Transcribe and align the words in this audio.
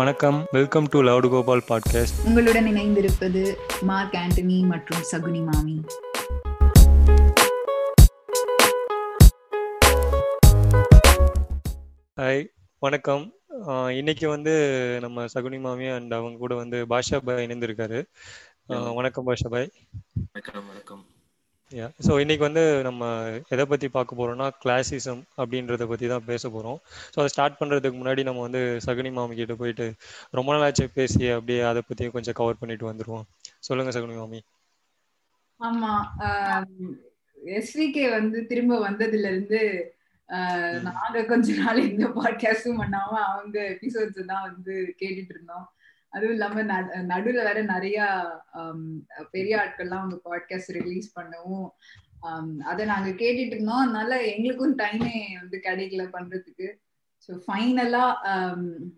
வணக்கம். 0.00 0.46
Welcome 0.50 0.86
to 0.90 0.98
loud 1.02 1.28
Gopal 1.30 1.64
podcast 1.68 2.20
உங்களுடன் 2.24 2.66
இணைந்திருப்பது 2.66 3.40
மார்க் 3.80 4.14
ஆண்டனி 4.20 4.60
மற்றும் 4.70 5.02
சகுனி 5.10 5.40
மாமி. 5.48 5.84
ஹாய் 12.20 12.46
வணக்கம். 12.78 13.34
இன்னைக்கு 13.90 14.28
வந்து 14.28 14.54
நம்ம 15.00 15.24
சகுனி 15.34 15.60
மாமி 15.60 15.86
அண்ட் 15.86 16.12
அவங்க 16.12 16.38
கூட 16.38 16.54
வந்து 16.54 16.86
பாஷா 16.86 17.18
பாய் 17.24 17.46
இணைந்திருக்காரு. 17.46 18.04
வணக்கம் 18.94 19.26
பாஷா 19.26 19.48
பாய். 19.50 19.70
வணக்கம் 20.32 20.66
வணக்கம். 20.66 21.04
ஸோ 22.00 22.12
இன்னைக்கு 22.22 22.44
வந்து 22.46 22.62
நம்ம 22.86 23.02
எதை 23.54 23.64
பற்றி 23.70 23.88
பார்க்க 23.90 24.18
போறோம்னா 24.18 24.46
கிளாசிசம் 24.62 25.20
அப்படின்றத 25.38 25.84
பற்றி 25.90 26.06
தான் 26.12 26.26
பேச 26.26 26.42
போகிறோம் 26.48 26.78
ஸோ 27.12 27.18
அதை 27.20 27.30
ஸ்டார்ட் 27.34 27.58
பண்ணுறதுக்கு 27.60 27.98
முன்னாடி 27.98 28.22
நம்ம 28.28 28.42
வந்து 28.46 28.62
சகுனி 28.86 29.10
மாமி 29.16 29.36
கிட்ட 29.36 29.54
போயிட்டு 29.60 29.86
ரொம்ப 30.34 30.48
நாள் 30.52 30.64
ஆச்சு 30.66 30.86
பேசி 30.96 31.22
அப்படியே 31.36 31.60
அதை 31.70 31.82
பற்றி 31.82 32.08
கொஞ்சம் 32.16 32.38
கவர் 32.40 32.60
பண்ணிட்டு 32.60 32.90
வந்துருவோம். 32.90 33.26
சொல்லுங்க 33.68 33.92
சகுனி 33.96 34.16
மாமி. 34.16 34.40
ஆமா. 35.60 35.92
எஸ்விகே 37.54 38.04
வந்து 38.12 38.38
திரும்ப 38.50 38.74
வந்ததுல 38.84 39.30
இருந்து 39.32 39.60
ஆஹ், 40.28 40.74
ம். 40.74 40.82
நாங்க 40.88 41.20
கொஞ்ச 41.30 41.54
நாள் 41.60 41.86
எந்த 41.86 42.06
பாட்காஸ்டும் 42.16 42.80
பண்ணாம 42.80 43.14
அவங்க 43.28 43.56
எபிசோட்ஸ் 43.72 44.20
தான் 44.28 44.44
வந்து 44.48 44.72
கேட்டுட்டு 45.00 45.32
இருந்தோம். 45.34 45.64
அதுவும் 46.12 46.32
இல்லாம 46.32 46.62
ந- 46.62 46.90
நடுவுல 47.12 47.40
வேற 47.48 47.62
நிறைய 47.62 47.98
பெரிய 49.30 49.52
ஆட்கள்லாம் 49.62 50.02
அவங்க 50.02 50.16
பாட்காஸ்ட் 50.24 50.76
ரிலீஸ் 50.78 51.08
பண்ணவும் 51.18 51.66
அதை 52.62 52.84
நாங்க 52.84 53.10
கேட்டுட்டு 53.10 53.52
இருந்தோம். 53.54 53.82
அதனால 53.84 54.12
எங்களுக்கும் 54.32 54.78
டைமே 54.78 55.12
வந்து 55.40 55.58
கிடைக்கல 55.66 56.04
பண்றதுக்கு. 56.16 56.68
ஸோ 57.26 57.32
ஃபைனலா 57.46 58.04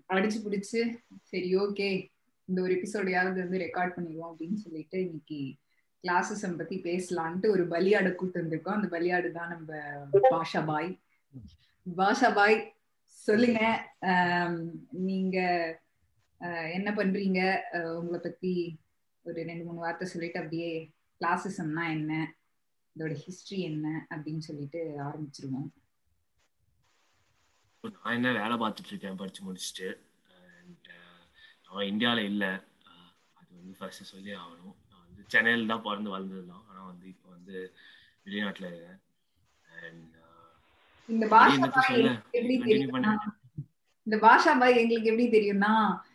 அடிச்சு 0.09 0.38
பிடிச்சு 0.45 0.80
சரி 1.23 1.51
ஓகே 1.57 1.88
இந்த 2.48 2.61
ஒரு 2.62 2.73
எபிசோடையாவது 2.75 3.38
வந்து 3.43 3.59
ரெக்கார்ட் 3.59 3.97
பண்ணிடுவோம் 3.97 4.30
அப்படின்னு 4.30 4.59
சொல்லிட்டு 4.65 4.99
இன்னைக்கு 5.01 5.41
கிளாஸஸம் 6.04 6.59
பத்தி 6.59 6.76
பேசலான்ட்டு 6.88 7.49
ஒரு 7.49 7.65
பலியாடு 7.69 8.15
கூட்டு 8.15 8.43
வந்திருக்கோம். 8.43 8.76
அந்த 8.79 8.88
பலியாடு 8.95 9.30
தான் 9.30 9.52
நம்ம 9.54 9.71
பாஷா 10.30 10.63
பாய். 10.66 10.91
பாஷா 11.97 12.30
பாய் 12.35 12.59
சொல்லுங்க. 13.26 13.60
நீங்க 15.09 15.38
என்ன 16.76 16.88
பண்றீங்க? 16.98 17.40
உங்களை 17.98 18.18
பத்தி 18.24 18.52
ஒரு 19.26 19.37
ரெண்டு 19.48 19.65
மூணு 19.66 19.82
வார்த்தை 19.85 20.07
சொல்லிட்டு 20.12 20.40
அப்படியே 20.40 20.71
கிளாஸஸம்னா 21.21 21.85
என்ன? 21.96 22.12
இதோட 22.96 23.12
ஹிஸ்டரி 23.24 23.59
என்ன? 23.71 23.87
அப்படின்னு 24.12 24.43
சொல்லிட்டு 24.48 24.80
ஆரம்பிச்சிருவோம். 25.07 25.68
நான் 27.85 28.16
என்ன 28.18 28.32
வேலை 28.40 28.57
பார்த்துட்டு 28.63 28.93
இருக்கேன் 28.93 29.20
படிச்சு 29.20 29.40
முடிச்சுட்டு 29.46 29.88
நான் 31.66 31.88
இந்தியாவில் 31.93 32.29
இல்லை. 32.32 32.52
அது 33.38 33.51
வந்து 33.60 33.74
ஃபர்ஸ்ட் 33.79 34.10
சொல்லி 34.13 34.32
ஆகணும். 34.43 34.76
நான் 34.90 35.04
வந்து 35.07 35.23
சென்னையில் 35.35 35.70
தான் 35.73 35.85
பிறந்து 35.87 36.13
வளர்ந்தது 36.15 36.45
தான் 36.52 36.65
ஆனால் 36.68 36.88
வந்து 36.93 37.07
இப்போ 37.15 37.29
வந்து 37.37 37.57
வெளிநாட்டில் 38.26 38.68
இருக்கேன். 38.70 39.01
அண்ட் 39.85 40.15
இந்த 41.09 41.26
பாஷா 41.35 41.66
பாய்? 41.76 42.04
எங்களுக்கு 44.80 45.10
எப்படி 45.10 45.26
தெரியும்னா 45.37 45.74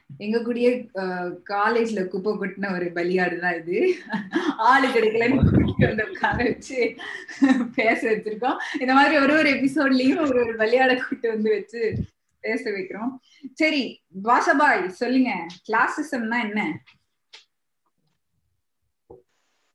எங்க 0.09 0.38
கூடயே 0.45 0.69
காலேஜ்ல 1.52 2.02
குப்பை 2.11 2.31
கொட்டின 2.33 2.72
ஒரு 2.75 2.86
பலியாடு 2.97 3.36
தான் 3.44 3.58
இது. 3.61 3.80
ஆளு 4.69 4.88
கிடைக்கலன்னு 4.95 5.44
கூட்டிட்டு 5.49 5.89
வந்து 5.89 6.05
உட்கார 6.11 6.38
வச்சு 6.49 6.80
பேச 7.77 7.99
வச்சிருக்கோம். 8.11 8.59
இந்த 8.83 8.94
மாதிரி 8.99 9.16
ஒரு 9.23 9.33
ஒரு 9.39 9.49
எபிசோட்லயும் 9.58 10.23
ஒரு 10.27 10.39
ஒரு 10.44 10.53
பலியாட 10.61 10.94
கூட்டு 11.03 11.27
வந்து 11.36 11.49
வச்சு 11.55 11.81
பேச 12.44 12.64
வைக்கிறோம். 12.75 13.11
சரி 13.61 13.83
வாசபாய் 14.27 14.83
சொல்லுங்க. 15.02 15.31
கிளாசிசம்னா 15.67 16.39
என்ன? 16.47 16.61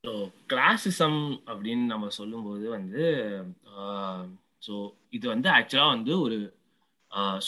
ஸோ 0.03 0.13
கிளாசிசம் 0.51 1.21
அப்படின்னு 1.51 1.85
நம்ம 1.91 2.09
சொல்லும்போது 2.19 2.65
வந்து 2.77 3.03
ஸோ 4.65 4.73
இது 5.17 5.25
வந்து 5.33 5.49
ஆக்சுவலாக 5.57 5.93
வந்து 5.95 6.13
ஒரு 6.25 6.39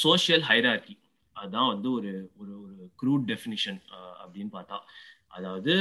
சோஷியல் 0.03 0.45
ஹைரார்கி 0.51 0.95
அதுதான் 1.35 1.71
வந்து 1.73 1.87
ஒரு 1.91 2.11
ஒரு 2.35 2.53
ஒரு 2.61 2.75
க்ரூட் 3.01 3.25
டெஃபினிஷன் 3.31 3.79
அப்படின்னு 4.21 4.51
பார்த்தா 4.53 4.77
அதாவது 5.29 5.73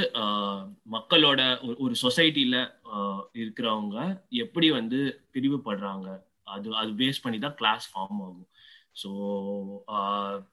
மக்களோட 0.91 1.41
ஒரு 1.67 1.77
ஒரு 1.79 1.95
சொசைட்டியில 2.03 2.57
இருக்கிறவங்க 3.35 3.99
எப்படி 4.39 4.71
வந்து 4.71 5.01
பிரிவுபடுறாங்க 5.35 6.09
அது 6.45 6.69
அது 6.75 6.91
பேஸ் 6.93 7.23
பண்ணி 7.23 7.39
தான் 7.39 7.55
கிளாஸ் 7.55 7.87
ஃபார்ம் 7.91 8.21
ஆகும் 8.23 8.49
ஸோ 9.03 9.11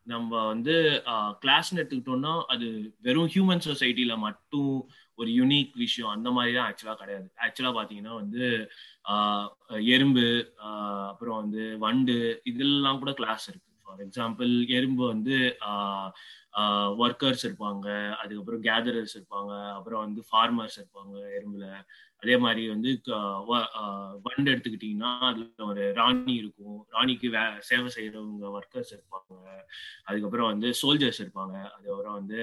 நம்ம 0.04 0.32
வந்து 0.46 0.76
கிளாஸ்னு 1.42 1.80
எடுத்துக்கிட்டோம்னா 1.82 2.34
அது 2.46 2.68
வெறும் 3.02 3.32
ஹியூமன் 3.34 3.66
சொசைட்டியில 3.68 4.14
மட்டும் 4.18 4.72
ஒரு 5.20 5.30
யூனிக் 5.32 5.74
விஷயம் 5.76 6.14
அந்த 6.14 6.30
மாதிரி 6.32 6.54
தான் 6.56 6.68
ஆக்சுவலாக 6.70 7.00
கிடையாது. 7.02 7.28
ஆக்சுவலாக 7.46 7.74
பார்த்தீங்கன்னா 7.78 8.14
வந்து 8.14 8.46
ஆஹ் 9.06 9.48
எறும்பு 9.96 10.26
அப்புறம் 11.10 11.40
வந்து 11.42 11.64
வண்டு 11.78 12.16
இதெல்லாம் 12.44 13.00
கூட 13.00 13.14
கிளாஸ் 13.14 13.46
இருக்கு. 13.50 13.71
ஃபார் 13.92 14.04
எக்ஸாம்பிள் 14.06 14.52
எறும்பு 14.78 15.04
வந்து 15.14 15.36
ஒர்க்கர்ஸ் 17.04 17.44
இருப்பாங்க 17.48 17.88
அதுக்கப்புறம் 18.22 18.62
கேதரர்ஸ் 18.68 19.16
இருப்பாங்க 19.18 19.52
அப்புறம் 19.78 20.02
வந்து 20.06 20.22
ஃபார்மர்ஸ் 20.30 20.78
இருப்பாங்க 20.82 21.16
எறும்புல. 21.38 21.66
அதே 22.24 22.36
மாதிரி 22.44 22.64
வந்து 22.74 22.90
வண்டு 24.26 24.52
எடுத்துக்கிட்டிங்கன்னா 24.54 25.12
அதில் 25.30 25.68
ஒரு 25.70 25.84
ராணி 26.00 26.34
இருக்கும். 26.42 26.80
ராணிக்கு 26.96 27.28
வே 27.36 27.44
சேவை 27.70 27.90
செய்கிறவங்க 27.96 28.46
ஒர்க்கர்ஸ் 28.58 28.92
இருப்பாங்க. 28.96 29.48
அதுக்கப்புறம் 30.10 30.50
வந்து 30.52 30.70
சோல்ஜர்ஸ் 30.82 31.22
இருப்பாங்க. 31.24 31.56
அதுக்கப்புறம் 31.76 32.18
வந்து 32.20 32.40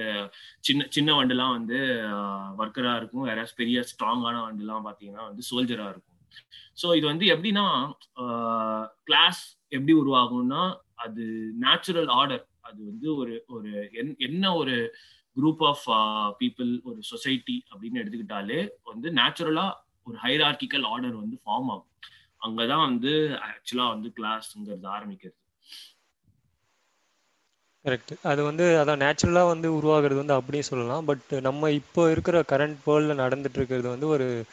சின்ன 0.69 0.87
சின்ன 0.97 1.15
வண்டுலாம் 1.19 1.55
வந்து 1.57 1.79
ஒர்க்கரா 2.63 2.95
இருக்கும். 3.01 3.27
யாராவது 3.31 3.59
பெரிய 3.61 3.85
ஸ்ட்ராங்கான 3.91 4.35
வண்டுலாம் 4.47 4.87
பாத்தீங்கன்னா 4.89 5.25
வந்து 5.29 5.45
சோல்ஜரா 5.51 5.87
இருக்கும். 5.93 6.17
ஸோ 6.81 6.87
இது 6.97 7.05
வந்து 7.13 7.25
எப்படின்னா 7.35 7.67
கிளாஸ் 9.09 9.41
எப்படி 9.75 9.93
உருவாகும்னா 10.01 10.61
அது 10.99 11.51
நேச்சுரல் 11.59 12.07
ஆர்டர் 12.07 12.47
அது 12.59 12.85
வந்து 12.85 13.15
ஒரு 13.15 13.43
ஒரு 13.47 13.89
என்- 13.93 14.17
என்ன 14.17 14.53
ஒரு 14.53 14.95
குரூப் 15.35 15.75
ஆஃப் 15.75 16.35
பீப்புள் 16.39 16.81
ஒரு 16.83 16.97
சொசைட்டி 16.99 17.63
அப்படின்னு 17.71 17.97
எடுத்துக்கிட்டாலே 17.97 18.69
வந்து 18.83 19.11
நேச்சுரலா 19.11 19.73
ஒரு 20.03 20.17
ஹைரார்கிக்கல் 20.23 20.83
ஆர்டர் 20.83 21.15
வந்து 21.15 21.35
ஃபார்ம் 21.35 21.67
ஆகும். 21.67 21.85
அங்கதான் 22.45 22.85
வந்து 22.85 23.39
ஆக்சுவலா 23.39 23.87
வந்து 23.87 24.13
கிளாஸ்ங்கிறது 24.17 24.87
ஆரம்பிக்கிறது. 24.91 25.37
கரெக்ட் 27.83 28.19
அது 28.23 28.43
வந்து 28.43 28.83
அதான் 28.83 28.99
நேச்சுரலாக 28.99 29.47
வந்து 29.47 29.75
உருவாகிறது 29.75 30.15
வந்து 30.15 30.33
அப்படியே 30.33 30.63
சொல்லலாம். 30.63 31.05
பட் 31.05 31.33
நம்ம 31.41 31.71
இப்போ 31.71 32.11
இருக்கிற 32.11 32.43
கரண்ட் 32.47 32.77
வேர்ல்டில் 32.85 33.21
நடந்துட்டு 33.25 33.55
இருக்கிறது 33.55 33.89
வந்து 33.89 34.07
ஒரு 34.07 34.45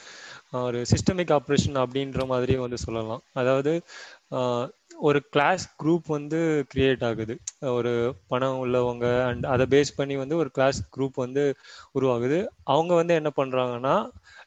ஒரு 0.50 0.84
சிஸ்டமிக் 0.84 1.30
ஆப்ரேஷன் 1.30 1.82
அப்படின்ற 1.82 2.26
மாதிரி 2.26 2.56
வந்து 2.56 2.78
சொல்லலாம். 2.78 3.22
அதாவது 3.32 3.82
uh, 4.30 4.70
ஒரு 5.08 5.18
கிளாஸ் 5.34 5.64
குரூப் 5.82 6.06
வந்து 6.06 6.38
கிரியேட் 6.72 7.04
ஆகுது. 7.08 7.34
ஒரு 7.76 7.92
பணம் 8.28 8.58
உள்ளவங்க 8.64 9.06
அண்ட் 9.28 9.44
அதை 9.52 9.64
பேஸ் 9.74 9.90
பண்ணி 9.96 10.14
வந்து 10.16 10.36
ஒரு 10.42 10.50
கிளாஸ் 10.56 10.78
குரூப் 10.96 11.16
வந்து 11.24 11.44
உருவாகுது. 11.98 12.38
அவங்க 12.74 12.92
வந்து 12.94 13.14
என்ன 13.20 13.30
பண்ணுறாங்கன்னா 13.40 13.94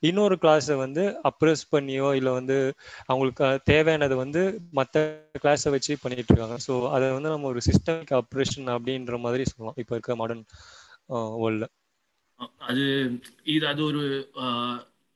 இன்னொரு 0.09 0.35
கிளாஸை 0.43 0.75
வந்து 0.75 1.03
அப்ரெஸ் 1.29 1.63
பண்ணியோ 1.75 2.09
இல்லை 2.19 2.33
வந்து 2.39 2.57
அவங்களுக்கு 3.07 3.47
தேவையானது 3.71 4.17
வந்து 4.23 4.43
மற்ற 4.79 5.03
கிளாஸை 5.43 5.71
வச்சு 5.75 5.97
பண்ணிட்டு 6.03 6.31
இருக்காங்க. 6.33 6.57
ஸோ 6.67 6.75
அதை 6.95 7.09
வந்து 7.17 7.33
நம்ம 7.35 7.49
ஒரு 7.53 7.61
சிஸ்டமிக் 7.69 8.15
ஆப்ரேஷன் 8.21 8.69
அப்படின்ற 8.75 9.17
மாதிரி 9.27 9.45
சொல்லலாம். 9.51 9.79
இப்போ 9.83 9.95
இருக்க 9.95 10.15
மாடர்ன் 10.21 10.45
வேர்ல்டில் 11.43 11.69
அது 12.67 12.83
இது 13.53 13.65
அது 13.67 13.81
ஒரு 13.83 14.03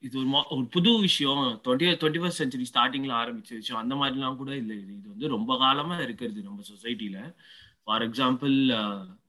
இது 0.04 0.20
ஒரு 0.20 0.28
மா- 0.28 0.48
ஒரு 0.50 0.66
புது 0.66 1.00
விஷயம். 1.00 1.62
டுவெண்ட்டி 1.64 1.96
டுவெண்ட்டி 1.96 2.20
ஃபர்ஸ்ட் 2.20 2.38
சென்ச்சுரி 2.38 2.66
ஸ்டார்டிங்ல 2.74 3.12
ஆரம்பிச்ச 3.12 3.50
விஷயம் 3.50 3.82
அந்த 3.82 3.96
மாதிரிலாம் 3.96 4.36
கூட 4.36 4.56
இல்லை. 4.56 4.78
இது 4.80 4.94
இது 4.94 5.10
வந்து 5.10 5.28
ரொம்ப 5.28 5.58
காலமா 5.58 5.98
இருக்கிறது 5.98 6.42
நம்ம 6.42 6.62
சொசைட்டில 6.74 7.36
ஃபார் 7.84 8.10
எக்ஸாம்பிள் 8.10 8.68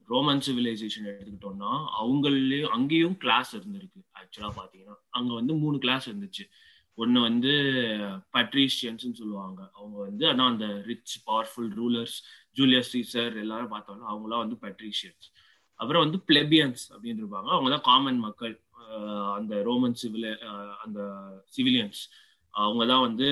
ரோமன் 0.07 0.41
சிவிலைசேஷன் 0.47 1.05
எடுத்துக்கிட்டோம்னா 1.05 1.85
அவங்களையும் 2.01 2.67
அங்கேயும் 2.67 3.17
கிளாஸ் 3.17 3.55
இருந்திருக்கு. 3.55 4.05
ஆக்சுவலா 4.13 4.51
பாத்தீங்கன்னா 4.57 4.95
அங்க 5.09 5.33
வந்து 5.33 5.55
மூணு 5.55 5.77
கிளாஸ் 5.77 6.09
இருந்துச்சு. 6.09 6.49
ஒன்னு 6.95 7.21
வந்து 7.21 7.47
பட்ரீஷியன்ஸ் 8.33 9.13
சொல்லுவாங்க. 9.13 9.69
அவங்க 9.73 9.97
வந்து 9.97 10.27
ஆனால் 10.27 10.51
அந்த 10.51 10.65
rich 10.65 11.27
powerful 11.27 11.73
rulers 11.75 12.23
Julius 12.51 12.97
Caesar 12.97 13.35
எல்லாரும் 13.35 13.71
பார்த்தோம்னா 13.71 14.09
அவங்களாம் 14.09 14.47
வந்து 14.47 14.57
பட்ரீஷியன்ஸ் 14.61 15.33
அப்புறம் 15.73 16.09
வந்து 16.09 16.23
பிளெபியன்ஸ் 16.27 16.93
அப்படின்னு 16.93 17.19
இருப்பாங்க 17.21 17.47
அவங்க 17.47 17.69
தான் 17.69 17.81
காமன் 17.81 18.17
மக்கள். 18.17 18.64
அந்த 19.37 19.53
ரோமன் 19.67 19.97
சிவில 20.01 20.27
அந்த 20.85 20.99
சிவிலியன்ஸ். 21.55 22.01
அவங்க 22.53 22.83
தான் 22.91 23.05
வந்து 23.07 23.29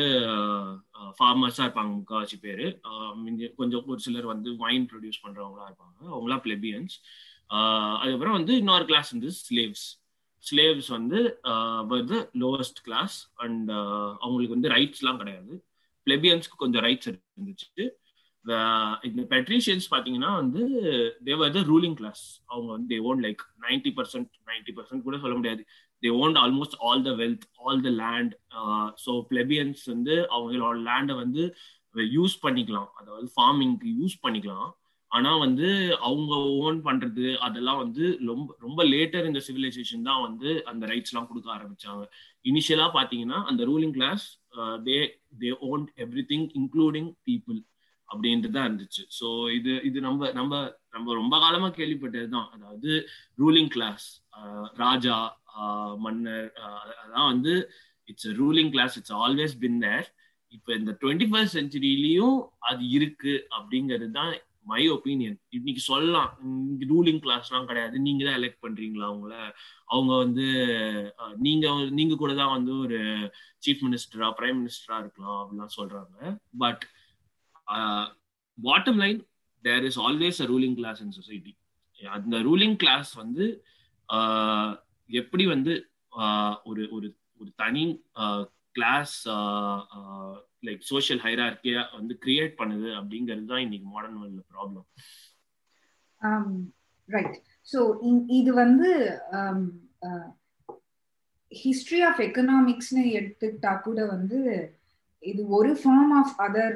ஃபார்மர்ஸாக 1.17 1.65
இருப்பாங்க 1.65 1.91
முக்கால்வாசி 1.97 2.37
பேர். 2.45 2.65
கொஞ்சம் 3.59 3.85
ஒரு 3.91 3.99
சிலர் 4.05 4.31
வந்து 4.33 4.49
வைன் 4.63 4.87
ப்ரொடியூஸ் 4.91 5.23
பண்ணுறவங்களா 5.25 5.67
இருப்பாங்க. 5.69 5.97
அவங்களாம் 6.13 6.45
பிளெபியன்ஸ் 6.47 6.95
அதுக்கப்புறம் 7.99 8.37
வந்து 8.39 8.53
இன்னொரு 8.61 8.85
கிளாஸ் 8.89 9.11
வந்து 9.15 9.31
ஸ்லேவ்ஸ் 9.43 9.85
ஸ்லேவ்ஸ் 10.43 10.89
வந்து 10.97 11.19
வந்து 11.93 12.17
லோவஸ்ட் 12.41 12.79
கிளாஸ் 12.87 13.17
அண்ட் 13.43 13.69
அவங்களுக்கு 14.23 14.55
வந்து 14.55 14.73
ரைட்ஸ்லாம் 14.75 15.19
கிடையாது. 15.21 15.53
பிளெபியன்ஸ்க்கு 16.07 16.61
கொஞ்சம் 16.63 16.83
ரைட்ஸ் 16.87 17.09
இருந்துச்சு. 17.11 17.85
இந்த 19.07 19.21
பெட்ரிஷியன்ஸ் 19.33 19.85
பாத்தீங்கன்னா 19.93 20.31
வந்து 20.39 20.61
தேவர் 21.27 21.53
த 21.57 21.61
ரூலிங் 21.69 21.97
கிளாஸ் 21.99 22.23
அவங்க 22.51 22.69
வந்து 22.75 22.87
they 22.93 22.99
own 23.09 23.21
like 23.25 23.41
ninety 23.65 23.91
percent 23.97 24.31
ninety 24.51 24.73
percent 24.77 25.05
கூட 25.07 25.17
சொல்ல 25.23 25.35
முடியாது. 25.39 25.61
They 26.03 26.09
own 26.23 26.35
almost 26.43 26.77
all 26.87 27.03
the 27.07 27.11
wealth 27.21 27.47
all 27.65 27.83
the 27.87 27.91
land 28.03 28.33
so 29.05 29.13
plebeians 29.31 29.83
வந்து 29.93 30.15
அவங்களோட 30.35 30.75
லேண்டை 30.89 31.15
வந்து 31.23 31.43
யூஸ் 32.17 32.37
பண்ணிக்கலாம். 32.45 32.89
அதாவது 32.99 33.27
ஃபார்மிங்க்கு 33.35 33.89
யூஸ் 34.01 34.17
பண்ணிக்கலாம். 34.25 34.69
ஆனா 35.11 35.31
வந்து 35.45 35.67
அவங்க 36.07 36.33
ஓன் 36.67 36.77
பண்றது 36.85 37.25
அதெல்லாம் 37.47 37.81
வந்து 37.81 38.05
ரொம்ப 38.29 38.55
ரொம்ப 38.65 38.83
லேட்டர் 38.93 39.27
இந்த 39.29 39.41
சிவிலைசேஷன் 39.47 40.07
தான் 40.07 40.23
வந்து 40.27 40.49
அந்த 40.71 40.83
ரைட்ஸ் 40.91 41.11
எல்லாம் 41.11 41.27
கொடுக்க 41.31 41.49
ஆரம்பிச்சாங்க. 41.57 42.03
இனிஷியலா 42.51 42.87
பாத்தீங்கன்னா 42.97 43.39
அந்த 43.51 43.61
ruling 43.71 43.93
class 43.97 44.25
they 44.87 44.97
they 45.43 45.51
own 45.69 45.83
everything 46.31 46.47
including 46.61 47.11
people 47.29 47.59
அப்படின்ட்டு 48.13 48.49
தான் 48.55 48.67
இருந்துச்சு. 48.69 49.03
ஸோ 49.19 49.27
இது 49.57 49.73
இது 49.89 49.97
நம்ம 50.07 50.31
நம்ம 50.39 50.53
நம்ம 50.95 51.15
ரொம்ப 51.21 51.35
காலமா 51.45 51.69
கேள்விப்பட்டது 51.79 52.29
தான். 52.35 52.49
அதாவது 52.55 52.91
ரூலிங் 53.43 53.71
கிளாஸ் 53.75 54.07
ராஜா 54.83 55.17
மன்னர் 56.05 56.47
அதான் 57.03 57.29
வந்து 57.33 57.53
it's 58.11 58.31
ruling 58.41 58.71
class 58.75 58.95
it's 59.01 59.17
always 59.25 59.55
been 59.65 59.81
there 59.85 60.07
இப்போ 60.55 60.71
இந்த 60.79 60.91
டுவெண்ட்டி 61.01 61.27
ஃபர்ஸ்ட் 61.29 61.57
செஞ்சுரியிலையும் 61.59 62.39
அது 62.69 62.83
இருக்கு 62.97 63.35
அப்படிங்கிறது 63.57 64.09
தான் 64.17 64.33
மை 64.71 64.81
ஒப்பீனியன் 64.95 65.37
இன்னைக்கு 65.57 65.81
சொல்லலாம் 65.91 66.29
ரூலிங் 66.91 67.21
கிளாஸ்லாம் 67.23 67.67
கிடையாது. 67.69 67.95
நீங்க 68.05 68.21
தான் 68.27 68.37
எலெக்ட் 68.39 68.61
பண்றீங்களா 68.65 69.07
அவங்கள 69.09 69.33
அவங்க 69.93 70.11
வந்து 70.23 70.45
நீங்க 71.45 71.65
நீங்க 71.97 72.15
கூட 72.21 72.33
தான் 72.41 72.53
வந்து 72.55 72.73
ஒரு 72.83 72.99
சீஃப் 73.65 73.83
மினிஸ்டரா 73.87 74.29
பிரைம் 74.37 74.59
மினிஸ்டரா 74.61 74.97
இருக்கலாம் 75.03 75.39
அப்படிலாம் 75.41 75.75
சொல்றாங்க. 75.79 76.17
But 76.63 76.83
bottom 78.57 79.01
line 79.03 79.19
there 79.63 79.85
is 79.85 79.99
always 79.99 80.39
a 80.41 80.47
ruling 80.47 80.75
class 80.75 81.01
in 81.01 81.15
society 81.19 81.53
அந்த 82.01 82.37
ரூலிங் 82.43 82.77
கிளாஸ் 82.77 83.11
வந்து 83.15 83.45
uh, 84.09 84.69
எப்படி 85.09 85.43
வந்து 85.47 85.73
uh, 86.19 86.53
ஒரு 86.65 86.83
ஒரு 86.91 87.07
ஒரு 87.41 87.49
தனி 87.55 87.83
கிளாஸ் 88.75 89.15
லைக் 90.63 90.83
சோஷியல் 90.83 91.21
ஹைரார்கியா 91.23 91.81
வந்து 91.95 92.13
கிரியேட் 92.23 92.53
பண்ணுது 92.59 92.89
அப்படிங்கிறது 92.99 93.45
தான் 93.45 93.63
இன்னைக்கு 93.65 93.87
மாடர்ன் 93.87 94.19
வேர்ல்ட்ல 94.21 94.43
ப்ராப்ளம் 94.53 94.85
ரைட் 97.09 97.37
ஸோ 97.67 97.79
இது 98.31 98.51
வந்து 98.53 98.89
ஹிஸ்ட்ரி 101.51 101.99
ஆஃப் 102.01 102.21
எக்கனாமிக்ஸ்னு 102.21 103.03
எடுத்துக்கிட்டா 103.17 103.73
கூட 103.81 103.99
வந்து 104.05 104.39
இது 105.31 105.41
ஒரு 105.57 105.71
ஃபார்ம் 105.81 106.11
ஆஃப் 106.19 106.33
அதர் 106.45 106.75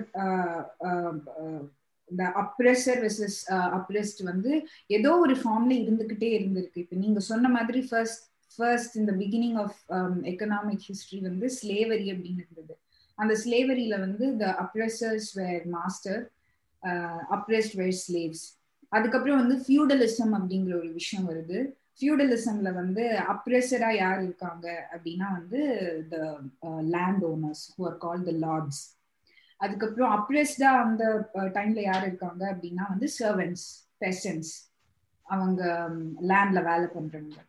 இந்த 2.12 2.26
அப்ரெசர் 2.42 3.00
வெர்சஸ் 3.04 3.40
அப்ரெஸ்ட் 3.78 4.22
வந்து 4.32 4.52
ஏதோ 4.98 5.12
ஒரு 5.24 5.36
ஃபார்ம்ல 5.42 5.74
இருந்துகிட்டே 5.84 6.30
இருந்திருக்கு. 6.38 6.82
இப்போ 6.84 6.96
நீங்க 7.04 7.20
சொன்ன 7.32 7.50
மாதிரி 7.56 7.80
ஃபர்ஸ்ட் 7.90 8.26
ஃபர்ஸ்ட் 8.56 8.96
இந்த 9.02 9.14
பிகினிங் 9.22 9.58
ஆஃப் 9.64 9.80
எக்கனாமிக் 10.32 10.86
ஹிஸ்டரி 10.90 11.20
வந்து 11.30 11.48
ஸ்லேவரி 11.60 12.08
அப்படின்னு 12.14 12.44
இருந்தது. 12.46 12.76
அந்த 13.20 13.34
ஸ்லேவரியில 13.44 13.96
வந்து 14.06 14.26
the 14.42 14.46
oppressors 14.64 15.30
were 15.40 15.66
master 15.78 16.22
oppressed 17.38 17.76
were 17.82 17.98
slaves 18.06 18.46
அதுக்கப்புறம் 18.92 19.42
வந்து 19.42 19.56
ஃபியூடலிசம் 19.64 20.34
அப்படிங்கிற 20.38 20.74
ஒரு 20.82 20.92
விஷயம் 21.00 21.28
வருது. 21.30 21.60
ஃபியூடலிசம்ல 22.00 22.70
வந்து 22.74 23.04
அப்ரெசரா 23.34 23.90
யார் 23.96 24.20
இருக்காங்க 24.24 24.68
அப்படின்னா 24.94 25.28
வந்து 25.40 25.62
the 26.12 26.18
land 26.96 27.26
owners 27.26 27.64
who 27.76 27.86
are 27.90 27.98
call 27.98 28.24
the 28.24 28.34
lords 28.46 28.84
அதுக்கப்புறம் 29.60 30.12
அப்ரெஸ்டா 30.18 30.72
அந்த 30.84 31.04
uh, 31.36 31.48
டைம்ல 31.56 31.80
யார் 31.82 32.08
இருக்காங்க 32.08 32.44
அப்படின்னா 32.54 32.84
வந்து 32.90 33.08
சர்வன்ஸ் 33.20 33.64
பெசன்ஸ் 34.00 34.52
அவங்க 35.26 35.62
um, 35.80 35.96
லேண்ட்ல 36.32 36.60
வேலை 36.70 36.88
பண்றவங்க. 36.88 37.40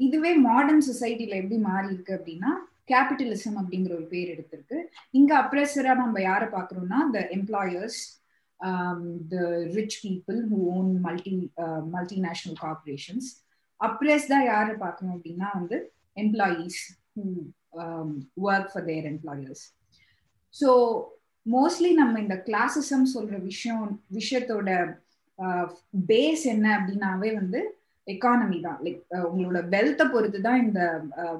இதுவே 0.00 0.32
மாடர்ன் 0.48 0.86
சொசைட்டில 0.88 1.38
எப்படி 1.42 1.58
மாறி 1.60 1.88
இருக்கு 1.94 2.12
அப்படின்னா 2.18 2.50
கேபிட்டலிசம் 2.90 3.56
அப்படிங்கிற 3.60 3.92
ஒரு 3.94 4.06
பேர் 4.06 4.32
எடுத்திருக்கு. 4.34 4.78
இங்க 5.10 5.32
அப்ரெசரா 5.42 5.94
நம்ம 5.94 6.20
யாரை 6.22 6.48
பாக்குறோம்னா 6.48 6.98
the 7.14 7.20
employers 7.38 8.00
the 9.30 9.36
rich 9.76 9.98
people 10.04 10.38
who 10.50 10.58
own 10.74 10.90
multi 11.00 11.34
multinational 11.96 12.58
corporations 12.64 13.30
அப்ரெஸ்டா 13.80 14.38
யாரு 14.44 14.72
பார்க்கணும் 14.78 15.14
அப்படின்னா 15.16 15.48
வந்து 15.54 15.76
employees 16.16 16.78
work 18.46 18.70
for 18.72 18.86
their 18.86 19.06
employers 19.12 19.64
so 20.54 20.68
mostly 21.46 21.90
நம்ம 21.92 22.20
இந்த 22.20 22.36
கிளாசிசம் 22.46 23.06
சொல்ற 23.14 23.36
விஷயம் 23.42 23.82
விஷயத்தோட 24.12 24.70
பேஸ் 26.10 26.44
என்ன 26.46 26.66
அப்படின்னாவே 26.78 27.30
வந்து 27.34 27.60
எக்கானமி 28.06 28.58
தான். 28.60 28.78
லைக் 28.84 28.98
உங்களோட 29.28 29.60
வெல்த்தை 29.68 30.04
பொறுத்து 30.06 30.40
தான் 30.40 30.62
இந்த 30.62 30.80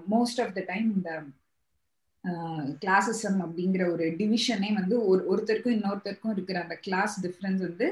மோஸ்ட் 0.09 0.41
ஆஃப் 0.41 0.55
த 0.55 0.63
டைம் 0.67 0.89
இந்த 0.97 1.11
கிளாசிசம் 2.83 3.41
அப்படிங்கிற 3.41 3.83
ஒரு 3.93 4.05
டிவிஷனே 4.19 4.71
வந்து 4.75 4.97
ஒரு 5.07 5.21
ஒருத்தருக்கும் 5.31 5.77
இன்னொருத்தருக்கும் 5.77 6.35
இருக்கிற 6.35 6.61
அந்த 6.63 6.77
கிளாஸ் 6.83 7.15
டிஃப்ரென்ஸ் 7.23 7.63
வந்து 7.63 7.89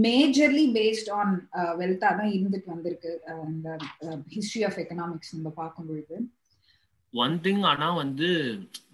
மேஜர்லி 0.00 0.66
பேஸ்ட் 0.76 1.10
ஆன் 1.20 1.32
வெல்த்தா 1.80 2.10
தான் 2.18 2.32
இருந்துட்டு 2.36 2.68
வந்திருக்கு 2.74 3.10
uh, 3.30 3.42
இந்த 3.48 3.68
ஹிஸ்டரி 4.36 4.62
ஆஃப் 4.68 4.78
எக்கனாமிக்ஸ் 4.82 5.34
நம்ம 5.36 5.52
பார்க்கும் 5.60 5.88
பொழுது 5.88 6.16
ஒன் 7.14 7.34
திங் 7.44 7.64
ஆனா 7.70 7.88
வந்து 7.94 8.28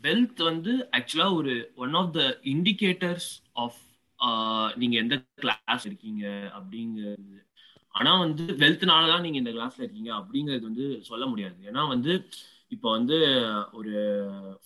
வெல்த் 0.02 0.40
வந்து 0.50 0.72
ஆக்சுவலா 0.98 1.28
ஒரு 1.40 1.52
one 1.76 1.94
of 1.94 2.10
the 2.16 2.22
indicators 2.54 3.28
of 3.64 3.78
நீங்க 4.76 4.96
எந்த 4.96 5.16
கிளாஸ் 5.42 5.84
இருக்கீங்க 5.86 6.24
அப்படிங்கிறது. 6.58 7.36
ஆனா 7.94 8.10
வந்து 8.18 8.44
வெல்த்னாலதான் 8.62 9.24
நீங்க 9.26 9.38
இந்த 9.42 9.52
கிளாஸ்ல 9.56 9.84
இருக்கீங்க 9.84 10.10
அப்படிங்கிறது 10.20 10.64
வந்து 10.70 10.86
சொல்ல 11.02 11.24
முடியாது. 11.26 11.58
ஏன்னா 11.70 11.82
வந்து 11.88 12.12
இப்போ 12.72 12.88
வந்து 12.90 13.18
ஒரு 13.72 13.94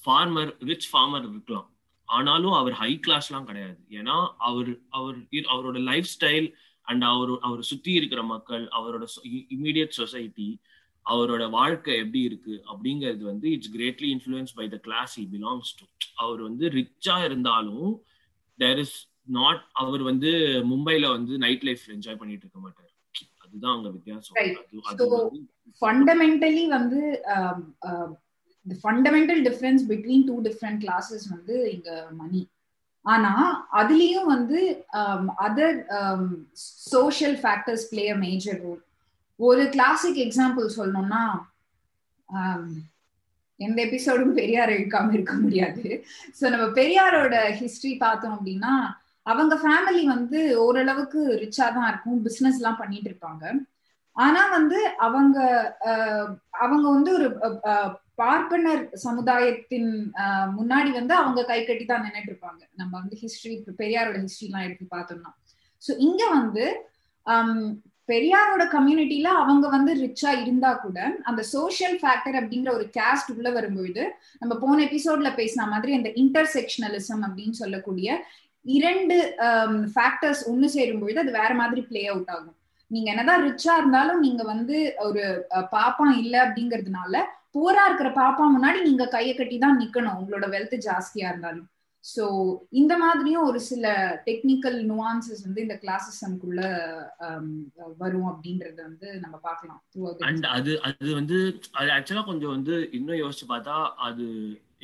ஃபார்மர் 0.02 0.50
ரிச் 0.70 0.88
ஃபார்மர் 0.92 1.26
இருக்கலாம். 1.30 1.68
ஆனாலும் 2.16 2.56
அவர் 2.60 2.74
ஹை 2.80 2.92
கிளாஸ்லாம் 3.06 3.48
கிடையாது. 3.50 3.78
ஏன்னா 4.00 4.16
அவர் 4.48 4.70
அவர் 4.98 5.18
அவரோட 5.54 5.78
லைஃப் 5.90 6.08
ஸ்டைல் 6.14 6.48
அண்ட் 6.88 7.04
அவர் 7.12 7.32
அவர் 7.48 7.62
சுத்தி 7.70 7.92
இருக்கிற 8.00 8.22
மக்கள் 8.32 8.64
அவரோட 8.78 9.04
இமீடியட் 9.56 9.98
சொசைட்டி 10.00 10.48
அவரோட 11.06 11.44
வாழ்க்கை 11.50 11.94
எப்படி 12.02 12.20
இருக்கு 12.30 12.54
அப்படிங்கிறது 12.72 13.22
வந்து 13.30 13.46
it's 13.50 13.72
greatly 13.76 14.08
influence 14.14 14.54
by 14.58 14.66
the 14.74 14.78
class 14.86 15.14
he 15.20 15.24
belongs 15.34 15.72
to 15.78 15.86
அவர் 16.24 16.40
வந்து 16.48 16.64
ரிச்சா 16.78 17.16
இருந்தாலும் 17.28 17.88
தேர் 18.58 18.80
இஸ் 18.84 18.96
நாட் 19.38 19.62
அவர் 19.82 20.02
வந்து 20.10 20.30
மும்பைல 20.72 21.08
வந்து 21.16 21.34
நைட் 21.44 21.66
லைஃப் 21.68 21.84
என்ஜாய் 21.94 22.20
பண்ணிட்டு 22.20 22.46
இருக்க 22.46 22.60
மாட்டார். 22.64 22.90
அதுதான் 23.44 23.76
அங்க 23.76 23.90
வித்தியாசம். 23.96 24.36
ஃபண்டமெண்டலி 25.80 26.64
வந்து 26.76 27.00
இந்த 28.66 28.74
fundamental 28.82 29.42
difference 29.48 29.82
between 29.90 30.26
two 30.28 30.36
different 30.48 30.80
classes 30.84 31.26
வந்து 31.34 31.56
இங்க 31.74 31.90
மணி 32.20 32.42
ஆனா 33.04 33.32
அதுலயும் 33.80 34.28
வந்து 34.34 34.60
other 35.46 35.78
social 36.92 37.36
factors 37.42 37.86
play 37.92 38.04
a 38.10 38.18
major 38.26 38.60
role 38.64 38.82
ஒரு 39.40 39.62
கிளாசிக் 39.74 40.20
எக்ஸாம்பிள் 40.26 40.66
சொல்லணும்னா 40.78 41.22
um, 42.28 42.64
எந்த 43.60 43.78
எபிசோடும் 43.86 44.36
பெரியார் 44.38 44.72
இழுக்காம 44.74 45.12
இருக்க 45.16 45.34
முடியாது. 45.42 45.82
ஸோ 46.38 46.44
நம்ம 46.52 46.64
பெரியாரோட 46.78 47.34
ஹிஸ்டரி 47.58 47.92
பார்த்தோம் 47.98 48.34
அப்படின்னா 48.36 48.72
அவங்க 49.26 49.54
ஃபேமிலி 49.64 50.02
வந்து 50.14 50.38
ஓரளவுக்கு 50.64 51.20
ரிச்சா 51.42 51.66
தான் 51.76 51.88
இருக்கும் 51.90 52.22
பிஸ்னஸ் 52.28 52.58
எல்லாம் 52.60 52.80
பண்ணிட்டு 52.80 53.08
இருப்பாங்க. 53.10 53.44
ஆனா 54.16 54.40
வந்து 54.56 54.78
அவங்க 55.06 55.38
uh, 55.90 56.24
அவங்க 56.64 56.86
வந்து 56.96 57.12
ஒரு 57.18 57.28
uh, 57.72 57.90
பார்ப்பனர் 58.18 58.82
சமுதாயத்தின் 59.04 59.90
முன்னாடி 60.58 60.90
வந்து 60.98 61.14
அவங்க 61.14 61.40
கை 61.44 61.60
கட்டி 61.64 61.84
தான் 61.84 62.04
நின்றுட்டு 62.04 62.32
இருப்பாங்க 62.32 62.62
நம்ம 62.74 62.92
வந்து 63.00 63.16
ஹிஸ்டரி 63.22 63.54
பெரியாரோட 63.82 64.18
ஹிஸ்டரி 64.24 64.48
எல்லாம் 64.48 64.66
எடுத்து 64.66 64.86
பார்த்தோம்னா. 64.96 65.30
ஸோ 65.82 65.92
இங்க 65.98 66.22
வந்து 66.30 66.64
பெரியாரோட 68.08 68.62
கம்யூனிட்டியில 68.76 69.28
அவங்க 69.42 69.68
வந்து 69.68 69.92
ரிச்சா 69.94 70.30
இருந்தா 70.42 70.70
கூட 70.74 70.98
அந்த 71.22 71.42
சோசியல் 71.52 71.96
ஃபேக்டர் 72.00 72.38
அப்படிங்கிற 72.40 72.70
ஒரு 72.74 72.86
கேஸ்ட் 72.98 73.30
உள்ள 73.36 73.50
வரும்பொழுது 73.50 74.02
நம்ம 74.40 74.54
போன 74.54 74.82
எபிசோட்ல 74.82 75.30
பேசின 75.40 75.68
மாதிரி 75.68 75.92
அந்த 75.94 76.10
இன்டர்செக்ஷனலிசம் 76.22 77.22
அப்படின்னு 77.26 77.56
சொல்லக்கூடிய 77.62 78.08
இரண்டு 78.66 79.16
ஃபேக்டர்ஸ் 79.94 80.42
ஒன்னு 80.50 80.68
சேரும் 80.68 81.00
பொழுது 81.02 81.20
அது 81.20 81.32
வேற 81.32 81.52
மாதிரி 81.54 81.80
பிளே 81.82 82.02
அவுட் 82.06 82.30
ஆகும். 82.30 82.56
நீங்க 82.90 83.08
என்னதான் 83.10 83.44
ரிச்சா 83.48 83.74
இருந்தாலும் 83.76 84.20
நீங்க 84.20 84.42
வந்து 84.44 84.76
ஒரு 84.98 85.22
பாப்பா 85.72 86.06
இல்லை 86.22 86.40
அப்படிங்கிறதுனால 86.40 87.14
பூரா 87.54 87.82
இருக்கிற 87.88 88.10
பாப்பா 88.22 88.44
முன்னாடி 88.54 88.78
நீங்க 88.88 89.04
கையை 89.14 89.34
கட்டி 89.34 89.56
தான் 89.64 89.80
நிக்கணும் 89.82 90.18
உங்களோட 90.20 90.46
வெல்த் 90.54 90.76
ஜாஸ்தியா 90.88 91.28
இருந்தாலும். 91.32 91.68
ஸோ 92.04 92.24
இந்த 92.80 92.92
மாதிரியும் 93.02 93.46
ஒரு 93.48 93.60
சில 93.68 93.84
டெக்னிக்கல் 94.28 94.78
நுவான்சஸ் 94.88 95.42
வந்து 95.46 95.60
இந்த 95.66 95.76
கிளாஸஸ்க்குள்ள 95.82 96.60
வரும் 98.02 98.28
அப்படின்றத 98.32 98.78
வந்து 98.88 99.08
நம்ம 99.24 99.36
பார்க்கலாம். 99.48 99.80
அண்ட் 100.28 100.46
அது 100.56 100.72
அது 100.88 101.10
வந்து 101.20 101.38
அது 101.80 101.90
ஆக்சுவலா 101.96 102.24
கொஞ்சம் 102.30 102.54
வந்து 102.56 102.76
இன்னும் 102.98 103.20
யோசிச்சு 103.22 103.46
பார்த்தா 103.52 103.76
அது 104.08 104.26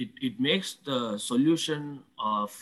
it 0.04 0.18
it 0.28 0.40
makes 0.48 0.72
the 0.88 0.92
solution 1.30 1.88
of 2.34 2.58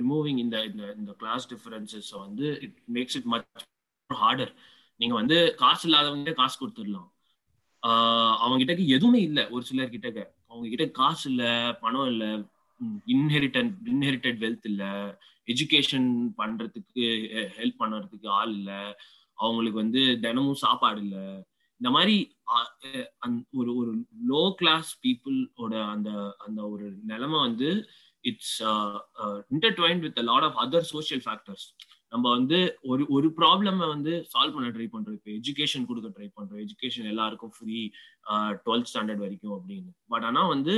removing 0.00 0.40
இந்த 0.44 0.56
இந்த 1.00 1.12
கிளாஸ் 1.22 1.50
டிஃபரன்சஸ் 1.52 2.10
வந்து 2.24 2.46
it 2.66 2.78
makes 2.96 3.18
it 3.20 3.30
much 3.34 3.46
harder 4.10 4.52
நீங்க 5.00 5.14
வந்து 5.14 5.38
காசு 5.62 5.84
இல்லாதவங்க 5.88 6.32
காசு 6.40 6.56
கொடுத்துடலாம். 6.62 7.08
அவங்க 8.42 8.58
கிட்ட 8.60 8.74
எதுவுமே 8.96 9.20
இல்லை. 9.20 9.44
ஒரு 9.54 9.64
சிலர் 9.64 9.94
கிட்ட 9.94 10.08
அவங்க 10.50 10.66
கிட்ட 10.68 10.86
காசு 10.98 11.24
இல்ல 11.30 11.44
பணம் 11.80 12.08
இல்ல 12.12 12.24
இன்ஹெரிட்டன் 13.14 13.70
இன்ஹெரிட்டட் 13.92 14.40
வெல்த் 14.44 14.66
இல்ல 14.70 14.84
எஜுகேஷன் 15.48 16.08
பண்றதுக்கு 16.40 17.04
ஹெல்ப் 17.58 17.80
பண்ணுறதுக்கு 17.82 18.28
ஆள் 18.38 18.52
இல்ல. 18.54 18.72
அவங்களுக்கு 19.38 19.78
வந்து 19.82 20.02
தினமும் 20.20 20.62
சாப்பாடு 20.64 21.00
இல்ல. 21.02 21.16
இந்த 21.80 21.90
மாதிரி 21.96 22.16
ஒரு 23.58 23.70
ஒரு 23.80 23.90
லோ 24.30 24.42
கிளாஸ் 24.60 24.90
பீப்புளோட 25.04 25.74
அந்த 25.94 26.10
அந்த 26.46 26.60
ஒரு 26.68 26.86
நிலைமை 27.04 27.38
வந்து 27.40 27.68
it's 28.24 28.56
intertwine 29.50 30.00
with 30.04 30.18
lot 30.30 30.46
of 30.48 30.58
other 30.64 30.88
social 30.92 31.22
factors 31.26 31.66
நம்ம 32.12 32.26
வந்து 32.36 32.58
ஒரு 32.90 33.02
ஒரு 33.16 33.28
ப்ராப்ளம் 33.38 33.78
வந்து 33.94 34.12
சால்வ் 34.32 34.54
பண்ண 34.56 34.68
ட்ரை 34.76 34.86
பண்றோம். 34.94 35.16
இப்போ 35.18 35.30
எஜுகேஷன் 35.38 35.88
கொடுக்க 35.88 36.08
ட்ரை 36.16 36.28
பண்றோம். 36.38 36.60
எஜுகேஷன் 36.64 37.10
எல்லாருக்கும் 37.12 37.54
ஃப்ரீ 37.56 37.78
டுவெல்த் 38.66 38.90
ஸ்டாண்டர்ட் 38.92 39.24
வரைக்கும் 39.24 39.56
அப்படின்னு. 39.58 39.90
பட் 40.14 40.26
ஆனா 40.30 40.42
வந்து 40.54 40.74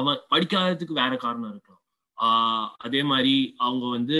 அவன் 0.00 0.22
படிக்காததுக்கு 0.32 1.00
வேற 1.02 1.14
காரணம் 1.26 1.52
இருக்கலாம். 1.54 1.82
அதே 2.86 3.02
மாதிரி 3.12 3.36
அவங்க 3.66 3.86
வந்து 3.98 4.18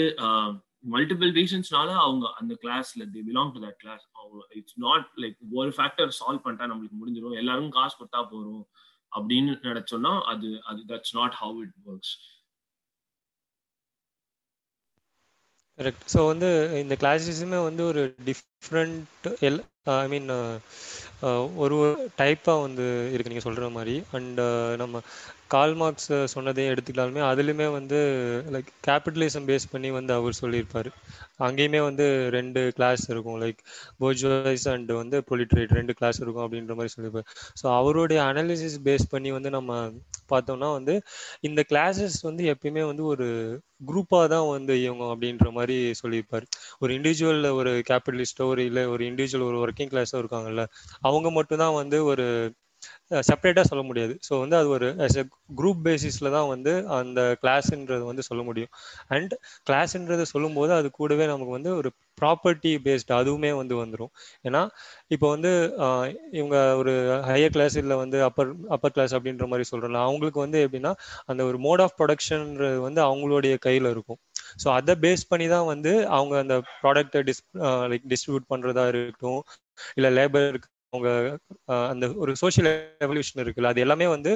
மல்டிபிள் 0.93 1.31
ரீசன்ஸ்னால 1.39 1.89
அவங்க 2.05 2.25
அந்த 2.39 2.53
கிளாஸ்ல 2.63 3.03
they 3.13 3.21
belong 3.29 3.53
to 3.53 3.61
that 3.63 3.79
class 3.83 4.03
அவங்க 4.19 4.39
இட்ஸ் 4.59 4.77
நாட் 4.85 5.07
லைக் 5.23 5.37
ஒரு 5.59 5.71
ஃபேக்டர் 5.77 6.11
சால்வ் 6.19 6.43
பண்ணிட்டா 6.45 6.67
நம்மளுக்கு 6.71 6.99
முடிஞ்சிடும் 7.01 7.39
எல்லாரும் 7.41 7.75
காசு 7.77 7.95
கொடுத்தா 7.99 8.21
போறோம் 8.33 8.65
அப்படின்னு 9.11 9.53
நினைச்சோம்னா 9.69 10.13
அது 10.31 10.47
அது 10.69 10.81
that's 10.91 11.15
not 11.19 11.35
how 11.41 11.57
it 11.65 11.75
works 11.91 12.13
correct 15.79 16.05
so 16.13 16.19
வந்து 16.27 16.49
இந்த 16.81 16.95
கிளாஸஸுமே 17.01 17.59
வந்து 17.63 17.83
ஒரு 17.85 18.01
டிஃப்ரெண்ட் 18.27 19.27
எல் 19.47 19.59
ஐ 19.95 20.07
மீன் 20.07 20.29
ஒரு 21.63 21.77
டைப்பாக 22.19 22.61
வந்து 22.61 22.85
இருக்கு 23.13 23.31
நீங்கள் 23.31 23.47
சொல்கிற 23.47 23.67
மாதிரி. 23.69 23.95
அண்ட் 24.11 24.39
நம்ம 24.81 25.01
கால் 25.53 25.73
மார்க்ஸ் 25.79 26.11
சொன்னதையும் 26.33 26.71
எடுத்துக்கிட்டாலுமே 26.73 27.21
அதுலேயுமே 27.29 27.67
வந்து 27.77 27.97
லைக் 28.53 28.69
கேபிட்டலிசம் 28.87 29.47
பேஸ் 29.49 29.65
பண்ணி 29.73 29.89
வந்து 29.97 30.11
அவர் 30.13 30.39
சொல்லியிருப்பார். 30.41 30.89
அங்கேயுமே 31.47 31.81
வந்து 31.87 32.05
ரெண்டு 32.35 32.61
கிளாஸ் 32.77 33.03
இருக்கும். 33.11 33.37
லைக் 33.43 33.59
போர்ஜுவைஸ் 34.01 34.65
அண்ட் 34.73 34.91
வந்து 35.01 35.17
பொலிட்ரேட் 35.31 35.75
ரெண்டு 35.79 35.95
கிளாஸ் 35.99 36.19
இருக்கும் 36.23 36.45
அப்படின்ற 36.45 36.75
மாதிரி 36.79 36.93
சொல்லியிருப்பார். 36.95 37.29
ஸோ 37.61 37.65
அவருடைய 37.79 38.19
அனாலிசிஸ் 38.31 38.77
பேஸ் 38.87 39.05
பண்ணி 39.13 39.31
வந்து 39.37 39.51
நம்ம 39.57 39.71
பார்த்தோம்னா 40.33 40.69
வந்து 40.77 40.95
இந்த 41.41 41.61
கிளாஸஸ் 41.71 42.19
வந்து 42.29 42.43
எப்பயுமே 42.53 42.83
வந்து 42.91 43.05
ஒரு 43.13 43.27
குரூப்பாக 43.87 44.27
தான் 44.33 44.47
வந்து 44.55 44.73
இயங்கும் 44.81 45.11
அப்படின்ற 45.13 45.47
மாதிரி 45.51 45.77
சொல்லியிருப்பார். 46.01 46.45
ஒரு 46.83 46.91
இண்டிவிஜுவல் 46.97 47.49
ஒரு 47.59 47.71
கேபிட்டலிஸ்டோ 47.91 48.45
ஒரு 48.53 48.61
இல்லை 48.69 48.83
ஒரு 48.93 49.03
இண்டிவிஜுவல் 49.11 49.47
ஒரு 49.51 49.59
ஒர்க்கிங் 49.65 49.91
கிளாஸோ 49.93 50.17
இருக்காங்கல்ல 50.23 50.63
அவங்க 51.01 51.29
மட்டும்தான் 51.39 51.77
வந்து 51.81 51.99
ஒரு 52.11 52.27
செப்பரேட்டாக 53.11 53.65
சொல்ல 53.69 53.83
முடியாது. 53.83 54.13
ஸோ 54.27 54.33
வந்து 54.41 54.55
அது 54.59 54.69
ஒரு 54.75 54.87
ஆஸ் 55.05 55.17
எ 55.17 55.23
குரூப் 55.57 55.81
பேசிஸில் 55.87 56.33
தான் 56.35 56.47
வந்து 56.51 56.71
அந்த 56.97 57.21
கிளாஸ்ன்றது 57.41 58.03
வந்து 58.09 58.23
சொல்ல 58.29 58.43
முடியும். 58.43 58.71
அண்ட் 59.13 59.33
கிளாஸ்ன்றதை 59.67 60.25
சொல்லும்போது 60.33 60.73
அது 60.77 60.89
கூடவே 60.91 61.25
நமக்கு 61.31 61.53
வந்து 61.57 61.71
ஒரு 61.79 61.89
ப்ராப்பர்ட்டி 62.17 62.71
பேஸ்டு 62.83 63.13
அதுவுமே 63.17 63.51
வந்து 63.57 63.75
வந்துடும் 63.81 64.11
ஏன்னா 64.45 64.61
இப்போ 65.11 65.27
வந்து 65.33 65.51
இவங்க 66.39 66.57
ஒரு 66.81 66.93
ஹையர் 67.29 67.55
கிளாஸ் 67.55 67.77
இல்லை 67.81 67.97
வந்து 68.03 68.17
அப்பர் 68.29 68.51
அப்பர் 68.75 68.95
கிளாஸ் 68.95 69.15
அப்படின்ற 69.17 69.47
மாதிரி 69.47 69.65
சொல்கிறோம்ல 69.71 70.01
அவங்களுக்கு 70.05 70.39
வந்து 70.45 70.59
எப்படின்னா 70.65 70.93
அந்த 71.27 71.43
ஒரு 71.49 71.59
மோட் 71.65 71.83
ஆஃப் 71.85 71.97
ப்ரொடக்ஷன்ன்றது 71.99 72.79
வந்து 72.87 73.01
அவங்களுடைய 73.07 73.55
கையில் 73.65 73.91
இருக்கும். 73.91 74.19
ஸோ 74.61 74.67
அதை 74.77 74.93
பேஸ் 75.03 75.29
பண்ணி 75.31 75.47
தான் 75.49 75.67
வந்து 75.73 75.91
அவங்க 76.15 76.35
அந்த 76.43 76.55
ப்ராடக்டை 76.81 77.21
டிஸ் 77.29 77.43
லைக் 77.91 78.07
டிஸ்ட்ரிபியூட் 78.11 78.51
பண்ணுறதா 78.51 78.85
இருக்கட்டும் 78.91 79.41
இல்லை 79.97 80.09
லேபருக்கு 80.17 80.69
அவங்க 80.95 81.09
அந்த 81.87 82.07
ஒரு 82.23 82.33
சோஷியல் 82.41 82.69
எவல்யூஷன் 83.05 83.43
இருக்குல்ல 83.43 83.73
அது 83.73 83.85
எல்லாமே 83.85 84.07
வந்து 84.15 84.33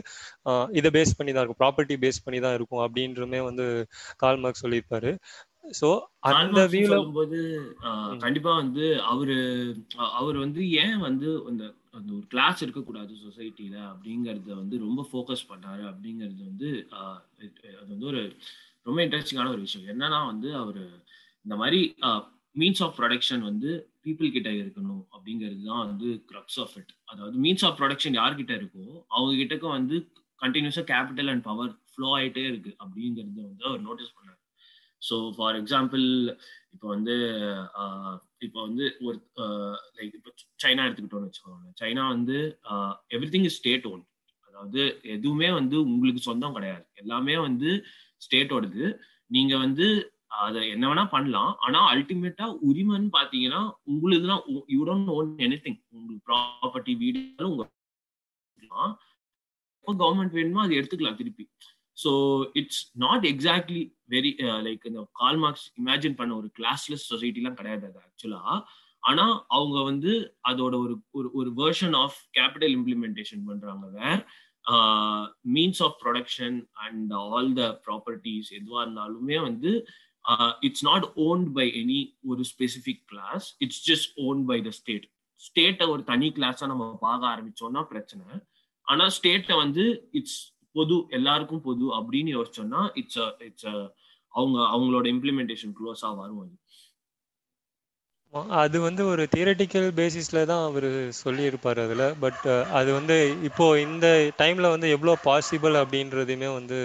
இதை 0.79 0.91
பேஸ் 0.97 1.17
பண்ணி 1.17 1.33
தான் 1.33 1.43
இருக்கும். 1.43 1.61
ப்ராப்பர்ட்டி 1.63 1.97
பேஸ் 2.03 2.25
பண்ணி 2.25 2.39
தான் 2.45 2.57
இருக்கும் 2.57 2.83
அப்படின்றமே 2.85 3.41
வந்து 3.49 3.65
கால் 4.17 4.41
மார்க் 4.43 4.63
சொல்லியிருப்பாரு. 4.63 5.11
சோ 5.79 5.87
அந்த 6.27 6.61
வியூல 6.71 6.93
சொல்லும்போது 6.93 7.39
கண்டிப்பா 8.23 8.51
வந்து 8.61 8.85
அவரு 9.11 9.35
அவர் 10.19 10.37
வந்து 10.43 10.61
ஏன் 10.83 10.97
வந்து 11.07 11.27
அந்த 11.49 11.63
அந்த 11.97 12.09
ஒரு 12.17 12.25
கிளாஸ் 12.27 12.59
இருக்கக்கூடாது 12.63 13.13
சொசைட்டில 13.25 13.77
அப்படிங்கறத 13.91 14.49
வந்து 14.61 14.75
ரொம்ப 14.85 15.01
ஃபோக்கஸ் 15.09 15.43
பண்ணாரு 15.51 15.83
அப்படிங்கிறது 15.91 16.41
வந்து 16.49 16.69
அது 16.99 17.89
வந்து 17.93 18.07
ஒரு 18.11 18.23
ரொம்ப 18.87 18.99
இன்ட்ரெஸ்டிங்கான 19.05 19.51
ஒரு 19.55 19.63
விஷயம். 19.67 19.87
என்னன்னா 19.93 20.19
வந்து 20.31 20.49
அவரு 20.61 20.83
இந்த 21.45 21.55
மாதிரி 21.61 21.81
மீன்ஸ் 22.55 22.83
ஆஃப் 22.85 22.95
ப்ரொடக்ஷன் 22.99 23.43
வந்து 23.49 23.71
பீப்புள் 24.05 24.33
கிட்ட 24.35 24.49
இருக்கணும் 24.61 25.03
அப்படிங்கிறது 25.13 25.61
தான் 25.69 25.83
வந்து 25.85 26.09
க்ரப்ஸ் 26.29 26.59
ஆஃப் 26.63 26.75
இட் 26.79 26.91
அதாவது 27.11 27.35
மீன்ஸ் 27.45 27.65
ஆஃப் 27.67 27.77
ப்ரொடக்ஷன் 27.79 28.17
யார்கிட்ட 28.19 28.53
இருக்கோ 28.59 28.85
அவங்க 29.15 29.31
கிட்டக்கும் 29.41 29.77
வந்து 29.77 29.97
கண்டினியூஸா 30.39 30.83
கேபிட்டல் 30.91 31.31
அண்ட் 31.33 31.45
பவர் 31.47 31.71
ஃப்ளோ 31.91 32.09
ஆயிட்டே 32.17 32.43
இருக்கு 32.51 32.71
அப்படிங்கறத 32.83 33.39
வந்து 33.47 33.65
அவர் 33.69 33.81
நோட்டீஸ் 33.87 34.13
பண்ணார். 34.17 34.35
ஸோ 35.01 35.15
ஃபார் 35.35 35.57
எக்ஸாம்பிள் 35.59 36.05
இப்போ 36.73 36.87
வந்து 36.87 37.15
இப்போ 38.45 38.59
வந்து 38.67 38.85
ஒரு 39.05 39.17
லைக் 39.97 40.15
இப்போ 40.19 40.31
சைனா 40.63 40.85
எடுத்துக்கிட்டோம்னு 40.85 41.29
வச்சுக்கோங்க 41.29 41.71
சைனா 41.81 42.03
வந்து 42.15 42.37
every 43.15 43.29
thing 43.35 43.47
is 43.49 43.59
state 43.61 43.87
own 43.91 44.03
அதாவது 44.47 44.81
எதுவுமே 45.15 45.49
வந்து 45.59 45.77
உங்களுக்கு 45.89 46.21
சொந்தம் 46.27 46.55
கிடையாது. 46.57 46.83
எல்லாமே 46.95 47.35
வந்து 47.47 47.69
ஸ்டேட்டோடது 48.21 48.85
நீங்க 49.31 49.53
வந்து 49.57 49.85
அதை 50.31 50.61
என்ன 50.69 50.83
வேணா 50.89 51.05
பண்ணலாம். 51.13 51.51
ஆனா 51.59 51.79
அல்டிமேட்டா 51.93 52.45
உரிமைன்னு 52.69 53.09
பாத்தீங்கன்னா 53.17 53.61
உங்களுக்கு 53.91 54.27
தான் 54.27 54.43
you 54.75 54.81
don't 54.89 55.11
own 55.17 55.29
any 55.47 55.57
thing 55.65 55.79
உங்களுக்கு 55.97 56.23
ப்ராப்பர்ட்டி 56.29 56.95
வீடு 57.03 57.21
உங்க 57.51 57.65
கவர்மெண்ட் 59.87 60.35
வேணுமோ 60.37 60.63
அதை 60.63 60.73
எடுத்துக்கலாம் 60.79 61.19
திருப்பி. 61.19 61.45
So 61.97 62.11
it's 62.59 62.83
not 62.95 63.25
exactly 63.25 63.81
very 64.09 64.31
like 64.67 64.85
இந்த 64.89 65.01
கால் 65.13 65.39
மார்க்ஸ் 65.43 65.65
இமேஜின் 65.81 66.19
பண்ண 66.19 66.31
ஒரு 66.35 66.49
கிளாஸ்லெஸ் 66.59 67.09
சொசைட்டிலாம் 67.11 67.57
கிடையாது 67.59 67.87
அது 67.89 67.99
ஆக்சுவலா 68.05 68.43
ஆனா 69.03 69.25
அவங்க 69.47 69.77
வந்து 69.83 70.13
அதோட 70.49 70.75
ஒரு 70.83 70.95
ஒரு 71.39 71.49
வேர்ஷன் 71.61 71.95
ஆஃப் 71.95 72.17
கேபிட்டல் 72.37 72.75
இம்ப்ளிமெண்டேஷன் 72.77 73.43
பண்றாங்க 73.49 73.87
where 73.97 74.21
means 75.55 75.81
of 75.85 75.97
production 76.03 76.57
and 76.85 77.11
all 77.23 77.51
the 77.53 77.65
properties 77.85 78.49
எதுவாக 78.59 78.83
இருந்தாலுமே 78.85 79.37
வந்து 79.41 79.71
Uh, 80.25 80.51
it's 80.59 80.83
not 80.83 81.05
owned 81.25 81.47
by 81.57 81.65
any 81.81 81.99
ஒரு 82.25 82.41
specific 82.51 83.03
class 83.05 83.45
it's 83.57 83.81
just 83.89 84.11
own 84.25 84.39
by 84.45 84.57
the 84.61 84.71
state 84.79 85.05
ஸ்டேட்டை 85.41 85.85
ஒரு 85.89 86.01
தனி 86.03 86.27
கிளாஸா 86.37 86.65
நம்ம 86.71 86.85
பார்க்க 87.01 87.31
ஆரம்பிச்சோம்னா 87.33 87.81
பிரச்சனை. 87.83 88.25
ஆனா 88.87 89.05
ஸ்டேட்டை 89.17 89.55
வந்து 89.55 89.83
இட்ஸ் 90.11 90.39
பொது 90.75 90.95
எல்லாருக்கும் 91.09 91.63
பொது 91.67 91.85
அப்படின்னு 91.97 92.31
யோசிச்சோம்னா 92.37 92.81
இட்ஸ் 92.93 93.19
இட்ஸ் 93.47 93.69
அவங்க 94.33 94.57
அவங்களோட 94.75 95.05
இம்ப்ளிமெண்டேஷன் 95.15 95.75
க்ளோஸா 95.79 96.09
வரும் 96.21 96.41
அது. 96.45 96.55
அது 98.63 98.77
வந்து 98.79 99.03
ஒரு 99.05 99.23
தியரட்டிக்கல் 99.35 99.87
பேசிஸ்ல 99.99 100.39
தான் 100.45 100.65
அவர் 100.69 100.89
சொல்லியிருப்பார் 101.23 101.79
அதில். 101.85 102.07
பட் 102.23 102.43
அது 102.79 102.89
வந்து 102.99 103.17
இப்போ 103.49 103.67
இந்த 103.87 104.07
டைம்ல 104.41 104.69
வந்து 104.75 104.89
எவ்வளோ 104.95 105.15
பாசிபிள் 105.29 105.77
அப்படின்றதுமே 105.83 106.49
வந்து 106.59 106.79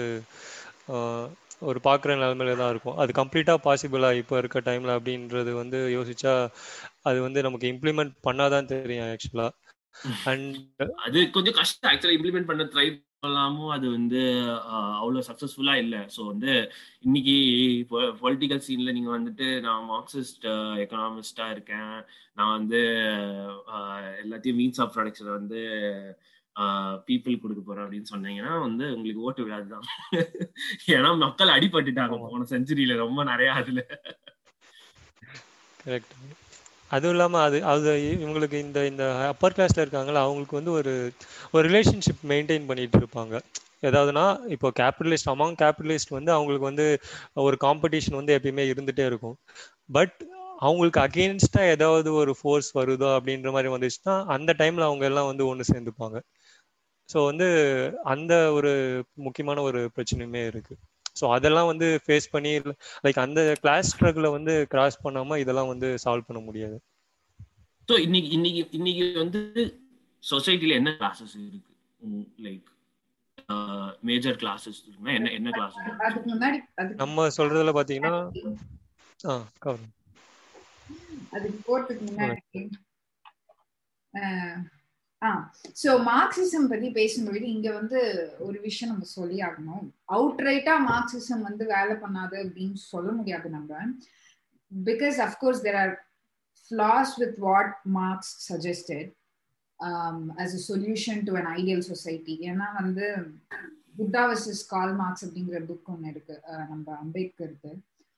ஒரு 1.61 1.79
பார்க்குற 1.87 2.15
நிலமையில 2.17 2.57
தான் 2.61 2.71
இருக்கும். 2.73 2.97
அது 3.01 3.11
கம்ப்ளீட்டாக 3.21 3.63
பாசிபிளா 3.67 4.09
இப்போ 4.21 4.35
இருக்க 4.41 4.59
டைம்ல 4.69 4.97
அப்படின்றது 4.97 5.53
வந்து 5.61 5.79
யோசிச்சா 5.97 6.33
அது 7.09 7.19
வந்து 7.27 7.45
நமக்கு 7.47 7.71
இம்ப்ளிமெண்ட் 7.73 8.13
பண்ணாதான் 8.27 8.71
தெரியும் 8.73 9.07
ஆக்சுவலா 9.07 9.47
அண்ட் 10.31 10.57
அது 11.05 11.19
கொஞ்சம் 11.35 11.57
கஷ்டம். 11.59 11.89
ஆக்சுவலா 11.91 12.15
இம்ப்ளிமெண்ட் 12.17 12.49
பண்ண 12.51 12.63
ட்ரை 12.73 12.87
பண்ணலாமும் 13.23 13.71
அது 13.75 13.87
வந்து 13.97 14.21
அவ்வளோ 15.01 15.21
சக்ஸஸ்ஃபுல்லா 15.29 15.75
இல்லை. 15.83 16.01
ஸோ 16.15 16.21
வந்து 16.31 16.51
இன்னைக்கு 17.01 17.35
பொலிட்டிக்கல் 18.23 18.63
சீன்ல 18.67 18.93
நீங்க 18.97 19.11
வந்துட்டு 19.17 19.47
நான் 19.67 19.89
மார்க்சிஸ்ட் 19.93 20.45
எக்கனாமிஸ்டா 20.83 21.47
இருக்கேன். 21.55 21.93
நான் 22.37 22.55
வந்து 22.57 22.81
எல்லாத்தையும் 24.23 24.59
மீன்ஸ் 24.61 24.81
ஆஃப் 24.85 24.93
ப்ரொடக்ஷன் 24.97 25.31
வந்து 25.39 25.61
பீப்புள் 27.07 27.41
கொடுக்க 27.43 27.61
போறேன் 27.61 27.85
அப்படின்னு 27.85 28.11
சொன்னீங்கன்னா 28.13 28.53
வந்து 28.67 28.85
உங்களுக்கு 28.95 29.25
ஓட்டு 29.27 29.45
விழாது 29.45 29.67
தான் 29.73 29.87
ஏன்னா 30.95 31.09
மக்கள் 31.25 31.55
அடிபட்டுட்டாங்க 31.57 32.17
போன 32.23 32.47
செஞ்சுரியில 32.53 32.95
ரொம்ப 33.05 33.23
நிறைய 33.31 33.51
அதுல. 33.61 33.81
கரெக்ட் 35.85 36.15
அதுவும் 36.95 37.13
இல்லாமல் 37.15 37.43
அது 37.47 37.57
அது 37.71 37.91
இவங்களுக்கு 38.15 38.57
இந்த 38.65 38.79
இந்த 38.91 39.03
அப்பர் 39.31 39.55
கிளாஸில் 39.55 39.83
இருக்காங்களா 39.83 40.23
அவங்களுக்கு 40.25 40.59
வந்து 40.59 40.73
ஒரு 40.79 40.93
ஒரு 41.55 41.63
ரிலேஷன்ஷிப் 41.69 42.23
மெயின்டைன் 42.31 42.67
பண்ணிட்டு 42.69 42.97
இருப்பாங்க. 43.01 43.35
ஏதாவதுனா 43.87 44.25
இப்போ 44.55 44.67
கேபிட்டலிஸ்ட் 44.81 45.31
அமாங் 45.33 45.57
கேபிட்டலிஸ்ட் 45.63 46.15
வந்து 46.17 46.31
அவங்களுக்கு 46.35 46.69
வந்து 46.71 46.85
ஒரு 47.47 47.57
காம்படிஷன் 47.65 48.19
வந்து 48.19 48.35
எப்பயுமே 48.37 48.65
இருந்துகிட்டே 48.71 49.05
இருக்கும். 49.11 49.37
பட் 49.97 50.15
அவங்களுக்கு 50.65 50.99
அகெயின்ஸ்டாக 51.05 51.73
ஏதாவது 51.75 52.09
ஒரு 52.21 52.33
ஃபோர்ஸ் 52.39 52.69
வருதோ 52.77 53.09
அப்படின்ற 53.17 53.51
மாதிரி 53.55 53.71
வந்துச்சுன்னா 53.75 54.15
அந்த 54.35 54.51
டைமில் 54.61 54.87
அவங்க 54.89 55.05
எல்லாம் 55.09 55.29
வந்து 55.31 55.45
ஒன்று 55.51 55.71
சேர்ந்துப்பாங்க. 55.73 56.17
ஸோ 57.09 57.17
வந்து 57.25 57.47
அந்த 58.05 58.33
ஒரு 58.53 58.71
முக்கியமான 59.25 59.61
ஒரு 59.61 59.81
பிரச்சனையுமே 59.95 60.43
இருக்குது 60.47 60.81
ஸோ 61.15 61.25
அதெல்லாம் 61.35 61.69
வந்து 61.69 61.87
ஃபேஸ் 62.03 62.27
பண்ணி 62.31 62.51
லைக் 63.03 63.19
அந்த 63.23 63.41
கிளாஸ் 63.61 63.91
ஸ்ட்ரகிளை 63.91 64.29
வந்து 64.31 64.53
கிராஸ் 64.73 65.03
பண்ணாமல் 65.03 65.41
இதெல்லாம் 65.43 65.71
வந்து 65.73 65.89
சால்வ் 66.03 66.27
பண்ண 66.27 66.39
முடியாது. 66.41 66.77
ஸோ 67.89 67.95
இன்னைக்கு 68.05 68.29
இன்னைக்கு 68.37 68.61
இன்னைக்கு 68.71 69.05
வந்து 69.19 69.41
சொசைட்டில 70.23 70.77
என்ன 70.79 70.91
கிளாஸஸ் 70.99 71.35
இருக்கு? 71.41 71.71
லைக் 72.45 72.65
மேஜர் 74.03 74.37
கிளாஸஸ் 74.41 74.79
இருக்குன்னா 74.81 75.13
என்ன 75.17 75.31
என்ன 75.37 75.49
கிளாஸஸ் 75.51 75.87
அதுக்கு 76.07 76.29
முன்னாடி 76.29 76.57
அதுக்கு 76.79 76.99
நம்ம 77.03 77.27
சொல்றதுல 77.37 77.73
பாத்தீங்கன்னா 77.77 78.15
ஆ 79.25 79.35
கவர். 79.59 79.85
அதுக்கு 81.35 81.59
போறதுக்கு 81.67 82.03
முன்னாடி 82.07 82.41
சோ 85.81 85.89
மார்க்சிசம் 86.11 86.69
பத்தி 86.71 86.87
பேசும்பொழுது 86.91 87.45
இங்க 87.55 87.71
வந்து 87.71 87.99
ஒரு 88.39 88.59
விஷயம் 88.59 88.93
நம்ம 88.93 89.07
சொல்லி 89.17 89.39
ஆகணும் 89.41 89.85
அவுட்ரைட்டா 90.07 90.75
மார்க்சிசம் 90.91 91.41
வந்து 91.41 91.65
வேலை 91.65 91.95
பண்ணாது 91.95 92.35
அப்படின்னு 92.45 92.73
சொல்ல 92.73 93.11
முடியாது 93.11 93.49
நம்ம. 93.49 93.79
Because 94.71 95.19
of course 95.27 95.63
there 95.67 95.79
are 95.83 95.95
flaws 96.71 97.09
with 97.21 97.35
what 97.37 97.71
Marx 97.95 98.19
suggested 98.49 99.11
um, 99.79 100.33
as 100.37 100.53
a 100.53 100.61
solution 100.69 101.25
to 101.25 101.33
an 101.35 101.47
ideal 101.59 101.81
society. 101.81 102.35
ஏன்னா 102.49 102.67
வந்து 102.73 103.05
புத்தா 103.99 104.21
வர்சஸ் 104.29 104.63
கால் 104.67 104.93
மார்க்ஸ் 104.93 105.25
அப்படிங்கிற 105.25 105.59
புக் 105.69 105.91
ஒன்று 105.93 106.09
இருக்கு 106.09 106.35
நம்ம 106.71 106.85
அம்பேத்கருக்கு. 107.03 107.71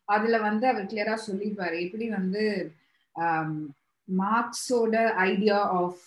அதுல 0.05 0.37
வந்து 0.37 0.67
அவர் 0.67 0.85
கிளியரா 0.85 1.15
சொல்லிப்பாரு 1.27 1.79
எப்படி 1.85 2.09
வந்து 2.09 2.43
um, 3.15 3.51
மார்க்ஸோட 4.21 4.95
idea 5.31 5.57
of 5.79 6.01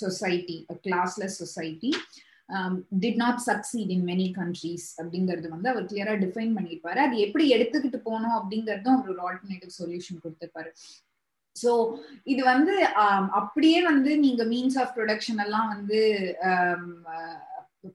society 0.00 0.56
classless 0.86 1.38
society 1.42 1.92
did 3.02 3.20
not 3.24 3.42
succeed 3.50 3.90
in 3.96 4.06
many 4.12 4.28
countries 4.38 4.86
அப்படிங்கிறது 5.00 5.48
வந்து 5.48 5.70
அவர் 5.72 5.84
கிளியரா 5.90 6.14
டிஃபைன் 6.24 6.56
பண்ணியிருப்பாரு. 6.56 7.00
அது 7.06 7.16
எப்படி 7.26 7.44
எடுத்துக்கிட்டு 7.56 8.00
போனோம் 8.08 8.38
அப்படிங்கறதும் 8.40 8.96
அவர் 8.96 9.12
ஒரு 9.14 9.22
ஆல்டர்னேட்டிவ் 9.28 9.78
சொல்யூஷன் 9.80 10.22
கொடுத்திருப்பாரு. 10.24 10.72
ஸோ 11.56 11.70
இது 12.24 12.42
வந்து 12.52 12.74
um, 13.04 13.24
அப்படியே 13.40 13.78
வந்து 13.90 14.10
நீங்க 14.18 14.42
மீன்ஸ் 14.52 14.78
ஆஃப் 14.82 14.92
ப்ரொடக்ஷன் 14.96 15.40
எல்லாம் 15.46 15.70
வந்து 15.76 16.00
um, 16.50 16.84
uh, 17.14 17.36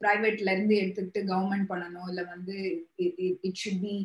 பிரைவேட்ல 0.02 0.54
இருந்து 0.54 0.76
எடுத்துக்கிட்டு 0.82 1.22
கவர்மெண்ட் 1.32 1.68
பண்ணணும் 1.72 2.08
இல்லை 2.08 2.24
வந்து 2.26 2.56
it 3.48 3.60
should 3.64 3.82
be 3.82 3.96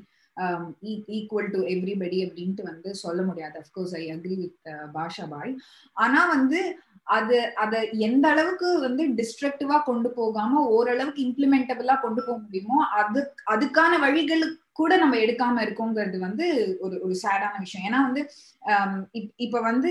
equal 1.17 1.51
to 1.55 1.61
everybody 1.75 2.19
அப்படின்ட்டு 2.27 2.63
வந்து 2.63 2.91
சொல்ல 3.05 3.21
முடியாது. 3.23 3.57
Of course 3.63 3.95
I 4.01 4.05
agree 4.11 4.37
with 4.43 4.57
Basha 4.95 5.27
bhai. 5.35 5.53
ஆனா 5.97 6.23
வந்து 6.27 6.61
அது 7.17 7.37
அதை 7.57 7.79
எந்த 8.09 8.25
அளவுக்கு 8.29 8.69
வந்து 8.79 9.03
டிஸ்ட்ரக்டிவா 9.21 9.77
கொண்டு 9.83 10.09
போகாம 10.19 10.63
ஓரளவுக்கு 10.77 11.21
இம்ப்ளிமெண்டபிளா 11.29 11.97
கொண்டு 12.01 12.21
போக 12.27 12.39
முடியுமோ 12.39 12.79
அது 13.01 13.21
அதுக்கான 13.55 13.93
வழிகளுக்கு 13.99 14.59
கூட 14.73 14.97
நம்ம 14.97 15.17
எடுக்காம 15.17 15.63
இருக்கோங்கிறது 15.67 16.19
வந்து 16.19 16.47
ஒரு 16.81 16.97
ஒரு 17.07 17.15
சேடான 17.25 17.55
விஷயம். 17.65 17.87
ஏன்னா 17.89 18.01
வந்து 18.09 18.23
um, 18.73 18.95
இப்ப 19.47 19.61
வந்து 19.71 19.91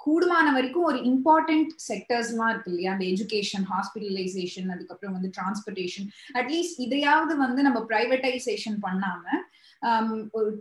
கூடுமான 0.00 0.46
வரைக்கும் 0.56 0.86
ஒரு 0.90 0.98
இம்பார்ட்டன்ட் 1.10 1.72
செக்டர்ஸ்லாம் 1.88 2.50
இருக்கு 2.52 2.70
இல்லையா? 2.72 2.90
அந்த 2.94 3.04
எஜுகேஷன் 3.04 3.66
ஹாஸ்பிட்டலைசேஷன் 3.72 4.68
அதுக்கப்புறம் 4.74 5.16
வந்து 5.16 5.30
டிரான்ஸ்போர்டேஷன் 5.36 6.06
அட்லீஸ்ட் 6.40 6.78
இதையாவது 6.86 7.34
வந்து 7.36 7.60
நம்ம 7.68 7.80
பிரைவேட்டைசேஷன் 7.90 8.78
பண்ணாம 8.86 9.24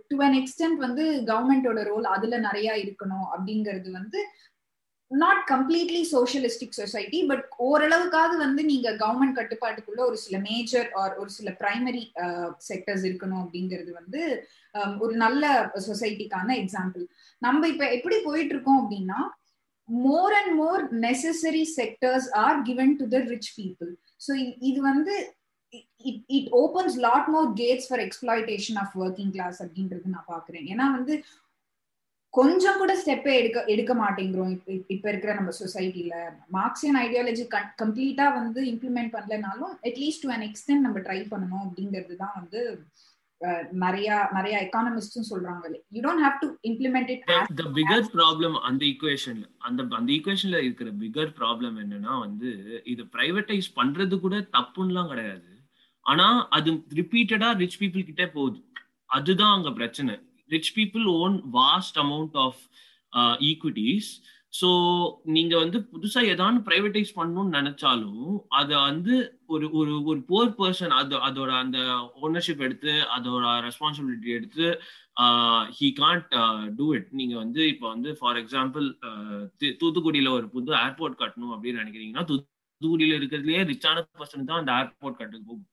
டு 0.10 0.18
அன் 0.24 0.38
எக்ஸ்டென்ட் 0.42 0.78
வந்து 0.78 1.04
கவர்மெண்டோட 1.26 1.82
ரோல் 1.84 2.08
அதுல 2.08 2.38
நிறைய 2.40 2.78
இருக்கணும் 2.78 3.28
அப்படிங்கிறது 3.34 3.92
வந்து 3.92 4.22
not 5.12 5.44
completely 5.52 6.02
socialistic 6.12 6.78
society 6.80 7.20
but 7.26 7.46
ஓரளவுக்காவது 7.60 8.36
வந்து 8.38 8.62
நீங்க 8.66 8.90
கவர்மெண்ட் 8.96 9.38
கட்டுப்பாட்டுக்குள்ள 9.38 10.02
ஒரு 10.06 10.18
சில 10.18 10.38
மேஜர் 10.40 10.90
ஆர் 10.94 11.14
ஒரு 11.18 11.30
சில 11.30 11.52
பிரைமரி 11.60 12.04
செக்டர்ஸ் 12.68 13.06
இருக்கணும் 13.06 13.42
அப்படிங்கிறது 13.44 13.92
வந்து 13.92 14.22
ஒரு 15.00 15.14
நல்ல 15.16 15.72
சொசைட்டிக்கான 15.88 16.56
எக்ஸாம்பிள் 16.56 17.06
நம்ம 17.42 17.68
இப்ப 17.68 17.86
எப்படி 17.92 18.20
போயிட்டு 18.24 18.56
இருக்கோம் 18.56 18.82
அப்படின்னா 18.84 19.20
more 19.90 20.34
and 20.34 20.54
more 20.56 20.82
necessary 21.00 21.66
sectors 21.78 22.30
are 22.38 22.60
given 22.62 22.94
to 22.96 23.08
the 23.08 23.20
rich 23.26 23.52
people 23.58 23.92
so 24.28 24.32
இது 24.62 24.80
வந்து 24.82 25.14
it 26.38 26.50
opens 26.62 26.98
lot 27.08 27.30
more 27.30 27.50
gates 27.62 27.90
for 27.90 28.04
exploitation 28.06 28.80
of 28.84 28.96
working 29.04 29.34
class 29.36 29.60
அப்படின்றது 29.66 30.16
நான் 30.16 30.32
பாக்குறேன் 30.34 30.66
ஏன்னா 30.74 30.88
வந்து 30.98 31.16
கொஞ்சம் 32.34 32.80
கூட 32.80 32.92
ஸ்டெப்பே 33.02 33.32
எடுக்க 33.38 33.60
எடுக்க 33.74 33.92
மாட்டேங்கிறோம். 33.96 34.52
இப்ப 34.56 34.72
இப்ப 34.96 35.06
இருக்கிற 35.10 35.32
நம்ம 35.34 35.52
சொசைட்டில 35.60 36.16
மார்க்சியன் 36.58 36.98
ஐடியாலஜி 37.06 37.46
கம்ப்ளீட்டா 37.82 38.26
வந்து 38.40 38.60
implement 38.72 39.14
பண்ணலனாலும் 39.16 39.74
at least 39.90 40.26
to 40.26 40.32
an 40.36 40.46
extent 40.50 40.86
நம்ம 40.88 41.00
ட்ரை 41.08 41.20
பண்ணணும் 41.32 41.64
அப்படிங்கிறது 41.66 42.18
தான் 42.24 42.36
வந்து 42.40 42.62
நிறைய 43.84 44.08
நிறைய 44.38 44.56
எக்கானமிஸ்டும் 44.64 45.28
சொல்றாங்க. 45.30 45.66
You 45.96 46.00
don't 46.06 46.24
have 46.26 46.40
to 46.42 46.48
implement 46.70 47.12
it 47.14 47.24
the 47.60 47.66
bigger 47.78 48.08
problem 48.16 48.56
அந்த 48.70 48.82
ஈக்குவேஷன்ல 48.92 49.46
அந்த 49.68 49.88
அந்த 50.00 50.10
ஈக்குவேஷன்ல 50.18 50.60
இருக்கிற 50.66 50.92
பிகர் 51.04 51.32
ப்ராப்ளம் 51.40 51.78
என்னன்னா 51.84 52.16
வந்து 52.26 52.50
இது 52.94 53.06
பிரைவேட்டைஸ் 53.16 53.70
பண்றது 53.80 54.18
கூட 54.26 54.38
தப்புன்னுலாம் 54.58 55.12
கிடையாது. 55.14 55.49
ஆனா 56.10 56.28
அது 56.58 56.70
ரிப்பீட்டடா 57.00 57.50
ரிச் 57.62 57.80
பீப்புள் 57.82 58.08
கிட்டே 58.10 58.28
போகுது. 58.36 58.60
அதுதான் 59.10 59.56
அங்க 59.58 59.70
பிரச்சனை. 59.80 60.14
Rich 60.50 60.74
people 60.78 61.06
own 61.22 61.38
vast 61.60 61.98
amount 62.06 62.38
of 62.46 62.62
equities 63.50 64.12
so 64.54 64.70
நீங்க 65.36 65.54
வந்து 65.58 65.80
புதுசா 65.92 66.20
ஏதாவது 66.32 66.60
பிரைவேடைஸ் 66.68 67.12
பண்ணணும்னு 67.18 67.58
நினைச்சாலும் 67.58 68.30
அதை 68.60 68.76
வந்து 68.88 69.16
ஒரு 69.54 69.66
ஒரு 69.80 69.94
ஒரு 70.10 70.20
போர் 70.30 70.56
பர்சன் 70.60 70.94
அது 71.00 71.16
அதோட 71.28 71.52
அந்த 71.64 71.80
ஓனர்ஷிப் 72.22 72.64
எடுத்து 72.68 72.94
அதோட 73.16 73.44
ரெஸ்பான்சிபிலிட்டி 73.68 74.32
எடுத்து 74.38 74.68
ஹீ 75.78 75.90
கான்ட் 76.02 76.34
டூ 76.78 76.88
இட் 76.98 77.10
நீங்க 77.20 77.36
வந்து 77.44 77.62
இப்போ 77.74 77.88
வந்து 77.94 78.12
ஃபார் 78.20 78.40
எக்ஸாம்பிள் 78.44 78.88
uh, 79.10 79.42
தூத்துக்குடியில 79.82 80.32
ஒரு 80.38 80.48
புது 80.56 80.72
ஏர்போர்ட் 80.84 81.20
கட்டணும் 81.22 81.54
அப்படின்னு 81.56 81.82
நினைக்கிறீங்கன்னா 81.84 82.26
தூத்துக்குடியில 82.32 83.18
இருக்கிறதுலயே 83.20 83.62
ரிச்சான 83.74 84.06
பர்சன் 84.20 84.50
தான் 84.52 84.62
அந்த 84.62 84.74
ஏர்போர்ட் 84.80 85.20
கட்டுக்கு 85.22 85.48
போகும். 85.50 85.68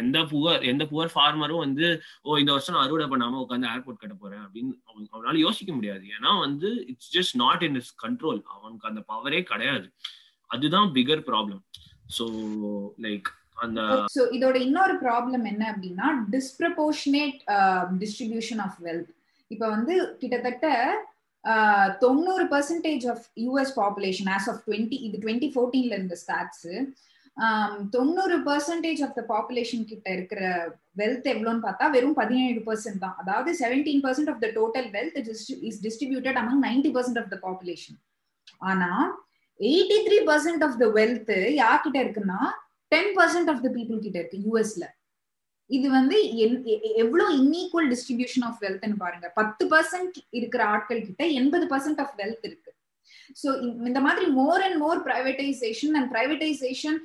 எந்த 0.00 0.18
புவர் 0.30 0.62
எந்த 0.62 0.84
புவர் 0.84 1.12
ஃபார்மரும் 1.14 1.62
வந்து 1.64 1.86
ஓ 2.24 2.36
இந்த 2.38 2.50
வருஷம் 2.52 2.74
நான் 2.74 2.86
அறுவடை 2.86 3.06
பண்ணாம 3.08 3.40
உட்காந்து 3.44 3.70
ஏர்போர்ட் 3.72 4.00
கட்ட 4.00 4.16
போறேன் 4.16 4.44
அப்படின்னு 4.44 4.72
அவனால 5.12 5.36
யோசிக்க 5.38 5.70
முடியாது. 5.72 6.04
ஏன்னா 6.16 6.32
வந்து 6.38 6.70
it's 6.92 7.12
just 7.16 7.36
not 7.36 7.64
in 7.68 7.78
is 7.82 7.92
control 8.04 8.40
அவனுக்கு 8.54 8.90
அந்த 8.90 9.02
பவரே 9.12 9.42
கிடையாது. 9.52 9.86
அதுதான் 10.50 10.88
பிகர் 10.96 11.24
ப்ராப்ளம் 11.28 11.62
ஸோ 12.16 12.26
லைக் 13.06 13.28
அந்த 13.58 13.80
ஸோ 14.14 14.22
இதோட 14.36 14.56
இன்னொரு 14.66 14.94
ப்ராப்ளம் 15.02 15.44
என்ன 15.44 15.64
அப்படின்னா 15.72 16.06
டிஸ்ப்ரப்போர்ஷனேட் 16.36 17.40
டிஸ்ட்ரிபியூஷன் 18.02 18.62
ஆஃப் 18.66 18.78
வெல்த் 18.86 19.10
இப்போ 19.50 19.66
வந்து 19.68 19.94
கிட்டத்தட்ட 20.20 20.66
uh, 21.44 21.86
தொண்ணூறு 22.02 22.44
percentage 22.52 23.04
of 23.12 23.24
US 23.44 23.72
population 23.78 24.28
as 24.34 24.48
of 24.50 24.60
twenty 24.66 24.96
இது 25.06 25.16
டுவெண்ட்டி 25.22 25.48
ஃபோர்டீன்ல 25.54 25.94
இருந்த 25.98 26.16
ஸ்டாட்ஸ் 26.20 26.66
தொண்ணூறு 27.94 28.36
பர்சன்டேஜ் 28.48 29.00
ஆஃப் 29.06 29.16
த 29.18 29.22
பாப்புலேஷன் 29.32 29.84
கிட்ட 29.90 30.06
இருக்கிற 30.16 30.40
வெல்த் 31.00 31.28
எவ்வளோன்னு 31.32 31.64
பார்த்தா 31.66 31.86
வெறும் 31.96 32.16
பதினேழு 32.20 32.60
பர்சன்ட் 32.68 33.02
தான். 33.04 33.16
அதாவது 33.22 33.50
seventeen 33.62 34.02
percent 34.06 34.30
of 34.32 34.42
the 34.44 34.48
total 34.58 34.88
wealth 34.96 35.18
is 35.70 35.80
distributed 35.86 36.40
among 36.42 36.62
ninety 36.68 36.92
percent 36.96 37.20
of 37.22 37.32
the 37.34 37.38
population 37.46 37.98
ஆனா 38.70 38.90
eighty 39.60 39.98
three 40.06 40.18
percent 40.30 40.64
of 40.66 40.78
the 40.82 40.86
wealth 40.98 41.34
யார்கிட்ட 41.62 41.98
இருக்குன்னா 42.04 42.40
ten 42.92 43.12
percent 43.18 43.50
of 43.52 43.62
the 43.66 43.70
people 43.76 44.00
கிட்ட 44.06 44.18
இருக்கு 44.20 44.40
யூஎஸ்ல 44.46 44.84
இது 45.70 45.86
வந்து 45.96 46.16
எவ்வளவு 47.02 47.34
இன்ஈக்குவல் 47.40 47.88
டிஸ்ட்ரிபியூஷன் 47.92 48.44
ஆஃப் 48.46 48.60
வெல்த்னு 48.64 48.96
பாருங்க. 49.02 49.26
பத்து 49.40 49.64
பர்சன்ட் 49.72 50.16
இருக்கிற 50.38 50.62
ஆட்கள் 50.74 51.02
கிட்ட 51.08 51.22
எண்பது 51.40 51.66
பர்சன்ட் 51.72 52.00
ஆஃப் 52.04 52.14
வெல்த் 52.20 52.46
இருக்கு. 52.48 52.70
ஸோ 53.40 53.48
இந்த 53.88 54.00
மாதிரி 54.06 54.26
more 54.38 54.62
and 54.66 54.78
more 54.84 55.00
privatization 55.08 55.94
and 55.98 56.10
privatization 56.14 56.98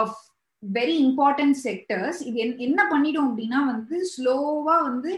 of 0.00 0.16
very 0.62 0.94
important 0.98 1.56
sectors 1.64 2.20
இது 2.22 2.38
என்ன 2.58 2.80
பண்ணிடும் 2.88 3.26
அப்படின்னா 3.28 3.60
வந்து 3.66 3.96
ஸ்லோவா 4.12 4.76
வந்து 4.82 5.10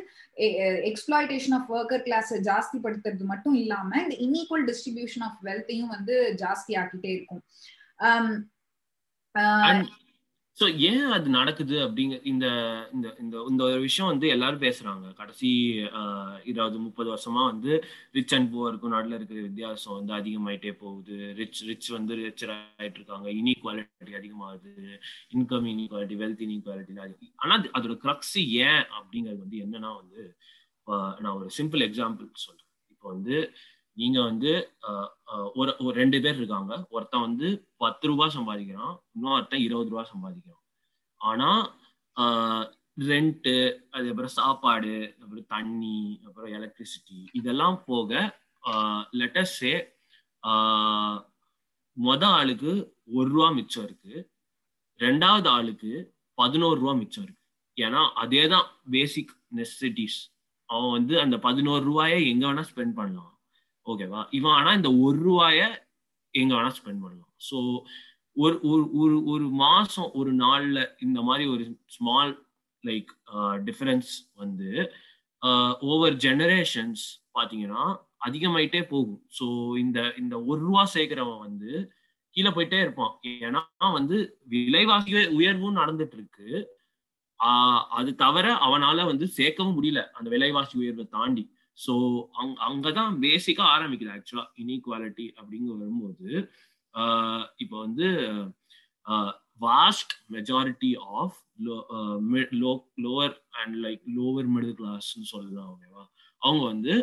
எக்ஸ்பிளாய்டேஷன் 0.85 1.55
ஆஃப் 1.55 1.71
ஒர்க்கர் 1.71 2.05
கிளாஸ் 2.05 2.33
ஜாஸ்தி 2.43 2.79
படுத்துறது 2.83 3.27
மட்டும் 3.27 3.55
இல்லாம 3.55 3.91
இந்த 4.03 4.17
இன்ஈக்குவல் 4.27 4.67
டிஸ்ட்ரிபியூஷன் 4.67 5.25
ஆஃப் 5.25 5.41
வெல்த்தையும் 5.45 5.95
வந்து 5.97 6.17
ஜாஸ்தி 6.45 6.75
ஆக்கிட்டே 6.75 7.13
இருக்கும் 7.17 7.43
um, 8.01 8.51
uh, 9.35 9.83
ஸோ 10.59 10.67
ஏன் 10.89 11.05
அது 11.17 11.29
நடக்குது 11.31 11.77
அப்படிங்க 11.85 12.17
இந்த 12.25 12.47
இந்த 12.95 13.09
இந்த 13.23 13.37
இந்த 13.51 13.63
ஒரு 13.67 13.81
விஷயம் 13.81 14.11
வந்து 14.13 14.27
எல்லாரும் 14.35 14.63
பேசுறாங்க. 14.65 15.07
கடைசி 15.15 15.51
இருபது 16.51 16.79
முப்பது 16.87 17.09
வருஷமா 17.13 17.43
வந்து 17.51 17.73
ரிச் 18.17 18.35
அண்ட் 18.37 18.51
புவருக்கும் 18.55 18.95
நாட்டில் 18.95 19.17
இருக்கிற 19.19 19.41
வித்தியாசம் 19.41 19.97
வந்து 19.99 20.13
அதிகமாயிட்டே 20.19 20.73
போகுது. 20.83 21.17
ரிச் 21.41 21.63
ரிச் 21.69 21.89
வந்து 21.97 22.15
ரிச்சர் 22.23 22.53
ஆயிட்டு 22.55 22.99
இருக்காங்க. 23.01 23.29
இன்இக்வாலிட்டி 23.41 24.17
அதிகமாகுது. 24.21 24.73
இன்கம் 25.37 25.69
இன்இக்வாலிட்டி 25.75 26.19
வெல்த் 26.25 26.45
இன்இக்வாலிட்டி 26.49 26.97
ஆனா 27.45 27.57
அதோட 27.79 27.97
க்ரக்ஸ் 28.05 28.37
ஏன் 28.67 28.85
அப்படிங்கிறது 28.99 29.43
வந்து 29.47 29.61
என்னன்னா 29.67 29.93
வந்து 30.03 30.23
நான் 31.23 31.37
ஒரு 31.41 31.51
சிம்பிள் 31.59 31.83
எக்ஸாம்பிள் 31.89 32.29
சொல்றேன். 32.47 32.65
இப்போ 32.95 33.07
வந்து 33.15 33.37
நீங்க 34.01 34.19
வந்து 34.29 34.51
ஒரு 35.61 35.71
ஒரு 35.85 35.95
ரெண்டு 36.01 36.19
பேர் 36.25 36.39
இருக்காங்க. 36.41 36.73
ஒருத்தன் 36.95 37.27
வந்து 37.27 37.49
பத்து 37.83 38.05
ரூபாய் 38.11 38.35
சம்பாதிக்கிறான் 38.37 38.95
இன்னொருத்தன் 39.15 39.65
இருபது 39.67 39.93
ரூபாய் 39.93 40.11
சம்பாதிக்கிறான். 40.13 40.63
ஆனா 41.21 41.51
ரெண்ட்டு 43.11 43.55
அதுக்கப்புறம் 43.95 44.37
சாப்பாடு 44.41 44.95
அப்புறம் 45.23 45.49
தண்ணி 45.55 45.99
அப்புறம் 46.27 46.53
எலக்ட்ரிசிட்டி 46.59 47.19
இதெல்லாம் 47.41 47.79
போக 47.91 48.13
லெட்டஸ்டே 49.21 49.75
மொத 51.97 52.25
ஆளுக்கு 52.39 52.73
ஒரு 53.19 53.29
ரூபா 53.35 53.49
மிச்சம் 53.59 53.87
இருக்கு. 53.89 54.15
ரெண்டாவது 55.01 55.49
ஆளுக்கு 55.57 55.93
பதினோரு 56.39 56.79
ரூபா 56.83 56.95
மிச்சம் 57.01 57.25
இருக்கு. 57.27 57.45
ஏன்னா 57.77 58.03
அதே 58.23 58.43
தான் 58.53 58.67
பேசிக் 58.95 59.33
நெசசிட்டிஸ் 59.59 60.19
அவன் 60.71 60.95
வந்து 60.97 61.15
அந்த 61.25 61.37
பதினோரு 61.49 61.83
ரூபாய 61.89 62.15
எங்க 62.33 62.45
வேணா 62.49 62.65
ஸ்பெண்ட் 62.71 62.97
பண்ணலாம். 63.01 63.33
ஓகேவா? 63.89 64.21
இவன் 64.39 64.55
ஆனா 64.59 64.71
இந்த 64.79 64.91
ஒரு 65.05 65.19
ரூபாய 65.29 65.59
எங்க 66.35 66.53
வேணா 66.57 66.73
ஸ்பெண்ட் 66.79 67.03
பண்ணலாம். 67.05 67.33
ஸோ 67.49 67.59
ஒரு 68.37 68.57
ஒரு 68.71 68.83
ஒரு 69.03 69.17
ஒரு 69.33 69.47
மாசம் 69.63 70.11
ஒரு 70.21 70.33
நாள்ல 70.43 70.81
இந்த 71.07 71.19
மாதிரி 71.29 71.45
ஒரு 71.55 71.65
ஸ்மால் 71.97 72.33
லைக் 72.85 73.11
டிஃபரன்ஸ் 73.69 74.11
வந்து 74.43 74.71
ஓவர் 75.93 76.17
ஜெனரேஷன்ஸ் 76.27 77.05
பாத்தீங்கன்னா 77.39 77.83
அதிகமாயிட்டே 78.27 78.83
போகும். 78.93 79.23
ஸோ 79.39 79.47
இந்த 79.85 79.99
இந்த 80.23 80.35
ஒரு 80.51 80.61
ரூபா 80.67 80.83
சேர்க்கிறவன் 80.95 81.45
வந்து 81.47 81.71
கீழே 82.37 82.51
போயிட்டே 82.57 82.79
இருப்பான். 82.85 83.13
ஏன்னா 83.47 83.63
வந்து 83.99 84.17
விலைவாசி 84.55 85.13
உயர்வும் 85.39 85.79
நடந்துட்டு 85.81 86.17
இருக்கு 86.19 86.49
அது 87.99 88.11
தவிர 88.25 88.47
அவனால 88.67 89.05
வந்து 89.11 89.27
சேர்க்கவும் 89.39 89.77
முடியல. 89.79 90.01
அந்த 90.19 90.29
விலைவாசி 90.35 90.75
உயர்வை 90.83 91.05
தாண்டி. 91.17 91.45
ஸோ 91.87 91.95
அங் 92.33 92.55
அங்கதான் 92.69 93.15
பேசிக்கா 93.21 93.65
ஆரம்பிக்குது 93.77 94.15
ஆக்சுவலா 94.17 94.47
இன்இக்வாலிட்டி 94.57 95.27
அப்படிங்க 95.37 95.79
வரும்போது 95.79 96.51
இப்போ 97.57 97.79
வந்து 97.79 98.09
vast 99.61 100.13
majority 100.31 100.97
of 100.97 101.37
low 102.61 102.73
lower 102.99 103.35
and 103.53 103.77
like 103.77 104.03
lower 104.17 104.47
middle 104.47 104.77
கிளாஸ்ன்னு 104.77 105.31
சொல்லலாம் 105.31 105.71
ஓகேவா 105.71 106.05
அவங்க 106.43 106.65
வந்து 106.65 106.95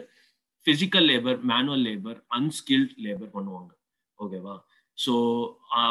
physical 0.66 1.08
labour 1.10 1.40
manual 1.44 1.84
labour 1.84 2.20
unskilled 2.30 2.94
labour 2.98 3.34
பண்ணுவாங்க 3.34 3.72
ஓகேவா 4.20 4.56
so 4.98 5.14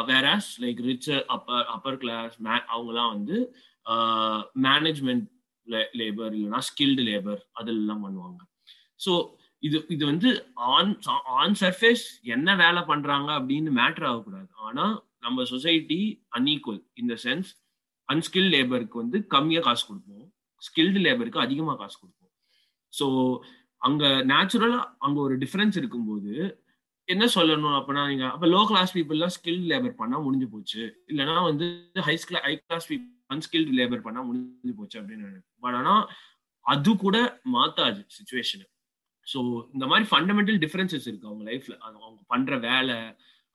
whereas 0.05 0.61
like 0.61 0.79
richer 0.85 1.23
upper 1.25 1.65
upper 1.65 1.97
class 1.97 2.35
மே 2.39 2.49
அவங்கலாம் 2.49 3.11
வந்து 3.13 3.37
மேனேஜ்மெண்ட் 4.61 5.25
லேபர் 5.93 6.33
இல்லைன்னா 6.33 6.61
ஸ்கில்டு 6.69 7.03
லேபர் 7.03 7.41
அதெல்லாம் 7.53 8.03
பண்ணுவாங்க. 8.05 8.41
ஸோ 8.99 9.13
இது 9.63 9.77
இது 9.95 10.03
வந்து 10.11 10.29
ஆன் 10.75 10.91
ஆன் 11.39 11.55
சர்ஃபேஸ் 11.61 12.03
என்ன 12.35 12.55
வேலை 12.63 12.81
பண்றாங்க 12.91 13.29
அப்படின்னு 13.39 13.71
மேட்ரு 13.79 14.05
ஆகக்கூடாது. 14.11 14.49
ஆனா 14.67 14.85
நம்ம 15.25 15.45
சொசைட்டி 15.53 16.01
அன்ஈக்குவல் 16.37 16.81
இந்த 17.01 17.13
சென்ஸ் 17.25 17.49
அன்ஸ்கில் 18.09 18.49
லேபருக்கு 18.55 18.97
வந்து 19.03 19.17
கம்மியாக 19.35 19.65
காசு 19.67 19.83
கொடுப்போம். 19.85 20.25
ஸ்கில்டு 20.61 20.99
லேபருக்கு 21.05 21.45
அதிகமாக 21.45 21.77
காசு 21.81 21.95
கொடுப்போம். 22.01 22.33
ஸோ 22.93 23.05
அங்கே 23.81 24.09
நேச்சுரலாக 24.31 24.85
அங்கே 25.05 25.19
ஒரு 25.25 25.35
டிஃப்ரென்ஸ் 25.43 25.77
இருக்கும்போது 25.81 26.33
என்ன 27.07 27.23
சொல்லணும் 27.37 27.75
அப்படின்னா 27.79 28.03
நீங்கள் 28.11 28.31
அப்போ 28.33 28.47
லோ 28.53 28.61
கிளாஸ் 28.69 28.93
பீப்புள்லாம் 28.95 29.33
ஸ்கில்ட் 29.37 29.67
லேபர் 29.71 29.99
பண்ணால் 29.99 30.23
முடிஞ்சு 30.27 30.47
போச்சு. 30.53 30.83
இல்லைன்னா 31.11 31.35
வந்து 31.49 31.65
high 32.07 32.15
skill 32.23 32.43
high 32.47 32.53
class 32.61 32.87
people 32.91 33.11
unskilled 33.33 33.75
labour 33.79 34.05
பண்ணால் 34.07 34.27
முடிஞ்சு 34.29 34.75
போச்சு 34.79 34.97
அப்படின்னு 35.01 35.41
பட் 35.65 35.77
ஆனால் 35.81 36.03
அது 36.65 36.91
கூட 37.03 37.17
மாத்தாது 37.55 37.99
சுச்சுவேஷனை 38.15 38.65
ஸோ 39.27 39.39
இந்த 39.73 39.85
மாதிரி 39.85 40.05
ஃபண்டமெண்டல் 40.11 40.59
டிஃபரன்சஸ் 40.65 41.07
இருக்கு 41.07 41.29
அவங்க 41.29 41.45
லைஃப்ல 41.51 41.75
அவங்க 41.81 42.21
பண்ற 42.27 42.57
வேலை 42.59 42.97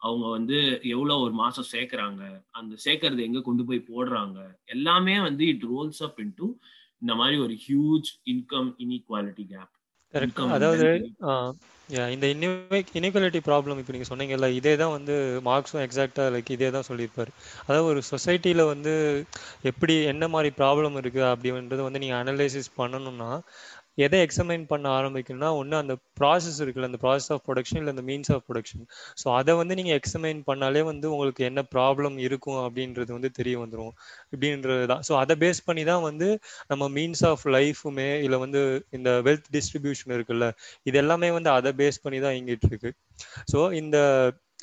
அவங்க 0.01 0.27
வந்து 0.29 0.59
எவ்வளோ 0.91 1.17
ஒரு 1.21 1.35
மாசம் 1.35 1.71
சேர்க்கறாங்க 1.73 2.23
அந்த 2.51 2.75
சேர்க்கறது 2.85 3.23
எங்க 3.23 3.41
கொண்டு 3.41 3.65
போய் 3.65 3.89
போடுறாங்க 3.91 4.39
எல்லாமே 4.67 5.17
வந்து 5.21 5.45
இட் 5.47 5.67
ரோல்ஸ் 5.71 6.03
அப் 6.03 6.21
இன்டு 6.21 6.49
இந்த 7.03 7.15
மாதிரி 7.15 7.37
ஒரு 7.39 7.55
huge 7.67 8.11
income 8.27 8.71
inequality 8.79 9.45
gap 9.47 9.75
correct 10.15 10.41
அதாவது 10.55 10.87
இந்த 12.15 12.27
இன்இக்வாலிட்டி 12.95 13.41
ப்ராப்ளம் 13.41 13.79
இப்போ 13.79 13.93
நீங்கள் 13.93 14.11
சொன்னீங்கல்ல 14.11 14.49
இதே 14.51 14.77
தான் 14.77 14.93
வந்து 14.93 15.15
மார்க்ஸும் 15.45 15.83
எக்ஸாக்டாக 15.85 16.33
லைக் 16.35 16.51
இதே 16.51 16.69
தான் 16.71 16.87
சொல்லியிருப்பார். 16.89 17.31
அதாவது 17.65 17.87
ஒரு 17.87 18.01
சொசைட்டியில் 18.11 18.63
வந்து 18.65 18.93
எப்படி 19.63 19.95
என்ன 20.05 20.29
மாதிரி 20.29 20.51
ப்ராப்ளம் 20.57 20.97
இருக்குது 21.01 21.31
அப்படின்றது 21.33 21.83
வந்து 21.83 21.99
நீங்கள் 21.99 22.21
அனலைசிஸ் 22.23 22.71
பண்ணணும்னா 22.79 23.31
எதை 24.05 24.19
எக்ஸமைன் 24.27 24.65
பண்ண 24.71 24.87
ஆரம்பிக்கணும்னா 24.99 25.51
ஒன்று 25.61 25.77
அந்த 25.81 25.95
ப்ராசஸ் 26.21 26.59
இருக்குல்ல 26.63 26.89
அந்த 26.91 27.01
ப்ராசஸ் 27.05 27.31
ஆஃப் 27.35 27.43
ப்ரொடக்ஷன் 27.47 27.81
இல்லை 27.81 27.93
அந்த 27.95 28.05
மீன்ஸ் 28.09 28.31
ஆஃப் 28.35 28.45
ப்ரொடக்ஷன் 28.49 28.85
ஸோ 29.23 29.27
அதை 29.39 29.53
வந்து 29.61 29.77
நீங்கள் 29.81 29.97
எக்ஸமைன் 30.01 30.41
பண்ணாலே 30.49 30.83
வந்து 30.91 31.07
உங்களுக்கு 31.15 31.43
என்ன 31.49 31.65
ப்ராப்ளம் 31.75 32.17
இருக்கும் 32.27 32.61
அப்படின்றது 32.65 33.11
வந்து 33.19 33.31
தெரிய 33.39 33.57
வந்துடும் 33.63 33.93
இப்படின்றது 34.33 34.85
தான். 34.93 35.03
ஸோ 35.09 35.15
அதை 35.23 35.37
பேஸ் 35.43 35.61
பண்ணி 35.69 35.85
தான் 35.91 36.05
வந்து 36.09 36.29
நம்ம 36.69 36.89
மீன்ஸ் 36.99 37.25
ஆஃப் 37.31 37.45
லைஃபுமே 37.57 38.11
இல்லை 38.27 38.41
வந்து 38.45 38.63
இந்த 38.99 39.11
வெல்த் 39.29 39.51
டிஸ்ட்ரிபியூஷன் 39.57 40.15
இருக்குல்ல 40.19 40.49
இது 40.87 40.99
எல்லாமே 41.05 41.31
வந்து 41.39 41.53
அதை 41.59 41.73
பேஸ் 41.83 42.03
பண்ணி 42.05 42.21
தான் 42.27 42.37
இங்கிட்டு 42.41 42.69
இருக்கு. 42.73 42.93
ஸோ 43.53 43.61
இந்த 43.83 43.97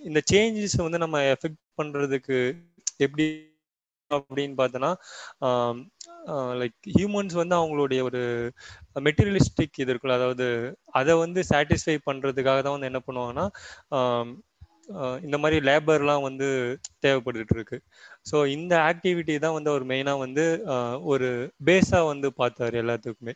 இந்த 0.01 0.19
சேஞ்சஸ் 0.31 0.77
வந்து 0.87 1.03
நம்ம 1.05 1.19
எஃபெக்ட் 1.35 1.61
பண்ணுறதுக்கு 1.81 2.39
எப்படி 2.99 3.25
அப்படின்னு 4.11 4.55
பார்த்தோன்னா 4.61 4.91
லைக் 6.61 6.77
ஹியூமன்ஸ் 6.95 7.35
வந்து 7.41 7.55
அவங்களுடைய 7.59 8.01
ஒரு 8.09 8.21
மெட்டீரியலிஸ்டிக் 9.07 9.79
இது 9.83 9.91
இருக்குல்ல 9.93 10.17
அதாவது 10.19 10.47
அதை 10.99 11.13
வந்து 11.23 11.41
சாட்டிஸ்ஃபை 11.51 11.97
பண்ணுறதுக்காக 12.09 12.61
தான் 12.61 12.75
வந்து 12.77 12.91
என்ன 12.91 13.01
பண்ணுவாங்கன்னா 13.07 13.45
இந்த 15.25 15.37
மாதிரி 15.43 15.57
லேபர்லாம் 15.67 16.25
வந்து 16.27 16.47
தேவைப்பட்டுட்டு 17.05 17.55
இருக்கு. 17.55 17.77
ஸோ 18.29 18.37
இந்த 18.57 18.73
ஆக்டிவிட்டி 18.89 19.33
தான் 19.45 19.55
வந்து 19.57 19.71
அவர் 19.73 19.85
மெயினாக 19.91 20.23
வந்து 20.25 20.45
ஒரு 21.13 21.29
பேஸாக 21.69 22.09
வந்து 22.11 22.29
பார்த்தாரு 22.41 22.75
எல்லாத்துக்குமே. 22.83 23.33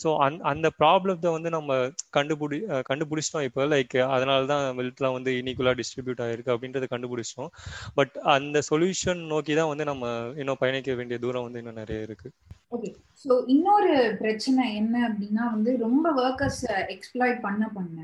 ஸோ 0.00 0.08
அந் 0.24 0.38
அந்த 0.50 0.66
ப்ராப்ளத்தை 0.80 1.28
வந்து 1.36 1.50
நம்ம 1.56 1.76
கண்டுபிடி 2.16 2.58
கண்டுபிடிச்சிட்டோம் 2.90 3.46
இப்போ. 3.48 3.62
லைக் 3.74 3.96
அதனால 4.14 4.40
தான் 4.52 4.64
வெல்த்லாம் 4.80 5.16
வந்து 5.18 5.32
இனிக்குலாக 5.40 5.78
டிஸ்ட்ரிபியூட் 5.80 6.22
ஆகிருக்கு 6.24 6.54
அப்படின்றத 6.54 6.88
கண்டுபிடிச்சிட்டோம். 6.94 7.50
பட் 7.98 8.14
அந்த 8.36 8.62
சொல்யூஷன் 8.70 9.22
நோக்கி 9.32 9.54
தான் 9.60 9.70
வந்து 9.72 9.86
நம்ம 9.92 10.04
இன்னும் 10.42 10.62
பயணிக்க 10.62 10.98
வேண்டிய 11.00 11.18
தூரம் 11.24 11.46
வந்து 11.46 11.62
இன்னும் 11.62 11.80
நிறைய 11.82 12.08
இருக்கு. 12.08 12.28
ஓகே 12.74 12.88
ஸோ 13.24 13.32
இன்னொரு 13.54 13.92
பிரச்சனை 14.22 14.62
என்ன 14.80 14.94
அப்படின்னா 15.08 15.44
வந்து 15.54 15.72
ரொம்ப 15.86 16.06
ஒர்க்கர்ஸ் 16.24 16.64
எக்ஸ்ப்ளாய்ட் 16.94 17.40
பண்ண 17.46 17.64
பண்ண 17.78 18.00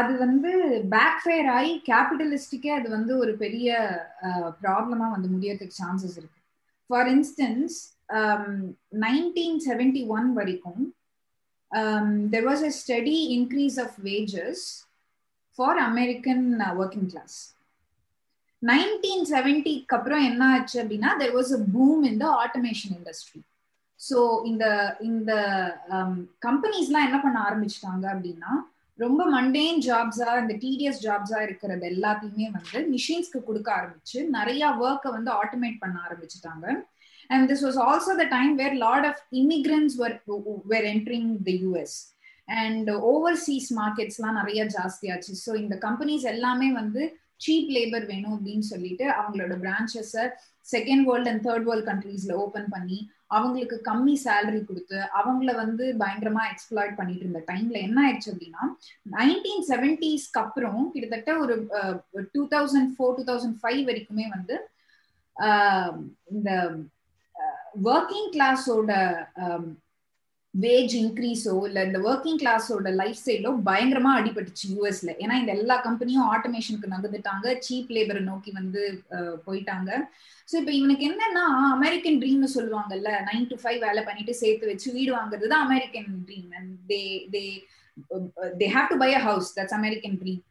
அது 0.00 0.12
வந்து 0.24 0.50
பேக் 0.92 1.20
ஃபயர் 1.22 1.48
ஆகி 1.56 1.72
கேபிட்டலிஸ்டிக்கே 1.88 2.70
அது 2.78 2.88
வந்து 2.96 3.12
ஒரு 3.22 3.32
பெரிய 3.36 3.68
ப்ராப்ளமா 4.62 5.06
வந்து 5.14 5.28
முடியறதுக்கு 5.34 5.80
சான்சஸ் 5.80 6.16
இருக்கு. 6.20 6.38
For 6.90 7.08
instance 7.14 7.76
nineteen 9.02 9.58
seventy 9.66 10.02
one 10.16 10.28
வரைக்கும் 10.32 10.82
there 12.32 12.46
was 12.46 12.64
a 12.64 12.72
steady 12.80 13.18
increase 13.36 13.78
of 13.84 13.96
wages 14.06 14.64
for 15.58 15.80
American 15.88 16.44
working 16.76 17.10
class 17.12 17.38
nineteen 18.62 19.24
செவன்டிக்கு 19.30 19.96
அப்புறம் 19.98 20.24
என்ன 20.30 20.42
ஆச்சு 20.54 20.76
அப்படின்னா 20.82 21.12
there 21.20 21.36
was 21.36 21.52
a 21.58 21.62
boom 21.76 22.02
in 22.10 22.20
the 22.24 22.28
automation 22.42 22.94
industry 22.98 23.40
so 24.00 24.18
இந்த 24.50 24.64
இந்த 25.08 25.32
um, 25.94 26.12
கம்பெனிஸ்லாம் 26.42 27.06
என்ன 27.08 27.18
பண்ண 27.20 27.38
ஆரம்பிச்சிட்டாங்க 27.48 28.04
அப்படின்னா 28.12 28.52
ரொம்ப 28.98 29.22
மண்டேன் 29.34 29.78
ஜாப்ஸா 29.86 30.30
இந்த 30.40 30.54
டிடிஎஸ் 30.62 31.02
ஜாப்ஸா 31.04 31.38
இருக்கிறது 31.46 31.84
எல்லாத்தையுமே 31.90 32.46
வந்து 32.56 32.78
மிஷின்ஸ்க்கு 32.94 33.40
கொடுக்க 33.42 33.68
ஆரம்பிச்சு 33.72 34.18
நிறைய 34.36 34.62
ஒர்க்கை 34.80 35.10
வந்து 35.16 35.30
ஆட்டோமேட் 35.32 35.78
பண்ண 35.78 35.96
ஆரம்பிச்சுட்டாங்க. 36.06 36.66
And 37.30 37.48
this 37.48 37.62
was 37.62 37.76
also 37.78 38.16
the 38.16 38.28
time 38.28 38.56
where 38.56 38.72
a 38.72 38.80
lot 38.80 39.04
of 39.04 39.16
immigrants 39.32 39.96
were 39.96 40.14
were 40.70 40.84
entering 40.94 41.26
the 41.40 41.56
US 41.68 41.92
and 42.48 42.86
overseas 43.12 43.66
markets 43.80 44.16
நிறைய 44.38 44.60
ஜாஸ்தியாச்சு 44.76 45.34
ஸோ 45.44 45.52
இந்த 45.56 45.74
கம்பெனிஸ் 45.86 46.26
எல்லாமே 46.34 46.68
வந்து 46.72 47.02
சீப் 47.40 47.70
லேபர் 47.76 48.06
வேணும் 48.06 48.34
அப்படின்னு 48.36 48.66
சொல்லிட்டு 48.72 49.04
அவங்களோட 49.10 49.54
பிரான்ச்சஸை 49.62 50.24
second 50.66 51.04
world 51.08 51.30
and 51.30 51.42
third 51.46 51.66
world 51.68 51.88
கண்ட்ரீஸ்ல 51.90 52.32
open 52.44 52.68
பண்ணி 52.74 52.98
அவங்களுக்கு 53.30 53.76
கம்மி 53.88 54.14
சேலரி 54.24 54.60
கொடுத்து 54.68 54.98
அவங்கள 55.20 55.50
வந்து 55.62 55.84
பயங்கரமா 56.02 56.42
எக்ஸ்ப்ளாய்ட் 56.52 56.98
பண்ணிட்டு 56.98 57.24
இருந்த 57.26 57.42
டைம்ல 57.50 57.76
என்ன 57.86 57.98
ஆயிடுச்சு 58.06 58.30
அப்படின்னா 58.32 58.64
நைன்டீன் 59.16 59.64
செவன்டிஸ்க்கு 59.70 60.40
அப்புறம் 60.44 60.82
கிட்டத்தட்ட 60.94 61.32
ஒரு 61.42 61.56
two 62.34 62.44
thousand 62.54 62.90
four 62.96 63.16
two 63.18 63.24
thousand 63.30 63.58
five 63.62 63.82
வரைக்குமே 63.90 64.26
வந்து 64.36 64.56
இந்த 66.32 66.50
ஒர்க்கிங் 67.88 68.30
கிளாஸோட 68.34 68.92
வேஜ் 70.54 70.94
இன்க்ரீஸோ 71.00 71.52
இல்ல 71.66 71.80
இந்த 71.84 71.98
ஒர்க்கிங் 72.08 72.40
கிளாஸோட 72.40 72.90
லைஃப் 73.00 73.18
ஸ்டைலோ 73.20 73.50
பயங்கரமா 73.68 74.12
அடிபட்டுச்சு 74.20 74.64
யூஎஸ்ல 74.70 75.10
ஏன்னா 75.22 75.34
இந்த 75.42 75.52
எல்லா 75.58 75.76
கம்பெனியும் 75.86 76.28
ஆட்டோமேஷனுக்கு 76.34 76.92
நகர்ந்துட்டாங்க. 76.94 77.46
சீப் 77.66 77.92
லேபரை 77.96 78.22
நோக்கி 78.30 78.52
வந்து 78.58 78.82
uh, 79.16 79.34
போயிட்டாங்க. 79.46 79.90
ஸோ 80.48 80.56
இப்போ 80.60 80.72
இவனுக்கு 80.72 81.04
என்னன்னா 81.10 81.44
அமெரிக்கன் 81.76 82.18
ட்ரீம்னு 82.22 82.48
சொல்லுவாங்கல்ல 82.56 83.10
நைன் 83.28 83.48
டு 83.50 83.58
ஃபைவ் 83.62 83.80
வேலை 83.86 84.02
பண்ணிட்டு 84.04 84.34
சேர்த்து 84.42 84.70
வச்சு 84.72 84.88
வீடு 84.98 85.12
வாங்குறது 85.18 85.52
தான் 85.54 85.66
American 85.68 86.10
dream 86.28 86.50
and 86.58 86.72
they 86.90 87.02
they 87.34 87.44
they 88.60 88.68
have 88.76 88.88
to 88.90 88.98
buy 89.04 89.10
a 89.14 89.22
house 89.28 89.50
that's 89.58 89.76
American 89.80 90.18
dream 90.22 90.42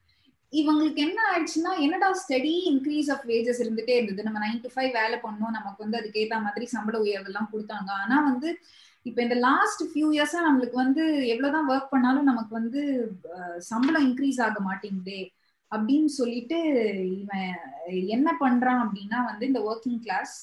இவங்களுக்கு 0.53 0.99
என்ன 1.05 1.19
ஆயிடுச்சுன்னா 1.29 1.71
என்னடா 1.85 2.07
ஸ்டடி 2.21 2.53
இன்க்ரீஸ் 2.71 3.09
ஆஃப் 3.13 3.25
வேஜஸ் 3.31 3.61
இருந்துட்டே 3.63 3.95
இருந்தது. 3.97 4.25
நம்ம 4.27 4.39
நைன் 4.45 4.61
டு 4.63 4.69
ஃபைவ் 4.75 4.91
வேலை 4.99 5.17
பண்ணோம் 5.25 5.55
நமக்கு 5.57 5.83
வந்து 5.83 5.99
அதுக்கேற்ற 5.99 6.37
மாதிரி 6.45 6.65
சம்பள 6.75 6.97
உயர்வெல்லாம் 7.05 7.51
கொடுத்தாங்க. 7.53 7.89
ஆனா 8.03 8.17
வந்து 8.29 8.49
இப்ப 9.05 9.19
இந்த 9.21 9.35
லாஸ்ட் 9.47 9.83
ஃபியூ 9.89 10.07
இயர்ஸா 10.15 10.39
நம்மளுக்கு 10.47 10.77
வந்து 10.83 11.03
எவ்வளவுதான் 11.33 11.69
ஒர்க் 11.69 11.93
பண்ணாலும் 11.93 12.29
நமக்கு 12.31 12.53
வந்து 12.59 12.81
சம்பளம் 13.57 14.07
இன்க்ரீஸ் 14.09 14.41
ஆக 14.47 14.59
மாட்டேங்குதே 14.69 15.21
அப்படின்னு 15.71 16.09
சொல்லிட்டு 16.19 16.57
இவன் 17.21 17.51
என்ன 18.15 18.29
பண்றான் 18.43 18.81
அப்படின்னா 18.85 19.19
வந்து 19.25 19.43
இந்த 19.45 19.59
ஒர்க்கிங் 19.69 20.01
கிளாஸ் 20.05 20.35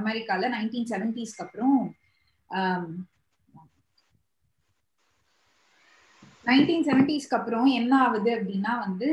அமெரிக்கால 0.00 0.50
நைன்டீன் 0.56 0.90
செவன்டிஸ்க்கு 0.92 1.44
அப்புறம் 1.46 1.78
நைன்டீன் 6.46 6.86
செவன்டிஸ்க்கு 6.88 7.38
அப்புறம் 7.38 7.68
என்ன 7.80 7.92
ஆகுது 8.04 8.30
அப்படின்னா 8.36 8.72
வந்து 8.84 9.08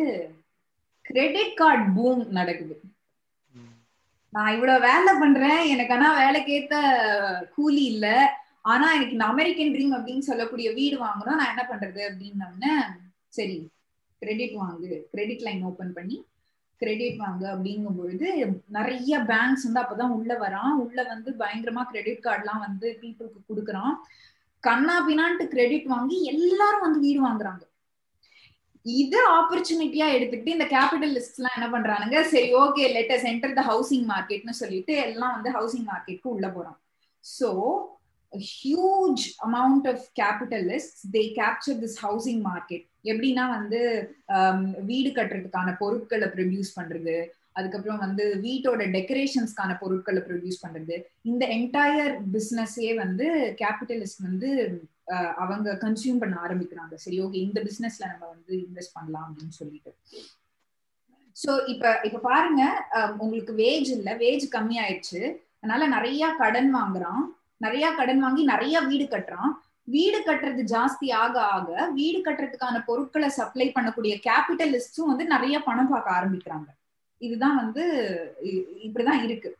கிரெடிட் 1.02 1.56
கார்டு 1.56 1.86
பூம் 1.96 2.24
நடக்குது. 2.40 2.76
நான் 4.34 4.54
இவ்வளவு 4.54 4.86
வேலை 4.90 5.14
பண்றேன். 5.20 5.62
எனக்கு 5.74 5.94
ஆனா 5.94 6.10
வேலைக்கேத்த 6.22 6.76
கூலி 7.56 7.84
இல்ல. 7.94 8.08
ஆனா 8.72 8.88
எனக்கு 8.96 9.16
இந்த 9.18 9.26
அமெரிக்கன் 9.26 9.74
ட்ரீம் 9.74 9.96
அப்படின்னு 9.98 10.28
சொல்லக்கூடிய 10.30 10.68
வீடு 10.74 10.98
வாங்கணும் 11.06 11.40
நான் 11.40 11.52
என்ன 11.54 11.64
பண்றது 11.72 12.02
அப்படின்னோடனே 12.10 12.74
சரி 13.38 13.58
கிரெடிட் 14.22 14.56
வாங்கு. 14.62 14.92
கிரெடிட் 15.12 15.44
லைன் 15.48 15.64
ஓபன் 15.70 15.94
பண்ணி 15.98 16.18
கிரெடிட் 16.82 17.20
வாங்கு 17.20 17.46
அப்படிங்கும் 17.54 17.98
பொழுது 17.98 18.28
நிறைய 18.78 19.20
பேங்க்ஸ் 19.32 19.66
வந்து 19.68 19.82
அப்பதான் 19.82 20.16
உள்ள 20.18 20.32
வரான். 20.44 20.78
உள்ள 20.86 21.00
வந்து 21.04 21.30
பயங்கரமா 21.40 21.84
கிரெடிட் 21.92 22.24
கார்டுலாம் 22.24 22.64
வந்து 22.68 22.88
பீப்புளுக்கு 23.02 23.40
கொடுக்குறான். 23.50 23.96
கண்ணா 24.64 24.96
பின்னான்ட்டு 25.08 25.46
கிரெடிட் 25.54 25.88
வாங்கி 25.94 26.18
எல்லாரும் 26.34 26.86
வந்து 26.86 27.00
வீடு 27.06 27.20
வாங்குறாங்க. 27.28 27.64
இது 28.86 29.20
ஆப்பர்ச்சுனிட்டியா 29.38 30.08
எடுத்துக்கிட்டு 30.16 30.56
இந்த 30.56 30.66
கேபிட்டலிஸ்ட் 30.76 31.38
எல்லாம் 31.40 31.58
என்ன 31.58 31.68
பண்றானுங்க? 31.76 32.18
சரி 32.34 32.50
okay 32.64 32.86
let's 32.96 33.28
enter 33.32 33.58
the 33.60 33.64
housing 33.72 34.08
மார்க்கெட்னு 34.14 34.56
சொல்லிட்டு 34.62 34.96
எல்லாம் 35.08 35.36
வந்து 35.38 35.52
ஹவுசிங் 35.58 35.88
மார்க்கெட்க்கு 35.92 36.34
உள்ள 36.36 36.48
போறோம் 36.56 36.78
so 37.26 37.50
huge 38.54 39.24
amount 39.48 39.88
of 39.92 40.04
capitalist 40.22 41.00
they 41.16 41.24
capture 41.40 41.80
this 41.84 42.00
housing 42.06 42.42
market 42.50 42.86
எப்படின்னா 43.12 43.46
வந்து 43.58 43.80
um, 44.36 44.60
வீடு 44.90 45.10
கட்டுறதுக்கான 45.18 45.70
பொருட்களை 45.82 46.28
ப்ரொடியூஸ் 46.36 46.78
பண்றது 46.78 47.16
அதுக்கப்புறம் 47.58 48.04
வந்து 48.06 48.26
வீட்டோட 48.46 48.82
டெக்கரேஷன்ஸ்க்கான 48.98 49.72
பொருட்களை 49.82 50.22
ப்ரொடியூஸ் 50.28 50.64
பண்றது. 50.66 50.96
இந்த 51.32 51.44
என்டையர் 51.58 52.14
பிஸ்னஸே 52.36 52.92
வந்து 53.04 53.28
கேபிட்டலிஸ்ட் 53.62 54.26
வந்து 54.30 54.50
அவங்க 55.44 55.70
கன்சியூம் 55.86 56.22
பண்ண 56.22 56.36
ஆரம்பிக்கிறாங்க. 56.46 56.94
சரி 57.06 57.18
ஓகே 57.26 57.40
இந்த 57.48 57.60
பிசினஸ்ல 57.68 58.04
நம்ம 58.12 58.24
வந்து 58.36 58.54
இன்வெஸ்ட் 58.68 58.98
பண்ணலாம் 58.98 59.28
அப்படின்னு 59.30 59.56
சொல்லிட்டு. 59.62 59.92
ஸோ 61.36 61.52
இப்ப 61.74 61.94
இப்ப 62.08 62.22
பாருங்க 62.30 62.64
உங்களுக்கு 63.24 63.54
வேஜ் 63.64 63.92
இல்ல 63.98 64.10
வேஜ் 64.24 64.46
கம்மி 64.56 64.76
ஆயிடுச்சு 64.84 65.22
அதனால 65.62 65.84
நிறைய 65.96 66.24
கடன் 66.42 66.72
வாங்குறான். 66.80 67.24
நிறைய 67.66 67.86
கடன் 68.00 68.22
வாங்கி 68.24 68.44
நிறைய 68.54 68.76
வீடு 68.90 69.06
கட்டுறான். 69.12 69.52
வீடு 69.96 70.20
கட்டுறது 70.26 70.62
ஜாஸ்தி 70.74 71.08
ஆக 71.22 71.36
ஆக 71.56 71.70
வீடு 71.98 72.20
கட்டுறதுக்கான 72.26 72.76
பொருட்களை 72.90 73.30
சப்ளை 73.38 73.68
பண்ணக்கூடிய 73.76 74.14
கேபிட்டலிஸ்டும் 74.28 75.12
வந்து 75.12 75.26
நிறைய 75.34 75.56
பணம் 75.68 75.92
பார்க்க 75.94 76.18
ஆரம்பிக்கிறாங்க. 76.20 76.70
இதுதான் 77.28 77.60
வந்து 77.64 77.84
இப்படிதான் 78.88 79.24
இருக்கு. 79.26 79.52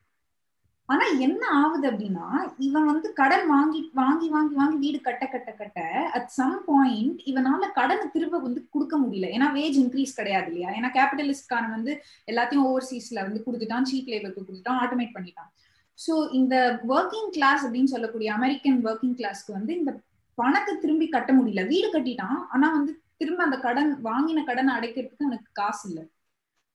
ஆனா 0.90 1.06
என்ன 1.26 1.44
ஆகுது 1.60 1.86
அப்படின்னா 1.90 2.26
இவன் 2.68 2.88
வந்து 2.90 3.08
கடன் 3.20 3.46
வாங்கி 3.52 3.80
வாங்கி 4.00 4.28
வாங்கி 4.34 4.56
வாங்கி 4.62 4.78
வீடு 4.86 4.98
கட்ட 5.06 5.26
கட்ட 5.34 5.52
கட்ட 5.60 5.82
அட் 6.18 6.32
சம் 6.38 6.58
பாயிண்ட் 6.70 7.20
இவனால 7.32 7.70
கடனை 7.78 8.06
திரும்ப 8.16 8.40
வந்து 8.46 8.62
கொடுக்க 8.74 8.96
முடியல. 9.04 9.28
ஏன்னா 9.36 9.48
வேஜ் 9.60 9.78
இன்க்ரீஸ் 9.84 10.18
கிடையாது 10.20 10.50
இல்லையா? 10.52 10.70
ஏன்னா 10.78 10.90
கேபிட்டலிஸ்ட்கான 10.98 11.70
வந்து 11.76 11.94
எல்லாத்தையும் 12.32 12.66
ஓவர்சீஸ்ல 12.70 13.20
வந்து 13.28 13.44
கொடுத்துட்டான் 13.46 13.88
சீப் 13.92 14.12
லேபருக்கு 14.14 14.46
கொடுத்துட்டான் 14.48 14.82
ஆட்டோமேட் 14.86 15.16
பண்ணிட்டான். 15.18 15.52
ஸோ 16.00 16.16
இந்த 16.40 16.56
ஒர்க்கிங் 16.96 17.32
கிளாஸ் 17.38 17.64
அப்படின்னு 17.66 17.94
சொல்லக்கூடிய 17.94 18.30
அமெரிக்கன் 18.40 18.80
ஒர்க்கிங் 18.90 19.18
கிளாஸ்க்கு 19.22 19.58
வந்து 19.60 19.74
இந்த 19.80 19.94
பணத்தை 20.38 20.74
திரும்பி 20.84 21.08
கட்ட 21.16 21.32
முடியல. 21.40 21.64
வீடு 21.74 21.88
கட்டிட்டான் 21.96 22.40
ஆனா 22.54 22.70
வந்து 22.78 22.94
திரும்ப 23.22 23.42
அந்த 23.48 23.58
கடன் 23.68 23.92
வாங்கின 24.10 24.44
கடனை 24.50 24.72
அடைக்கிறதுக்கு 24.78 25.26
அவனுக்கு 25.28 25.52
காசு 25.62 25.84
இல்லை. 25.90 26.04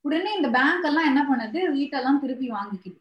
உடனே 0.04 0.30
இந்த 0.36 0.48
பேங்க் 0.56 0.88
எல்லாம் 0.90 1.08
என்ன 1.10 1.22
பண்ணுது? 1.30 1.60
வீட்டெல்லாம் 1.76 2.20
திருப்பி 2.22 2.48
வாங்கிக்குது. 2.52 2.98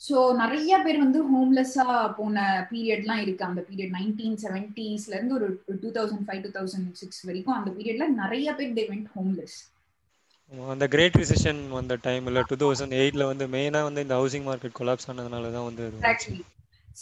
ஸோ 0.00 0.16
நிறைய 0.40 0.72
பேர் 0.84 0.98
வந்து 1.04 1.20
ஹோம்லெஸ்ஸா 1.30 1.86
போன 2.18 2.36
பீரியட்லாம் 2.70 3.22
இருக்கு. 3.22 3.42
அந்த 3.48 3.60
பீரியட் 3.68 3.94
நைன்டீன் 3.96 4.36
செவன்டிஸ்ல 4.42 5.16
இருந்து 5.16 5.34
ஒரு 5.38 5.48
two 5.82 5.90
thousand 5.96 6.24
five 6.28 6.44
two 6.44 6.50
thousand 6.58 6.90
six 7.00 7.22
வரைக்கும் 7.28 7.56
அந்த 7.56 7.70
பீரியட்ல 7.76 8.06
நிறைய 8.22 8.54
பேர் 8.58 8.76
தே 8.78 8.84
வெண்ட் 8.92 9.10
ஹோம்லெஸ் 9.16 9.56
அந்த 10.72 10.84
கிரேட் 10.92 11.18
ரிசெஷன் 11.20 11.58
வந்த 11.78 11.94
டைம்ல 12.04 12.42
டூ 12.50 12.56
தௌசண்ட் 12.62 12.94
எயிட்ல 13.00 13.24
வந்து 13.30 13.46
மெயினா 13.54 13.80
வந்து 13.88 14.04
இந்த 14.06 14.14
ஹவுசிங் 14.20 14.46
மார்க்கெட் 14.46 14.76
கொலாப்ஸ் 14.78 15.08
ஆனதுனால 15.10 15.50
தான் 15.56 15.66
வந்து 15.68 15.84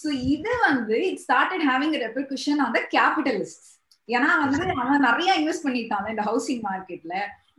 ஸோ 0.00 0.08
இது 0.34 0.52
வந்து 0.64 0.96
it 1.10 1.20
started 1.26 1.64
having 1.68 1.94
repercussion 2.04 2.62
on 2.64 2.74
the 2.74 2.82
capitalist 2.96 3.66
ஏன்னா 4.08 4.30
வந்து 4.42 4.64
அவன் 4.82 5.06
நிறைய 5.08 5.30
இன்வெஸ்ட் 5.40 5.66
பண்ணிட்டான் 5.66 6.10
இந்த 6.14 6.24
ஹவுசிங் 6.28 6.64
மார்க்கெட்ல 6.66 7.14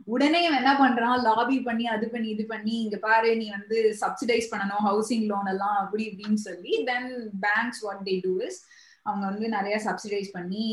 உடனே 0.08 0.42
என்ன 0.50 0.72
பண்றான்? 0.78 1.22
லாபி 1.22 1.60
பண்ணி 1.60 1.86
அது 1.86 2.10
பண்ணி 2.10 2.28
இது 2.28 2.46
பண்ணி 2.46 2.80
இங்க 2.80 2.96
பாரு 2.96 3.36
நீ 3.36 3.50
வந்து 3.50 3.96
சப்சிடைஸ் 4.00 4.50
பண்ணணும் 4.52 4.84
ஹவுசிங் 4.86 5.26
லோன் 5.26 5.46
எல்லாம் 5.46 5.76
அப்படி 5.76 6.04
இப்படின்னு 6.06 6.34
சொல்லி 6.34 6.84
then 6.84 7.08
banks 7.40 7.82
what 7.84 8.04
they 8.04 8.20
do 8.20 8.36
is 8.38 8.60
அவங்க 9.02 9.26
வந்து 9.26 9.48
நிறைய 9.48 9.80
சப்சிடைஸ் 9.84 10.28
பண்ணி 10.32 10.64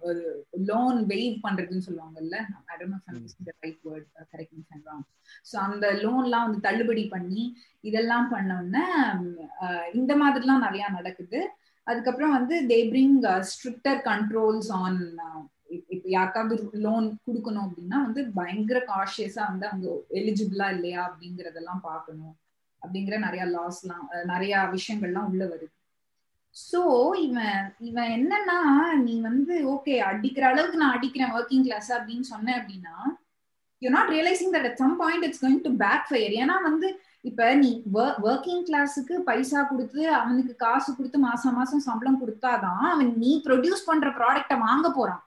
ஒரு 0.00 0.20
லோன் 0.64 0.98
வெய்வ் 1.06 1.34
பண்றதுன்னு 1.42 1.86
சொல்லுவாங்கல்ல 1.86 2.36
ரைட் 3.62 3.80
வேர்ட் 3.84 4.06
கரெக்ட் 4.32 5.02
ஸோ 5.50 5.56
அந்த 5.56 5.86
லோன்லாம் 5.92 6.46
வந்து 6.46 6.60
தள்ளுபடி 6.60 7.08
பண்ணி 7.08 7.42
இதெல்லாம் 7.80 8.28
பண்ணோன்னா 8.32 8.84
இந்த 9.94 10.14
மாதிரிலாம் 10.16 10.64
நிறைய 10.66 10.88
நடக்குது. 10.88 11.40
அதுக்கப்புறம் 11.86 12.30
வந்து 12.30 12.54
they 12.66 12.78
bring 12.90 13.16
stricter 13.50 14.00
controls 14.04 14.72
on 14.72 15.00
இப்போ 15.68 16.08
யாருக்காவது 16.16 16.56
லோன் 16.86 17.06
கொடுக்கணும் 17.26 17.66
அப்படின்னா 17.66 17.98
வந்து 18.06 18.22
பயங்கர 18.34 18.78
காஷியஸா 18.90 19.44
வந்து 19.52 19.66
அவங்க 19.70 19.86
எலிஜிபிளா 20.20 20.68
இல்லையா 20.76 21.00
அப்படிங்கறதெல்லாம் 21.08 21.80
பார்க்கணும் 21.82 22.34
அப்படிங்கிற 22.82 23.16
நிறைய 23.18 23.44
லாஸ்லாம் 23.56 24.04
நிறைய 24.24 24.54
விஷயங்கள்லாம் 24.74 25.28
உள்ள 25.30 25.44
வருது. 25.44 25.72
சோ 26.56 26.80
இவன் 27.26 27.64
இவன் 27.88 28.10
என்னன்னா 28.16 28.58
நீ 29.06 29.14
வந்து 29.20 29.54
ஓகே 29.74 29.94
அடிக்கிற 30.10 30.44
அளவுக்கு 30.48 30.82
நான் 30.82 30.96
அடிக்கிறேன் 30.96 31.34
ஒர்க்கிங் 31.38 31.66
கிளாஸ் 31.66 31.90
அப்படின்னு 31.92 32.26
சொன்னேன் 32.32 32.58
அப்படின்னா 32.60 32.94
you 33.82 33.90
not 33.90 34.12
realising 34.16 34.54
that 34.54 34.68
at 34.70 34.80
some 34.84 34.96
point 34.96 35.26
it's 35.26 35.42
going 35.42 35.64
to 35.66 35.72
backfire 36.10 36.34
ஏன்னா 36.42 36.56
வந்து 36.62 36.88
இப்ப 37.20 37.54
நீ 37.54 37.70
ஒர்க்கிங் 38.28 38.64
கிளாஸுக்கு 38.68 39.14
பைசா 39.28 39.60
கொடுத்து 39.62 40.00
அவனுக்கு 40.20 40.52
காசு 40.56 40.90
கொடுத்து 40.96 41.18
மாசம் 41.18 41.54
மாசம் 41.54 41.86
சம்பளம் 41.88 42.20
கொடுத்தாதான் 42.22 42.84
அவன் 42.92 43.12
நீ 43.18 43.32
ப்ரொடியூஸ் 43.46 43.86
பண்ற 43.86 44.08
ப்ராடக்ட 44.10 44.56
வாங்க 44.58 44.88
போறான். 44.90 45.22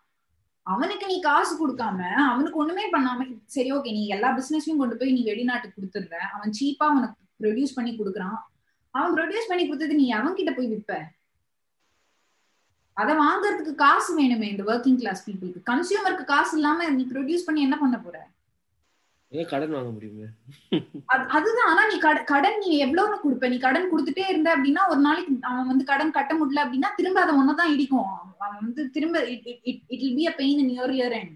அவனுக்கு 0.73 1.05
நீ 1.11 1.17
காசு 1.27 1.53
கொடுக்காம 1.59 1.99
அவனுக்கு 2.31 2.61
ஒண்ணுமே 2.61 2.85
பண்ணாம 2.95 3.27
சரி 3.55 3.69
ஓகே 3.75 3.91
நீ 3.97 4.01
எல்லா 4.15 4.29
பிசினஸையும் 4.39 4.81
கொண்டு 4.81 4.95
போய் 4.99 5.15
நீ 5.17 5.21
வெளிநாட்டுக்கு 5.29 5.77
கொடுத்துடுற. 5.77 6.17
அவன் 6.35 6.55
சீப்பா 6.59 6.85
அவனுக்கு 6.91 7.17
ப்ரொடியூஸ் 7.43 7.77
பண்ணி 7.77 7.91
கொடுக்குறான். 7.99 8.39
அவன் 8.95 9.15
ப்ரொடியூஸ் 9.17 9.49
பண்ணி 9.51 9.63
கொடுத்தது 9.65 9.95
நீ 10.01 10.05
அவன்கிட்ட 10.17 10.51
போய் 10.57 10.71
விற்ப. 10.73 10.93
அதை 13.01 13.13
வாங்குறதுக்கு 13.25 13.73
காசு 13.85 14.11
வேணுமே 14.19 14.47
இந்த 14.53 14.63
ஒர்க்கிங் 14.71 14.99
கிளாஸ் 15.01 15.25
பீப்புளுக்கு 15.27 15.61
கன்சியூமருக்கு 15.71 16.25
காசு 16.33 16.53
இல்லாம 16.57 16.89
நீ 16.97 17.03
ப்ரொடியூஸ் 17.13 17.47
பண்ணி 17.47 17.61
என்ன 17.67 17.77
பண்ண 17.83 17.97
போற? 18.05 18.17
கடன் 19.31 19.73
வாங்க 19.75 19.89
முடியுமே. 19.95 20.27
அதுதான். 21.35 21.69
ஆனா 21.71 21.81
நீ 21.91 21.97
கடன் 22.31 22.57
நீ 22.63 22.69
எவ்வளவுன்னு 22.85 23.19
கொடுப்ப. 23.23 23.49
நீ 23.49 23.57
கடன் 23.65 23.89
கொடுத்துட்டே 23.91 24.25
இருந்த 24.29 24.49
அப்படின்னா 24.55 24.83
ஒரு 24.91 25.01
நாளைக்கு 25.07 25.33
அவன் 25.49 25.69
வந்து 25.71 25.85
கடன் 25.91 26.15
கட்ட 26.17 26.33
முடியல 26.39 26.63
அப்படின்னா 26.65 26.89
திரும்ப 26.95 27.21
அதை 27.21 27.35
ஒன்னதான் 27.41 27.73
இடிக்கும். 27.75 28.09
அவன் 28.45 28.63
வந்து 28.65 28.83
திரும்ப 28.95 29.23
it 29.25 29.45
will 30.03 30.17
be 30.19 30.25
a 30.31 30.33
pain 30.41 30.61
in 30.63 30.73
your 30.79 30.95
ear 30.97 31.15
end 31.19 31.35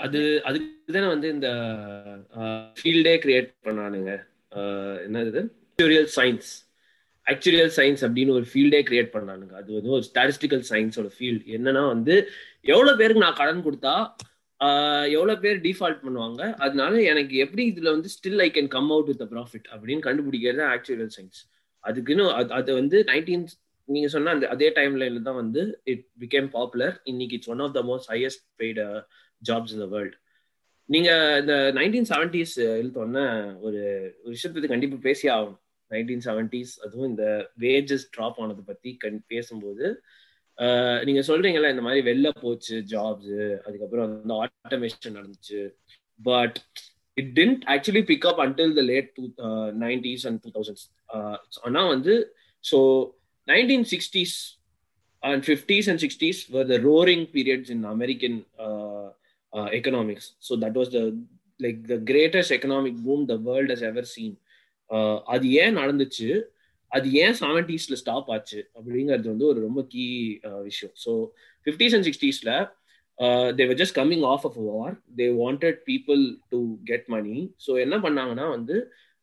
அது 0.00 0.20
அதுக்கு 0.44 0.94
தானே 0.94 1.08
வந்து 1.14 1.28
இந்த 1.34 1.48
ஃபீல்டே 2.80 3.14
கிரியேட் 3.24 3.50
பண்ணானுங்க. 3.66 4.12
என்னது 5.06 5.42
ஆக்சுரியல் 5.78 6.08
சயின்ஸ் 6.16 6.50
ஆக்சுரியல் 7.26 7.72
சயின்ஸ் 7.76 8.02
அப்படின்னு 8.06 8.34
ஒரு 8.38 8.46
ஃபீல்டே 8.50 8.80
கிரியேட் 8.88 9.14
பண்ணானுங்க. 9.14 9.52
அது 9.60 9.70
வந்து 9.74 9.90
ஒரு 9.96 10.04
ஸ்டாட்டிஸ்டிக்கல் 10.08 10.64
சயின்ஸோட 10.70 11.08
ஃபீல்ட் 11.16 11.46
என்னன்னா 11.56 11.82
வந்து 11.86 12.14
எவ்வளவு 12.74 12.98
பேருக்கு 12.98 13.24
நான் 13.24 13.40
கடன் 13.40 13.64
கொடுத்தா 13.66 13.94
எவ்வளவு 15.10 15.40
பேர் 15.40 15.58
டிஃபால்ட் 15.60 16.02
பண்ணுவாங்க? 16.04 16.54
அதனால 16.56 17.02
எனக்கு 17.02 17.36
எப்படி 17.36 17.62
இதுல 17.72 17.90
வந்து 17.90 18.08
still 18.08 18.42
I 18.42 18.48
can 18.50 18.68
come 18.68 18.90
out 18.90 19.06
with 19.06 19.24
profit 19.34 19.66
அப்படின்னு 19.74 20.06
கண்டுபிடிக்கிறது 20.08 20.62
ஆக்சுவல் 20.74 21.14
சயின்ஸ் 21.16 21.40
அதுக்குன்னு 21.84 22.24
அது 22.58 22.70
வந்து 22.74 23.04
நைன்டீன் 23.04 23.46
நீங்க 23.88 24.08
சொன்ன 24.08 24.30
அந்த 24.30 24.46
அதே 24.48 24.68
டைம்ல 24.70 25.22
தான் 25.22 25.34
வந்து 25.34 25.62
இட் 25.84 26.04
பிகேம் 26.20 26.48
பாப்புலர் 26.50 26.94
இன்னைக்கு 27.04 27.36
it's 27.36 27.48
one 27.48 27.58
of 27.58 27.74
the 27.74 27.82
most 27.82 28.08
highest 28.12 28.44
paid 28.58 28.80
jobs 29.42 29.74
in 29.74 29.78
the 29.78 29.86
world 29.86 30.16
நீங்க 30.88 31.10
இந்த 31.40 31.54
நைன்டீன் 31.74 32.08
செவன்டிஸ் 32.10 32.56
எழுத்தோன்ன 32.80 33.20
ஒரு 33.60 33.80
விஷயத்துக்கு 34.26 34.72
கண்டிப்பா 34.74 34.98
பேசி 35.02 35.28
ஆகணும். 35.28 35.60
நைன்டீன் 35.90 36.22
செவன்டிஸ் 36.24 36.72
அதுவும் 36.84 37.08
இந்த 37.08 37.24
வேஜஸ் 37.60 38.06
ட்ராப் 38.16 38.38
ஆனதை 38.38 38.62
பத்தி 38.66 38.96
கண் 38.96 39.24
பேசும்போது 39.26 39.86
நீங்க 41.04 41.20
சொல்றீங்கல்ல 41.20 41.70
இந்த 41.70 41.82
மாதிரி 41.82 42.00
வெளில 42.10 42.28
போச்சு 42.40 42.76
ஜாப்ஸ் 42.92 43.32
அதுக்கப்புறம் 43.66 44.04
வந்து 44.06 44.34
ஆட்டோமேஷன் 44.44 45.16
நடந்துச்சு. 45.18 45.60
But 46.20 46.58
it 47.16 47.32
tend 47.40 47.62
actually 47.74 48.04
pick 48.04 48.26
up 48.26 48.40
until 48.40 48.74
the 48.74 48.82
late 48.82 49.10
two 49.18 49.24
nineties 49.86 50.26
and 50.26 50.40
two 50.44 50.50
thousands 50.50 50.86
ஆனா 51.64 51.86
வந்து 51.86 52.14
so 52.64 52.78
nineteen 53.48 53.86
sixties 53.92 54.36
and 55.22 55.44
fifties 55.44 55.88
and 55.88 56.00
sixties 56.00 56.40
were 56.50 56.66
the 56.66 56.78
roaring 56.82 57.26
periods 57.32 57.70
in 57.70 57.84
American 57.84 58.38
economics 59.72 60.28
so 60.48 60.54
that 60.64 60.78
was 60.80 60.92
the 60.96 61.02
like 61.60 61.78
the 61.88 61.96
greatest 62.12 62.54
economic 62.58 62.98
boom 63.04 63.24
the 63.26 63.36
world 63.48 63.72
has 63.72 63.82
ever 63.82 64.04
seen 64.04 64.36
அது 65.24 65.50
ஏன் 65.50 65.76
நடந்துச்சு? 65.76 66.28
அது 66.92 67.06
ஏன் 67.22 67.36
செவன்டிஸ்ல 67.40 67.96
stop 68.02 68.28
ஆச்சு 68.30 68.60
அப்படிங்கிறது 68.76 69.28
வந்து 69.32 69.46
ஒரு 69.46 69.60
ரொம்ப 69.60 69.80
கீ 69.92 70.04
விஷயம். 70.62 70.94
So 71.04 71.12
fifties 71.66 71.94
and 71.96 72.06
சிக்ஸ்டீஸ்ல 72.08 72.50
they were 73.58 73.78
just 73.80 73.96
coming 74.00 74.24
off 74.26 74.46
of 74.46 74.58
war 74.68 74.94
they 75.18 75.26
wanted 75.42 75.78
people 75.90 76.22
to 76.50 76.58
get 76.84 77.06
money 77.06 77.36
so 77.66 77.74
என்ன 77.84 77.96
பண்ணாங்கன்னா 77.98 78.46
வந்து 78.50 78.76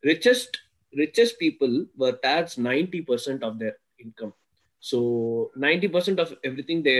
richest 0.03 0.55
richest 0.93 1.37
people 1.39 1.73
were 1.97 2.17
tax 2.23 2.57
ninety 2.69 3.01
percent 3.09 3.43
of 3.43 3.59
their 3.59 3.77
income 3.99 4.33
so 4.83 4.97
ninety 5.61 5.89
percent 5.93 6.21
of 6.21 6.33
everything 6.69 6.83
they 6.89 6.95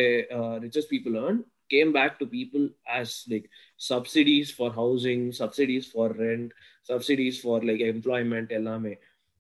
richest 0.65 0.91
people 0.91 1.15
earn 1.23 1.39
came 1.69 1.91
back 1.91 2.15
to 2.19 2.25
people 2.29 2.65
as 2.99 3.15
like 3.31 3.47
subsidies 3.89 4.51
for 4.57 4.73
housing 4.77 5.25
subsidies 5.39 5.87
for 5.93 6.13
rent 6.19 6.49
subsidies 6.89 7.39
for 7.43 7.63
like 7.63 7.83
employment 7.93 8.51
எல்லாமே. 8.51 8.93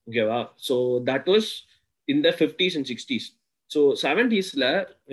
ஓகேவா? 0.07 0.39
So 0.67 0.75
that 1.09 1.29
was 1.33 1.49
இந்த 2.07 2.25
the 2.29 2.35
fifties 2.39 2.75
and 2.77 2.89
sixties 2.91 3.27
so 3.71 3.81
செவன்டீஸில் 4.05 4.67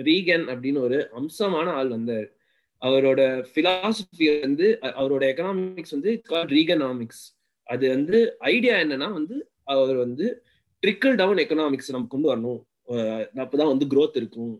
Reagan 0.09 0.45
அப்படின்னு 0.53 0.79
ஒரு 0.87 0.97
அம்சமான 1.19 1.67
ஆள் 1.79 1.91
வந்தார். 1.97 2.27
அவரோட 2.81 3.21
philosophy 3.55 4.27
வந்து 4.45 4.67
அவரோட 4.99 5.23
எக்கனாமிக்ஸ் 5.31 5.95
வந்து 5.95 6.11
ரீகனாமிக்ஸ் 6.55 7.23
அது 7.69 7.85
வந்து 7.95 8.17
ஐடியா 8.53 8.75
என்னன்னா 8.83 9.07
வந்து 9.19 9.35
அவர் 9.73 9.97
வந்து 10.05 10.25
ட்ரிக்கிள் 10.83 11.15
டவுன் 11.21 11.41
எக்கனாமிக்ஸ் 11.43 11.91
நம்ம 11.95 12.09
கொண்டு 12.13 12.29
வரணும். 12.31 12.61
அப்பதான் 13.43 13.71
வந்து 13.73 13.85
க்ரோத் 13.91 14.17
இருக்கும். 14.21 14.53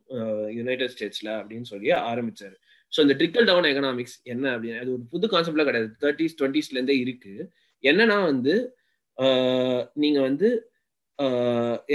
யுனைடெட் 0.57 0.93
ஸ்டேட்ஸ்ல 0.93 1.29
அப்படின்னு 1.39 1.67
சொல்லி 1.71 1.89
ஆரம்பிச்சாரு. 2.11 2.55
ஸோ 2.93 2.99
இந்த 3.05 3.15
ட்ரிக்கல் 3.19 3.47
டவுன் 3.49 3.67
எக்கனாமிக்ஸ் 3.71 4.15
என்ன 4.33 4.45
அப்படின்னு 4.55 4.81
அது 4.83 4.93
ஒரு 4.97 5.03
புது 5.13 5.27
கான்செப்ட்லாம் 5.33 5.69
கிடையாது. 5.69 5.89
தேர்ட்டிஸ் 6.03 6.37
டுவெண்ட்டிஸ்ல 6.39 6.77
இருந்தே 6.79 6.97
இருக்கு. 7.05 7.33
என்னன்னா 7.83 8.17
வந்து 8.31 8.53
நீங்க 10.01 10.19
வந்து 10.21 10.49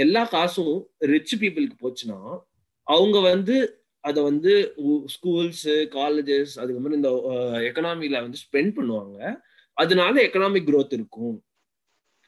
எல்லா 0.03 0.21
காசும் 0.33 0.77
ரிச் 1.13 1.33
பீப்புளுக்கு 1.41 1.77
போச்சுன்னா 1.83 2.19
அவங்க 2.87 3.17
வந்து 3.31 3.55
அதை 4.03 4.19
வந்து 4.23 4.51
ஸ்கூல்ஸ் 5.15 5.65
காலேஜஸ் 5.95 6.53
அதுக்கப்புறம் 6.61 6.97
இந்த 6.99 7.09
எக்கனாமியில 7.69 8.21
வந்து 8.25 8.39
ஸ்பெண்ட் 8.45 8.71
பண்ணுவாங்க. 8.77 9.17
அதனால 9.77 10.13
எக்கனாமிக் 10.27 10.67
க்ரோத் 10.69 10.95
இருக்கும். 10.97 11.37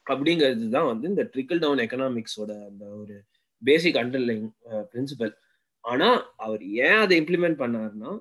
அப்படிங்கிறது 0.05 0.67
தான் 0.75 0.89
வந்து 0.91 1.05
இந்த 1.07 1.23
ட்ரிக்கிள் 1.33 1.62
டவுன் 1.63 1.83
எக்கனாமிக்ஸோட 1.85 2.51
அந்த 2.69 2.85
ஒரு 3.01 3.15
பேசிக் 3.62 3.99
அண்டர்லைன் 4.01 4.45
பிரின்சிபல் 4.91 5.33
ஆனா 5.83 6.09
அவர் 6.45 6.62
ஏன் 6.85 6.99
அதை 7.03 7.15
இம்ப்ளிமெண்ட் 7.21 7.62
பண்ணாருன்னா 7.63 8.12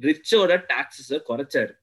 ரிச்சோட 0.00 0.52
டாக்ஸஸை 0.72 1.18
குறைச்சாரு. 1.30 1.74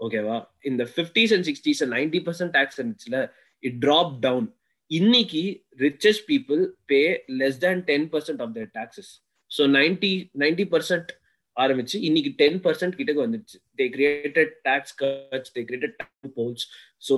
ஓகேவா 0.00 0.36
இந்த 0.70 0.82
fifties 0.94 1.32
and 1.34 1.46
sixties 1.48 1.80
ninety 1.96 2.20
percent 2.26 2.54
tax 2.56 2.80
இருந்துச்சுல 2.80 3.18
இட் 3.62 3.78
ட்ராப் 3.84 4.12
டவுன் 4.20 4.48
இன்னைக்கு 4.90 5.42
richest 5.80 6.26
people 6.28 6.60
pay 6.86 7.00
less 7.40 7.58
than 7.58 7.82
ten 7.88 8.06
percent 8.12 8.42
of 8.44 8.54
the 8.54 8.66
taxes 8.74 9.10
so 9.50 9.64
ninety 9.74 10.12
ninety 10.38 10.66
percent 10.72 11.10
ஆரம்பிச்சு 11.56 11.96
இன்னைக்கு 12.00 12.30
டென் 12.36 12.58
பர்சன்ட் 12.64 12.96
கிட்டக்கு 12.98 13.24
வந்துடுச்சு. 13.24 13.56
They 13.78 13.84
created 13.94 14.52
tax 14.64 14.94
cuts 14.96 15.52
they 15.56 15.62
created 15.68 15.96
polls 16.36 16.66
so 17.08 17.16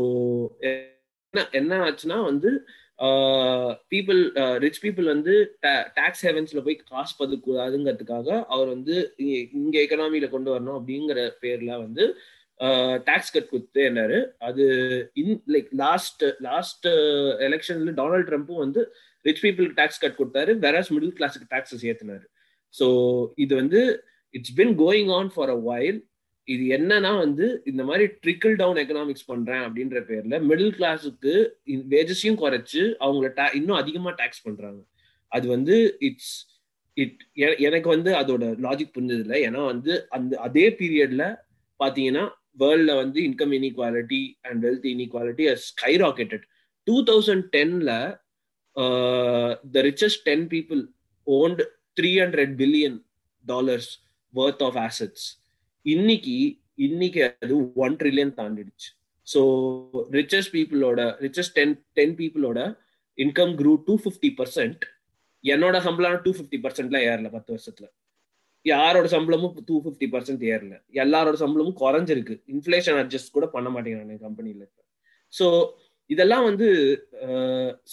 என்ன 0.71 1.45
என்ன 1.53 1.73
ஆச்சுன்னா 1.87 2.19
வந்து 2.25 2.51
பீப்புள் 3.89 4.21
ரிச் 4.59 4.81
பீப்புள் 4.83 5.07
வந்து 5.07 5.35
டாக்ஸ் 5.95 6.25
ஹெவன்ஸ்ல 6.27 6.61
போய் 6.61 6.77
காசு 6.91 7.15
பதுக்கூடாதுங்கிறதுக்காக 7.21 8.29
அவர் 8.49 8.69
வந்து 8.69 8.97
இங்க 9.59 9.77
எக்கனாமியில 9.81 10.29
கொண்டு 10.31 10.51
வரணும் 10.51 10.79
அப்படிங்கிற 10.79 11.21
பேர்ல 11.43 11.79
வந்து 11.81 12.05
டாக்ஸ் 13.09 13.33
கட் 13.35 13.51
கொடுத்து 13.53 13.81
என்னாரு 13.91 14.19
அது 14.49 14.65
இன் 15.23 15.35
லைக் 15.55 15.71
லாஸ்ட் 15.83 16.25
லாஸ்ட் 16.49 16.87
எலெக்ஷன்ல 17.47 17.93
டொனால்ட் 18.01 18.29
ட்ரம்ப்பும் 18.31 18.63
வந்து 18.65 18.81
ரிச் 19.25 19.43
பீப்புளுக்கு 19.45 19.79
டாக்ஸ் 19.81 20.03
கட் 20.03 20.19
கொடுத்தாரு. 20.21 20.53
வேறஸ் 20.65 20.93
மிடில் 20.95 21.17
கிளாஸுக்கு 21.19 21.49
டாக்ஸஸ் 21.55 21.85
ஏத்தினாரு. 21.91 22.27
ஸோ 22.75 22.87
இது 23.45 23.53
வந்து 23.63 23.81
it's 24.35 24.55
been 24.61 24.75
going 24.85 25.11
on 25.19 25.31
for 25.35 25.53
a 25.57 25.59
while 25.71 25.99
இது 26.49 26.65
என்னன்னா 26.77 27.11
வந்து 27.25 27.47
இந்த 27.71 27.83
மாதிரி 27.89 28.05
ட்ரிக்கிள் 28.25 28.55
டவுன் 28.61 28.79
எக்கனாமிக்ஸ் 28.83 29.29
பண்றேன் 29.33 29.63
அப்படின்ற 29.67 29.99
பேர்ல 30.09 30.37
மிடில் 30.51 30.73
கிளாஸுக்கு 30.79 31.35
வேஜஸையும் 31.95 32.41
குறைச்சு 32.43 32.83
அவங்கள 33.05 33.29
இன்னும் 33.59 33.81
அதிகமா 33.83 34.11
டாக்ஸ் 34.21 34.47
பண்றாங்க. 34.47 34.81
அது 35.33 35.47
வந்து 35.49 35.77
இட்ஸ் 36.09 36.33
இட் 36.97 37.21
எனக்கு 37.67 37.89
வந்து 37.95 38.11
அதோட 38.21 38.45
லாஜிக் 38.67 38.95
புரிஞ்சது 38.97 39.25
இல்லை 39.25 39.39
ஏன்னா 39.49 39.61
வந்து 39.73 39.93
அந்த 40.17 40.33
அதே 40.47 40.67
பீரியட்ல 40.81 41.25
பாத்தீங்கன்னா 41.81 42.25
வேர்ல்ட்ல 42.61 42.95
வந்து 42.97 43.21
income 43.21 43.53
inequality 43.59 44.23
and 44.43 44.65
wealth 44.67 44.87
inequality 44.93 45.45
skyrocketed 45.97 46.45
two 46.87 46.97
thousand 47.03 47.47
டென்ல 47.57 47.91
the 49.75 49.83
richest 49.89 50.23
ten 50.23 50.47
people 50.49 50.83
owned 51.27 51.63
three 51.99 52.11
hundred 52.21 52.55
billion 52.63 52.99
dollars 53.45 53.91
worth 54.35 54.63
of 54.63 54.79
assets 54.79 55.27
இன்னைக்கு 55.87 56.37
இன்னைக்கு 56.77 57.21
அது 57.43 57.55
ஒன் 57.75 57.97
ட்ரில்லியன் 57.97 58.35
தாண்டிடுச்சு. 58.37 58.89
ஸோ 59.27 59.41
ரிச்சஸ்ட் 60.11 60.53
பீப்புளோட 60.55 61.01
ரிச்சஸ்ட் 61.21 61.55
டென் 61.55 61.75
டென் 61.93 62.15
பீப்புளோட 62.17 62.59
income 63.19 63.53
grew 63.61 63.73
two 63.87 63.95
fifty 64.05 64.31
percent 64.39 64.85
என்னோட 65.45 65.77
சம்பளம் 65.81 66.23
two 66.25 66.31
fifty 66.31 66.59
பர்சன்ட்லாம் 66.63 67.05
ஏறல 67.11 67.29
பத்து 67.31 67.51
வருஷத்துல. 67.55 67.87
யாரோட 68.67 69.07
சம்பளமும் 69.15 69.55
டூ 69.69 69.75
ஃபிஃப்டி 69.83 70.07
பர்சன்ட் 70.15 70.43
ஏறல. 70.53 70.75
எல்லாரோட 71.03 71.37
சம்பளமும் 71.43 71.79
குறைஞ்சிருக்கு. 71.83 72.35
இன்ஃபிளேஷன் 72.55 72.99
அட்ஜஸ்ட் 73.03 73.37
கூட 73.37 73.47
பண்ண 73.55 73.69
மாட்டேங்கிறாங்க 73.75 74.17
கம்பெனில 74.27 74.67
ஸோ 75.33 75.47
இதெல்லாம் 76.11 76.45
வந்து 76.49 76.69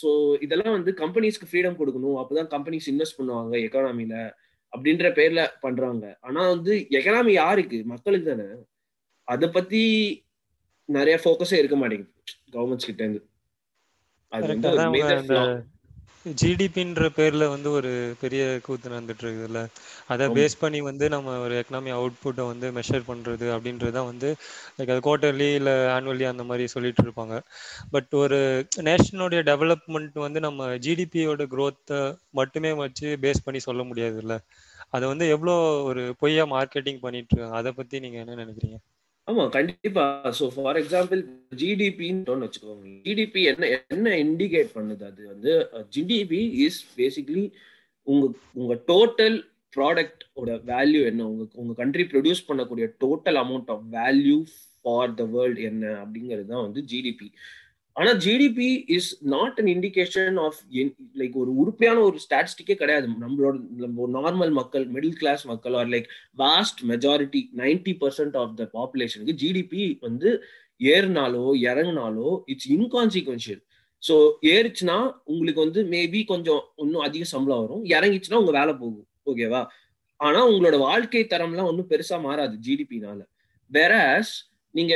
ஸோ 0.02 0.10
இதெல்லாம் 0.46 0.76
வந்து 0.78 0.92
கம்பெனிஸ்க்கு 1.02 1.50
ஃப்ரீடம் 1.50 1.80
கொடுக்கணும். 1.80 2.18
அப்போதான் 2.22 2.52
கம்பெனிஸ் 2.56 2.88
இன்வெஸ்ட் 2.92 3.18
பண்ணுவாங்க 3.20 3.54
எக்கானமில 3.66 4.16
அப்படின்ற 4.74 5.08
பேர்ல 5.20 5.42
பண்றாங்க. 5.66 6.06
ஆனா 6.22 6.42
வந்து 6.54 6.74
எக்கனாமி 6.98 7.34
யாருக்கு? 7.42 7.78
மக்களுக்கு 7.94 8.28
தானே. 8.30 8.48
அதை 9.28 9.48
பத்தி 9.50 9.82
நிறைய 10.90 11.16
போக்கஸே 11.26 11.60
இருக்க 11.62 11.78
மாட்டேங்குது. 11.82 12.12
கவர்மெண்ட்ஸ் 12.56 12.90
கிட்ட 12.90 13.04
இருந்து 13.04 13.22
அது 14.32 14.48
வந்து 14.48 14.70
ஜிடிபின்ற 16.40 17.08
பேர்ல 17.16 17.44
வந்து 17.50 17.70
ஒரு 17.72 17.92
பெரிய 18.22 18.44
கூத்து 18.64 18.88
நடந்துட்டு 18.90 19.24
இருக்குதுல்ல 19.24 19.62
அதை 20.08 20.26
பேஸ் 20.36 20.56
பண்ணி 20.60 20.80
வந்து 20.88 21.06
நம்ம 21.10 21.36
ஒரு 21.40 21.56
எக்கனாமி 21.62 21.92
அவுட்புட்டை 21.96 22.46
வந்து 22.48 22.68
மெஷர் 22.78 23.08
பண்றது 23.10 23.48
அப்படின்றத 23.56 24.04
வந்து 24.10 24.30
லைக் 24.78 24.94
அது 24.94 25.02
குவார்டர்லி 25.02 25.50
இல்லை 25.60 25.76
ஆனுவலி 25.96 26.28
அந்த 26.32 26.46
மாதிரி 26.50 26.66
சொல்லிட்டு 26.76 27.04
இருப்பாங்க 27.06 27.38
பட் 27.94 28.12
ஒரு 28.22 28.40
நேஷனோடைய 28.88 29.42
டெவலப்மெண்ட் 29.52 30.18
வந்து 30.26 30.42
நம்ம 30.48 30.56
ஜிடிபியோட 30.86 31.46
க்ரோத்தை 31.54 32.00
மட்டுமே 32.34 32.74
வச்சு 32.82 33.10
பேஸ் 33.24 33.46
பண்ணி 33.46 33.62
சொல்ல 33.68 33.84
முடியாதுல்ல. 33.90 34.36
அதை 34.94 35.06
வந்து 35.12 35.26
எவ்வளோ 35.36 35.56
ஒரு 35.90 36.04
பொய்யா 36.22 36.44
மார்க்கெட்டிங் 36.54 37.02
பண்ணிட்டு 37.06 37.34
இருக்காங்க 37.34 37.58
அதை 37.62 37.72
பத்தி 37.80 37.98
நீங்க 38.06 38.20
என்ன 38.24 38.38
நினைக்கிறீங்க? 38.44 38.78
ஆமா 39.28 39.44
கண்டிப்பா. 39.56 40.04
ஸோ 40.38 40.46
ஃபார் 40.56 40.78
எக்ஸாம்பிள் 40.82 41.22
ஜிடிபின்னு 41.62 42.46
வச்சுக்கோங்க. 42.46 42.86
ஜிடிபி 43.08 43.42
என்ன 43.52 43.70
என்ன 43.94 44.14
இண்டிகேட் 44.26 44.70
பண்ணுது? 44.78 45.04
அது 45.10 45.22
வந்து 45.34 45.54
ஜிடிபி 45.96 46.40
இஸ் 46.66 46.80
பேசிக்லி 47.00 47.44
உங்க 48.08 48.26
உங்க 48.60 48.74
டோட்டல் 48.92 49.38
ப்ராடக்டோட 49.74 50.52
வேல்யூ 50.72 51.02
என்ன? 51.10 51.22
உங்க 51.32 51.44
உங்க 51.62 51.74
கண்ட்ரி 51.82 52.04
ப்ரொடியூஸ் 52.14 52.48
பண்ணக்கூடிய 52.50 52.86
total 53.04 53.40
amount 53.44 53.72
of 53.76 53.84
value 53.98 54.38
for 54.80 55.16
the 55.20 55.26
world 55.36 55.62
என்ன? 55.72 55.86
அப்படிங்கிறது 56.04 56.50
தான் 56.54 56.66
வந்து 56.68 56.84
ஜிடிபி 56.94 57.28
ஆனா 57.98 58.12
GDP 58.26 58.70
is 58.96 59.10
not 59.34 59.60
an 59.62 59.70
indication 59.74 60.38
of 60.44 60.58
like 61.22 61.36
ஒரு 61.44 61.52
உறுப்பியான 61.62 62.02
ஒரு 62.08 62.18
ஸ்டாட்டிஸ்டிக்கே 62.26 62.76
கிடையாது. 62.82 63.08
நம்மளோட 63.24 63.56
நம்ம 63.84 64.08
நார்மல் 64.18 64.54
மக்கள் 64.60 64.86
மிடில் 64.96 65.18
கிளாஸ் 65.22 65.44
மக்கள் 65.46 65.76
are 65.76 65.90
like 65.96 66.10
vast 66.38 66.82
majority 66.92 67.42
ninety 67.62 67.94
percent 68.04 68.38
of 68.44 68.54
the 68.56 68.66
பாப்புலேஷனுக்கு 68.74 69.36
GDP 69.44 69.86
வந்து 70.00 70.32
ஏறினாலோ 70.82 71.46
இறங்கினாலோ 71.70 72.32
இட்ஸ் 72.46 72.70
இன்கான்சிக்வன்ஷியல் 72.78 73.62
ஸோ 74.04 74.16
ஏறிச்சுன்னா 74.48 74.98
உங்களுக்கு 75.26 75.62
வந்து 75.66 75.82
மேபி 75.94 76.20
கொஞ்சம் 76.26 76.64
இன்னும் 76.76 77.06
அதிக 77.08 77.24
சம்பளம் 77.34 77.62
வரும். 77.64 77.84
இறங்கிச்சுன்னா 77.96 78.42
உங்க 78.42 78.54
வேலை 78.60 78.74
போகும். 78.74 79.08
ஓகேவா 79.26 79.62
ஆனா 80.20 80.40
உங்களோட 80.50 80.76
வாழ்க்கை 80.80 81.24
தரம்லாம் 81.26 81.70
ஒன்றும் 81.72 81.90
பெருசா 81.90 82.18
மாறாது 82.22 82.56
ஜிடிபினால 82.68 83.20
வேற 83.72 83.94
நீங்க 84.78 84.96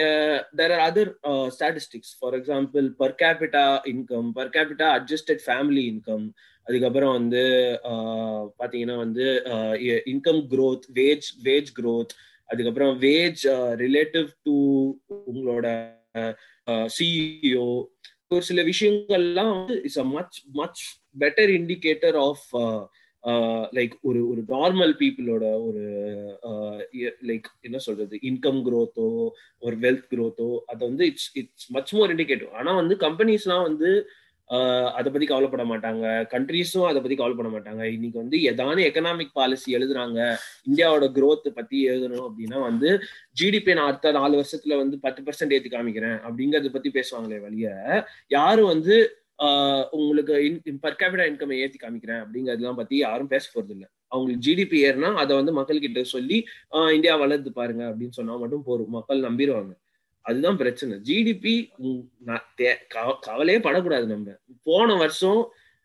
there 0.55 0.73
are 0.73 0.83
other 0.87 1.11
statistics 1.55 2.13
for 2.19 2.35
example 2.35 2.87
per 2.97 3.15
capita 3.21 3.65
income 3.85 4.29
per 4.31 4.51
capita 4.55 4.87
adjusted 4.97 5.43
family 5.45 5.83
income 5.91 6.25
அதுக்கப்புறம் 6.67 7.13
வந்து 7.13 7.43
பாத்தீங்கன்னா 8.59 8.97
வந்து 8.97 9.25
income 10.05 10.41
growth 10.51 10.85
wage 10.93 11.29
wage 11.43 11.71
growth 11.79 12.13
அதுக்கப்புறம் 12.49 12.93
வேஜ் 12.99 13.43
ரிலேட்டிவ் 13.77 14.29
டு 14.43 14.55
உங்களோட 15.31 15.67
சிஇஓ 16.95 17.67
ஒரு 18.27 18.43
சில 18.43 18.61
விஷயங்கள்லாம் 18.63 19.51
வந்து 19.55 19.75
it's 19.83 20.01
a 20.03 20.07
much 20.09 20.37
much 20.53 20.81
better 21.19 21.51
indicator 21.51 22.17
of 22.19 22.45
like 23.77 23.95
ஒரு 24.01 24.19
ஒரு 24.29 24.41
நார்மல் 24.47 24.93
பீப்புளோட 24.99 25.45
ஒரு 25.67 25.83
லைக் 27.29 27.47
என்ன 27.61 27.77
சொல்றது? 27.77 28.15
இன்கம் 28.21 28.61
க்ரோத்தோ 28.67 29.29
ஒரு 29.59 29.77
வெல்த் 29.77 30.09
க்ரோத்தோ 30.13 30.49
அதை 30.65 30.87
வந்து 30.87 31.05
it's 31.05 31.29
it's 31.37 31.71
much 31.71 31.93
more 31.93 32.15
indicative 32.15 32.51
ஆனா 32.51 32.73
வந்து 32.75 32.95
கம்பெனிஸ்லாம் 32.95 33.61
வந்து 33.61 33.91
அதை 34.93 35.11
பத்தி 35.11 35.27
கவலைப்பட 35.27 35.63
மாட்டாங்க. 35.63 36.05
கண்ட்ரீஸும் 36.31 36.87
அதை 36.87 36.99
பத்தி 37.01 37.15
கவலைப்பட 37.15 37.49
மாட்டாங்க. 37.49 37.83
இன்னைக்கு 37.83 38.17
வந்து 38.19 38.37
எதான 38.37 38.81
எக்கனாமிக் 38.87 39.31
பாலிசி 39.33 39.75
எழுதுறாங்க 39.77 40.19
இந்தியாவோட 40.69 41.05
க்ரோத் 41.17 41.47
பத்தி 41.59 41.77
எழுதணும் 41.89 42.25
அப்படின்னா 42.27 42.59
வந்து 42.61 42.89
ஜிடிபி 43.41 43.75
நான் 43.75 43.87
அடுத்த 43.87 44.11
நாலு 44.11 44.33
வருஷத்துல 44.41 44.77
வந்து 44.77 44.99
பத்து 44.99 45.21
பர்சன்ட் 45.23 45.53
ஏத்தி 45.53 45.69
காமிக்கிறேன் 45.69 46.17
அப்படிங்கறத 46.27 46.71
பத்தி 46.71 46.91
பேசுவாங்களே 46.91 47.39
வழிய 47.41 47.69
யாரும் 48.27 48.65
வந்து 48.65 48.97
உங்களுக்கு 49.97 50.33
பர் 50.83 50.97
கேபிட்டா 50.99 51.23
இன்கம் 51.29 51.53
ஏத்தி 51.63 51.77
காமிக்கிறேன் 51.83 52.21
அப்படிங்கறதெல்லாம் 52.23 52.79
பத்தி 52.79 52.95
யாரும் 53.05 53.29
பேச 53.33 53.45
போறது 53.53 53.73
இல்லை 53.75 53.87
அவங்களுக்கு 54.13 54.43
ஜிடிபி 54.47 54.77
ஏறினா 54.87 55.09
அதை 55.21 55.33
வந்து 55.39 55.53
மக்கள்கிட்ட 55.59 56.01
சொல்லி 56.15 56.37
இந்தியா 56.95 57.13
வளர்ந்து 57.23 57.51
பாருங்க 57.59 57.83
அப்படின்னு 57.91 58.17
சொன்னா 58.19 58.35
மட்டும் 58.41 58.65
போரும் 58.67 58.93
மக்கள் 58.97 59.25
நம்பிடுவாங்க. 59.27 59.73
அதுதான் 60.25 60.59
பிரச்சனை. 60.61 60.95
ஜிடிபி 61.07 61.53
கவலையே 63.27 63.59
படக்கூடாது 63.67 64.05
நம்ம. 64.13 64.35
போன 64.69 64.95
வருஷம் 65.03 65.41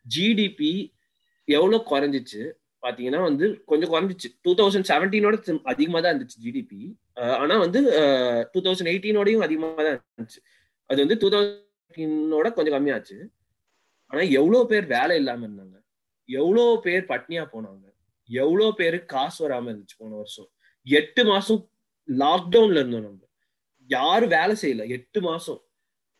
ஜிடிபி 0.06 0.72
எவ்வளவு 1.48 1.78
குறைஞ்சிச்சு? 1.92 2.42
பாத்தீங்கன்னா 2.84 3.20
வந்து 3.28 3.46
கொஞ்சம் 3.70 3.92
குறைஞ்சிச்சு. 3.92 4.28
டூ 4.44 4.52
தௌசண்ட் 4.60 4.88
செவன்டீனோட 4.90 5.36
அதிகமா 5.72 6.00
தான் 6.00 6.12
இருந்துச்சு 6.14 6.42
ஜிடிபி 6.46 6.80
ஆனா 7.42 7.54
வந்து 7.64 7.80
டூ 8.52 8.60
தௌசண்ட் 8.66 8.92
எயிட்டீனோடையும் 8.92 9.46
அதிகமா 9.46 9.70
தான் 9.86 9.96
இருந்துச்சு. 9.96 10.40
அது 10.90 10.98
வந்து 11.04 11.18
டூ 11.22 11.30
தௌசண்ட் 11.34 12.54
கொஞ்சம் 12.58 12.76
கம்மியாச்சு. 12.76 13.16
ஆனா 14.10 14.22
எவ்வளவு 14.30 14.66
பேர் 14.66 14.86
வேலை 14.86 15.16
இல்லாம 15.16 15.46
இருந்தாங்க? 15.46 15.76
எவ்வளவு 16.28 16.80
பேர் 16.80 17.04
பட்னியா 17.04 17.44
போனாங்க? 17.52 17.84
எவ்வளவு 18.28 18.74
பேருக்கு 18.74 19.06
காசு 19.06 19.48
வராம 19.48 19.68
இருந்துச்சு 19.70 19.96
போன 19.98 20.14
வருஷம்? 20.14 20.48
எட்டு 20.86 21.24
மாசம் 21.24 21.60
லாக்டவுன்ல 22.08 22.78
இருந்தோம் 22.78 23.02
நம்ம. 23.02 23.22
யாரும் 23.90 24.28
வேலை 24.28 24.56
செய்யல. 24.62 24.88
எட்டு 24.88 25.20
மாசம். 25.20 25.60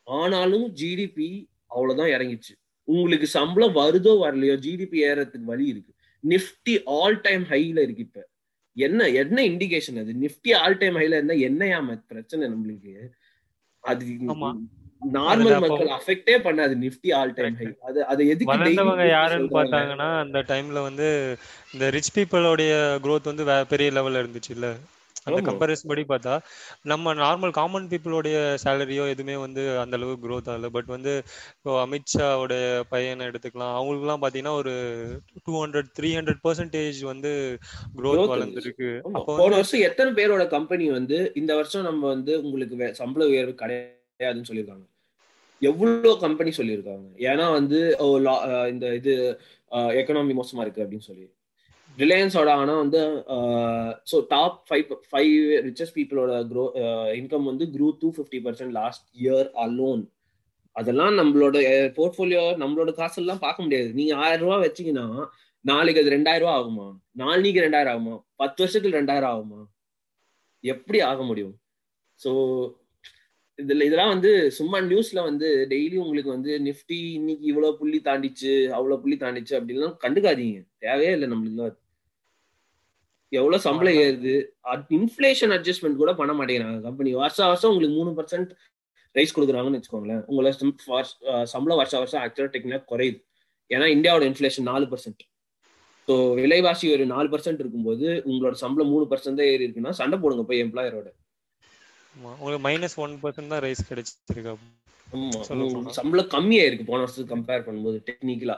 ஆனாலும் 0.06 0.74
ஜிடிபி 0.74 1.28
அவ்வளவுதான் 1.66 2.08
இறங்கிச்சு. 2.08 2.54
உங்களுக்கு 2.88 3.26
சம்பளம் 3.26 3.74
வருதோ 3.74 4.12
வரலையோ 4.24 4.56
ஜிடிபி 4.56 4.98
ஏறதுக்கு 5.08 5.44
வழி 5.44 5.66
இருக்கு. 5.66 5.92
நிப்டி 6.24 6.74
ஆல் 6.86 7.20
டைம் 7.20 7.42
ஹைல 7.42 7.78
இருக்கு 7.82 8.02
இப்ப. 8.02 8.20
என்ன 8.76 9.08
என்ன 9.08 9.42
இண்டிகேஷன் 9.42 9.98
அது? 10.00 10.12
நிப்டி 10.14 10.54
ஆல் 10.54 10.78
டைம் 10.78 10.96
ஹைல 10.96 11.16
இருந்தா 11.18 11.34
என்னையா 11.48 11.78
பிரச்சனை 12.08 12.48
நம்மளுக்கு? 12.48 12.92
அது 13.84 14.04
நார்மல் 15.02 15.60
மக்கள் 15.64 15.94
அஃபெக்டே 15.96 16.36
பண்ணாது 16.46 16.74
நிஃப்டி 16.82 17.10
ஆல் 17.18 17.32
டைம் 17.34 17.56
ஹை 17.60 17.68
அது 17.88 18.00
அது 18.12 18.22
எதுக்கு 18.32 18.52
வளர்ந்தவங்க 18.52 19.06
யாருன்னு 19.10 19.54
பார்த்தாங்கன்னா 19.56 20.10
அந்த 20.24 20.38
டைம்ல 20.48 20.82
வந்து 20.88 21.08
இந்த 21.74 21.86
ரிச் 21.96 22.14
பீப்புளோடைய 22.16 22.74
growth 23.06 23.26
வந்து 23.32 23.44
பெரிய 23.72 23.90
லெவல்ல 23.96 24.22
இருந்துச்சு 24.24 24.52
இல்ல 24.56 24.68
அந்த 25.26 25.40
கம்பேரிசன் 25.46 25.90
படி 25.90 26.02
பார்த்தா 26.10 26.34
நம்ம 26.90 27.14
நார்மல் 27.20 27.54
காமன் 27.56 27.88
பீப்புளோடைய 27.92 28.36
சேலரியோ 28.64 29.04
எதுவுமே 29.12 29.36
வந்து 29.36 29.62
அந்த 29.82 29.98
அளவுக்கு 29.98 30.24
க்ரோத் 30.26 30.50
ஆகல. 30.52 30.68
பட் 30.76 30.90
வந்து 30.94 31.12
இப்போ 31.56 31.72
அமித்ஷாவோட 31.84 32.52
பையனை 32.92 33.26
எடுத்துக்கலாம். 33.30 33.74
அவங்களுக்குலாம் 33.78 34.22
பார்த்தீங்கன்னா 34.22 34.54
ஒரு 34.60 34.74
two 35.46 35.54
hundred 35.62 35.90
three 35.98 36.10
hundred 36.18 36.42
percentage 36.46 37.00
வந்து 37.12 37.32
க்ரோத் 37.98 38.30
வளர்ந்துருக்கு. 38.34 38.90
போன 39.32 39.50
வருஷம் 39.56 39.86
எத்தனை 39.88 40.12
பேரோட 40.20 40.46
கம்பெனி 40.56 40.86
வந்து 40.98 41.18
இந்த 41.42 41.54
வருஷம் 41.60 41.88
நம்ம 41.90 42.06
வந்து 42.14 42.34
உங்களுக்கு 42.44 42.92
சம்பள 43.02 43.26
உயர்வு 43.34 43.56
கிடையாதுன்னு 44.16 44.48
சொல்லியிருக்காங்க. 44.50 44.86
எவ்வளோ 45.62 46.10
கம்பெனி 46.24 46.50
சொல்லியிருக்காங்க. 46.58 47.06
ஏன்னா 47.30 47.46
வந்து 47.58 47.78
இந்த 48.72 48.86
இது 49.00 49.12
எக்கனாமி 50.00 50.34
மோசமா 50.40 50.64
இருக்கு 50.64 50.84
அப்படின்னு 50.84 51.08
சொல்லி. 51.10 51.26
ரிலையன்ஸோட 52.02 52.50
ஆனால் 52.60 52.80
வந்து 52.82 53.00
so 54.10 54.16
top 54.32 54.56
five 54.68 54.90
five 55.10 55.34
richest 55.66 55.96
பீப்புளோட 55.98 56.32
க்ரோ 56.50 56.64
இன்கம் 57.20 57.48
வந்து 57.50 57.64
grew 57.74 57.88
two 58.00 58.08
fifty 58.16 58.40
percent 58.46 58.74
last 58.80 59.06
year 59.22 59.48
alone 59.64 60.02
அதெல்லாம் 60.76 61.14
நம்மளோட 61.20 61.56
போர்ட்ஃபோலியோ 61.98 62.42
நம்மளோட 62.62 62.90
காசெல்லாம் 63.00 63.44
பார்க்க 63.44 63.64
முடியாது. 63.66 63.88
நீங்க 63.98 64.12
ஆயிரம் 64.24 64.44
ரூபாய் 64.44 64.64
வச்சீங்கன்னா 64.66 65.06
நாளைக்கு 65.70 66.02
அது 66.02 66.16
ரெண்டாயிரம் 66.16 66.44
ரூபா 66.44 66.56
ஆகுமா? 66.58 66.88
நாளைக்கு 67.22 67.62
ரெண்டாயிரம் 67.66 67.94
ஆகுமா? 67.94 68.16
பத்து 68.42 68.60
வருஷத்துக்கு 68.62 68.98
ரெண்டாயிரம் 68.98 69.32
ஆகுமா? 69.34 69.60
எப்படி 70.64 70.98
ஆக 71.10 71.22
முடியும்? 71.30 71.54
ஸோ 72.20 72.30
இதுல 73.58 73.84
இதெல்லாம் 73.88 74.12
வந்து 74.14 74.30
சும்மா 74.56 74.78
நியூஸ்ல 74.90 75.20
வந்து 75.28 75.48
டெய்லி 75.72 75.96
உங்களுக்கு 76.04 76.30
வந்து 76.34 76.52
நிஃப்டி 76.66 76.98
இன்னைக்கு 77.18 77.44
இவ்வளவு 77.52 77.78
புள்ளி 77.80 77.98
தாண்டிச்சு 78.08 78.52
அவ்வளவு 78.76 79.00
புள்ளி 79.02 79.16
தாண்டிச்சு 79.22 79.54
அப்படின்லாம் 79.58 79.94
கண்டுக்காதீங்க. 80.04 80.58
தேவையே 80.84 81.12
இல்லை 81.16 81.28
நம்மளுக்கு. 81.32 81.78
எவ்வளவு 83.32 83.64
சம்பளம் 83.66 83.98
ஏறுது. 84.02 84.34
இன்ஃபிளேஷன் 84.98 85.54
அட்ஜஸ்ட்மெண்ட் 85.56 86.02
கூட 86.02 86.12
பண்ண 86.20 86.32
மாட்டேங்கிறாங்க. 86.38 86.80
கம்பெனி 86.88 87.10
வருஷம் 87.22 87.50
வருஷம் 87.52 87.70
உங்களுக்கு 87.72 87.96
மூணு 88.00 88.12
பர்சன்ட் 88.18 88.50
ரைஸ் 89.14 89.34
கொடுக்குறாங்கன்னு 89.36 89.78
வச்சுக்கோங்களேன். 89.78 90.22
உங்களை 90.30 90.52
சம்பளம் 91.54 91.80
வருஷம் 91.82 92.02
வருஷம் 92.02 92.22
ஆக்சுவலா 92.24 92.52
டெக்னிக்கா 92.56 92.82
குறையுது. 92.92 93.18
ஏன்னா 93.70 93.86
இந்தியாவோட 93.96 94.24
இன்ஃபிளேஷன் 94.30 94.68
நாலு 94.72 94.86
பர்சன்ட் 94.92 95.22
ஸோ 96.08 96.14
விலைவாசி 96.40 96.86
ஒரு 96.96 97.04
நாலு 97.12 97.28
பர்சன்ட் 97.32 97.62
இருக்கும்போது 97.62 98.08
உங்களோட 98.30 98.56
சம்பளம் 98.64 98.92
மூணு 98.94 99.06
பர்சன்ட் 99.12 99.40
தான் 99.40 99.50
ஏறி 99.52 99.64
இருக்குன்னா 99.66 99.92
சண்டை 100.00 100.16
போடுங்க 100.24 100.42
போய் 100.50 100.62
எம்ப்ளாயரோட 100.64 101.08
உங்களுக்கு 102.16 102.62
மைனஸ் 102.66 102.96
ஒன் 102.98 103.14
பர்சன்ட் 103.22 103.52
தான் 103.52 103.62
ரைஸ் 103.62 103.82
கிடைச்சிருக்கு 103.88 104.54
சம்பளம் 105.96 106.30
கம்மியா 106.30 106.62
இருக்கு 106.64 106.84
போன. 106.84 107.00
வருஷத்துக்கு 107.00 107.34
கம்பேர் 107.34 107.66
பண்ணும்போது 107.66 107.98
டெக்னிக்கலா 108.08 108.56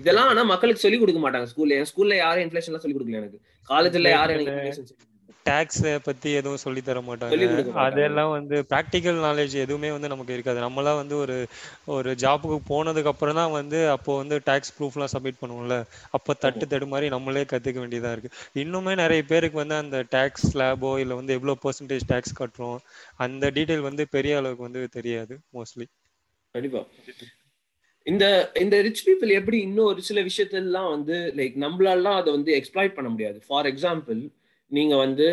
இதெல்லாம் 0.00 0.28
ஆனா 0.28 0.42
மக்களுக்கு 0.44 0.84
சொல்லி 0.84 0.98
கொடுக்க 0.98 1.20
மாட்டாங்க 1.20 1.48
ஸ்கூல்ல 1.50 1.76
என் 1.78 1.90
ஸ்கூல்ல 1.90 2.14
யாரும் 2.16 2.44
இன்ஃபிளேஷன் 2.44 2.82
சொல்லி 2.84 2.96
கொடுக்கல 2.96 3.20
எனக்கு. 3.22 3.38
காலேஜ்ல 3.68 4.08
யாரும் 4.10 4.36
எனக்கு 4.38 4.84
டாக்ஸ் 5.46 5.82
பத்தி 6.06 6.28
எதுவும் 6.38 6.62
சொல்லி 6.62 6.80
தர 6.88 6.98
மாட்டாங்க. 7.08 7.72
அதெல்லாம் 7.84 8.30
வந்து 8.34 8.56
ப்ராக்டிக்கல் 8.70 9.18
நாலேஜ் 9.26 9.54
எதுவுமே 9.64 9.90
வந்து 9.94 10.10
நமக்கு 10.12 10.34
இருக்காது. 10.36 10.58
நம்மளாம் 10.66 10.98
வந்து 11.00 11.16
ஒரு 11.24 11.36
ஒரு 11.96 12.10
ஜாப்புக்கு 12.22 12.58
போனதுக்கு 12.70 13.12
அப்புறம் 13.12 13.38
தான் 13.40 13.54
வந்து 13.58 13.78
அப்போ 13.94 14.12
வந்து 14.22 14.36
டாக்ஸ் 14.48 14.74
ப்ரூஃப்லாம் 14.76 15.12
சப்மிட் 15.14 15.40
பண்ணுவோம்ல. 15.42 15.78
அப்போ 16.18 16.34
தட்டு 16.44 16.66
தடு 16.72 16.88
மாதிரி 16.92 17.08
நம்மளே 17.14 17.44
கத்துக்க 17.52 17.78
வேண்டியதா 17.84 18.12
இருக்கு. 18.14 18.32
இன்னுமே 18.64 18.94
நிறைய 19.04 19.22
பேருக்கு 19.32 19.62
வந்து 19.62 19.78
அந்த 19.82 20.00
டாக்ஸ் 20.16 20.46
ஸ்லாபோ 20.50 20.92
இல்லை 21.04 21.16
வந்து 21.20 21.36
எவ்வளோ 21.38 21.56
பர்சன்டேஜ் 21.64 22.06
டாக்ஸ் 22.12 22.38
கட்டுறோம் 22.40 22.78
அந்த 23.26 23.50
டீட்டெயில் 23.58 23.88
வந்து 23.90 24.04
பெரிய 24.16 24.38
அளவுக்கு 24.42 24.68
வந்து 24.68 24.82
தெரியாது 24.98 25.36
மோஸ்ட்லி 25.58 25.88
கண்டிப்பா. 26.54 26.80
இந்த 28.06 28.24
இந்த 28.62 28.76
ரிச் 28.86 29.04
பீப்புள் 29.06 29.30
எப்படி 29.38 29.58
இன்னும் 29.66 29.90
ஒரு 29.90 30.00
சில 30.08 30.20
விஷயத்தெல்லாம் 30.28 30.88
வந்து 30.94 31.16
லைக் 31.38 31.54
நம்மளாலாம் 31.62 32.18
அதை 32.20 32.30
வந்து 32.36 32.50
எக்ஸ்ப்ளாய்ட் 32.58 32.96
பண்ண 32.96 33.08
முடியாது. 33.14 33.38
ஃபார் 33.46 33.68
எக்ஸாம்பிள் 33.70 34.20
நீங்க 34.76 34.94
வந்து 35.04 35.26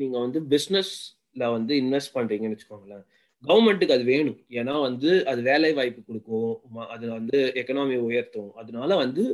நீங்க 0.00 0.16
வந்து 0.24 0.40
பிஸ்னஸ்ல 0.52 1.50
வந்து 1.56 1.74
இன்வெஸ்ட் 1.82 2.14
பண்றீங்கன்னு 2.16 2.54
வச்சுக்கோங்களேன். 2.54 3.04
கவர்மெண்ட்டுக்கு 3.44 3.96
அது 3.96 4.04
வேணும். 4.12 4.38
ஏன்னா 4.58 4.74
வந்து 4.86 5.10
அது 5.30 5.40
வேலை 5.48 5.70
வாய்ப்பு 5.78 6.00
கொடுக்கும். 6.02 6.54
அது 6.94 7.04
வந்து 7.16 7.38
எக்கனாமி 7.60 7.96
உயர்த்தும். 8.08 8.50
அதனால 8.60 8.96
வந்து 9.04 9.24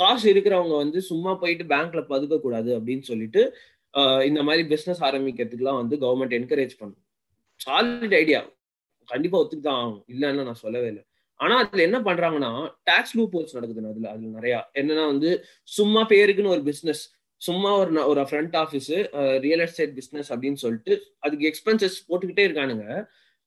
காசு 0.00 0.26
இருக்கிறவங்க 0.32 0.74
வந்து 0.82 0.98
சும்மா 1.10 1.32
போயிட்டு 1.40 1.64
பேங்க்ல 1.72 2.02
பதுக்க 2.12 2.36
கூடாது 2.44 2.70
அப்படின்னு 2.78 3.04
சொல்லிட்டு 3.10 3.42
இந்த 4.28 4.40
மாதிரி 4.46 4.62
பிஸ்னஸ் 4.70 5.02
ஆரம்பிக்கிறதுக்குலாம் 5.08 5.80
வந்து 5.80 5.96
கவர்மெண்ட் 6.04 6.36
என்கரேஜ் 6.38 6.74
பண்ணும். 6.78 7.02
சாலிட் 7.60 8.16
ஐடியா 8.20 8.40
கண்டிப்பா 9.08 9.38
ஒத்துக்கு 9.40 9.66
தான் 9.66 9.80
ஆகும் 9.82 10.00
இல்லைன்னு 10.12 10.46
நான் 10.48 10.62
சொல்லவே 10.62 10.88
இல்லை. 10.92 11.04
ஆனா 11.40 11.54
அதுல 11.62 11.84
என்ன 11.88 11.98
பண்றாங்கன்னா 12.08 12.50
டாக்ஸ் 12.88 13.14
லூப் 13.18 13.34
ஹோல்ஸ் 13.36 13.56
நடக்குது. 13.56 13.88
அதுல 13.92 14.08
அதுல 14.14 14.30
நிறைய. 14.38 14.54
என்னன்னா 14.80 15.04
வந்து 15.12 15.30
சும்மா 15.76 16.02
பேருக்குன்னு 16.12 16.54
ஒரு 16.56 16.64
பிசினஸ் 16.70 17.02
சும்மா 17.46 17.70
ஒரு 17.82 18.02
ஒரு 18.10 18.22
front 18.30 18.56
office 18.62 18.90
real 19.44 19.62
estate 19.66 19.94
business 19.98 20.30
அப்படின்னு 20.34 20.60
சொல்லிட்டு 20.64 20.92
அதுக்கு 21.24 21.46
எக்ஸ்பென்சஸ் 21.50 21.96
போட்டுக்கிட்டே 22.08 22.46
இருக்கானுங்க. 22.48 22.86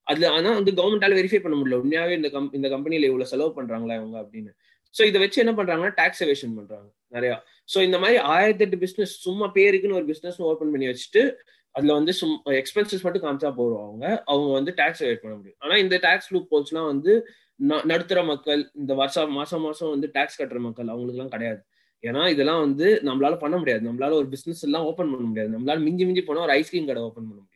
அதுல 0.08 0.28
ஆனா 0.38 0.50
வந்து 0.60 0.72
கவர்மெண்டால 0.80 1.16
வெரிஃபை 1.20 1.40
பண்ண 1.44 1.56
முடியல. 1.60 1.80
உண்மையாவே 1.84 2.14
இந்த 2.20 2.30
கம் 2.36 2.52
இந்த 2.58 2.68
கம்பெனில 2.74 3.10
இவ்வளவு 3.12 3.32
செலவு 3.34 3.52
பண்றாங்களா 3.58 3.96
இவங்க 4.00 4.18
அப்படின்னு. 4.24 4.52
ஸோ 4.96 5.02
இதை 5.10 5.18
வச்சு 5.24 5.42
என்ன 5.44 5.54
பண்றாங்கன்னா 5.58 5.94
டாக்ஸ் 6.00 6.24
எவேஷன் 6.26 6.54
பண்றாங்க 6.60 6.88
நிறைய. 7.16 7.32
ஸோ 7.74 7.78
இந்த 7.88 7.98
மாதிரி 8.04 8.18
ஆயிரத்தி 8.36 8.64
எட்டு 8.66 8.78
பிசினஸ் 8.84 9.14
சும்மா 9.26 9.48
பேருக்குன்னு 9.58 9.98
ஒரு 10.00 10.08
பிசினஸ் 10.12 10.38
ஓப்பன் 10.52 10.72
பண்ணி 10.74 10.88
வச்சுட்டு 10.92 11.24
அதுல 11.76 11.96
வந்து 12.00 12.14
சும் 12.20 12.38
எக்ஸ்பென்சஸ் 12.62 13.04
மட்டும் 13.06 13.24
காமிச்சா 13.26 13.50
போறோம் 13.60 13.84
அவங்க. 13.88 14.06
அவங்க 14.32 14.50
வந்து 14.60 14.72
டாக்ஸ் 14.80 15.04
அவேட் 15.06 15.22
பண்ண 15.24 15.36
முடியும். 15.40 15.60
ஆனா 15.64 15.76
இந்த 15.84 15.96
டாக்ஸ் 16.06 16.32
லூப் 16.34 16.48
போல்ஸ்லாம் 16.54 16.88
வந்து 16.94 17.14
நடுத்தர 17.92 18.20
மக்கள் 18.32 18.62
இந்த 18.82 18.94
வருஷம் 19.02 19.36
மாசம் 19.40 19.64
மாசம் 19.68 19.92
வந்து 19.96 20.08
டாக்ஸ் 20.18 20.40
கட்டுற 20.42 20.60
மக்கள் 20.68 20.92
அவங்களுக்கு 20.94 21.20
எல்லாம் 21.20 21.36
கிடையாது. 21.36 21.62
ஏன்னா 22.04 22.24
இதெல்லாம் 22.34 22.64
வந்து 22.66 22.88
நம்மளால 23.08 23.36
பண்ண 23.44 23.56
முடியாது. 23.58 23.84
நம்மளால 23.88 24.18
ஒரு 24.22 24.28
பிசினஸ் 24.34 24.66
எல்லாம் 24.68 24.88
ஓப்பன் 24.90 25.12
பண்ண 25.12 25.26
முடியாது. 25.30 25.52
நம்மளால 25.56 25.84
மிஞ்சி 25.86 26.06
மிஞ்சி 26.08 26.24
போனா 26.26 26.46
ஒரு 26.48 26.56
ஐஸ்கிரீம் 26.58 26.90
கடை 26.90 27.04
ஓப்பன் 27.08 27.28
பண்ண 27.28 27.38
முடியும். 27.38 27.54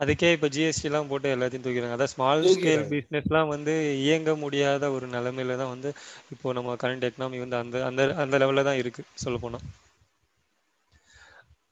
அதுக்கே 0.00 0.28
இப்ப 0.36 0.48
ஜிஎஸ்டி 0.54 0.86
எல்லாம் 0.88 1.08
போட்டு 1.10 1.28
எல்லாத்தையும் 1.34 1.64
தூக்கிறாங்க 1.64 1.96
அதாவது 1.96 2.12
ஸ்மால் 2.12 2.46
ஸ்கேல் 2.52 2.84
பிசினஸ் 2.92 3.28
எல்லாம் 3.28 3.50
வந்து 3.52 3.72
இயங்க 4.04 4.30
முடியாத 4.44 4.90
ஒரு 4.96 5.06
நிலைமையில 5.14 5.56
தான் 5.60 5.72
வந்து 5.74 5.90
இப்போ 6.34 6.52
நம்ம 6.58 6.74
கரண்ட் 6.82 7.06
எக்கனாமி 7.08 7.38
வந்து 7.44 7.58
அந்த 7.60 7.84
அந்த 7.88 8.02
அந்த 8.22 8.38
லெவல்ல 8.42 8.64
தான் 8.68 8.80
இருக்கு. 8.82 9.02
சொல்ல 9.24 9.38
போனா 9.44 9.60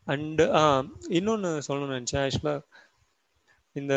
அண்ட் 0.07 0.43
இன்னொன்னு 1.19 1.51
சொல்லணும்னு 1.69 1.97
நினைச்சேன் 1.99 2.23
ஆக்சுவலா 2.25 2.55
இந்த 3.77 3.95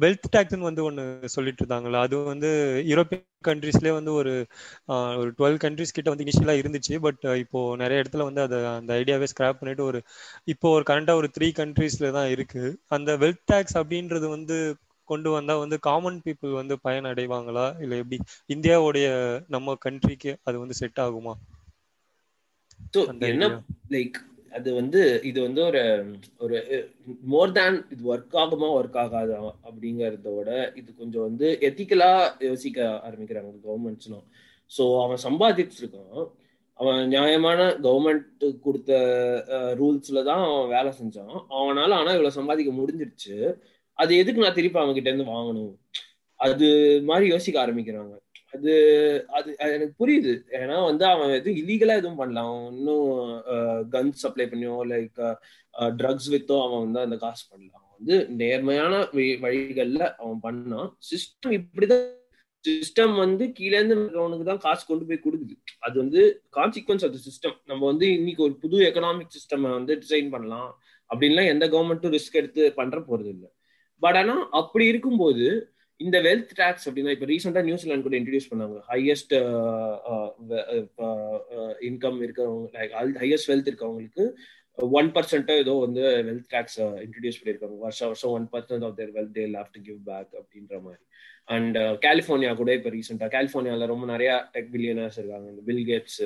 வெல்த் 0.00 0.28
டேக்ஸ்னு 0.34 0.68
வந்து 0.68 0.82
ஒன்று 0.84 1.04
சொல்லிட்டு 1.34 1.62
இருந்தாங்களா 1.62 2.00
அது 2.06 2.16
வந்து 2.24 2.50
யூரோப்பியன் 2.90 3.26
கண்ட்ரீஸ்லேயே 3.48 3.94
வந்து 3.96 4.12
ஒரு 4.12 4.32
ஒரு 5.20 5.30
டுவெல் 5.38 5.58
கண்ட்ரிஸ் 5.64 5.94
கிட்ட 5.96 6.08
வந்து 6.12 6.26
இனிஷியலாக 6.26 6.60
இருந்துச்சு. 6.62 6.94
பட் 7.00 7.22
இப்போ 7.42 7.60
நிறைய 7.76 8.02
இடத்துல 8.02 8.26
வந்து 8.28 8.42
அதை 8.42 8.58
அந்த 8.72 8.92
ஐடியாவே 9.00 9.28
ஸ்கிராப் 9.32 9.60
பண்ணிட்டு 9.60 9.84
ஒரு 9.84 10.00
இப்போ 10.54 10.68
ஒரு 10.76 10.86
கரண்டாக 10.90 11.20
ஒரு 11.22 11.30
த்ரீ 11.36 11.48
கண்ட்ரீஸ்ல 11.60 12.10
தான் 12.12 12.30
இருக்கு. 12.34 12.64
அந்த 12.88 13.10
வெல்த் 13.16 13.44
டேக்ஸ் 13.52 13.78
அப்படின்றது 13.80 14.28
வந்து 14.36 14.58
கொண்டு 15.08 15.30
வந்தா 15.30 15.54
வந்து 15.56 15.76
காமன் 15.80 16.20
பீப்புள் 16.24 16.52
வந்து 16.52 16.74
பயன் 16.80 17.08
அடைவாங்களா 17.10 17.66
இல்லை 17.84 17.96
எப்படி? 18.02 18.18
இந்தியாவுடைய 18.48 19.06
நம்ம 19.48 19.76
கண்ட்ரிக்கு 19.86 20.32
அது 20.42 20.56
வந்து 20.58 20.78
செட் 20.80 21.00
ஆகுமா? 21.00 21.34
என்ன 23.28 23.46
லைக் 23.90 24.18
அது 24.56 24.68
வந்து 24.80 25.00
இது 25.30 25.38
வந்து 25.46 25.60
ஒரு 25.70 25.82
ஒரு 26.44 26.56
மோர் 27.34 27.54
தேன் 27.58 27.78
இது 27.94 28.02
ஒர்க் 28.12 28.36
ஆகுமா 28.42 28.68
ஒர்க் 28.78 28.98
ஆகாதா 29.02 29.38
விட 30.38 30.50
இது 30.80 30.88
கொஞ்சம் 31.00 31.26
வந்து 31.28 31.46
எத்திக்கலா 31.68 32.10
யோசிக்க 32.48 32.78
ஆரம்பிக்கிறாங்க 33.08 33.52
கவர்மெண்ட்ஸ்லாம் 33.66 34.26
ஸோ 34.70 34.84
அவன் 35.04 35.24
சம்பாதிச்சிருக்கான். 35.26 36.22
அவன் 36.78 37.00
நியாயமான 37.14 37.60
கவர்மெண்ட் 37.86 38.44
கொடுத்த 38.66 38.92
ரூல்ஸ்ல 39.80 40.22
தான் 40.30 40.42
அவன் 40.46 40.72
வேலை 40.76 40.90
செஞ்சான். 41.00 41.34
அவனால 41.58 41.90
ஆனா 42.00 42.12
இவ்வளவு 42.16 42.38
சம்பாதிக்க 42.38 42.70
முடிஞ்சிருச்சு. 42.80 43.36
அது 43.98 44.12
எதுக்கு 44.22 44.44
நான் 44.44 44.58
திருப்பி 44.58 44.80
அவங்க 44.80 44.94
கிட்ட 44.96 45.10
இருந்து 45.10 45.32
வாங்கணும்? 45.34 45.72
அது 46.40 46.68
மாதிரி 47.08 47.26
யோசிக்க 47.34 47.56
ஆரம்பிக்கிறாங்க. 47.64 48.14
அது 48.54 48.72
அது 49.38 49.50
எனக்கு 49.74 49.94
புரியுது. 50.02 50.32
ஏன்னா 50.60 50.76
வந்து 50.88 51.04
அவன் 51.12 51.34
எதுவும் 51.38 51.58
இல்லீகலா 51.62 51.98
எதுவும் 52.00 52.20
பண்ணலாம் 52.22 52.48
அவன் 52.52 52.72
இன்னும் 52.78 53.10
கன்ஸ் 53.94 54.22
சப்ளை 54.24 54.46
பண்ணியோ 54.52 54.76
லைக் 54.92 55.20
ட்ரக்ஸ் 56.00 56.30
வித்தோ 56.34 56.56
அவன் 56.66 56.84
வந்து 56.86 57.00
அந்த 57.06 57.16
காசு 57.24 57.44
பண்ணலாம் 57.52 57.82
அவன் 57.82 57.98
வந்து 57.98 58.16
நேர்மையான 58.40 58.94
வழிகள்ல 59.44 60.02
அவன் 60.22 60.42
பண்ணான். 60.46 60.90
சிஸ்டம் 61.10 61.56
இப்படிதான். 61.60 62.08
சிஸ்டம் 62.64 63.14
வந்து 63.22 63.44
கீழே 63.56 63.76
இருந்து 63.78 64.44
தான் 64.50 64.60
காசு 64.64 64.82
கொண்டு 64.88 65.04
போய் 65.06 65.24
கொடுக்குது. 65.24 65.54
அது 65.86 65.94
வந்து 66.02 66.20
கான்சிக்வன்ஸ் 66.56 67.04
ஆஃப் 67.06 67.16
சிஸ்டம் 67.24 67.56
நம்ம 67.70 67.82
வந்து 67.90 68.06
இன்னைக்கு 68.18 68.42
ஒரு 68.48 68.54
புது 68.64 68.76
எக்கனாமிக் 68.88 69.34
சிஸ்டம் 69.36 69.64
வந்து 69.78 69.94
டிசைன் 70.02 70.28
பண்ணலாம். 70.34 70.70
அப்படின்லாம் 71.10 71.50
எந்த 71.54 71.64
கவர்மெண்ட்டும் 71.72 72.14
ரிஸ்க் 72.16 72.38
எடுத்து 72.40 72.62
பண்ற 72.76 72.98
போறது 73.08 73.30
இல்லை 73.34 73.48
பட் 74.02 74.18
ஆனா 74.20 74.36
அப்படி 74.60 74.84
இருக்கும்போது 74.92 75.46
இந்த 76.02 76.16
வெல்த் 76.26 76.52
டேக்ஸ் 76.60 76.86
அப்படின்னா 76.88 77.14
இப்போ 77.16 77.26
ரீசெண்டாக 77.32 77.66
நியூசிலாந்து 77.68 78.06
கூட 78.06 78.16
இன்ட்ரடியூஸ் 78.20 78.50
பண்ணாங்க. 78.52 78.78
Highest 78.92 79.34
income 81.88 82.16
uh, 82.16 82.18
uh, 82.18 82.20
uh, 82.20 82.26
இருக்கிறவங்க 82.26 82.66
லைக் 82.76 83.16
ஹையஸ்ட் 83.22 83.50
வெல்த் 83.52 83.70
இருக்கவங்களுக்கு 83.70 84.24
ஒன் 84.98 85.08
பர்சன்ட்டோ 85.14 85.54
ஏதோ 85.62 85.72
வந்து 85.84 86.02
வெல்த் 86.28 86.48
டேக்ஸ் 86.54 86.78
இன்ட்ரடியூஸ் 87.06 87.38
பண்ணியிருக்காங்க. 87.40 87.76
வருஷம் 87.86 88.10
வருஷம் 88.12 88.34
one 88.36 88.46
percent 88.54 88.84
of 88.88 88.96
their 89.00 89.12
wealth 89.16 89.34
they 89.38 89.44
leave 89.56 89.72
to 89.74 89.80
give 89.88 89.98
back 90.10 90.30
அப்படின்ற 90.40 90.76
மாதிரி. 90.86 91.02
அண்ட் 91.54 91.76
கலிஃபோர்னியா 92.06 92.52
கூட 92.60 92.70
இப்போ 92.78 92.90
ரீசெண்டாக 92.96 93.30
கலிஃபோர்னியாவில் 93.36 93.90
ரொம்ப 93.92 94.06
நிறைய 94.12 94.30
டெக் 94.54 94.70
பில்லியனர்ஸ் 94.74 95.18
இருக்காங்க. 95.20 95.46
இந்த 95.54 95.64
பில் 95.70 95.84
கேட்ஸ் 95.90 96.20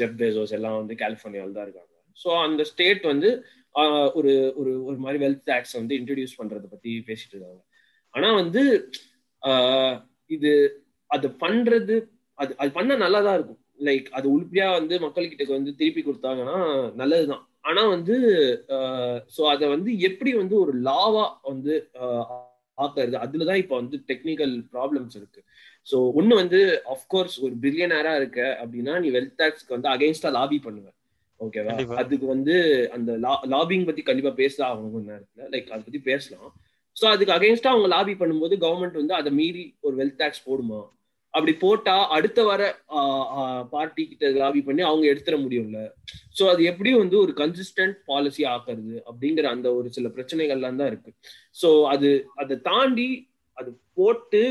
ஜெப் 0.00 0.16
பேசோஸ் 0.22 0.54
எல்லாம் 0.58 0.78
வந்து 0.80 0.96
கலிஃபோர்னியாவில் 1.04 1.56
தான் 1.58 1.66
இருக்காங்க. 1.68 1.92
ஸோ 2.22 2.30
அந்த 2.46 2.62
ஸ்டேட் 2.72 3.04
வந்து 3.12 3.30
ஒரு 4.18 4.32
ஒரு 4.60 4.72
ஒரு 4.88 4.98
மாதிரி 5.04 5.18
வெல்த் 5.24 5.46
டேக்ஸ் 5.50 5.76
வந்து 5.78 5.94
இன்ட்ரடியூஸ் 6.00 6.36
பண்றதை 6.40 6.68
பத்தி 6.74 6.90
பேசிட்டு 7.08 7.34
இருக்காங்க. 7.36 7.62
ஆனா 8.14 8.28
வந்து 8.40 8.62
இது 10.36 10.52
அது 11.10 11.26
பண்றது 11.42 11.96
அது 12.38 12.52
அது 12.60 12.70
பண்ண 12.72 12.92
நல்லா 13.04 13.20
தான் 13.26 13.36
இருக்கும். 13.38 13.60
லைக் 13.86 14.06
அது 14.18 14.26
உள்பியா 14.36 14.66
வந்து 14.78 14.94
மக்கள்கிட்ட 15.04 15.52
வந்து 15.58 15.72
திருப்பி 15.80 16.02
கொடுத்தாங்கன்னா 16.02 16.58
நல்லதுதான். 17.00 17.44
ஆனா 17.60 17.82
வந்து 17.94 18.16
ஸோ 19.36 19.42
அதை 19.52 19.66
வந்து 19.68 19.90
எப்படி 20.08 20.32
வந்து 20.40 20.54
ஒரு 20.64 20.72
லாவா 20.88 21.26
வந்து 21.50 21.74
ஆக்குறது? 22.78 23.16
அதுலதான் 23.24 23.60
இப்ப 23.62 23.74
வந்து 23.76 23.96
டெக்னிக்கல் 24.10 24.54
ப்ராப்ளம்ஸ் 24.74 25.16
இருக்கு. 25.20 25.40
ஸோ 25.88 25.96
ஒண்ணு 26.18 26.34
வந்து 26.42 26.60
அஃப்கோர்ஸ் 26.94 27.36
ஒரு 27.46 27.54
பில்லியனரா 27.64 28.12
இருக்க 28.20 28.40
அப்படின்னா 28.62 28.94
நீ 29.04 29.08
வெல்த் 29.16 29.38
டேக்ஸ்க்கு 29.42 29.76
வந்து 29.76 29.90
அகைன்ஸ்டா 29.94 30.30
லாபி 30.38 30.58
பண்ணுவ. 30.66 30.86
ஓகேவா 31.40 31.72
அதுக்கு 32.00 32.26
வந்து 32.26 32.54
அந்த 32.96 33.12
லாபிங் 33.54 33.86
பத்தி 33.88 34.02
கண்டிப்பா 34.02 34.32
பேச 34.42 34.56
ஆகணும் 34.68 35.08
நேரத்துல 35.10 35.48
லைக் 35.54 35.72
அதை 35.74 35.82
பத்தி 35.88 36.00
பேசலாம். 36.10 36.52
ஸோ 36.96 37.04
அதுக்கு 37.12 37.36
அகேன்ஸ்டா 37.36 37.70
அவங்க 37.74 37.88
லாபி 37.94 38.14
பண்ணும்போது 38.20 38.56
கவர்மெண்ட் 38.64 39.00
வந்து 39.02 39.14
அதை 39.20 39.30
மீறி 39.40 39.64
ஒரு 39.86 39.94
வெல்த் 40.00 40.20
டேக்ஸ் 40.22 40.44
போடுமா? 40.48 40.80
அப்படி 41.34 41.52
போட்டா 41.62 41.94
அடுத்த 42.16 42.40
வர 42.48 42.62
பார்ட்டி 43.72 44.02
கிட்ட 44.10 44.28
லாபி 44.42 44.60
பண்ணி 44.66 44.82
அவங்க 44.88 45.04
எடுத்துட 45.12 45.36
முடியும்ல? 45.44 45.78
ஸோ 46.38 46.42
அது 46.52 46.62
எப்படியும் 46.70 47.02
வந்து 47.02 47.16
ஒரு 47.24 47.32
கன்சிஸ்டன்ட் 47.40 47.96
பாலிசி 48.10 48.42
ஆக்குறது 48.52 48.94
அப்படிங்கிற 49.10 49.48
அந்த 49.54 49.68
ஒரு 49.78 49.88
சில 49.96 50.08
பிரச்சனைகள்லாம் 50.16 50.80
தான் 50.82 50.90
இருக்கு. 50.92 51.12
ஸோ 51.62 51.70
அது 51.94 52.10
அதை 52.42 52.56
தாண்டி 52.70 53.08
அது 53.58 53.72
போட்டு 53.98 54.44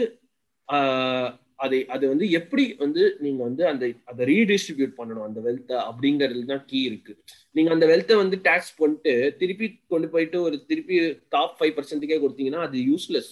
அதை 1.66 1.80
அது 1.96 2.04
வந்து 2.12 2.26
எப்படி 2.40 2.64
வந்து 2.84 3.04
நீங்க 3.26 3.42
வந்து 3.48 3.64
அந்த 3.72 3.86
அதை 4.12 4.26
ரீடிஸ்ட்ரிபியூட் 4.34 4.94
பண்ணணும் 5.00 5.28
அந்த 5.28 5.40
வெல்த்தை 5.48 5.78
அப்படிங்கிறது 5.90 6.44
தான் 6.52 6.66
கீ 6.72 6.82
இருக்கு. 6.90 7.14
நீங்க 7.58 7.72
அந்த 7.76 7.86
வெல்த்தை 7.94 8.16
வந்து 8.24 8.40
டேக்ஸ் 8.50 8.74
பண்ணிட்டு 8.82 9.14
திருப்பி 9.42 9.70
கொண்டு 9.94 10.10
போயிட்டு 10.14 10.40
ஒரு 10.48 10.58
திருப்பி 10.72 10.98
டாப் 11.36 11.56
ஃபைவ் 11.60 11.74
பர்சன்ட்டுக்கே 11.80 12.20
கொடுத்தீங்கன்னா 12.26 12.62
அது 12.68 12.80
யூஸ்லெஸ் 12.92 13.32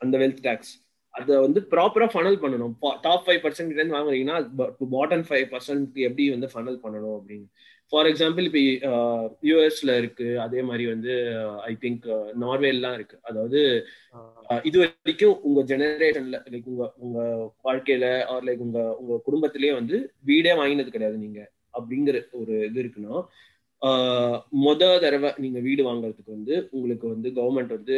அந்த 0.00 0.16
வெல்த் 0.24 0.42
டேக்ஸ் 0.48 0.72
அதை 1.14 1.34
வந்து 1.46 1.60
ப்ராப்பரா 1.72 2.06
ஃபனல் 2.12 2.38
பண்ணணும். 2.44 2.72
டாப் 3.02 3.24
ஃபைவ் 3.26 3.42
பர்சன்ட் 3.42 3.74
இருந்து 3.74 3.96
வாங்குறீங்கன்னா 3.96 4.38
பாட்டம் 4.94 5.26
ஃபைவ் 5.28 5.46
பர்சன்ட் 5.52 5.98
எப்படி 6.06 6.24
வந்து 6.34 6.48
ஃபனல் 6.54 6.78
பண்ணணும் 6.84 7.16
அப்படின்னு. 7.18 7.46
ஃபார் 7.94 8.08
எக்ஸாம்பிள் 8.10 8.46
இப்போ 8.48 8.60
யூஎஸ்ல 9.48 9.96
இருக்கு. 10.00 10.26
அதே 10.44 10.60
மாதிரி 10.68 10.84
வந்து 10.92 11.12
ஐ 11.70 11.72
திங்க் 11.82 12.06
நார்வேலாம் 12.42 12.96
இருக்கு. 12.98 13.16
அதாவது 13.28 13.60
இது 14.68 14.76
வரைக்கும் 14.80 15.36
உங்க 15.48 15.60
ஜெனரேஷன்ல 15.70 16.38
லைக் 16.52 16.70
உங்க 16.72 16.86
உங்க 17.04 17.18
வாழ்க்கையில 17.68 18.06
ஆர் 18.34 18.46
லைக் 18.48 18.64
உங்க 18.66 18.80
உங்க 19.00 19.20
குடும்பத்திலேயே 19.26 19.74
வந்து 19.80 19.98
வீடே 20.30 20.54
வாங்கினது 20.60 20.94
கிடையாது 20.96 21.18
நீங்க. 21.24 21.40
அப்படிங்கிற 21.78 22.16
ஒரு 22.40 22.54
இது 22.68 22.78
இருக்குன்னா 22.82 23.14
மொத 24.64 24.82
தடவை 25.02 25.30
நீங்க 25.44 25.58
வீடு 25.66 25.82
வாங்குறதுக்கு 25.86 26.34
வந்து 26.36 26.54
உங்களுக்கு 26.76 27.06
வந்து 27.14 27.28
கவர்மெண்ட் 27.38 27.72
வந்து 27.76 27.96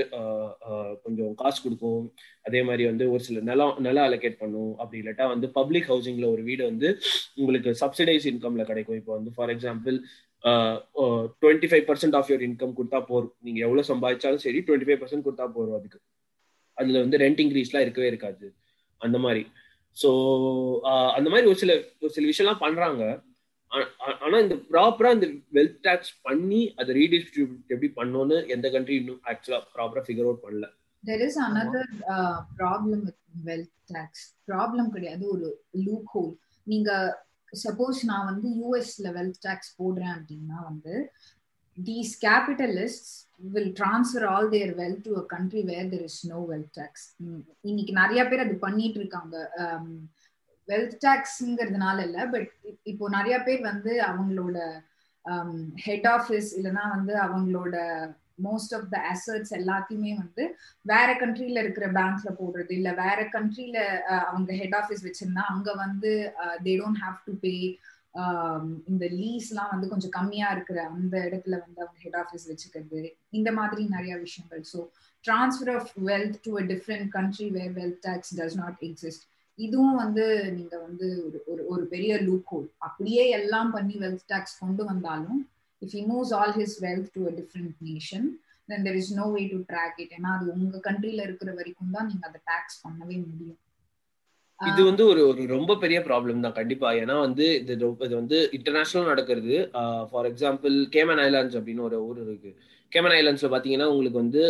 கொஞ்சம் 1.04 1.32
காசு 1.42 1.58
கொடுக்கும். 1.64 2.04
அதே 2.48 2.60
மாதிரி 2.68 2.84
வந்து 2.90 3.04
ஒரு 3.14 3.22
சில 3.26 3.42
நிலம் 3.50 3.76
நிலம் 3.86 4.06
அலோகேட் 4.08 4.40
பண்ணும். 4.42 4.72
அப்படி 4.82 5.00
இல்லாட்டா 5.02 5.26
வந்து 5.34 5.48
பப்ளிக் 5.58 5.88
ஹவுசிங்ல 5.92 6.28
ஒரு 6.34 6.42
வீடு 6.48 6.62
வந்து 6.70 6.88
உங்களுக்கு 7.40 7.72
சப்சிடைஸ் 7.82 8.26
இன்கம்ல 8.32 8.64
கிடைக்கும். 8.70 8.98
இப்போ 9.00 9.12
வந்து 9.18 9.32
for 9.36 9.52
example 9.54 9.98
twenty 11.42 11.70
five 11.70 11.86
percent 11.90 12.16
of 12.18 12.30
your 12.32 12.46
income 12.48 12.76
கொடுத்தா 12.80 13.00
போதும். 13.10 13.34
நீங்க 13.46 13.60
எவ்வளவு 13.66 13.90
சம்பாதிச்சாலும் 13.92 14.44
சரி 14.46 14.58
டுவெண்ட்டி 14.66 14.88
ஃபைவ் 14.88 15.00
பர்சன்ட் 15.02 15.26
கொடுத்தா 15.28 15.46
போதும் 15.58 15.78
அதுக்கு. 15.78 16.00
அதுல 16.78 17.00
வந்து 17.04 17.20
ரெண்ட் 17.24 17.40
இன்க்ரீஸ்லாம் 17.44 17.86
இருக்கவே 17.86 18.10
இருக்காது. 18.12 18.46
அந்த 19.00 19.18
மாதிரி. 19.26 19.44
ஸோ 19.96 20.10
அந்த 21.18 21.28
மாதிரி 21.32 21.46
ஒரு 21.52 21.58
சில 21.62 21.72
ஒரு 22.02 22.12
சில 22.16 22.26
விஷயம்லாம் 22.32 22.62
பண்றாங்க. 22.66 23.04
ஆனா 24.20 24.36
இந்த 24.42 24.56
ப்ராப்பரா 24.70 25.10
இந்த 25.16 25.26
வெல்த் 25.52 25.78
டேக்ஸ் 25.84 26.12
பண்ணி 26.24 26.62
அதை 26.78 26.90
ரீடிஸ்ட்ரிபியூட் 26.98 27.70
எப்படி 27.70 27.90
பண்ணணும்னு 27.96 28.38
எந்த 28.54 28.66
கண்ட்ரி 28.74 28.96
இன்னும் 28.96 29.22
ஆக்சுவலா 29.32 29.60
ப்ராப்பரா 29.74 30.02
ஃபிகர் 30.06 30.28
அவுட் 30.28 30.44
பண்ணல. 30.44 30.66
There 31.04 31.24
is 31.26 31.38
another 31.46 31.90
problem 32.58 33.02
with 33.04 33.20
wealth 33.44 33.74
tax 33.92 34.24
problem 34.48 34.90
கிடையாது 34.90 35.24
ஒரு 35.34 35.48
லூப் 35.84 36.08
ஹோல் 36.14 36.32
நீங்க 36.66 36.90
சப்போஸ் 37.58 38.00
நான் 38.04 38.28
வந்து 38.30 38.48
யூஎஸ்ல 38.60 39.10
வெல்த் 39.16 39.42
டேக்ஸ் 39.44 39.72
போடுறேன் 39.78 40.14
அப்படின்னா 40.16 40.58
வந்து 40.70 40.94
these 41.78 42.12
capitalist 42.22 43.08
will 43.54 43.72
transfer 43.78 44.26
all 44.26 44.48
their 44.52 44.72
wealth 44.78 45.04
to 45.06 45.14
a 45.14 45.24
country 45.32 45.62
where 45.70 45.88
there 45.92 46.04
is 46.04 46.20
no 46.30 46.38
wealth 46.50 46.74
tax 46.78 47.06
இன்னைக்கு 47.64 47.92
நிறைய 47.94 48.20
பேர் 48.28 48.44
அது 48.44 48.54
பண்ணிட்டு 48.58 48.98
இருக்காங்க. 49.00 49.36
வெல்த் 50.68 50.98
டேக்ஸ்ங்கிறதுனால 51.04 51.98
இல்லை 52.06 52.22
பட் 52.30 52.48
இப்போ 52.84 53.04
நிறைய 53.16 53.36
பேர் 53.46 53.62
வந்து 53.70 53.94
அவங்களோட 54.08 54.58
um, 55.24 55.52
ஹெட் 55.86 56.08
ஆஃபீஸ் 56.08 56.48
இல்லைன்னா 56.58 56.84
வந்து 56.94 57.14
அவங்களோட 57.24 57.76
மோஸ்ட் 58.44 58.72
ஆஃப் 58.76 58.88
த 58.92 58.96
அசட்ஸ் 59.10 59.52
எல்லாத்தையுமே 59.58 60.12
வந்து 60.14 60.44
வேற 60.84 61.08
கண்ட்ரில 61.20 61.62
இருக்கிற 61.64 61.86
பேங்க்ல 61.96 62.30
போடுறது 62.40 62.72
இல்ல 62.78 62.90
வேற 62.98 63.20
கண்ட்ரில 63.34 63.78
அவங்க 64.24 64.50
ஹெட் 64.60 64.76
ஆஃபீஸ் 64.80 65.04
வச்சிருந்தா 65.06 65.44
அங்க 65.52 65.70
வந்து 65.84 66.12
they 66.66 66.74
don't 66.82 67.02
have 67.04 67.18
to 67.26 67.34
pay 67.44 67.54
இந்த 68.88 69.04
லீஸ்லாம் 69.16 69.72
வந்து 69.72 69.86
கொஞ்சம் 69.88 70.14
கம்மியா 70.18 70.48
இருக்கிற 70.54 70.78
அந்த 70.90 71.14
இடத்துல 71.26 71.56
வந்து 71.64 71.80
அவங்க 71.84 71.98
ஹெட் 72.04 72.20
ஆஃபீஸ் 72.22 72.46
வச்சுக்கிறது 72.50 73.00
இந்த 73.32 73.50
மாதிரி 73.52 73.82
நிறைய 73.96 74.14
விஷயங்கள். 74.18 74.62
So 74.72 74.78
transfer 75.24 75.72
of 75.74 75.90
wealth 76.08 76.38
to 76.46 76.52
a 76.58 76.64
different 76.72 77.08
country 77.10 77.48
where 77.50 77.74
wealth 77.80 78.00
tax 78.06 78.32
does 78.38 78.58
not 78.62 78.78
exist 78.88 79.26
இதுவும் 79.58 79.98
வந்து 80.02 80.24
நீங்க 80.56 80.74
வந்து 80.86 81.06
ஒரு 81.26 81.38
ஒரு 81.46 81.62
ஒரு 81.72 81.84
பெரிய 81.92 82.14
லூப் 82.24 82.48
ஹோல் 82.52 82.66
அப்படியே 82.86 83.22
எல்லாம் 83.38 83.70
பண்ணி 83.76 83.94
வெல்த் 84.02 84.26
டேக்ஸ் 84.32 84.58
கொண்டு 84.62 84.82
வந்தாலும் 84.84 85.38
if 85.82 85.94
he 85.96 86.02
moves 86.10 86.32
all 86.38 86.56
his 86.58 86.76
wealth 86.86 87.12
to 87.16 87.22
a 87.30 87.34
different 87.38 87.76
nation 87.88 88.26
then 88.68 88.84
there 88.86 88.98
is 89.02 89.12
no 89.20 89.26
way 89.36 89.42
to 89.52 89.60
track 89.72 90.00
it 90.04 90.14
ஏன்னா 90.18 90.32
அது 90.38 90.46
உங்க 90.56 90.80
கண்ட்ரில 90.88 91.26
இருக்கிற 91.28 91.52
வரைக்கும் 91.60 91.94
தான் 91.96 92.08
நீங்க 92.10 92.26
அதை 92.30 92.40
டேக்ஸ் 92.50 92.82
பண்ணவே 92.84 93.16
முடியும். 93.24 93.60
இது 94.60 94.80
வந்து 94.88 95.02
ஒரு 95.10 95.22
ஒரு 95.30 95.42
ரொம்ப 95.54 95.72
பெரிய 95.80 95.98
ப்ராப்ளம் 96.06 96.44
தான் 96.44 96.58
கண்டிப்பா. 96.58 96.88
ஏன்னா 97.00 97.16
வந்து 97.24 97.46
இது 97.62 97.72
இது 98.06 98.14
வந்து 98.20 98.38
இன்டர்நேஷனல் 98.58 99.10
நடக்கிறது. 99.12 99.56
ஃபார் 100.10 100.28
எக்ஸாம்பிள் 100.30 100.76
கேமன் 100.94 101.22
ஐலாண்ட்ஸ் 101.26 101.58
அப்படின்னு 101.58 101.86
ஒரு 101.88 101.98
ஊர் 102.08 102.20
இருக்கு. 102.26 102.50
கேமன் 102.96 103.16
ஐலாண்ட்ஸ்ல 103.18 103.48
பார்த்தீங்கன்னா 103.52 103.88
உங்களுக்கு 103.92 104.22
வந்து 104.24 104.42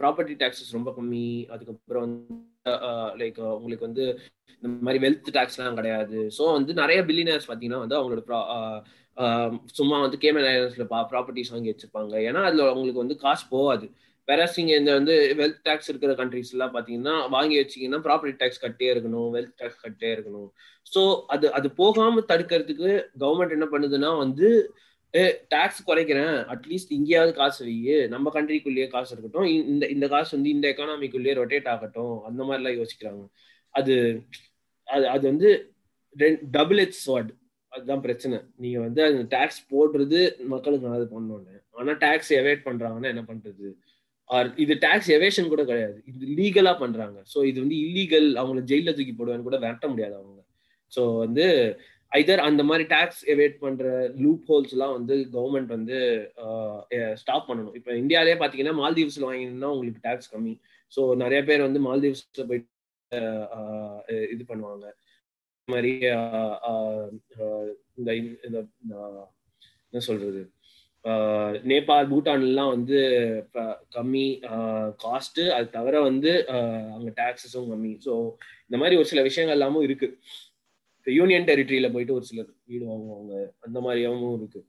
ப்ராப்பர்ட்டி 0.00 0.34
டேக்ஸஸ் 0.42 0.76
ரொம்ப 0.78 0.90
கம்மி. 0.98 1.26
அதுக்கப்புறம் 1.54 2.04
வந்து 2.06 2.40
லைக் 3.20 3.40
உங்களுக்கு 3.58 3.88
வந்து 3.88 4.04
இந்த 4.62 4.68
மாதிரி 4.86 5.00
வெல்த் 5.04 5.30
டேக்ஸ்லாம் 5.36 5.78
கிடையாது. 5.78 6.18
ஸோ 6.36 6.42
வந்து 6.56 6.72
நிறைய 6.82 6.98
பில்லினர்ஸ் 7.08 7.48
பார்த்தீங்கன்னா 7.48 7.80
வந்து 7.84 7.96
அவங்களோட 7.98 8.22
சும்மா 9.78 9.96
வந்து 10.00 10.18
கேமன் 10.22 10.86
பா 10.92 11.00
ப்ராப்பர்ட்டிஸ் 11.10 11.52
வாங்கி 11.54 11.70
வச்சுருப்பாங்க. 11.72 12.14
ஏன்னா 12.28 12.42
அதில் 12.48 12.62
அவங்களுக்கு 12.68 13.02
வந்து 13.04 13.16
காசு 13.24 13.44
போகாது. 13.50 13.86
வேறஸ் 14.28 14.56
நீங்க 14.58 14.74
இந்த 14.80 14.92
வந்து 14.92 15.14
வெல்த் 15.40 15.64
டேக்ஸ் 15.68 15.88
இருக்கிற 15.92 16.12
கண்ட்ரிஸ் 16.20 16.52
எல்லாம் 16.54 16.74
வாங்கி 17.36 17.56
வச்சீங்கன்னா 17.62 18.00
ப்ராப்பர்ட்டி 18.06 18.36
டேக்ஸ் 18.42 18.62
கட்டே 18.64 18.88
இருக்கணும் 18.94 19.28
வெல்த் 19.36 19.56
டேக்ஸ் 19.62 19.82
கட்டே 19.82 20.10
இருக்கணும். 20.16 20.48
ஸோ 20.94 21.00
அது 21.26 21.52
அது 21.52 21.70
போகாமல் 21.82 22.28
தடுக்கிறதுக்கு 22.28 22.90
கவர்மெண்ட் 23.24 23.56
என்ன 23.58 23.68
பண்ணுதுன்னா 23.72 24.18
வந்து 24.18 24.48
டாக்ஸ் 25.48 25.80
குறைக்கிறேன். 25.88 26.36
அட்லீஸ்ட் 26.54 26.92
இங்கேயாவது 26.98 27.32
காசு 27.40 27.60
வையே 27.68 27.96
நம்ம 28.14 28.30
கண்ட்ரிக்குள்ளேயே 28.36 28.86
காசு 28.94 29.10
இருக்கட்டும். 29.14 29.48
இந்த 29.72 29.84
இந்த 29.94 30.06
காசு 30.14 30.30
வந்து 30.36 30.50
இந்த 30.56 30.66
எக்கானாமிக்குள்ளேயே 30.72 31.34
ரொட்டேட் 31.40 31.68
ஆகட்டும். 31.74 32.14
அந்த 32.28 32.40
மாதிரிலாம் 32.44 32.78
யோசிக்கிறாங்க. 32.80 33.22
அது 33.74 33.94
அது 34.88 35.04
அது 35.14 35.24
வந்து 35.32 35.50
டபுள் 36.58 36.80
எச் 36.84 36.98
ஸ்வாட் 37.04 37.30
அதுதான் 37.72 38.02
பிரச்சனை. 38.06 38.38
நீங்க 38.56 38.78
வந்து 38.80 39.00
அந்த 39.08 39.22
டாக்ஸ் 39.36 39.60
போடுறது 39.72 40.20
மக்களுக்கு 40.54 40.86
நல்லது 40.86 41.06
பண்ணோன்னு. 41.14 41.54
ஆனா 41.80 41.92
டாக்ஸ் 42.04 42.32
எவேட் 42.40 42.66
பண்றாங்கன்னா 42.68 43.10
என்ன 43.14 43.22
பண்றது? 43.30 43.68
ஆர் 44.30 44.48
இது 44.56 44.74
டாக்ஸ் 44.86 45.10
எவேஷன் 45.18 45.52
கூட 45.52 45.62
கிடையாது. 45.70 45.96
இது 46.10 46.26
லீகலா 46.40 46.72
பண்றாங்க. 46.82 47.18
ஸோ 47.32 47.38
இது 47.50 47.58
வந்து 47.64 47.76
இல்லீகல் 47.86 48.28
அவங்கள 48.40 48.62
ஜெயில 48.72 48.92
தூக்கி 48.98 49.14
போடுவேன்னு 49.14 49.48
கூட 49.48 49.58
விரட்ட 49.64 49.86
முடியாது 49.88 50.14
அவங்க. 50.20 50.40
ஸோ 50.92 51.02
வந்து 51.24 51.46
ஐதர் 52.12 52.40
அந்த 52.48 52.62
மாதிரி 52.68 52.84
டாக்ஸ் 52.94 53.22
எவேட் 53.34 53.56
பண்ற 53.64 53.84
லூப் 54.24 54.44
ஹோல்ஸ் 54.50 54.72
எல்லாம் 54.76 54.94
வந்து 54.96 55.14
கவர்மெண்ட் 55.36 55.70
வந்து 55.76 55.98
ஸ்டாப் 57.22 57.48
பண்ணணும். 57.50 57.76
இப்போ 57.78 57.90
இந்தியாலே 58.02 58.34
பாத்தீங்கன்னா 58.42 58.74
மால்தீவ்ஸ்ல 58.82 59.28
வாங்கினா 59.30 59.70
உங்களுக்கு 59.74 60.04
டாக்ஸ் 60.08 60.32
கம்மி. 60.34 60.54
ஸோ 60.92 61.02
நிறைய 61.22 61.40
பேர் 61.50 61.66
வந்து 61.68 61.82
மால்தீவ்ஸ்ல 61.88 62.44
போயிட்டு 62.50 62.68
இது 64.34 64.42
பண்ணுவாங்க. 64.50 64.86
மாதிரி 65.68 65.92
இந்த 67.98 68.10
என்ன 69.90 70.00
சொல்றது? 70.08 70.42
நேபாள் 71.70 72.10
பூட்டான்லாம் 72.10 72.72
வந்து 72.74 72.98
கம்மி 73.96 74.26
காஸ்ட் 75.04 75.40
அது 75.56 75.66
தவிர 75.76 75.94
வந்து 76.08 76.30
அங்க 76.96 77.08
டாக்ஸஸும் 77.20 77.70
கம்மி. 77.72 77.92
ஸோ 78.06 78.12
இந்த 78.66 78.76
மாதிரி 78.82 78.98
ஒரு 79.00 79.10
சில 79.12 79.22
விஷயங்கள் 79.28 79.56
எல்லாமும் 79.58 79.86
இருக்கு. 79.88 80.08
இப்போ 81.02 81.12
யூனியன் 81.12 81.46
டெரிட்டரியில 81.46 81.86
போயிட்டு 81.92 82.14
ஒரு 82.14 82.24
சிலர் 82.24 82.50
வீடு 82.70 82.84
வாங்குவாங்க. 82.90 83.32
அந்த 83.66 83.78
மாதிரியாவும் 83.84 84.34
இருக்கு. 84.36 84.60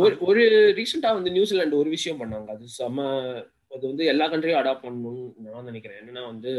ஒரு 0.00 0.16
ஒரு 0.28 0.42
ரீசெண்டா 0.76 1.10
வந்து 1.16 1.30
நியூசிலாந்து 1.36 1.80
ஒரு 1.82 1.90
விஷயம் 1.96 2.20
பண்ணாங்க. 2.20 2.48
அது 2.54 2.68
செம 2.76 3.06
அது 3.74 3.82
வந்து 3.86 4.04
எல்லா 4.12 4.26
கண்ட்ரியும் 4.32 4.60
அடாப்ட் 4.60 4.84
பண்ணணும்னு 4.84 5.24
நான் 5.46 5.68
நினைக்கிறேன். 5.70 5.98
என்னன்னா 6.00 6.22
வந்து 6.26 6.52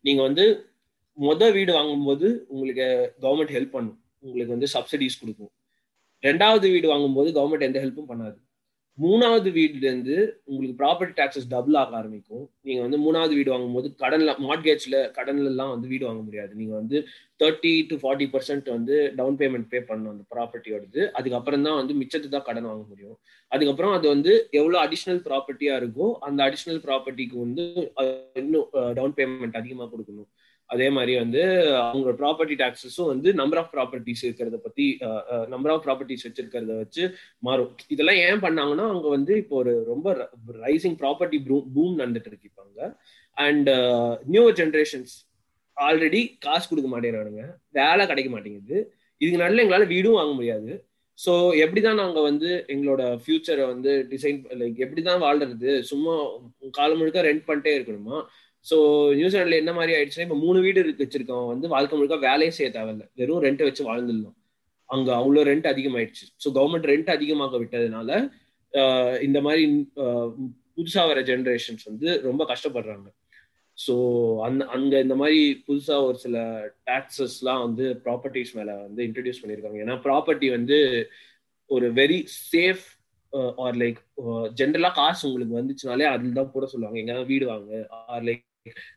நீங்க 0.00 0.22
வந்து 0.28 0.44
மொத 1.18 1.52
வீடு 1.52 1.72
வாங்கும்போது 1.72 2.28
உங்களுக்கு 2.48 2.88
கவர்மெண்ட் 3.26 3.54
ஹெல்ப் 3.56 3.76
பண்ணும். 3.76 3.98
உங்களுக்கு 4.18 4.56
வந்து 4.56 4.72
சப்சிடிஸ் 4.76 5.20
கொடுக்கும். 5.20 5.52
ரெண்டாவது 6.22 6.66
வீடு 6.74 6.88
வாங்கும்போது 6.88 7.30
கவர்மெண்ட் 7.38 7.68
எந்த 7.70 7.80
ஹெல்ப்பும் 7.84 8.10
பண்ணாது. 8.12 8.38
மூணாவது 9.02 9.48
வீடுலேருந்து 9.56 10.14
உங்களுக்கு 10.50 10.74
ப்ராப்பர்ட்டி 10.80 11.14
டாக்ஸஸ் 11.18 11.48
டபுள் 11.52 11.76
ஆக 11.80 11.92
ஆரம்பிக்கும். 11.98 12.44
நீங்கள் 12.66 12.84
வந்து 12.86 12.98
மூணாவது 13.04 13.32
வீடு 13.38 13.52
வாங்கும்போது 13.52 13.88
கடனில் 14.02 14.32
மார்கேஜ்ல 14.46 14.98
கடன்லலாம் 15.18 15.72
வந்து 15.74 15.90
வீடு 15.92 16.04
வாங்க 16.08 16.22
முடியாது. 16.28 16.52
நீங்கள் 16.60 16.78
வந்து 16.80 16.98
தேர்ட்டி 17.42 17.72
டு 17.90 17.96
ஃபார்ட்டி 18.02 18.26
பர்சன்ட் 18.34 18.68
வந்து 18.76 18.96
டவுன் 19.20 19.38
பேமெண்ட் 19.42 19.68
பே 19.72 19.80
பண்ணணும் 19.90 20.14
அந்த 20.14 20.24
ப்ராப்பர்ட்டியோடது 20.34 21.00
அதுக்கப்புறம் 21.20 21.64
தான் 21.68 21.78
வந்து 21.80 21.94
மிச்சத்து 22.00 22.34
தான் 22.34 22.46
கடன் 22.48 22.68
வாங்க 22.70 22.84
முடியும். 22.92 23.16
அதுக்கப்புறம் 23.52 23.94
அது 23.98 24.06
வந்து 24.14 24.32
எவ்வளோ 24.60 24.78
அடிஷ்னல் 24.86 25.22
ப்ராப்பர்ட்டியாக 25.28 25.80
இருக்கோ 25.82 26.08
அந்த 26.28 26.40
அடிஷ்னல் 26.48 26.82
ப்ராப்பர்ட்டிக்கு 26.88 27.38
வந்து 27.46 27.64
இன்னும் 28.42 28.68
டவுன் 28.98 29.16
பேமெண்ட் 29.20 29.60
அதிகமாக 29.62 29.88
கொடுக்கணும். 29.94 30.30
அதே 30.74 30.88
மாதிரி 30.96 31.12
வந்து 31.22 31.42
அவங்க 31.84 32.10
ப்ராப்பர்ட்டி 32.20 32.56
டாக்ஸஸும் 32.62 33.10
வந்து 33.12 33.28
நம்பர் 33.40 33.60
ஆஃப் 33.62 33.72
ப்ராப்பர்ட்டிஸ் 33.76 34.22
இருக்கிறத 34.26 34.58
பத்தி 34.66 34.86
நம்பர் 35.54 35.72
ஆஃப் 35.74 35.84
ப்ராப்பர்ட்டிஸ் 35.86 36.26
வச்சிருக்கிறத 36.26 36.76
வச்சு 36.82 37.04
மாறும். 37.48 37.72
இதெல்லாம் 37.94 38.20
ஏன் 38.26 38.42
பண்ணாங்கன்னா 38.44 38.84
அவங்க 38.92 39.08
வந்து 39.16 39.32
இப்போ 39.42 39.56
ஒரு 39.62 39.72
ரொம்ப 39.92 40.08
ரைசிங் 40.66 40.96
ப்ராப்பர்ட்டி 41.02 41.40
பூம் 41.76 41.98
நடந்துட்டு 42.02 42.30
இருக்கிப்பாங்க 42.32 42.78
அண்ட் 43.36 43.70
நியூ 44.34 44.44
ஜென்ரேஷன்ஸ் 44.60 45.14
ஆல்ரெடி 45.76 46.22
காசு 46.46 46.66
கொடுக்க 46.70 46.88
மாட்டேங்கிறானுங்க. 46.92 47.42
வேலை 47.78 48.04
கிடைக்க 48.10 48.30
மாட்டேங்குது. 48.32 48.78
இதுக்கு 49.20 49.44
நல்ல 49.44 49.62
எங்களால் 49.62 49.92
வீடும் 49.94 50.18
வாங்க 50.18 50.32
முடியாது. 50.38 50.70
ஸோ 51.18 51.32
எப்படிதான் 51.62 52.00
நாங்கள் 52.02 52.26
வந்து 52.28 52.50
எங்களோட 52.74 53.02
ஃபியூச்சரை 53.22 53.64
வந்து 53.72 53.90
டிசைன் 54.12 54.38
லைக் 54.60 54.78
எப்படிதான் 54.84 55.24
வாழ்றது? 55.24 55.70
சும்மா 55.90 56.14
காலம் 56.78 57.00
முழுக்க 57.00 57.24
ரெண்ட் 57.28 57.44
பண்ணிட்டே 57.48 57.72
இருக்கணுமா? 57.78 58.18
ஸோ 58.66 58.76
நியூசிலாந்துல 59.18 59.60
என்ன 59.62 59.72
மாதிரி 59.78 59.92
ஆயிடுச்சுன்னா 59.96 60.26
இப்போ 60.28 60.38
மூணு 60.44 60.58
வீடு 60.66 60.78
இருக்கு 60.84 61.04
வச்சிருக்கவன் 61.04 61.52
வந்து 61.52 61.68
வாழ்க்கை 61.74 61.94
முழுக்க 61.98 62.16
வேலையே 62.28 62.52
செய்ய 62.58 62.68
தேவையில்ல. 62.76 63.04
வெறும் 63.20 63.44
ரெண்ட் 63.46 63.62
வச்சு 63.68 63.84
வாழ்ந்துடலாம் 63.90 64.36
அங்க 64.90 65.08
அவ்வளோ 65.20 65.42
ரெண்ட் 65.50 65.66
அதிகமாயிடுச்சு. 65.72 66.26
ஸோ 66.42 66.48
கவர்மெண்ட் 66.58 66.90
ரெண்ட் 66.92 67.10
அதிகமாக 67.16 67.58
விட்டதுனால 67.62 68.10
இந்த 69.28 69.38
மாதிரி 69.46 69.64
புதுசா 70.76 71.02
வர 71.10 71.20
ஜென்ரேஷன்ஸ் 71.30 71.84
வந்து 71.90 72.08
ரொம்ப 72.28 72.42
கஷ்டப்படுறாங்க. 72.50 73.08
ஸோ 73.78 73.94
அந்த 74.46 74.62
அங்க 74.76 74.94
இந்த 75.04 75.14
மாதிரி 75.20 75.40
புதுசா 75.66 75.96
ஒரு 76.08 76.18
சில 76.24 76.36
டாக்ஸஸ்லாம் 76.90 77.62
வந்து 77.66 77.84
ப்ராப்பர்ட்டிஸ் 78.06 78.52
மேல 78.58 78.70
வந்து 78.86 79.00
இன்ட்ரடியூஸ் 79.08 79.40
பண்ணியிருக்காங்க. 79.42 79.78
ஏன்னா 79.84 79.96
ப்ராப்பர்ட்டி 80.06 80.50
வந்து 80.56 80.78
ஒரு 81.70 81.88
வெரி 82.00 82.18
சேஃப் 82.52 82.86
ஆர் 83.64 83.78
லைக் 83.82 83.98
ஜென்ரலா 84.60 84.90
காசு 85.00 85.22
உங்களுக்கு 85.28 85.58
வந்துச்சுனாலே 85.60 86.06
அதில் 86.12 86.38
தான் 86.38 86.52
போட 86.54 86.66
சொல்லுவாங்க. 86.72 86.98
எங்க 87.02 87.16
வீடு 87.32 87.46
வாங்க 87.52 87.82
ஆர் 88.14 88.26
லைக் 88.28 88.44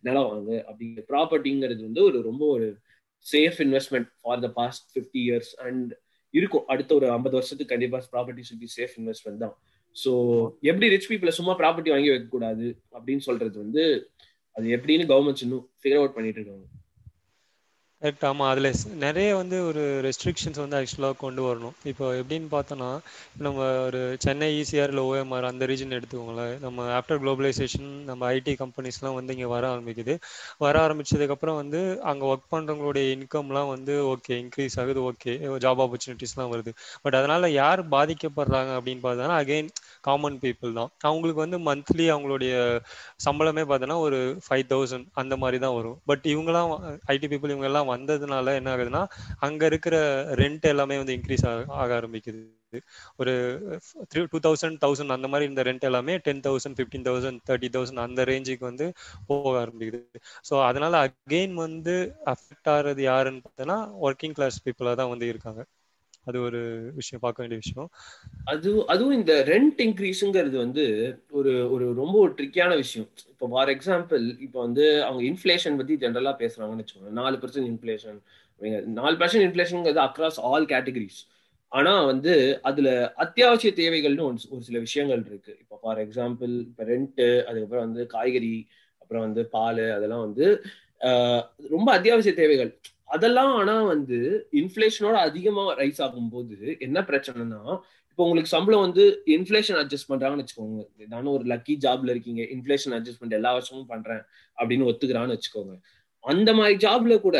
நிலம் 0.01 0.29
வாங்க 0.31 0.51
அப்படிங்கிற 0.69 1.03
ப்ராப்பர்ட்டிங்கிறது 1.11 1.81
வந்து 1.81 2.03
ஒரு 2.03 2.21
ரொம்ப 2.21 2.43
ஒரு 2.45 2.67
safe 3.25 3.59
investment 3.65 4.09
for 4.21 4.41
the 4.45 4.49
past 4.59 4.85
fifty 4.93 5.21
years 5.27 5.51
and 5.67 5.91
இருக்கும். 6.33 6.65
அடுத்த 6.67 6.91
ஒரு 6.95 7.07
ஐம்பது 7.09 7.35
வருஷத்துக்கு 7.35 7.73
கண்டிப்பா 7.73 7.97
property 8.13 8.43
should 8.49 8.63
be 8.65 8.69
safe 8.77 8.95
investment 8.99 9.43
தான். 9.45 9.55
ஸோ 9.95 10.11
எப்படி 10.61 10.87
ரிச் 10.93 11.09
பீப்புளை 11.11 11.33
சும்மா 11.39 11.53
ப்ராப்பர்ட்டி 11.61 11.93
வாங்கி 11.93 12.11
வைக்கக்கூடாது 12.11 12.67
அப்படின்னு 12.97 13.25
சொல்றது 13.29 13.55
வந்து 13.63 13.83
அது 14.55 14.67
எப்படின்னு 14.77 15.05
கவர்மெண்ட்ஸ் 15.11 15.43
இன்னும் 15.45 15.65
ஃபிகர் 15.81 15.99
அவுட் 16.01 16.15
பண்ணிட்டு 16.15 16.39
இருக்காங்க. 16.41 16.65
கரெக்ட் 18.03 18.23
ஆமாம் 18.27 18.49
அதில் 18.51 18.67
நிறைய 19.03 19.27
வந்து 19.39 19.57
ஒரு 19.67 19.81
ரெஸ்ட்ரிக்ஷன்ஸ் 20.05 20.57
வந்து 20.61 20.75
ஆக்சுவலாக 20.79 21.15
கொண்டு 21.21 21.41
வரணும். 21.45 21.75
இப்போ 21.91 22.05
எப்படின்னு 22.21 22.49
பார்த்தோன்னா 22.53 22.89
நம்ம 23.45 23.67
ஒரு 23.85 24.01
சென்னை 24.23 24.47
ஈசிஆர் 24.55 24.91
இல்லை 24.93 25.03
ஓஎம்ஆர் 25.11 25.47
அந்த 25.49 25.67
ரீஜன் 25.71 25.95
எடுத்துக்கோங்களேன். 25.97 26.55
நம்ம 26.65 26.87
ஆஃப்டர் 26.97 27.19
குளோபலைசேஷன் 27.21 27.87
நம்ம 28.09 28.31
ஐடி 28.37 28.55
கம்பெனிஸ்லாம் 28.63 29.15
வந்து 29.19 29.35
இங்கே 29.35 29.47
வர 29.53 29.63
ஆரம்பிக்குது. 29.75 30.15
வர 30.65 30.73
ஆரம்பிச்சதுக்கப்புறம் 30.87 31.57
வந்து 31.61 31.81
அங்கே 32.11 32.27
ஒர்க் 32.31 32.51
பண்ணுறவங்களுடைய 32.55 33.05
இன்கம்லாம் 33.15 33.71
வந்து 33.75 33.95
ஓகே 34.13 34.33
இன்க்ரீஸ் 34.43 34.75
ஆகுது 34.83 35.01
ஓகே 35.11 35.35
ஜாப் 35.67 35.83
ஆப்பர்ச்சுனிட்டிஸ்லாம் 35.85 36.51
வருது. 36.55 36.73
பட் 37.05 37.17
அதனால் 37.21 37.49
யார் 37.61 37.83
பாதிக்கப்படுறாங்க 37.95 38.73
அப்படின்னு 38.79 39.03
பார்த்தோன்னா 39.07 39.39
அகெயின் 39.45 39.71
காமன் 40.09 40.41
பீப்புள் 40.43 40.77
தான். 40.81 40.91
அவங்களுக்கு 41.11 41.43
வந்து 41.45 41.61
மந்த்லி 41.69 42.07
அவங்களுடைய 42.17 42.53
சம்பளமே 43.27 43.65
பார்த்தோன்னா 43.71 43.99
ஒரு 44.09 44.21
ஃபைவ் 44.47 44.67
தௌசண்ட் 44.75 45.09
அந்த 45.23 45.33
மாதிரி 45.45 45.59
தான் 45.65 45.77
வரும். 45.79 45.97
பட் 46.11 46.27
இவங்கெல்லாம் 46.35 46.69
ஐடி 47.15 47.27
பீப்புள் 47.31 47.55
இவங்கெல்லாம் 47.55 47.91
வந்ததுனால 47.93 48.55
என்ன 48.59 48.71
ஆகுதுன்னா 48.75 49.03
அங்க 49.47 49.63
இருக்கிற 49.71 49.95
ரெண்ட் 50.41 50.67
எல்லாமே 50.73 50.97
வந்து 51.03 51.15
இன்க்ரீஸ் 51.19 51.45
ஆக 51.81 51.89
ஆரம்பிக்குது. 51.99 52.41
ஒரு 53.21 53.33
த்ரீ 54.11 54.21
டூ 54.31 54.39
தௌசண்ட் 54.45 54.77
தௌசண்ட் 54.83 55.15
அந்த 55.15 55.27
மாதிரி 55.31 55.45
இந்த 55.51 55.63
ரெண்ட் 55.67 55.85
எல்லாமே 55.89 56.13
ten 56.27 56.41
thousand 56.47 56.77
fifteen 56.77 57.05
thousand 57.09 57.39
thirty 57.49 57.69
thousand 57.75 58.03
அந்த 58.05 58.23
ரேஞ்சுக்கு 58.31 58.65
வந்து 58.71 58.85
போக 59.29 59.53
ஆரம்பிக்குது. 59.63 59.99
ஸோ 60.49 60.53
அதனால 60.69 60.93
அகெயின் 61.07 61.55
வந்து 61.65 61.95
அஃபெக்ட் 62.33 62.71
ஆகிறது 62.75 63.03
யாருன்னு 63.11 63.43
பார்த்தோன்னா 63.45 63.77
ஒர்க்கிங் 64.07 64.35
கிளாஸ் 64.39 64.63
பீப்புளாக 64.67 64.97
தான் 65.01 65.13
வந்து 65.13 65.27
இருக்காங்க. 65.33 65.63
அது 66.29 66.37
ஒரு 66.47 66.59
விஷயம் 66.99 67.21
பார்க்க 67.23 67.43
வேண்டிய 67.43 67.59
விஷயம். 67.63 67.89
அது 68.51 68.69
அதுவும் 68.93 69.17
இந்த 69.19 69.33
ரெண்ட் 69.51 69.79
இன்க்ரீஸுங்கிறது 69.87 70.57
வந்து 70.65 70.85
ஒரு 71.39 71.53
ஒரு 71.75 71.85
ரொம்ப 72.01 72.15
ஒரு 72.25 72.33
ட்ரிக்கியான 72.39 72.75
விஷயம். 72.83 73.09
இப்போ 73.33 73.47
ஃபார் 73.53 73.71
எக்ஸாம்பிள் 73.75 74.25
இப்போ 74.45 74.59
வந்து 74.67 74.85
அவங்க 75.07 75.21
இன்ஃப்ளேஷன் 75.31 75.77
பத்தி 75.81 75.95
ஜென்ரலா 76.03 76.33
பேசுறாங்கன்னு 76.43 76.83
வச்சுக்கோங்க 76.83 77.13
நாலு 77.21 77.37
பர்சன்ட் 77.43 77.69
இன்ஃப்ளேஷன் 77.73 78.19
நாலு 79.01 79.15
பர்சன்ட் 79.21 79.45
இன்ஃப்ளேஷனுங்கிறது 79.47 80.03
அக்ராஸ் 80.07 80.39
ஆல் 80.49 80.67
கேட்டகரிஸ் 80.73 81.19
ஆனா 81.71 81.93
வந்து 82.11 82.33
அதுல 82.69 82.89
அத்தியாவசிய 83.23 83.71
தேவைகள்னு 83.81 84.25
ஒரு 84.55 84.63
சில 84.69 84.79
விஷயங்கள் 84.87 85.21
இருக்கு. 85.29 85.53
இப்போ 85.61 85.75
ஃபார் 85.81 86.01
எக்ஸாம்பிள் 86.05 86.53
இப்போ 86.69 86.83
ரெண்ட்டு 86.91 87.27
அதுக்கப்புறம் 87.47 87.85
வந்து 87.87 88.03
காய்கறி 88.15 88.55
அப்புறம் 89.01 89.25
வந்து 89.27 89.41
பால் 89.55 89.85
அதெல்லாம் 89.97 90.25
வந்து 90.27 90.45
ரொம்ப 91.75 91.87
அத்தியாவசிய 91.97 92.33
தேவைகள். 92.41 92.69
அதெல்லாம் 93.13 93.51
ஆனா 93.59 93.75
வந்து 93.93 94.17
இன்ஃபிளேஷனோட 94.59 95.17
அதிகமா 95.29 95.63
ரைஸ் 95.81 95.99
ஆகும்போது 96.05 96.57
என்ன 96.85 96.97
பிரச்சனைனா 97.09 97.61
இப்போ 98.09 98.23
உங்களுக்கு 98.25 98.51
சம்பளம் 98.55 98.83
வந்து 98.85 99.03
இன்ஃபிளேஷன் 99.35 99.77
அட்ஜஸ்ட் 99.81 100.09
பண்றாங்கன்னு 100.09 100.43
வச்சுக்கோங்க. 100.43 100.81
நானும் 101.13 101.33
ஒரு 101.37 101.45
லக்கி 101.51 101.73
ஜாப்ல 101.85 102.13
இருக்கீங்க 102.15 102.41
இன்ஃபிளேஷன் 102.55 102.95
அட்ஜஸ்ட்மெண்ட் 102.97 103.37
எல்லா 103.37 103.51
வருஷமும் 103.57 103.89
பண்றேன் 103.93 104.21
அப்படின்னு 104.57 104.87
ஒத்துக்கிறான்னு 104.89 105.35
வச்சுக்கோங்க. 105.37 105.73
அந்த 106.23 106.49
மாதிரி 106.59 106.75
ஜாப்ல 106.85 107.15
கூட 107.21 107.37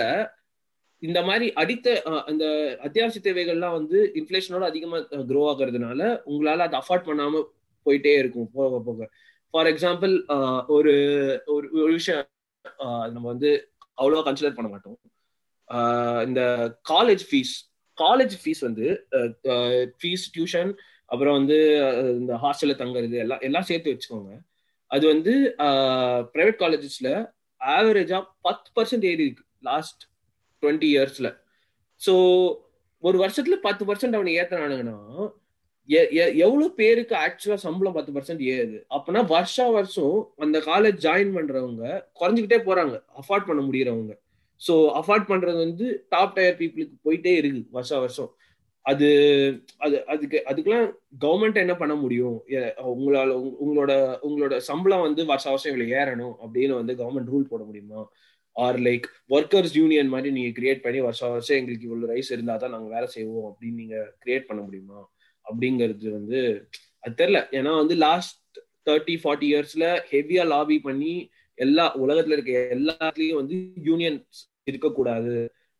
இந்த 1.03 1.19
மாதிரி 1.27 1.47
அடித்த 1.61 1.87
அந்த 2.31 2.45
அத்தியாவசிய 2.87 3.21
தேவைகள்லாம் 3.25 3.77
வந்து 3.79 3.99
இன்ஃபிளேஷனோட 4.19 4.65
அதிகமா 4.71 4.97
க்ரோ 5.31 5.43
ஆகுறதுனால 5.51 6.01
உங்களால 6.31 6.65
அதை 6.67 6.77
அஃபோர்ட் 6.81 7.07
பண்ணாம 7.09 7.43
போயிட்டே 7.85 8.13
இருக்கும் 8.21 8.49
போக 8.57 8.79
போக. 8.87 9.09
ஃபார் 9.53 9.69
எக்ஸாம்பிள் 9.73 10.13
ஒரு 10.75 10.93
ஒரு 11.55 11.91
விஷயம் 11.99 12.23
நம்ம 13.15 13.25
வந்து 13.33 13.51
அவ்வளோவா 14.01 14.23
கன்சிடர் 14.27 14.57
பண்ண 14.59 14.69
மாட்டோம். 14.71 14.97
இந்த 16.27 16.41
காலேஜ் 16.89 17.23
ஃபீஸ் 17.29 17.53
காலேஜ் 17.97 18.35
ஃபீஸ் 18.41 18.61
வந்து 18.61 18.87
ஃபீஸ் 20.01 20.25
டியூஷன் 20.35 20.71
அப்புறம் 21.11 21.35
வந்து 21.39 21.57
இந்த 22.19 22.33
ஹாஸ்டல்ல 22.43 22.75
தங்குறது 22.81 23.17
எல்லாம் 23.23 23.43
எல்லாம் 23.47 23.67
சேர்த்து 23.69 23.93
வச்சுக்கோங்க. 23.93 24.31
அது 24.91 25.05
வந்து 25.07 25.33
ப்ரைவேட் 26.33 26.59
காலேஜஸ்ல 26.63 27.09
ஆவரேஜா 27.61 28.19
பத்து 28.41 28.69
பர்சன்ட் 28.77 29.05
ஏறி 29.11 29.23
இருக்கு 29.25 29.45
லாஸ்ட் 29.61 30.01
டுவெண்ட்டி 30.63 30.89
இயர்ஸ்ல 30.93 31.29
ஸோ 32.01 32.13
ஒரு 33.03 33.17
வருஷத்துல 33.23 33.55
பத்து 33.67 33.83
பர்சன்ட் 33.85 34.17
அவனை 34.19 34.33
ஏத்தனானுங்கன்னா 34.41 34.97
எவ்வளவு 36.45 36.67
பேருக்கு 36.73 37.15
ஆக்சுவலா 37.15 37.57
சம்பளம் 37.63 37.95
பத்து 37.97 38.11
பர்சன்ட் 38.15 38.43
ஏறுது? 38.53 38.77
அப்பனா 38.89 39.21
வருஷா 39.27 39.65
வருஷம் 39.69 40.17
அந்த 40.37 40.59
காலேஜ் 40.59 40.99
ஜாயின் 41.05 41.33
பண்றவங்க 41.37 41.83
குறைஞ்சிக்கிட்டே 42.19 42.59
போறாங்க 42.67 42.95
அஃபோர்ட் 43.21 43.47
பண்ண 43.47 43.61
முடியறவங்க. 43.61 44.13
ஸோ 44.61 44.73
அஃபோர்ட் 44.99 45.29
பண்றது 45.31 45.57
வந்து 45.65 45.85
டாப் 46.09 46.35
டயர் 46.37 46.57
பீப்புளுக்கு 46.59 46.95
போயிட்டே 47.05 47.33
இருக்கு 47.41 47.61
வருஷா 47.71 47.97
வருஷம். 47.99 48.31
அது 48.85 49.07
அது 49.77 49.95
அதுக்கு 50.13 50.37
அதுக்கெல்லாம் 50.49 50.87
கவர்மெண்ட் 51.21 51.59
என்ன 51.63 51.73
பண்ண 51.75 51.93
முடியும்? 51.95 52.37
உங்களால 52.93 53.35
உங்களோட 53.63 53.91
உங்களோட 54.27 54.55
சம்பளம் 54.69 55.05
வந்து 55.07 55.21
வருஷ 55.25 55.45
வருஷம் 55.49 55.71
இவ்வளவு 55.73 55.95
ஏறணும் 55.99 56.35
அப்படின்னு 56.43 56.73
வந்து 56.79 56.95
கவர்மெண்ட் 57.01 57.31
ரூல் 57.33 57.51
போட 57.51 57.63
முடியுமா? 57.63 58.01
ஆர் 58.55 58.79
லைக் 58.87 59.05
ஒர்க்கர்ஸ் 59.29 59.75
யூனியன் 59.81 60.11
மாதிரி 60.13 60.31
நீங்க 60.31 60.51
கிரியேட் 60.59 60.83
பண்ணி 60.85 60.99
வருஷம் 60.99 61.31
வருஷம் 61.31 61.59
எங்களுக்கு 61.59 61.87
இவ்வளவு 61.89 62.11
ரைஸ் 62.13 62.31
இருந்தா 62.31 62.55
தான் 62.55 62.73
நாங்க 62.75 62.89
வேலை 62.95 63.07
செய்வோம் 63.15 63.47
அப்படின்னு 63.51 63.81
நீங்க 63.83 63.97
கிரியேட் 64.25 64.49
பண்ண 64.49 64.61
முடியுமா? 64.63 64.99
அப்படிங்கிறது 65.45 66.09
வந்து 66.19 66.39
அது 67.03 67.15
தெரியல. 67.21 67.39
ஏன்னா 67.59 67.71
வந்து 67.81 67.95
லாஸ்ட் 68.07 68.39
தேர்ட்டி 68.89 69.15
ஃபார்ட்டி 69.21 69.47
இயர்ஸ்ல 69.53 69.85
ஹெவியா 70.11 70.43
லாபி 70.53 70.77
பண்ணி 70.87 71.13
எல்லா 71.57 71.85
உலகத்துல 72.05 72.35
இருக்க 72.37 72.53
எல்லாத்துலயும் 72.77 73.39
வந்து 73.41 73.55
யூனியன்ஸ் 73.89 74.39
இருக்கக்கூடாது. 74.69 75.33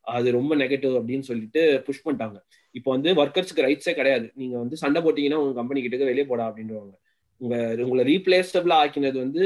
அது 0.07 0.27
ரொம்ப 0.37 0.53
நெகட்டிவ் 0.55 0.95
அப்படின்னு 0.99 1.25
சொல்லிட்டு 1.29 1.61
புஷ் 1.85 2.03
பண்ணிட்டாங்க. 2.05 2.37
இப்போ 2.75 2.89
வந்து 2.91 3.09
ஒர்க்கர்ஸ்க்கு 3.23 3.65
ரைட்ஸே 3.67 3.93
கிடையாது. 3.99 4.25
நீங்க 4.41 4.55
வந்து 4.57 4.75
சண்டை 4.83 5.01
போட்டீங்கன்னா 5.05 5.41
உங்க 5.43 5.53
கம்பெனி 5.59 5.81
கிட்ட 5.81 6.11
வெளியே 6.11 6.27
போடா 6.31 6.45
அப்படின்றவங்க 6.49 6.95
உங்க 7.41 7.55
உங்களை 7.85 8.03
ரீப்ளேஸபிளா 8.11 8.75
ஆக்கினது 8.83 9.17
வந்து 9.25 9.45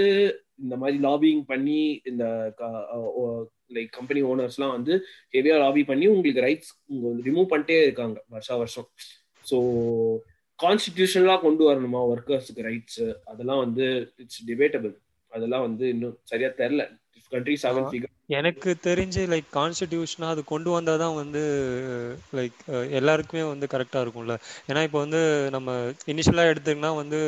இந்த 0.63 0.75
மாதிரி 0.82 0.97
லாபிங் 1.05 1.43
பண்ணி 1.51 1.80
இந்த 2.11 2.23
லைக் 3.75 3.91
கம்பெனி 3.97 4.21
ஓனர்ஸ்லாம் 4.32 4.75
வந்து 4.78 4.93
ஹெவியா 5.36 5.55
லாபி 5.63 5.82
பண்ணி 5.91 6.05
உங்களுக்கு 6.07 6.45
ரைட்ஸ் 6.47 6.71
உங்க 6.91 7.03
வந்து 7.09 7.25
ரிமூவ் 7.30 7.51
பண்ணிட்டே 7.53 7.78
இருக்காங்க 7.84 8.17
வருஷா 8.36 8.55
வருஷம். 8.55 8.88
ஸோ 9.45 9.57
கான்ஸ்டிடியூஷனலா 10.59 11.36
கொண்டு 11.41 11.63
வரணுமா 11.69 11.99
ஒர்க்கர்ஸுக்கு 12.11 12.67
ரைட்ஸ் 12.69 13.03
அதெல்லாம் 13.32 13.61
வந்து 13.65 13.86
இட்ஸ் 14.23 14.41
டிபேட்டபிள் 14.45 14.93
அதெல்லாம் 15.32 15.65
வந்து 15.67 15.86
இன்னும் 15.93 16.17
சரியா 16.25 16.49
தெரில 16.57 16.84
கண்ட்ரிஸ் 17.32 17.67
ஹவன் 17.67 17.89
ஃபிகர் 17.89 18.13
எனக்கு 18.38 18.69
தெரிஞ்சு 18.86 19.21
லைக் 19.32 19.49
கான்ஸ்டிடியூஷனா 19.51 20.28
அது 20.28 20.41
கொண்டு 20.45 20.69
வந்தாதான் 20.71 21.13
வந்து 21.19 21.41
லைக் 22.34 22.57
எல்லாருக்குமே 22.97 23.43
வந்து 23.45 23.67
கரெக்டா 23.73 23.99
இருக்கும்ல. 24.03 24.36
ஏன்னா 24.67 24.82
இப்போ 24.88 24.99
வந்து 25.03 25.21
நம்ம 25.55 25.75
இனிஷியலா 26.13 26.45
எடுத்துக்கினா 26.51 26.91
வந்து 26.97 27.19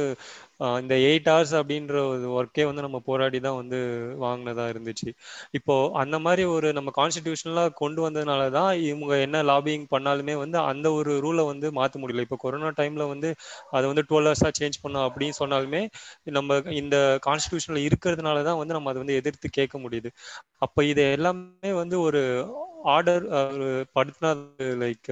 இந்த 0.81 0.93
எயிட் 1.05 1.29
ஹவர்ஸ் 1.29 1.53
அப்படின்ற 1.59 1.95
ஒரு 2.09 2.27
ஒர்க்கே 2.37 2.63
வந்து 2.69 2.85
நம்ம 2.85 2.99
போராடி 3.05 3.39
தான் 3.45 3.57
வந்து 3.59 3.77
வாங்கினதா 4.23 4.65
இருந்துச்சு. 4.73 5.09
இப்போ 5.57 5.75
அந்த 6.01 6.15
மாதிரி 6.25 6.43
ஒரு 6.55 6.67
நம்ம 6.77 6.91
கான்ஸ்டிடியூஷனலாக 6.97 7.73
கொண்டு 7.81 7.99
வந்ததுனால 8.05 8.43
தான் 8.57 8.71
இவங்க 8.87 9.13
என்ன 9.25 9.43
லாபிங் 9.51 9.85
பண்ணாலுமே 9.93 10.35
வந்து 10.43 10.57
அந்த 10.71 10.87
ஒரு 10.97 11.13
ரூலை 11.25 11.45
வந்து 11.51 11.69
மாற்ற 11.79 12.01
முடியல. 12.01 12.25
இப்போ 12.27 12.39
கொரோனா 12.43 12.71
டைம்ல 12.79 13.05
வந்து 13.13 13.31
அதை 13.73 13.85
வந்து 13.91 14.05
டுவெல் 14.09 14.29
ஹவர்ஸாக 14.29 14.53
சேஞ்ச் 14.59 14.81
பண்ணோம் 14.83 15.07
அப்படின்னு 15.09 15.37
சொன்னாலுமே 15.41 15.81
நம்ம 16.31 16.47
இந்த 16.81 16.95
கான்ஸ்டியூஷனில் 17.27 17.85
இருக்கிறதுனால 17.87 18.43
தான் 18.49 18.59
வந்து 18.61 18.77
நம்ம 18.77 18.91
அதை 18.91 19.01
வந்து 19.03 19.19
எதிர்த்து 19.21 19.49
கேட்க 19.59 19.77
முடியுது. 19.85 20.11
அப்போ 20.61 20.79
இது 20.91 21.03
எல்லாமே 21.17 21.71
வந்து 21.81 21.95
ஒரு 22.07 22.21
ஆர்டர் 22.89 23.23
படுத்தினா 23.95 24.31
லைக் 24.81 25.09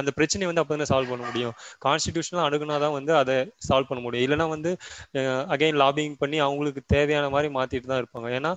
அந்த 0.00 0.10
பிரச்சனையை 0.18 0.48
வந்து 0.50 0.62
அப்போ 0.62 0.88
சால்வ் 0.92 1.12
பண்ண 1.12 1.22
முடியும்? 1.28 1.54
கான்ஸ்டிடியூஷனல் 1.86 2.44
அணுகுனா 2.46 2.78
தான் 2.84 2.96
வந்து 2.98 3.12
அதை 3.16 3.36
சால்வ் 3.68 3.90
பண்ண 3.90 4.00
முடியும். 4.06 4.24
இல்லைன்னா 4.26 4.48
வந்து 4.56 4.72
அகைன் 5.54 5.80
லாபிங் 5.84 6.16
பண்ணி 6.22 6.38
அவங்களுக்கு 6.48 6.82
தேவையான 6.94 7.28
மாதிரி 7.36 7.50
மாற்றிட்டு 7.58 7.90
தான் 7.92 8.02
இருப்பாங்க. 8.04 8.28
ஏன்னா 8.38 8.52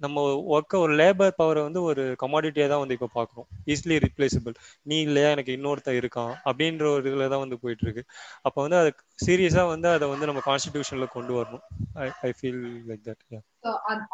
நம்ம 0.00 0.22
ஒர்க்க 0.54 0.78
ஒரு 0.78 0.92
லேபர் 1.00 1.36
பவரை 1.38 1.62
வந்து 1.66 1.80
ஒரு 1.82 2.02
கமாடிட்டியாக 2.22 2.70
தான் 2.72 2.82
வந்து 2.82 2.96
இப்போ 2.98 3.08
பார்க்குறோம் 3.14 3.48
ஈஸிலி 3.66 3.96
ரிப்ளேசபிள் 4.06 4.54
நீ 4.86 4.96
இல்லையா 5.06 5.28
எனக்கு 5.36 5.54
இன்னொருத்தன் 5.56 5.98
இருக்கான் 6.00 6.32
அப்படின்ற 6.46 6.86
ஒரு 6.92 7.04
இதில் 7.08 7.32
தான் 7.34 7.44
வந்து 7.44 7.58
போயிட்டு 7.62 7.84
இருக்கு. 7.86 8.02
அப்போ 8.46 8.58
வந்து 8.64 8.78
அது 8.82 8.90
சீரியஸாக 9.26 9.72
வந்து 9.72 9.88
அதை 9.94 10.08
வந்து 10.12 10.28
நம்ம 10.30 10.42
கான்ஸ்டிடியூஷனில் 10.46 11.14
கொண்டு 11.16 11.32
வரணும். 11.38 11.64
I 11.96 12.08
I 12.22 12.32
feel 12.38 12.60
like 12.88 13.04
that 13.08 13.24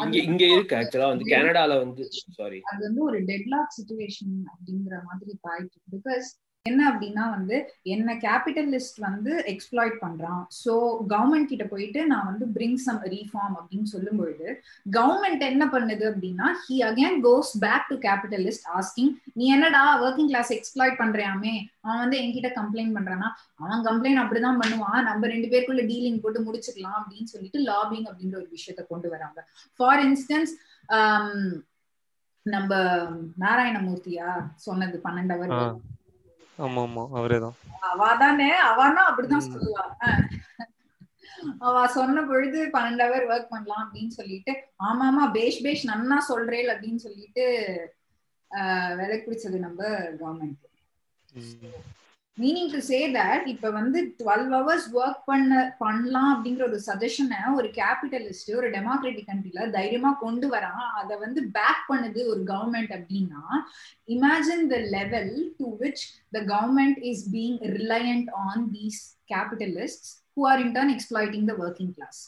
இங்க 0.03 0.19
இங்க 0.29 0.45
இருக்கு 0.55 0.77
ஆக்சுவலா 0.79 1.09
வந்து 1.13 1.27
கனடால 1.33 1.73
வந்து 1.83 2.05
சாரி 2.39 2.59
அது 2.71 2.81
வந்து 2.89 3.03
ஒரு 3.09 3.19
டெட்லாக் 3.31 3.75
சுச்சுவேஷன் 3.79 4.35
அப்படிங்கிற 4.53 4.97
மாதிரி 5.09 5.35
ஆயிட்டு 5.51 5.79
பிகாஸ் 5.95 6.29
என்ன 6.71 6.81
அப்படின்னா 6.91 7.23
வந்து 7.35 7.57
என்ன 7.95 8.11
கேபிட்டலிஸ்ட் 8.25 8.99
வந்து 9.07 9.33
எக்ஸ்ப்ளாய்ட் 9.53 9.97
பண்றான். 10.03 10.43
ஸோ 10.63 10.73
கவர்மெண்ட் 11.13 11.49
கிட்ட 11.53 11.65
போயிட்டு 11.73 12.01
நான் 12.11 12.29
வந்து 12.31 12.45
பிரிங் 12.57 12.79
சம் 12.85 13.01
ரீஃபார்ம் 13.15 13.55
அப்படின்னு 13.61 13.89
சொல்லும் 13.93 14.19
பொழுது 14.21 14.47
கவர்மெண்ட் 14.97 15.43
என்ன 15.49 15.65
பண்ணுது 15.73 16.05
அப்படின்னா 16.11 16.49
he 16.65 16.77
again 16.89 17.17
goes 17.27 17.51
back 17.65 17.89
to 17.93 17.97
capitalist 18.07 18.69
asking 18.79 19.11
நீ 19.41 19.47
என்னடா 19.57 19.83
ஒர்க்கிங் 20.05 20.31
கிளாஸ் 20.33 20.53
எக்ஸ்ப்ளாய்ட் 20.59 21.01
பண்றியாமே? 21.03 21.55
அவன் 21.85 22.03
வந்து 22.05 22.19
என்கிட்ட 22.23 22.51
கம்ப்ளைண்ட் 22.61 22.95
பண்றானா? 22.99 23.31
அவன் 23.63 23.83
கம்ப்ளைண்ட் 23.89 24.23
அப்படிதான் 24.23 24.61
பண்ணுவான். 24.63 25.01
நம்ம 25.09 25.31
ரெண்டு 25.35 25.51
பேருக்குள்ள 25.53 25.85
டீலிங் 25.93 26.23
போட்டு 26.25 26.45
முடிச்சுக்கலாம் 26.47 26.99
அப்படின்னு 27.01 27.33
சொல்லிட்டு 27.35 27.61
லாபிங் 27.71 28.07
அப்படின்ற 28.11 28.39
ஒரு 28.43 28.51
விஷயத்த 28.57 28.85
கொண்டு 28.93 29.11
வராங்க. 29.15 29.41
ஃபார் 29.81 30.03
இன்ஸ்டன்ஸ் 30.09 30.55
um, 30.89 31.35
நம்ம 32.47 32.75
நாராயணமூர்த்தியா 33.43 34.29
சொன்னது 34.65 34.97
பன்னெண்டு 35.05 35.35
அவர் 35.35 35.53
ஆமா 36.59 36.81
ஆமா 36.83 37.03
அவரேதான். 37.13 37.57
அவ 37.89 38.09
தானே 38.17 38.49
அவனா 38.63 39.03
அப்படிதான் 39.09 39.47
சொல்லுவா 39.47 39.85
அவ 41.61 41.87
சொன்ன 41.89 42.23
பொழுது 42.23 42.59
பன்னெண்டு 42.75 43.05
ஹவர் 43.05 43.29
ஒர்க் 43.29 43.49
பண்ணலாம் 43.49 43.83
அப்படின்னு 43.85 44.13
சொல்லிட்டு 44.13 44.53
ஆமா 44.83 45.05
ஆமா 45.09 45.25
பேஷ் 45.33 45.63
பேஷ் 45.65 45.89
நன்னா 45.89 46.19
சொல்றேன் 46.27 46.71
அப்படின்னு 46.73 46.97
சொல்லிட்டு 46.99 47.45
விலை 48.97 49.19
பிடிச்சது 49.19 49.59
நம்ம 49.59 49.81
government 50.21 50.61
meaning 52.39 52.71
to 52.73 52.79
say 52.81 52.99
that 53.13 53.47
இப்ப 53.47 53.71
வந்து 53.71 54.15
டுவெல் 54.19 54.45
ஹவர்ஸ் 54.53 54.87
ஒர்க் 54.93 55.19
பண்ண 55.25 55.75
பண்ணலாம் 55.79 56.31
அப்படிங்கிற 56.35 56.63
ஒரு 56.63 56.83
சஜஷனை 56.87 57.41
ஒரு 57.55 57.69
கேபிட்டலிஸ்ட் 57.69 58.55
ஒரு 58.55 58.71
டெமோக்ராட்டிக் 58.71 59.29
கண்ட்ரில 59.31 59.71
தைரியமா 59.71 60.13
கொண்டு 60.13 60.49
வரான். 60.49 60.87
அதை 60.93 61.17
வந்து 61.17 61.43
பேக் 61.53 61.83
பண்ணுது 61.89 62.21
ஒரு 62.27 62.43
கவர்மெண்ட் 62.45 62.93
அப்படின்னா 62.99 63.43
imagine 64.09 64.67
the 64.67 64.79
level 64.97 65.53
to 65.59 65.77
which 65.79 66.05
the 66.31 66.41
government 66.41 66.99
is 67.03 67.25
being 67.33 67.59
reliant 67.79 68.31
on 68.31 68.65
these 68.71 69.01
capitalist 69.35 70.09
who 70.37 70.49
are 70.53 70.61
in 70.61 70.75
turn 70.77 70.95
exploiting 70.97 71.45
the 71.45 71.57
working 71.59 71.93
class 71.95 72.23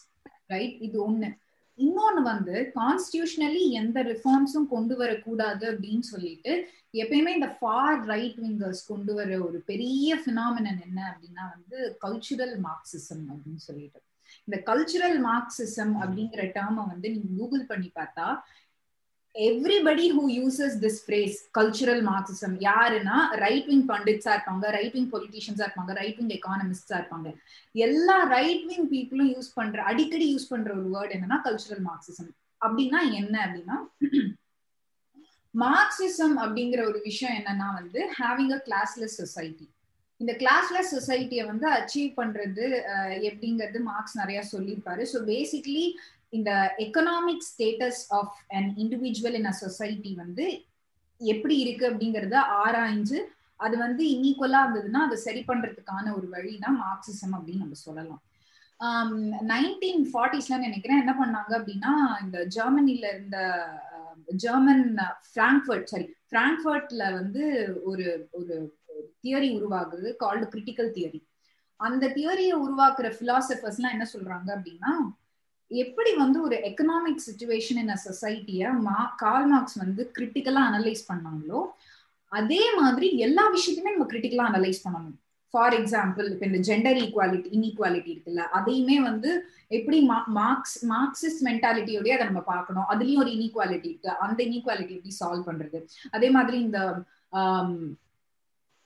right 0.47 0.77
இது 0.81 1.05
ஒன்று 1.05 1.31
இன்னொன்னு 1.79 2.23
வந்து 2.23 2.73
கான்ஸ்டியூஷனலி 2.75 3.63
எந்த 3.71 4.03
ரிஃபார்ம்ஸும் 4.03 4.67
கொண்டு 4.69 4.97
வரக்கூடாது 4.97 5.65
அப்படின்னு 5.73 6.05
சொல்லிட்டு 6.13 6.53
எப்பயுமே 6.93 7.29
இந்த 7.29 7.49
ஃபார் 7.59 8.03
ரைட் 8.05 8.39
விங்கர்ஸ் 8.39 8.83
கொண்டு 8.87 9.15
வர 9.15 9.39
ஒரு 9.47 9.61
பெரிய 9.61 10.17
பினாமினன் 10.27 10.83
என்ன 10.83 11.01
அப்படின்னா 11.13 11.45
வந்து 11.55 11.79
கல்ச்சுரல் 12.05 12.55
மார்க்சிசம் 12.67 13.25
அப்படின்னு 13.31 13.63
சொல்லிட்டு. 13.69 14.01
இந்த 14.45 14.57
கல்ச்சுரல் 14.67 15.19
மார்க்சிசம் 15.25 15.95
அப்படிங்கிற 16.03 16.43
டேர்மை 16.57 16.87
வந்து 16.87 17.11
நீங்க 17.11 17.29
கூகுள் 17.37 17.67
பண்ணி 17.67 17.91
பார்த்தா 17.95 18.27
everybody 19.35 20.05
who 20.17 20.25
uses 20.31 20.77
this 20.83 21.01
phrase 21.05 21.39
cultural 21.59 22.03
Marxism 22.11 22.55
யாருன்னா 22.67 23.17
ரைட் 23.45 23.67
விங் 23.71 23.87
பண்டிட்ஸா 23.89 24.33
இருப்பாங்க 24.37 24.71
ரைட் 24.77 24.95
விங் 24.99 25.11
பொலிட்டீஷியன்ஸா 25.15 25.65
இருப்பாங்க 25.67 25.95
ரைட் 26.01 26.19
விங் 26.21 26.33
எக்கானமிஸ்டா 26.37 26.95
இருப்பாங்க. 27.01 27.29
எல்லா 27.75 28.17
ரைட் 28.37 28.65
விங் 28.71 28.89
பீப்புளும் 28.95 29.33
யூஸ் 29.35 29.51
பண்ற 29.55 29.83
அடிக்கடி 29.83 30.29
யூஸ் 30.35 30.51
பண்ற 30.53 30.71
ஒரு 30.77 30.89
வேர்ட் 30.95 31.15
என்னன்னா 31.17 31.39
கல்ச்சுரல் 31.49 31.85
மார்க்சிசம் 31.91 32.31
அப்படின்னா 32.61 33.01
என்ன 33.21 33.35
அப்படின்னா 33.47 33.79
மார்க்சிசம் 35.55 36.37
அப்படிங்கிற 36.45 36.81
ஒரு 36.91 37.01
விஷயம் 37.05 37.37
என்னன்னா 37.41 37.69
வந்து 37.81 38.01
ஹேவிங் 38.21 38.55
அ 38.59 38.63
கிளாஸ்லெஸ் 38.69 39.21
சொசைட்டி 39.23 39.67
இந்த 40.21 40.33
கிளாஸ்லெஸ் 40.41 40.91
சொசைட்டியை 40.97 41.45
வந்து 41.47 41.67
அச்சீவ் 41.79 42.11
பண்றது 42.21 42.65
எப்படிங்கிறது 43.29 43.79
மார்க்ஸ் 43.89 44.17
நிறைய 44.21 44.41
சொல்லியிருப்பாரு. 44.53 45.03
ஸோ 45.13 45.19
பேசிக்லி 45.31 45.85
இந்த 46.35 46.51
economic 46.79 47.47
status 47.51 48.03
of 48.11 48.35
an 48.57 48.69
individual 48.77 49.37
in 49.37 49.47
a 49.47 49.57
society 49.61 50.13
வந்து 50.15 50.47
எப்படி 51.21 51.57
இருக்கு 51.59 51.85
அப்படிங்கறத 51.91 52.37
ஆராய்ஞ்சு 52.63 53.19
அது 53.61 53.75
வந்து 53.79 54.05
இன்ஈக்குவலா 54.11 54.61
இருந்ததுன்னா 54.65 55.01
அதை 55.01 55.17
சரி 55.19 55.43
பண்றதுக்கான 55.49 56.15
ஒரு 56.17 56.27
வழி 56.29 56.55
தான் 56.59 56.79
மார்க்சிசம் 56.81 57.35
அப்படின்னு 57.37 57.65
நம்ம 57.65 57.79
சொல்லலாம். 57.83 58.23
நைன்டீன் 59.49 60.03
ஃபார்ட்டிஸ்ல 60.11 60.59
நினைக்கிறேன் 60.59 61.03
என்ன 61.03 61.13
பண்ணாங்க 61.15 61.53
அப்படின்னா 61.59 61.93
இந்த 62.23 62.39
ஜெர்மனில 62.57 63.05
இருந்த 63.13 63.39
ஜெர்மன் 64.37 64.85
பிராங்க்ஃபர்ட் 65.35 65.91
சாரி 65.91 66.07
பிராங்க்ஃபர்ட்ல 66.33 67.05
வந்து 67.15 67.43
ஒரு 67.85 68.07
ஒரு 68.33 68.55
தியரி 69.23 69.49
உருவாகுது 69.57 70.09
கால்டு 70.17 70.47
கிரிட்டிக்கல் 70.47 70.91
தியரி 70.91 71.21
அந்த 71.81 72.11
தியரியை 72.17 72.57
உருவாக்குற 72.59 73.09
பிலாசபர்ஸ் 73.21 73.79
எல்லாம் 73.79 73.95
என்ன 73.97 74.07
சொல்றாங்க 74.13 74.49
அப்படின்னா 74.57 74.93
எப்படி 75.71 76.11
வந்து 76.15 76.39
ஒரு 76.43 76.57
எக்கனாமிக் 76.69 77.25
சுச்சுவேஷன் 77.29 77.81
இன் 77.83 77.95
அ 77.97 77.99
சொசைட்டிய 78.09 78.73
மா 78.87 78.99
கால் 79.17 79.47
மார்க்ஸ் 79.47 79.79
வந்து 79.83 80.03
கிரிட்டிக்கலா 80.19 80.63
அனலைஸ் 80.71 81.03
பண்ணாங்களோ 81.11 81.61
அதே 82.33 82.63
மாதிரி 82.81 83.09
எல்லா 83.27 83.45
விஷயத்தையுமே 83.57 83.95
நம்ம 83.95 84.07
கிரிட்டிக்கலா 84.13 84.47
அனலைஸ் 84.51 84.85
பண்ணணும். 84.87 85.17
ஃபார் 85.55 85.75
எக்ஸாம்பிள் 85.81 86.27
இப்போ 86.33 86.45
இந்த 86.47 86.61
ஜெண்டர் 86.69 86.99
ஈக்குவாலிட்டி 87.03 87.49
இன்இக்வாலிட்டி 87.57 88.11
இருக்குல்ல 88.15 88.43
அதையுமே 88.59 88.97
வந்து 89.01 89.31
எப்படி 89.71 89.99
மார்க்ஸ் 90.39 90.77
மார்க்சிஸ்ட் 90.93 91.43
மென்டாலிட்டியோடய 91.49 92.17
அதை 92.17 92.27
நம்ம 92.27 92.43
பார்க்கணும். 92.53 92.87
அதுலயும் 92.93 93.23
ஒரு 93.25 93.31
இன்இக்வாலிட்டி 93.37 93.89
இருக்கு. 93.93 94.11
அந்த 94.27 94.41
இன்இக்வாலிட்டி 94.45 94.97
எப்படி 94.97 95.15
சால்வ் 95.21 95.49
பண்றது? 95.51 95.81
அதே 96.17 96.31
மாதிரி 96.31 96.59
இந்த 96.67 96.81
um, 97.33 97.71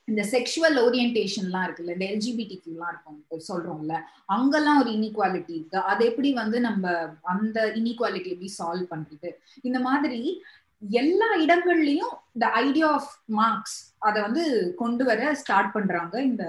இந்த 0.09 0.22
செக்ஷுவல் 0.32 0.76
ஓரியன்டேஷன்லாம் 0.84 1.64
இருக்குல்ல 1.66 1.94
இந்த 1.96 2.06
எல்ஜிபிடிக்குலாம் 2.12 2.90
இருக்கும் 2.92 3.18
சொல்றோம்ல 3.48 3.94
அங்கெல்லாம் 4.36 4.80
ஒரு 4.82 4.90
இன்இக்வாலிட்டி 4.96 5.54
இருக்கு. 5.59 5.78
அது 5.90 6.02
எப்படி 6.11 6.30
வந்து 6.42 6.61
நம்ம 6.68 6.94
அந்த 7.34 7.59
இன்இக்வாலிட்டி 7.80 8.32
எப்படி 8.34 8.50
சால்வ் 8.59 8.90
பண்றது? 8.94 9.30
இந்த 9.68 9.80
மாதிரி 9.88 10.20
எல்லா 11.02 11.28
இடங்கள்லயும் 11.44 12.12
இந்த 12.34 12.46
ஐடியா 12.64 12.88
ஆஃப் 12.98 13.14
மார்க்ஸ் 13.38 13.78
அதை 14.09 14.18
வந்து 14.26 14.44
கொண்டு 14.82 15.04
வர 15.09 15.30
ஸ்டார்ட் 15.40 15.72
பண்றாங்க 15.76 16.14
இந்த 16.30 16.44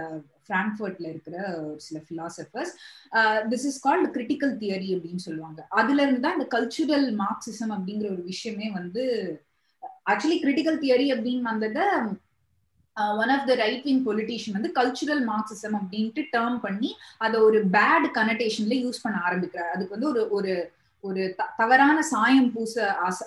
பிராங்க்ஃபர்ட்ல 0.49 1.05
இருக்கிற 1.13 1.35
ஒரு 1.63 1.79
சில 1.87 1.97
philosophers 2.09 2.71
this 3.51 3.65
is 3.69 3.81
called 3.85 4.07
critical 4.15 4.53
theory 4.61 4.89
அப்படின்னு 4.95 5.25
சொல்லுவாங்க. 5.27 5.59
அதுல 5.79 6.01
இருந்து 6.01 6.23
தான் 6.25 6.37
இந்த 6.37 6.47
கல்ச்சுரல் 6.55 7.07
மார்க்சிசம் 7.23 7.73
அப்படிங்கிற 7.75 8.07
ஒரு 8.15 8.23
விஷயமே 8.31 8.69
வந்து 8.79 9.03
ஆக்சுவலி 10.11 10.39
கிரிட்டிக்கல் 10.43 10.81
தியரி 10.85 11.07
அப்படின்னு 11.15 11.49
வந்ததை 11.51 11.85
one 13.21 13.31
of 13.35 13.47
the 13.47 13.55
right 13.55 13.83
wing 13.83 14.03
politician 14.05 14.57
வந்து 14.57 14.71
கல்ச்சுரல் 14.79 15.23
மார்க்சிசம் 15.31 15.77
அப்படின்ட்டு 15.79 16.23
டேர்ம் 16.35 16.59
பண்ணி 16.59 16.95
அதை 17.17 17.39
ஒரு 17.39 17.61
பேட் 17.77 18.07
கனடேஷன்ல 18.19 18.77
யூஸ் 18.85 19.03
பண்ண 19.03 19.17
ஆரம்பிக்கிறார். 19.19 19.71
அதுக்கு 19.75 19.95
வந்து 19.97 20.11
ஒரு 20.11 20.23
ஒரு 20.29 20.53
ஒரு 21.03 21.35
தவறான 21.57 21.97
சாயம் 22.01 22.51
பூச 22.51 22.75
ஆச 23.07 23.19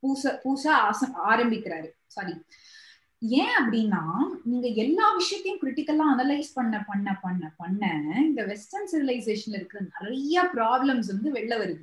பூச 0.00 0.40
பூச 0.42 0.62
ஆச 0.88 1.00
ஆரம்பிக்கிறாரு. 1.30 1.88
சாரி 2.06 2.34
ஏன் 3.22 3.54
அப்படின்னா 3.58 4.00
நீங்க 4.44 4.68
எல்லா 4.84 5.06
விஷயத்தையும் 5.14 5.60
கிரிட்டிக்கலா 5.60 6.06
அனலைஸ் 6.14 6.48
பண்ண 6.54 6.84
பண்ண 6.88 7.18
பண்ண 7.24 7.52
பண்ண 7.56 7.90
இந்த 8.28 8.42
வெஸ்டர்ன் 8.44 8.90
சிவிலைசேஷன்ல 8.92 9.58
இருக்கிற 9.60 9.82
நிறைய 9.82 10.44
ப்ராப்ளம்ஸ் 10.54 11.10
வந்து 11.12 11.30
வெளில 11.32 11.56
வருது. 11.62 11.82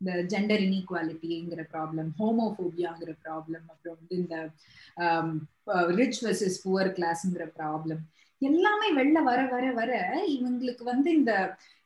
இந்த 0.00 0.12
ஜெண்டர் 0.30 0.62
இன்இக்வாலிட்டிங்கிற 0.66 1.62
ப்ராப்ளம் 1.72 2.08
ஹோமோஃபோபியாங்கிற 2.18 3.12
ப்ராப்ளம் 3.24 3.66
அப்புறம் 3.68 3.98
வந்து 3.98 4.16
இந்த 4.16 4.36
ரிச் 5.96 6.20
வெர்சஸ் 6.24 6.62
புவர் 6.62 6.90
கிளாஸ்ங்கிற 6.96 7.46
ப்ராப்ளம் 7.58 8.02
எல்லாமே 8.42 8.86
வெளில 8.96 9.18
வர 9.22 9.40
வர 9.46 9.64
வர 9.72 9.90
இவங்களுக்கு 10.34 10.84
வந்து 10.84 11.10
இந்த 11.12 11.32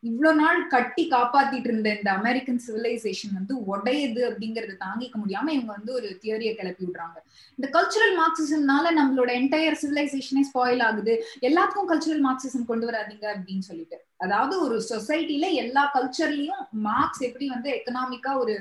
இவ்வளவு 0.05 0.39
நாள் 0.41 0.61
கட்டி 0.75 1.05
காப்பாத்திட்டு 1.13 1.69
இருந்த 1.71 1.89
இந்த 1.99 2.11
அமெரிக்கன் 2.21 2.61
சிவிலைசேஷன் 2.67 3.35
வந்து 3.39 3.55
உடையுது 3.73 4.23
அப்படிங்கறத 4.29 4.77
தாங்கிக்க 4.85 5.17
முடியாம 5.23 5.53
இவங்க 5.57 5.73
வந்து 5.79 5.93
ஒரு 5.99 6.09
தியரியை 6.23 6.53
கிளப்பி 6.61 6.85
விடுறாங்க. 6.87 7.19
இந்த 7.59 7.69
கல்ச்சுரல் 7.77 8.15
மார்க்சிசம்னால 8.21 8.93
நம்மளோட 9.01 9.31
என்டையர் 9.41 9.81
சிவிலைசேஷனே 9.83 10.45
ஸ்பாயில் 10.51 10.85
ஆகுது. 10.89 11.15
எல்லாத்துக்கும் 11.49 11.91
கல்ச்சுரல் 11.93 12.25
மார்க்சிசம் 12.29 12.71
கொண்டு 12.71 12.89
வராதீங்க 12.91 13.27
அப்படின்னு 13.35 13.67
சொல்லிட்டு. 13.71 13.99
அதாவது 14.17 14.55
ஒரு 14.67 14.79
சொசைட்டில 14.93 15.47
எல்லா 15.65 15.85
கல்ச்சர்லயும் 15.97 16.65
மார்க்ஸ் 16.89 17.25
எப்படி 17.29 17.49
வந்து 17.49 17.71
எக்கனாமிக்கா 17.79 18.33
ஒரு 18.45 18.57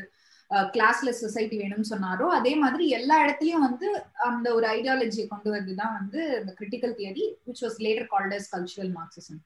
கிளாஸ்லெஸ் 0.74 1.22
சொசைட்டி 1.24 1.56
வேணும்னு 1.62 1.92
சொன்னாரோ 1.92 2.26
அதே 2.38 2.52
மாதிரி 2.56 2.86
எல்லா 2.98 3.16
இடத்துலயும் 3.24 3.66
வந்து 3.68 3.88
அந்த 4.30 4.48
ஒரு 4.58 4.66
ஐடியாலஜியை 4.78 5.26
கொண்டு 5.28 5.50
வரதுதான் 5.54 5.96
வந்து 6.00 6.20
இந்த 6.40 6.52
critical 6.60 6.96
theory 7.00 7.26
which 7.48 7.64
was 7.66 7.80
later 7.86 8.10
called 8.14 8.54
cultural 8.54 8.94
Marxism 9.00 9.42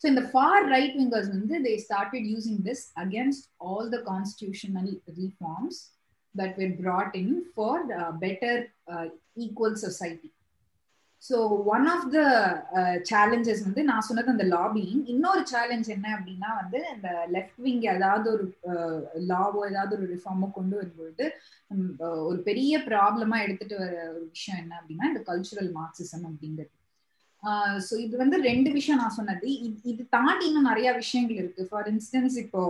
so 0.00 0.06
இந்த 0.06 0.22
ஃபார் 0.30 0.64
ரைட் 0.68 0.96
விங்கர்ஸ் 1.00 1.30
வந்து 1.34 1.58
they 1.66 1.74
started 1.86 2.28
using 2.32 2.62
this 2.68 2.84
against 3.04 3.46
all 3.68 3.90
the 3.94 4.00
constitutional 4.12 4.90
reforms 5.20 5.80
that 6.34 6.56
were 6.60 6.74
brought 6.80 7.12
in 7.14 7.28
for 7.52 7.84
better 8.24 8.62
equal 9.44 9.78
society 9.84 10.30
so 11.22 11.36
one 11.74 11.86
of 11.92 12.06
the 12.14 12.18
challenges 13.10 13.62
வந்து 13.66 13.82
நான் 13.90 14.06
சொன்னது 14.08 14.32
அந்த 14.34 14.46
lobbying 14.52 15.00
இன்னொரு 15.12 15.42
challenge 15.52 15.88
என்ன 15.94 16.06
அப்படின்னா 16.16 16.50
வந்து 16.60 16.80
இந்த 16.94 17.08
லெஃப்ட் 17.36 17.60
விங் 17.66 17.82
ஏதாவது 17.94 18.26
ஒரு 18.34 18.44
uh, 18.72 18.98
லாவோ 19.30 19.60
ஏதாவது 19.70 19.96
ஒரு 19.98 20.06
ரிஃபார்மோ 20.14 20.48
கொண்டு 20.58 20.74
வரும்பொழுது 20.76 21.26
ஒரு 22.28 22.38
பெரிய 22.48 22.78
ப்ராப்ளமா 22.90 23.38
எடுத்துட்டு 23.44 23.76
வர 23.78 23.94
ஒரு 24.12 24.26
விஷயம் 24.28 24.60
என்ன 24.62 24.74
அப்படின்னா 24.80 25.10
இந்த 25.12 25.22
கல்ச்சுரல் 25.30 25.70
மார்க்சிசம் 25.78 26.26
அப்படிங்கிறது. 26.30 26.72
ஸோ 27.86 27.94
இது 28.04 28.14
வந்து 28.22 28.36
ரெண்டு 28.48 28.68
விஷயம் 28.76 29.00
நான் 29.02 29.16
சொன்னது. 29.18 29.48
இது 29.90 30.02
தாண்டி 30.16 30.44
இன்னும் 30.50 30.70
நிறைய 30.70 30.88
விஷயங்கள் 31.02 31.40
இருக்கு. 31.42 31.64
ஃபார் 31.70 31.88
இன்ஸ்டன்ஸ் 31.92 32.36
இப்போ 32.44 32.62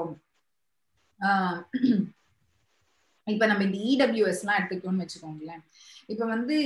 இப்ப 3.27 3.45
நம்ம 3.51 3.64
இந்த 3.67 3.79
இடபிள்யூஎஸ் 3.93 4.43
எல்லாம் 4.43 4.59
எடுத்துக்கிட்டோம்னு 4.59 5.05
வச்சுக்கோங்களேன். 5.05 5.62
இப்ப 6.12 6.25
வந்து 6.35 6.57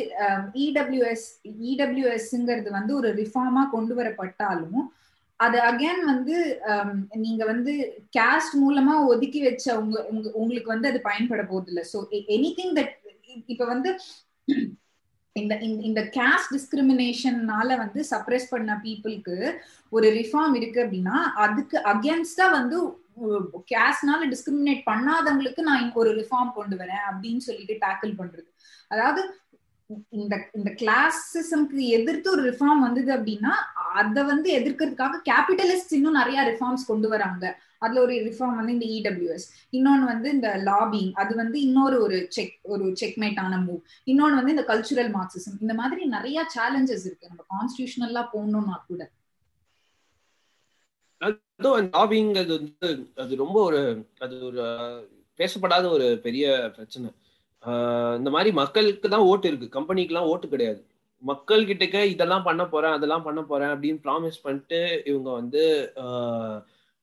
இடபிள்யூஎஸ் 0.64 1.26
இடபிள்யூஎஸ்ங்கிறது 1.72 2.70
வந்து 2.78 2.92
ஒரு 3.01 3.11
ரிஃபார்மா 3.20 3.62
கொண்டு 3.74 3.94
வரப்பட்டாலும் 4.01 4.82
அது 5.40 5.59
அகேன் 5.68 6.03
வந்து 6.12 6.34
நீங்க 7.24 7.42
வந்து 7.53 7.72
கேஸ்ட் 8.16 8.57
மூலமா 8.64 8.94
ஒதுக்கி 9.12 9.40
வச்ச 9.46 9.66
உங்க 9.80 10.26
உங்களுக்கு 10.40 10.68
வந்து 10.74 10.90
அது 10.90 11.01
பயன்பட 11.09 11.42
போறது 11.53 11.70
இல்லை 11.72 11.84
ஸோ 11.92 12.01
எனி 12.36 12.51
திங் 12.59 12.74
தட் 12.78 12.94
இப்ப 13.53 13.64
வந்து 13.72 13.90
இந்த 15.36 15.54
இந்த 15.88 16.00
கேஸ்ட் 16.14 16.54
டிஸ்கிரிமினேஷன்னால 16.54 17.76
வந்து 17.76 18.00
சப்ரெஸ் 18.10 18.46
பண்ண 18.50 18.72
பீப்புளுக்கு 18.84 19.36
ஒரு 19.92 20.06
ரிஃபார்ம் 20.18 20.54
இருக்கு 20.54 20.78
அப்படின்னா 20.84 21.18
அதுக்கு 21.44 21.76
அகேன்ஸ்டா 21.92 22.46
வந்து 22.50 22.78
கேஸ்ட்னால 23.72 24.26
டிஸ்கிரிமினேட் 24.32 24.82
பண்ணாதவங்களுக்கு 24.90 25.62
நான் 25.68 25.92
ஒரு 25.94 26.10
ரிஃபார்ம் 26.20 26.50
கொண்டு 26.58 26.76
வரேன் 26.76 27.04
அப்படின்னு 27.10 27.42
சொல்லிட்டு 27.48 27.76
டேக்கிள் 27.86 28.12
பண்றது. 28.20 28.48
அதாவது 28.88 29.22
இந்த 30.20 30.34
இந்த 30.58 30.70
கிளாசிசம்க்கு 30.82 31.80
எதிர்த்து 31.98 32.28
ஒரு 32.30 32.42
ரிஃபார்ம் 32.50 32.84
வந்தது 32.86 33.10
அப்படின்னா 33.16 33.52
அதை 34.00 34.22
வந்து 34.24 34.48
எதிர்க்கிறதுக்காக 34.58 35.20
கேபிட்டலிஸ்ட் 35.30 35.96
இன்னும் 35.98 36.20
நிறைய 36.20 36.40
ரிஃபார்ம்ஸ் 36.50 36.90
கொண்டு 36.90 37.08
வராங்க. 37.08 37.44
அதுல 37.84 38.00
ஒரு 38.06 38.14
ரிஃபார்ம் 38.28 38.58
வந்து 38.60 38.74
இந்த 38.76 38.86
இடபிள்யூஎஸ் 38.98 39.46
இன்னொன்னு 39.76 40.10
வந்து 40.12 40.28
இந்த 40.36 40.48
லாபிங் 40.70 41.12
அது 41.22 41.32
வந்து 41.42 41.58
இன்னொரு 41.66 41.96
ஒரு 42.06 42.18
செக் 42.36 42.56
ஒரு 42.72 42.86
செக்மேட்டான 43.02 43.60
மூவ் 43.66 43.80
இன்னொன்னு 44.10 44.38
வந்து 44.40 44.54
இந்த 44.56 44.66
கல்ச்சுரல் 44.72 45.10
மார்க்சிசம் 45.16 45.56
இந்த 45.64 45.74
மாதிரி 45.80 46.02
நிறைய 46.16 46.44
சேலஞ்சஸ் 46.56 47.06
இருக்கு. 47.08 47.30
நம்ம 47.32 47.44
கான்ஸ்டியூஷனல்லா 47.54 48.24
போகணும்னா 48.34 48.76
கூட. 48.90 49.02
லாபிங் 51.94 52.30
அது 52.42 52.52
வந்து 52.58 52.88
அது 53.22 53.32
ரொம்ப 53.44 53.56
ஒரு 53.68 53.80
அது 54.24 54.36
ஒரு 54.50 54.62
பேசப்படாத 55.38 55.84
ஒரு 55.96 56.06
பெரிய 56.26 56.46
பிரச்சனை. 56.76 57.08
இந்த 58.18 58.30
மாதிரி 58.34 58.50
மக்களுக்கு 58.60 59.08
தான் 59.14 59.26
ஓட்டு 59.30 59.48
இருக்கு. 59.50 59.66
கம்பெனிக்கெல்லாம் 59.76 60.30
ஓட்டு 60.32 60.46
கிடையாது. 60.52 60.80
மக்கள் 61.22 61.66
கிட்டக்க 61.68 61.96
இதெல்லாம் 62.12 62.46
பண்ண 62.46 62.62
போறேன் 62.66 62.94
அதெல்லாம் 62.96 63.24
பண்ண 63.26 63.40
போறேன் 63.48 63.72
அப்படின்னு 63.72 64.00
ப்ராமிஸ் 64.06 64.44
பண்ணிட்டு 64.44 64.78
இவங்க 65.10 65.30
வந்து 65.40 65.62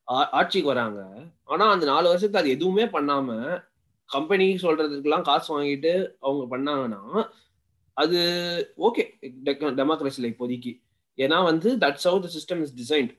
ஆட்சிக்கு 0.08 0.68
வராங்க. 0.68 1.00
ஆனா 1.44 1.70
அந்த 1.70 1.86
நாலு 1.86 2.06
வருஷத்துக்கு 2.06 2.38
அது 2.38 2.56
எதுவுமே 2.56 2.84
பண்ணாம 2.86 3.28
கம்பெனி 4.08 4.54
சொல்றதுக்கெல்லாம் 4.54 5.22
காசு 5.22 5.48
வாங்கிட்டு 5.54 5.92
அவங்க 6.20 6.44
பண்ணாங்கன்னா 6.52 7.02
அது 7.96 8.18
ஓகே 8.78 9.04
டெமோக்ரஸில 9.78 10.28
இப்போதைக்கு. 10.32 10.72
ஏன்னா 11.18 11.44
வந்து 11.44 11.76
that's 11.76 12.06
how 12.08 12.20
the 12.20 12.28
system 12.36 12.60
is 12.60 12.76
designed 12.82 13.12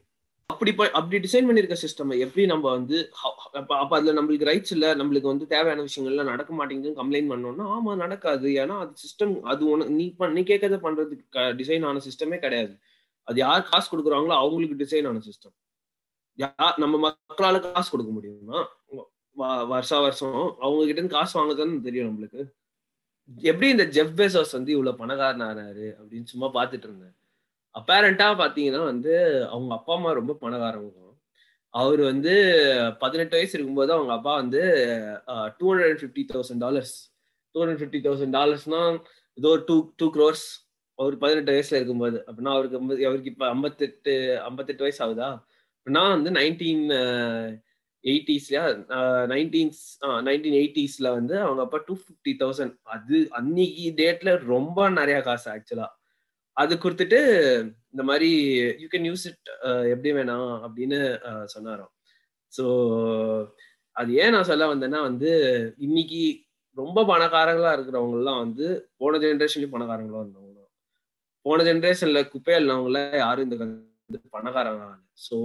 அப்படி 0.49 0.73
ப- 0.73 0.91
அப்படி 0.91 1.27
டிசைன் 1.27 1.47
பண்ணிருக்க 1.47 1.75
சிஸ்டம் 1.81 2.19
எப்படி 2.19 2.45
நம்ம 2.45 2.71
வந்து 2.71 2.97
அப்ப 3.51 3.87
அதுல 3.89 4.21
நம்மளுக்கு 4.21 4.47
ரைட்ஸ் 4.51 4.71
இல்ல 4.71 4.95
நம்மளுக்கு 4.95 5.29
வந்து 5.31 5.47
தேவையான 5.47 5.83
விஷயங்கள்லாம் 5.83 6.31
நடக்க 6.31 6.51
மாட்டேங்குதுன்னு 6.53 6.99
கம்ப்ளைண்ட் 7.01 7.31
பண்ணோம்னா 7.31 7.65
ஆமா 7.75 7.95
நடக்காது. 7.95 8.49
ஏன்னா 8.49 8.77
அது 8.79 8.93
சிஸ்டம் 9.03 9.39
அது 9.41 9.69
ஒன்று 9.69 9.89
நீ 9.89 10.15
பண்- 10.19 10.31
நீ 10.31 10.41
கேட்கறத 10.41 10.79
பண்றதுக்கு 10.85 11.45
டிசைன் 11.59 11.85
ஆன 11.85 11.99
சிஸ்டமே 11.99 12.39
கிடையாது. 12.39 12.73
அது 13.27 13.37
யார் 13.37 13.67
காசு 13.71 13.87
கொடுக்குறாங்களோ 13.91 14.35
அவங்களுக்கு 14.35 14.81
டிசைன் 14.83 15.07
ஆன 15.07 15.19
சிஸ்டம் 15.19 15.55
நம்ம 16.75 17.09
மக்களால 17.09 17.71
காசு 17.71 17.91
கொடுக்க 17.91 18.11
முடியுமா? 18.11 18.67
வ- 19.37 19.67
வருஷா 19.67 19.99
வருஷம் 19.99 20.55
அவங்க 20.59 20.77
கிட்ட 20.77 21.01
இருந்து 21.01 21.15
காசு 21.15 21.39
வாங்குறதுன்னு 21.39 21.81
தெரியும் 21.81 22.07
நம்மளுக்கு. 22.07 22.45
எப்படி 23.35 23.69
இந்த 23.69 23.85
ஜெஃப் 23.85 24.19
பெசோஸ் 24.19 24.51
வந்து 24.51 24.71
இவ்வளவு 24.71 24.97
பணக்காரன் 24.97 25.41
ஆனாரு 25.41 25.93
அப்படின்னு 26.01 26.23
சும்மா 26.23 26.63
பார்த்துட்டு 26.63 26.77
இருந்தேன். 26.77 27.15
அப்பேரண்டா 27.79 28.31
பாத்தீங்கன்னா 28.31 28.83
வந்து 28.83 29.45
அவங்க 29.47 29.73
அப்பா 29.73 29.95
அம்மா 29.95 30.11
ரொம்ப 30.11 30.37
பணக்காரவங்க. 30.41 31.07
அவர் 31.69 31.99
வந்து 31.99 32.55
பதினெட்டு 32.99 33.35
வயசு 33.35 33.53
இருக்கும்போது 33.53 33.93
அவங்க 33.93 34.13
அப்பா 34.13 34.35
வந்து 34.35 34.59
two 35.57 35.73
hundred 35.73 35.89
and 35.89 35.99
fifty 35.99 36.35
thousand 36.35 36.57
dollars 36.57 37.13
two 37.51 37.63
hundred 37.63 37.67
fifty 37.67 38.01
thousand 38.01 38.37
டாலர்ஸ்னா 38.37 39.01
ஏதோ 39.33 39.63
டூ 39.65 39.91
டூ 39.95 40.11
க்ரோர்ஸ் 40.13 40.69
அவர் 40.95 41.17
பதினெட்டு 41.17 41.51
வயசுல 41.51 41.75
இருக்கும்போது. 41.75 42.23
அப்படின்னா 42.27 42.51
அவருக்கு 42.51 42.77
அவருக்கு 42.77 43.29
இப்ப 43.29 43.47
ஐம்பத்தெட்டு 43.47 44.39
ஐம்பத்தெட்டு 44.39 44.81
வயசு 44.81 45.05
ஆகுதா? 45.05 45.43
நான் 45.87 46.15
வந்து 46.15 46.31
நைன்டீன் 46.31 46.83
எயிட்டிஸ்லயா 48.03 48.63
நைன்டீன்ஸ் 49.27 49.81
நைன்டீன் 50.27 50.57
எயிட்டிஸ்ல 50.59 51.07
வந்து 51.11 51.35
அவங்க 51.39 51.61
அப்பா 51.65 51.79
டூ 51.87 51.95
ஃபிஃப்டி 52.01 52.33
தௌசண்ட் 52.41 52.75
அது 52.87 53.17
அன்னைக்கு 53.39 53.85
டேட்ல 53.99 54.31
ரொம்ப 54.45 54.89
நிறைய 54.89 55.17
காசு 55.21 55.47
ஆக்சுவலா 55.49 55.87
அது 56.57 56.73
கொடுத்துட்டு 56.75 57.19
இந்த 57.93 58.03
மாதிரி 58.03 58.29
யூ 58.81 58.87
கேன் 58.91 59.07
யூஸ் 59.09 59.25
இட் 59.29 59.49
எப்படி 59.93 60.11
வேணாம் 60.17 60.51
அப்படின்னு 60.65 60.99
uh, 61.29 61.45
சொன்னாராம். 61.45 61.91
ஸோ 62.53 62.63
அது 63.95 64.11
ஏன் 64.13 64.33
நான் 64.35 64.49
சொல்ல 64.49 64.65
வந்தேன்னா 64.73 64.99
வந்து 65.01 65.31
இன்னைக்கு 65.77 66.21
ரொம்ப 66.77 66.99
பணக்காரங்களா 67.03 67.71
இருக்கிறவங்கலாம் 67.77 68.41
வந்து 68.43 68.65
போன 68.97 69.19
ஜென்ரேஷன்லயும் 69.23 69.75
பணக்காரங்களா 69.75 70.21
இருந்தவங்க 70.23 70.61
போன 71.45 71.63
ஜென்ரேஷன்ல 71.63 72.21
குப்பையில்னவங்கள 72.33 72.99
யாரும் 73.23 73.47
இந்த 73.47 73.57
வந்து 74.09 74.29
பணக்காரங்க 74.35 74.85
ஸோ 75.25 75.37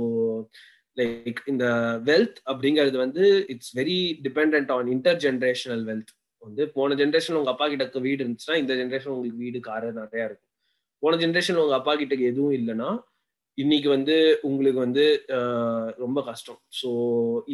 லைக் 0.97 1.41
இந்த 1.51 1.65
வெல்த் 2.09 2.39
அப்படிங்கிறது 2.51 2.99
வந்து 3.03 3.25
it's 3.53 3.73
very 3.79 3.97
depend 4.27 4.71
on 4.75 4.91
inter 4.93 5.19
generational 5.25 5.83
wealth 5.89 6.13
வந்து 6.43 6.63
போன 6.75 6.95
ஜென்ரேஷன் 7.01 7.39
உங்க 7.39 7.51
அப்பா 7.53 7.67
கிட்ட 7.73 8.01
வீடு 8.07 8.21
இருந்துச்சுன்னா 8.23 8.59
இந்த 8.63 8.73
ஜென்ரேஷன் 8.81 9.13
உங்களுக்கு 9.15 9.43
வீடு 9.45 9.59
காரு 9.67 9.89
நிறைய 9.99 10.29
இருக்கும். 10.29 10.51
போன 11.03 11.17
ஜென்ரேஷன் 11.23 11.61
உங்க 11.63 11.77
அப்பா 11.79 11.93
கிட்ட 11.97 12.15
எதுவும் 12.29 12.57
இல்லைன்னா 12.59 12.89
இன்னைக்கு 13.59 13.89
வந்து 13.91 14.15
உங்களுக்கு 14.49 14.81
வந்து 14.85 15.05
ஆஹ், 15.37 15.91
ரொம்ப 15.99 16.19
கஷ்டம். 16.29 16.61
ஸோ 16.79 16.89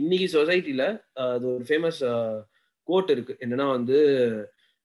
இன்னைக்கு 0.01 0.27
சொசைட்டில 0.35 0.85
அது 1.27 1.45
ஒரு 1.53 1.65
ஃபேமஸ் 1.69 2.01
கோட் 2.89 3.11
இருக்கு. 3.15 3.35
என்னன்னா 3.45 3.67
வந்து 3.75 3.99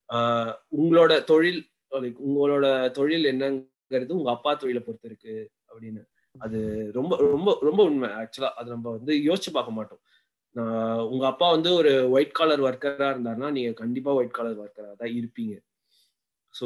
ஆஹ், 0.09 0.51
உங்களோட 0.77 1.13
தொழில் 1.25 1.61
லைக் 1.97 2.19
உங்களோட 2.27 2.65
தொழில் 2.97 3.25
என்னங்கிறது 3.31 4.17
உங்க 4.17 4.29
அப்பா 4.33 4.51
தொழிலை 4.55 4.81
பொறுத்து 4.81 5.09
இருக்கு 5.11 5.35
அப்படின்னு. 5.69 6.01
அது 6.39 6.89
ரொம்ப 6.93 7.17
ரொம்ப 7.17 7.57
ரொம்ப 7.61 7.83
உண்மை. 7.83 8.09
ஆக்சுவலா 8.09 8.49
அது 8.55 8.69
நம்ம 8.69 8.89
வந்து 8.89 9.13
யோசிச்சு 9.13 9.51
பார்க்க 9.53 9.71
மாட்டோம். 9.71 9.99
நான் 10.51 10.99
உங்க 10.99 11.27
அப்பா 11.27 11.51
வந்து 11.51 11.73
ஒரு 11.73 12.09
ஒயிட் 12.09 12.31
காலர் 12.31 12.61
ஒர்க்கரா 12.61 13.07
இருந்தாருன்னா 13.13 13.51
நீங்க 13.51 13.71
கண்டிப்பா 13.71 14.13
ஒயிட் 14.13 14.31
காலர் 14.31 14.59
ஒர்க்கரா 14.59 14.95
தான் 14.95 15.09
இருப்பீங்க. 15.09 15.55
ஸோ 16.59 16.65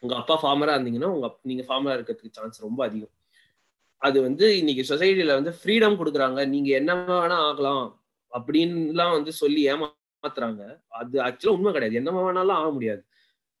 உங்க 0.00 0.16
அப்பா 0.16 0.40
ஃபார்மரா 0.42 0.74
இருந்தீங்கன்னா 0.76 1.04
உங்க 1.04 1.26
அப்- 1.26 1.38
நீங்க 1.42 1.62
ஃபார்மரா 1.62 1.96
இருக்கிறதுக்கு 1.96 2.30
சான்ஸ் 2.30 2.62
ரொம்ப 2.62 2.84
அதிகம். 2.84 3.14
அது 4.02 4.22
வந்து 4.22 4.58
இன்னைக்கு 4.58 4.94
சொசைட்டில 4.94 5.26
வந்து 5.26 5.54
ஃப்ரீடம் 5.64 5.98
கொடுக்குறாங்க. 5.98 6.48
நீங்க 6.48 6.70
என்ன 6.70 6.94
வேணா 6.94 7.38
ஆகலாம் 7.42 8.00
அப்படின்லாம் 8.32 9.10
வந்து 9.10 9.32
சொல்லி 9.32 9.72
ஏமாத்துறாங்க. 9.72 10.62
அது 10.88 11.20
ஆக்சுவலா 11.20 11.46
உண்மை 11.46 11.72
கிடையாது. 11.72 11.96
என்ன 11.96 12.10
வேணாலும் 12.10 12.52
ஆக 12.52 12.70
முடியாது. 12.70 13.02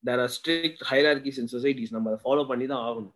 There 0.04 0.18
are 0.18 0.30
strict 0.30 0.82
hierarchies 0.90 1.38
in 1.38 1.52
societies 1.52 1.90
நம்ம 1.90 2.12
அதை 2.12 2.20
ஃபாலோ 2.24 2.46
பண்ணி 2.46 2.66
தான் 2.66 2.84
ஆகணும். 2.84 3.14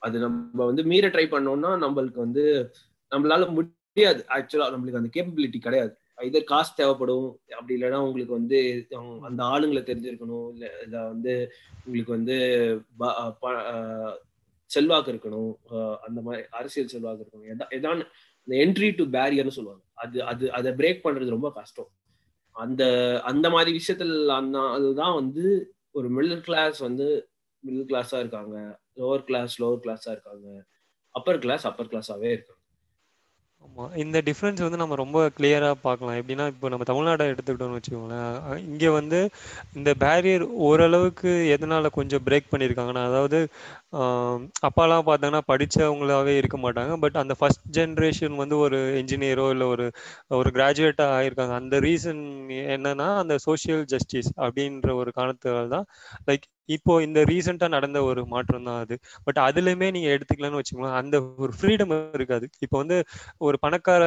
அது 0.00 0.18
நம்ம 0.18 0.64
வந்து 0.64 0.84
மீற 0.84 1.08
ட்ரை 1.08 1.12
பண்ணோம்னா 1.12 1.84
நம்மளுக்கு 1.84 2.18
வந்து 2.18 2.70
நம்மளால 3.10 3.48
முடியாது. 3.48 4.24
ஆக்சுவலா 4.28 4.66
நம்மளுக்கு 4.66 4.96
அந்த 4.96 5.10
கேப்பபிலிட்டி 5.12 5.58
கிடையாது. 5.58 5.96
இதர் 6.16 6.44
காசு 6.44 6.72
தேவைப்படும் 6.76 7.40
அப்படி 7.50 7.82
இல்லைன்னா 7.82 7.94
உங்களுக்கு 7.94 8.34
வந்து 8.34 8.86
அந்த 9.22 9.44
ஆளுங்களை 9.44 9.82
தெரிஞ்சிருக்கணும். 9.82 10.52
இல்லை 10.52 10.68
இல்லை 10.82 11.00
வந்து 11.00 11.52
உங்களுக்கு 11.84 12.12
வந்து 12.12 12.80
ப- 12.96 13.30
ப- 13.30 14.20
செல்வாக்கு 14.64 15.12
இருக்கணும். 15.12 15.54
அந்த 15.96 16.20
மாதிரி 16.20 16.46
அரசியல் 16.50 16.88
செல்வாக்கு 16.88 17.24
இருக்கணும். 17.24 17.48
எதா 17.48 17.64
எதான் 17.70 18.06
இந்த 18.44 18.80
என்ட்ரி 18.80 18.96
டு 18.96 19.04
பேரியர்னு 19.04 19.48
சொல்லுவாங்க. 19.48 19.84
அது 19.92 20.24
அது 20.24 20.52
அதை 20.52 20.72
பிரேக் 20.72 21.06
பண்றது 21.06 21.28
ரொம்ப 21.28 21.52
கஷ்டம். 21.52 21.88
அந்த 22.50 23.20
அந்த 23.24 23.50
மாதிரி 23.50 23.80
விஷயத்துல 23.80 24.26
அந்த 24.26 24.60
அதுதான் 24.60 25.14
வந்து 25.14 25.74
ஒரு 25.90 26.10
மிடில் 26.10 26.40
கிளாஸ் 26.40 26.78
வந்து 26.78 27.28
மிடில் 27.66 27.86
கிளாஸா 27.88 28.18
இருக்காங்க. 28.18 28.80
லோவர் 29.00 29.26
கிளாஸ் 29.30 29.54
லோவர் 29.62 29.84
கிளாஸா 29.86 30.10
இருக்காங்க. 30.16 30.48
அப்பர் 31.14 31.42
கிளாஸ் 31.44 31.66
அப்பர் 31.70 31.92
கிளாஸாவே 31.92 32.30
இருக்காங்க 32.36 32.58
ஆமா 33.64 33.84
இந்த 34.02 34.18
டிஃப்ரென்ஸ் 34.26 34.60
வந்து 34.64 34.80
நம்ம 34.82 34.94
ரொம்ப 34.94 35.18
கிளியரா 35.38 35.70
பார்க்கலாம். 35.82 36.18
எப்படின்னா 36.20 36.44
இப்போ 36.52 36.68
நம்ம 36.72 36.84
தமிழ்நாடை 36.90 37.24
எடுத்துக்கிட்டோம்னு 37.32 37.78
வச்சுக்கோங்களேன். 37.78 38.30
இங்கே 38.68 38.80
இங்க 38.80 38.90
வந்து 38.90 39.18
இந்த 39.78 39.90
பேரியர் 40.02 40.44
ஓரளவுக்கு 40.68 41.30
எதனால 41.56 41.90
கொஞ்சம் 41.98 42.24
பிரேக் 42.26 42.50
பண்ணியிருக்காங்கன்னா 42.52 43.02
அதாவது 43.10 43.38
அப்பாலாம் 44.66 45.06
பார்த்தாங்கன்னா 45.08 45.42
படித்தவங்களாவே 45.50 46.34
இருக்க 46.40 46.56
மாட்டாங்க. 46.64 46.92
பட் 47.04 47.16
அந்த 47.22 47.34
ஃபஸ்ட் 47.40 47.64
ஜென்ரேஷன் 47.78 48.36
வந்து 48.42 48.56
ஒரு 48.64 48.78
இன்ஜினியரோ 49.00 49.46
இல்லை 49.54 49.66
ஒரு 49.66 49.86
ஒரு 50.40 50.50
கிராஜுவேட்டாக 50.56 51.16
ஆயிருக்காங்க. 51.18 51.54
அந்த 51.62 51.78
ரீசன் 51.86 52.22
என்னன்னா 52.76 53.08
அந்த 53.22 53.36
சோஷியல் 53.46 53.84
ஜஸ்டிஸ் 53.94 54.30
அப்படின்ற 54.46 54.94
ஒரு 55.02 55.12
காரணத்தால் 55.18 55.74
தான் 55.76 55.86
லைக் 56.30 56.46
இப்போ 56.76 56.94
இந்த 57.02 57.20
ரீசெண்டாக 57.30 57.74
நடந்த 57.76 57.98
ஒரு 58.10 58.22
மாற்றம் 58.34 58.66
தான் 58.68 58.80
அது. 58.84 58.96
பட் 59.26 59.40
அதுலேயுமே 59.48 59.88
நீங்கள் 59.96 60.14
எடுத்துக்கலாம்னு 60.16 60.60
வச்சுக்கோங்களேன் 60.60 60.98
அந்த 61.02 61.16
ஒரு 61.44 61.52
ஃப்ரீடம் 61.58 61.94
இருக்காது. 62.18 62.46
இப்போ 62.66 62.76
வந்து 62.82 62.98
ஒரு 63.48 63.56
பணக்கார 63.66 64.02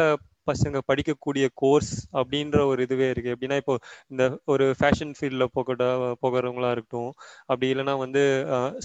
பசங்க 0.48 0.78
படிக்கக்கூடிய 0.90 1.46
கோர்ஸ் 1.62 1.92
அப்படின்ற 2.20 2.60
ஒரு 2.72 2.82
இதுவே 2.88 3.08
இருக்கு. 3.14 3.34
எப்படின்னா 3.36 3.58
இப்போ 3.62 3.76
இந்த 4.12 4.24
ஒரு 4.54 4.66
ஃபேஷன் 4.80 5.14
ஃபீல்டில் 5.18 5.52
போகட்ட 5.56 5.84
போகிறவங்களா 6.24 6.72
இருக்கட்டும் 6.76 7.12
அப்படி 7.50 7.68
இல்லைன்னா 7.74 7.96
வந்து 8.06 8.24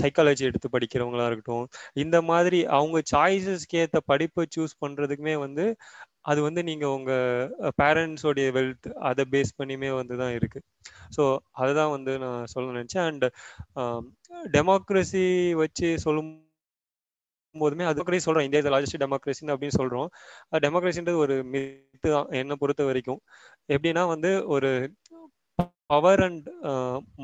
சைக்காலஜி 0.02 0.44
எடுத்து 0.50 0.68
படிக்கிறவங்களா 0.76 1.28
இருக்கட்டும் 1.30 1.66
இந்த 2.04 2.16
மாதிரி 2.30 2.60
அவங்க 2.78 2.98
சாய்ஸஸ்க்கு 3.14 3.80
ஏற்ற 3.84 4.00
படிப்பை 4.12 4.46
சூஸ் 4.56 4.80
பண்றதுக்குமே 4.84 5.36
வந்து 5.46 5.66
அது 6.30 6.40
வந்து 6.46 6.60
நீங்க 6.68 6.86
உங்க 6.96 7.12
பேரண்ட்ஸோடைய 7.82 8.48
வெல்த் 8.56 8.88
அதை 9.08 9.24
பேஸ் 9.34 9.52
பண்ணியுமே 9.60 9.90
வந்து 10.00 10.14
தான் 10.22 10.34
இருக்கு. 10.38 10.60
ஸோ 11.16 11.22
அதுதான் 11.62 11.92
வந்து 11.96 12.12
நான் 12.24 12.50
சொல்ல 12.54 12.74
நினைச்சேன். 12.76 13.06
அண்ட் 13.10 13.26
டெமோக்ரஸி 14.56 15.24
வச்சு 15.62 15.88
சொல்லும் 16.04 16.30
போதுமே 17.62 17.84
அது 17.90 18.04
சொல்றோம் 18.26 18.46
இந்தியா 18.46 18.62
இஸ் 18.62 18.72
லார்ஜஸ்ட் 18.74 19.02
டெமோக்ரஸின்னு 19.04 19.54
அப்படின்னு 19.54 19.78
சொல்றோம். 19.80 20.08
டெமோக்ரஸின்றது 20.66 21.22
ஒரு 21.24 21.36
மித்து 21.54 22.08
தான் 22.16 22.30
என்னை 22.40 22.56
பொறுத்த 22.62 22.84
வரைக்கும். 22.90 23.20
எப்படின்னா 23.76 24.04
வந்து 24.14 24.32
ஒரு 24.56 24.70
பவர் 25.92 26.22
அண்ட் 26.26 26.48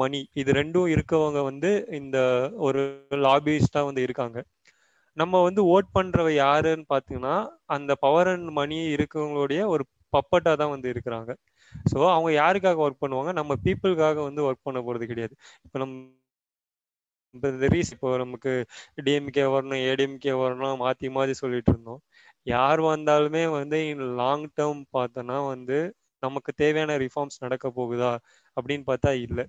மணி 0.03 0.20
இது 0.41 0.51
ரெண்டும் 0.59 0.91
இருக்கவங்க 0.95 1.41
வந்து 1.49 1.70
இந்த 2.01 2.18
ஒரு 2.66 2.82
லாபிஸ்டா 3.26 3.80
வந்து 3.89 4.05
இருக்காங்க. 4.07 4.39
நம்ம 5.16 5.41
வந்து 5.47 5.62
ஓட் 5.74 5.91
பண்றவ 5.97 6.28
யாருன்னு 6.45 6.87
பாத்தீங்கன்னா 6.95 7.35
அந்த 7.76 7.93
பவர் 8.05 8.30
அண்ட் 8.35 8.51
மணி 8.61 8.78
இருக்கவங்களுடைய 8.95 9.61
ஒரு 9.74 9.85
பப்பட்டா 10.16 10.53
தான் 10.62 10.72
வந்து 10.74 10.89
இருக்கிறாங்க. 10.95 11.30
ஸோ 11.93 11.99
அவங்க 12.16 12.30
யாருக்காக 12.41 12.82
ஒர்க் 12.87 13.03
பண்ணுவாங்க? 13.05 13.30
நம்ம 13.41 13.53
பீப்புளுக்காக 13.64 14.18
வந்து 14.28 14.43
ஒர்க் 14.49 14.66
பண்ண 14.68 14.80
போறது 14.89 15.07
கிடையாது. 15.12 15.35
இப்போ 15.66 15.78
நம்ம 15.82 15.95
இப்போ 17.35 17.47
இந்த 17.55 17.66
ரீஸ் 17.74 17.93
இப்போ 17.95 18.11
நமக்கு 18.22 18.53
டிஎம்கே 19.07 19.45
வரணும் 19.55 19.82
ஏடிஎம்கே 19.91 20.35
வரணும் 20.43 20.80
மாற்றி 20.85 21.09
மாற்றி 21.16 21.35
சொல்லிட்டு 21.43 21.70
இருந்தோம். 21.72 22.01
யார் 22.47 22.80
வந்தாலுமே 22.93 23.45
வந்து 23.59 23.78
லாங் 24.20 24.49
டேர்ம் 24.59 24.82
பார்த்தோன்னா 24.97 25.39
வந்து 25.53 25.78
நமக்கு 26.22 26.51
தேவையான 26.62 26.93
ரிஃபார்ம்ஸ் 27.05 27.43
நடக்க 27.45 27.66
போகுதா 27.78 28.12
அப்படின்னு 28.57 28.85
பார்த்தா 28.91 29.11
இல்லை. 29.26 29.45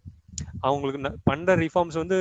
அவங்களுக்கு 0.67 0.99
பண்ற 1.29 1.55
ரிஃபார்ம்ஸ் 1.63 1.97
வந்து 2.01 2.17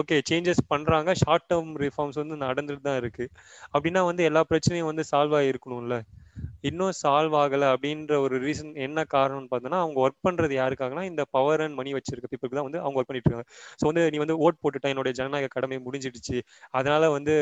ஓகே 0.00 0.16
சேஞ்சஸ் 0.30 0.62
பண்றாங்க. 0.72 1.10
ஷார்ட் 1.22 1.48
டேர்ம் 1.50 1.72
ரிஃபார்ம்ஸ் 1.84 2.20
வந்து 2.22 2.36
நடந்துட்டு 2.44 2.84
தான் 2.88 3.00
இருக்கு. 3.02 3.26
அப்படின்னா 3.74 4.02
வந்து 4.10 4.22
எல்லா 4.30 4.42
பிரச்சனையும் 4.52 4.90
வந்து 4.92 5.04
சால்வ் 5.12 5.36
ஆகிருக்கணும்ல 5.40 5.96
இன்னும் 6.64 6.94
சால்வ் 7.00 7.34
ஆகலை 7.40 7.66
அப்படின்ற 7.74 8.14
ஒரு 8.24 8.36
ரீசன் 8.44 8.72
என்ன 8.86 9.04
காரணம்னு 9.14 9.50
பார்த்தோன்னா 9.52 9.80
அவங்க 9.84 9.98
ஒர்க் 10.06 10.24
பண்ணுறது 10.26 10.54
யாருக்காகனா 10.60 11.02
இந்த 11.10 11.22
பவர் 11.36 11.62
அண்ட் 11.64 11.78
மணி 11.80 11.90
வச்சிருக்க 11.96 12.28
பீப்புளுக்கு 12.32 12.58
தான் 12.60 12.68
வந்து 12.68 12.82
அவங்க 12.84 12.98
ஒர்க் 13.00 13.10
பண்ணிட்டு 13.10 13.28
இருக்காங்க. 13.30 13.48
ஸோ 13.80 13.84
வந்து 13.90 14.04
நீ 14.14 14.18
வந்து 14.24 14.36
ஓட் 14.46 14.60
போட்டுட்டா 14.62 14.92
என்னுடைய 14.94 15.14
ஜனநாயக 15.20 15.52
கடமை 15.56 15.78
முடிஞ்சிடுச்சு. 15.86 16.38
அதனால 16.78 17.10
வந்து 17.16 17.36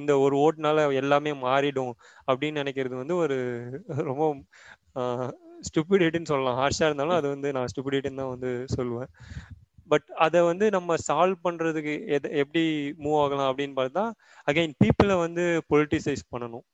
இந்த 0.00 0.12
ஒரு 0.24 0.36
ஓட்டுனால 0.46 0.86
எல்லாமே 1.02 1.34
மாறிடும் 1.46 1.94
அப்படின்னு 2.28 2.60
நினைக்கிறது 2.62 2.96
வந்து 3.02 3.16
ஒரு 3.24 3.38
ரொம்ப 4.10 4.22
ஸ்டூபிடிட்டின்னு 5.68 6.30
சொல்லலாம். 6.32 6.58
ஹார்ஷாக 6.60 6.88
இருந்தாலும் 6.90 7.18
அது 7.18 7.28
வந்து 7.34 7.48
நான் 7.56 7.70
ஸ்டூபிடிட்டின்னு 7.72 8.22
தான் 8.22 8.32
வந்து 8.34 8.50
சொல்லுவேன். 8.76 9.10
பட் 9.92 10.06
அதை 10.24 10.40
வந்து 10.50 10.66
நம்ம 10.74 10.94
சால்வ் 11.08 11.38
பண்ணுறதுக்கு 11.46 11.94
எது 12.16 12.28
எப்படி 12.42 12.62
மூவ் 13.04 13.18
ஆகலாம் 13.22 13.48
அப்படின்னு 13.50 13.74
பார்த்தா 13.80 14.04
அகைன் 14.48 14.74
பீப்புளை 14.82 15.16
வந்து 15.24 15.44
பொலிட்டிசைஸ் 15.72 16.22
பண்ணணும். 16.34 16.64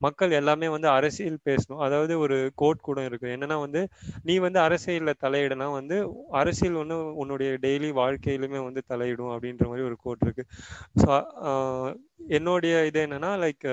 மக்கள் 0.00 0.36
எல்லாமே 0.38 0.68
வந்து 0.74 0.88
அரசியல் 0.96 1.38
பேசணும். 1.48 1.82
அதாவது 1.86 2.14
ஒரு 2.24 2.36
கோட் 2.62 2.86
கூட 2.88 3.00
இருக்கு. 3.08 3.28
என்னன்னா 3.36 3.56
வந்து 3.64 3.82
நீ 4.28 4.34
வந்து 4.46 4.60
அரசியல்ல 4.66 5.12
தலையிடனா 5.24 5.68
வந்து 5.78 5.96
அரசியல் 6.42 6.78
ஒன்று 6.82 6.98
உன்னுடைய 7.22 7.50
டெய்லி 7.64 7.90
வாழ்க்கையிலுமே 8.00 8.60
வந்து 8.68 8.82
தலையிடும் 8.92 9.32
அப்படின்ற 9.34 9.66
மாதிரி 9.70 9.88
ஒரு 9.90 9.98
கோட் 10.06 10.24
இருக்கு. 10.26 10.44
ஸோ 11.02 11.10
என்னுடைய 12.36 12.74
இது 12.88 13.00
என்னன்னா 13.06 13.32
லைக் 13.44 13.66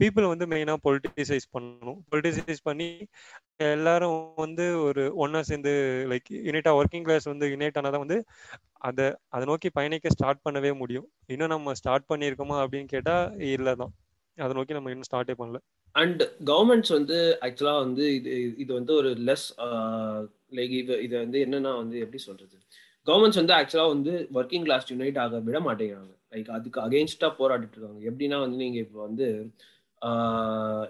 பீப்புள் 0.00 0.30
வந்து 0.32 0.46
மெயினாக 0.52 0.78
பொலிட்டிசைஸ் 0.86 1.46
பண்ணணும். 1.54 1.98
பொலிட்டிசைஸ் 2.10 2.60
பண்ணி 2.68 2.88
எல்லாரும் 3.68 4.18
வந்து 4.44 4.64
ஒரு 4.88 5.04
ஒன்றா 5.22 5.40
சேர்ந்து 5.48 5.72
லைக் 6.12 6.28
யூனிட்டா 6.48 6.72
ஒர்க்கிங் 6.80 7.06
கிளாஸ் 7.08 7.26
வந்து 7.32 7.46
யுனைட் 7.54 7.78
ஆனாதான் 7.80 8.04
வந்து 8.04 8.18
அதை 8.88 9.06
அதை 9.34 9.44
நோக்கி 9.50 9.70
பயணிக்க 9.78 10.14
ஸ்டார்ட் 10.16 10.44
பண்ணவே 10.46 10.72
முடியும். 10.82 11.08
இன்னும் 11.34 11.54
நம்ம 11.54 11.74
ஸ்டார்ட் 11.80 12.10
பண்ணியிருக்கோமா 12.12 12.58
அப்படின்னு 12.64 12.90
கேட்டால் 12.94 13.26
இல்லை 13.56 13.74
தான். 13.82 13.92
அதை 14.44 14.54
நோக்கி 14.58 14.76
நம்ம 14.76 14.90
இன்னும் 14.94 15.08
ஸ்டார்ட்டே 15.08 15.36
பண்ணல. 15.40 15.58
அண்ட் 15.94 16.22
கவர்மெண்ட்ஸ் 16.50 16.92
வந்து 16.98 17.16
ஆக்சுவலாக 17.46 17.82
வந்து 17.84 18.04
இது 18.18 18.32
இது 18.62 18.70
வந்து 18.78 18.92
ஒரு 19.00 19.10
லெஸ் 19.28 19.46
லைக் 20.58 20.74
இது 20.82 20.94
இது 21.06 21.14
வந்து 21.24 21.38
என்னன்னா 21.46 21.72
வந்து 21.82 21.96
எப்படி 22.04 22.20
சொல்றது? 22.28 22.56
கவர்மெண்ட்ஸ் 23.06 23.40
வந்து 23.42 23.56
ஆக்சுவலாக 23.58 23.92
வந்து 23.94 24.12
ஒர்க்கிங் 24.38 24.66
கிளாஸ் 24.68 24.88
யுனைட் 24.92 25.20
ஆக 25.24 25.40
விட 25.48 25.58
மாட்டேங்கிறாங்க. 25.66 26.12
லைக் 26.34 26.50
அதுக்கு 26.56 26.78
அகேன்ஸ்டாக 26.86 27.32
போராடிட்டு 27.40 27.76
இருக்காங்க. 27.76 28.00
எப்படின்னா 28.10 28.38
வந்து 28.44 28.58
நீங்கள் 28.64 28.84
இப்போ 28.86 29.00
வந்து 29.08 29.26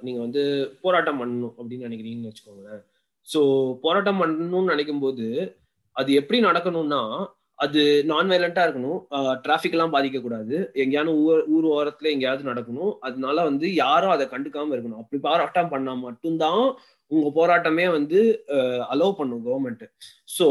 நீங்கள் 0.06 0.24
வந்து 0.26 0.42
போராட்டம் 0.84 1.20
பண்ணணும் 1.20 1.54
அப்படின்னு 1.58 1.86
நினைக்கிறீங்கன்னு 1.88 2.30
வச்சுக்கோங்களேன். 2.30 2.82
ஸோ 3.28 3.40
போராட்டம் 3.84 4.20
பண்ணணும்னு 4.22 4.72
நினைக்கும் 4.74 5.04
போது 5.04 5.26
அது 5.96 6.10
எப்படி 6.20 6.38
நடக்கணும்னா 6.48 7.00
அது 7.58 7.80
நான் 8.10 8.28
வயலண்டா 8.30 8.64
இருக்கணும் 8.66 8.98
டிராஃபிக் 9.44 9.74
எல்லாம் 9.76 9.94
பாதிக்க 9.94 10.18
கூடாது 10.20 10.56
எங்கேயாவது 10.82 11.12
ஊர் 11.22 11.40
ஊர் 11.54 11.66
ஓரத்துல 11.76 12.10
எங்கேயாவது 12.14 12.44
நடக்கணும். 12.50 12.92
அதனால 13.06 13.36
வந்து 13.48 13.66
யாரும் 13.84 14.14
அதை 14.14 14.26
கண்டுக்காம 14.34 14.72
இருக்கணும். 14.74 15.00
அப்படி 15.02 15.18
போராட்டம் 15.26 15.72
பண்ணா 15.72 15.94
மட்டும்தான் 16.04 16.62
உங்க 17.10 17.28
போராட்டமே 17.38 17.86
வந்து 17.96 18.20
அலோவ் 18.94 19.18
பண்ணும் 19.20 19.44
கவர்மெண்ட் 19.48 19.84
ஸோ 20.36 20.48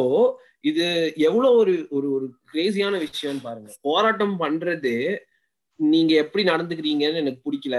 இது 0.69 0.85
எவ்வளவு 1.29 1.57
ஒரு 1.61 1.73
ஒரு 1.97 2.07
ஒரு 2.17 2.27
கிரேசியான 2.51 2.95
விஷயம்னு 3.05 3.45
பாருங்க. 3.47 3.71
போராட்டம் 3.87 4.35
பண்றது 4.43 4.93
நீங்க 5.79 6.13
எப்படி 6.23 6.43
நடந்துக்கிறீங்கன்னு 6.51 7.23
எனக்கு 7.23 7.41
பிடிக்கல. 7.47 7.77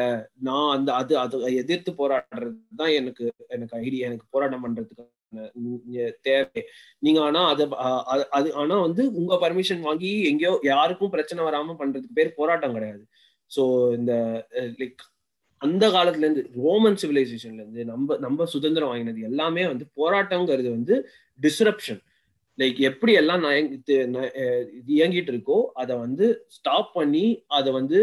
நான் 0.49 0.69
அந்த 0.77 0.91
அது 1.01 1.15
அது 1.23 1.55
எதிர்த்து 1.63 1.93
போராடுறது 2.01 2.59
தான் 2.81 2.93
எனக்கு 3.01 3.25
எனக்கு 3.57 3.75
ஐடியா 3.85 4.09
எனக்கு 4.11 4.27
போராட்டம் 4.35 4.65
பண்றதுக்கு 4.67 5.05
தேவை. 6.29 6.63
நீங்க 7.05 7.21
ஆனா 7.29 7.41
அத 7.53 7.63
அது 8.39 8.49
ஆனா 8.63 8.77
வந்து 8.87 9.03
உங்க 9.21 9.35
பர்மிஷன் 9.45 9.83
வாங்கி 9.89 10.11
எங்கேயோ 10.31 10.53
யாருக்கும் 10.73 11.15
பிரச்சனை 11.15 11.41
வராம 11.49 11.77
பண்றதுக்கு 11.81 12.19
பேர் 12.19 12.39
போராட்டம் 12.41 12.77
கிடையாது. 12.79 13.03
ஸோ 13.51 13.63
இந்த 13.99 14.13
லைக் 14.81 15.03
அந்த 15.61 15.85
காலத்துல 15.95 16.27
இருந்து 16.27 16.43
ரோமன் 16.65 16.99
சிவிலைசேஷன்ல 17.03 17.63
இருந்து 17.65 17.85
நம்ம 17.93 18.17
நம்ம 18.27 18.45
சுதந்திரம் 18.55 18.91
வாங்கினது 18.93 19.29
எல்லாமே 19.31 19.65
வந்து 19.73 19.87
போராட்டங்கிறது 20.01 20.71
வந்து 20.77 20.97
டிஸ்ரப்ஷன் 21.41 22.03
லைக் 22.59 22.79
எப்படி 22.91 23.13
எல்லாம் 23.23 23.45
இயங்கிட்டு 24.95 25.33
இருக்கோ 25.35 25.59
அதை 25.83 25.95
வந்து 26.05 26.27
ஸ்டாப் 26.57 26.91
பண்ணி 26.99 27.27
அதை 27.59 27.71
வந்து 27.81 27.99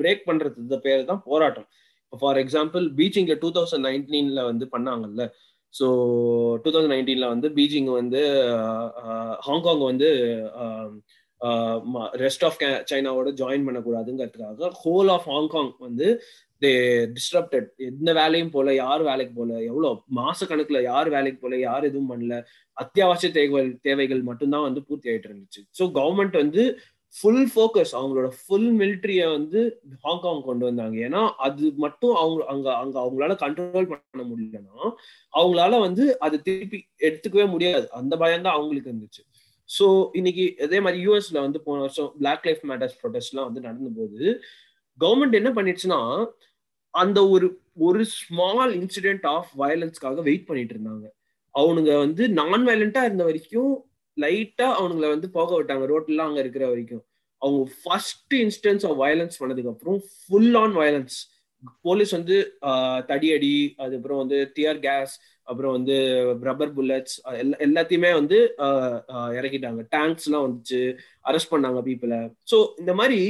பிரேக் 0.00 0.24
பண்றது 0.28 0.78
பேர் 0.86 1.10
தான் 1.10 1.22
போராட்டம். 1.28 1.68
ஃபார் 2.12 2.38
எக்ஸாம்பிள் 2.42 2.84
பீச்சிங்ல 2.98 3.34
டூ 3.42 3.50
தௌசண்ட் 3.56 3.86
நைன்டீன்ல 3.88 4.42
வந்து 4.50 4.66
பண்ணாங்கல்ல. 4.74 5.24
ஸோ 5.74 5.86
டூ 6.62 6.70
தௌசண்ட் 6.70 6.94
நைன்டீனில் 6.94 7.32
வந்து 7.34 7.48
பீஜிங் 7.50 7.90
வந்து 7.92 8.22
ஹாங்காங் 9.40 9.82
வந்து 9.84 10.08
ரெஸ்ட் 12.22 12.44
ஆஃப் 12.44 12.58
சைனாவோட 12.90 13.28
ஜாயின் 13.40 13.66
பண்ணக்கூடாதுங்கிறதுக்காக 13.66 14.70
ஹோல் 14.82 15.10
ஆஃப் 15.10 15.28
ஹாங்காங் 15.28 15.70
வந்து 15.78 16.08
தே 16.62 16.72
டிஸ்டர்ப்டட் 17.14 17.68
எந்த 17.86 18.10
வேலையும் 18.12 18.50
போல 18.50 18.74
யார் 18.74 19.02
வேலைக்கு 19.02 19.34
போல 19.34 19.52
எவ்வளோ 19.62 19.90
மாச 20.16 20.48
கணக்குல 20.48 20.80
யார் 20.82 21.08
வேலைக்கு 21.08 21.38
போல 21.40 21.58
யார் 21.58 21.84
எதுவும் 21.84 22.10
பண்ணல 22.12 22.36
அத்தியாவசிய 22.76 23.30
தேவைகள் 23.32 23.70
தேவைகள் 23.82 24.22
மட்டும்தான் 24.22 24.66
வந்து 24.68 24.82
பூர்த்தி 24.88 25.10
ஆயிட்டு 25.10 25.30
இருந்துச்சு. 25.30 25.62
ஸோ 25.78 25.84
கவர்மெண்ட் 25.98 26.36
வந்து 26.36 26.64
ஃபுல் 27.14 27.44
ஃபோக்கஸ் 27.52 27.92
அவங்களோட 27.98 28.28
ஃபுல் 28.40 28.68
மிலிட்ரிய 28.80 29.20
வந்து 29.36 29.60
ஹாங்காங் 30.04 30.42
கொண்டு 30.48 30.64
வந்தாங்க. 30.68 30.96
ஏன்னா 31.06 31.22
அது 31.46 31.64
மட்டும் 31.84 32.14
அவங்க 32.22 32.42
அங்க 32.52 32.68
அங்க 32.82 32.96
அவங்களால 33.04 33.34
கண்ட்ரோல் 33.44 33.88
பண்ண 33.92 34.24
முடியலன்னா 34.30 34.78
அவங்களால 35.34 35.80
வந்து 35.80 36.04
அதை 36.18 36.36
திருப்பி 36.48 36.78
எடுத்துக்கவே 37.08 37.46
முடியாது. 37.54 37.86
அந்த 38.00 38.14
பயம் 38.16 38.46
தான் 38.46 38.56
அவங்களுக்கு 38.58 38.90
இருந்துச்சு. 38.92 39.22
ஸோ 39.70 39.86
இன்னைக்கு 40.12 40.44
அதே 40.66 40.78
மாதிரி 40.80 41.00
யூஎஸ்ல 41.06 41.38
வந்து 41.40 41.58
போன 41.66 41.80
வருஷம் 41.80 42.10
பிளாக் 42.20 42.46
லைஃப் 42.48 42.64
மேட்டர்ஸ் 42.70 42.96
ப்ரொடெஸ்ட்லாம் 43.02 43.48
வந்து 43.48 43.66
நடந்த 43.68 43.90
போது 43.98 44.20
கவர்மெண்ட் 44.98 45.38
என்ன 45.40 45.50
பண்ணிடுச்சுன்னா 45.58 46.00
அந்த 46.94 47.18
ஒரு 47.28 47.46
ஒரு 47.88 48.02
ஸ்மால் 48.16 48.72
இன்சிடென்ட் 48.80 49.26
ஆஃப் 49.34 49.50
வயலன்ஸ்க்காக 49.58 50.22
வெயிட் 50.28 50.48
பண்ணிட்டு 50.48 50.74
இருந்தாங்க. 50.76 51.06
அவனுங்க 51.54 51.92
வந்து 51.98 52.24
நான் 52.38 52.66
வயலண்டா 52.68 53.02
இருந்த 53.04 53.24
வரைக்கும் 53.24 53.72
லைட்டா 54.22 54.68
அவனுங்களை 54.78 55.08
வந்து 55.14 55.28
போக 55.38 55.50
விட்டாங்க. 55.58 55.84
ரோட்லாம் 55.92 56.28
அங்க 56.30 56.40
இருக்கிற 56.44 56.64
வரைக்கும். 56.72 57.04
அவங்க 57.42 57.62
ஃபர்ஸ்ட் 57.82 58.34
இன்ஸ்டன்ஸ் 58.44 58.86
ஆஃப் 58.88 58.98
வயலன்ஸ் 59.02 59.38
பண்ணதுக்கு 59.40 59.72
அப்புறம் 59.74 60.00
ஃபுல் 60.14 60.56
ஆன் 60.62 60.74
வயலன்ஸ் 60.80 61.18
போலீஸ் 61.86 62.12
வந்து 62.16 62.36
தடியடி 63.10 63.56
அதுக்கப்புறம் 63.82 64.20
வந்து 64.22 64.38
டியர் 64.56 64.78
கேஸ் 64.86 65.14
அப்புறம் 65.48 65.74
வந்து 65.76 65.96
ரப்பர் 66.48 66.72
புல்லட்ஸ் 66.76 67.16
எல்லாத்தையுமே 67.66 68.10
வந்து 68.18 68.38
இறக்கிட்டாங்க. 69.38 69.80
டேங்க்ஸ் 69.94 70.26
எல்லாம் 70.28 70.44
வந்துச்சு. 70.46 70.80
அரெஸ்ட் 71.28 71.52
பண்ணாங்க 71.54 71.80
பீப்புளை 71.88 72.20
ஸோ 72.52 72.58
இந்த 72.82 72.94
மாதிரி 73.00 73.20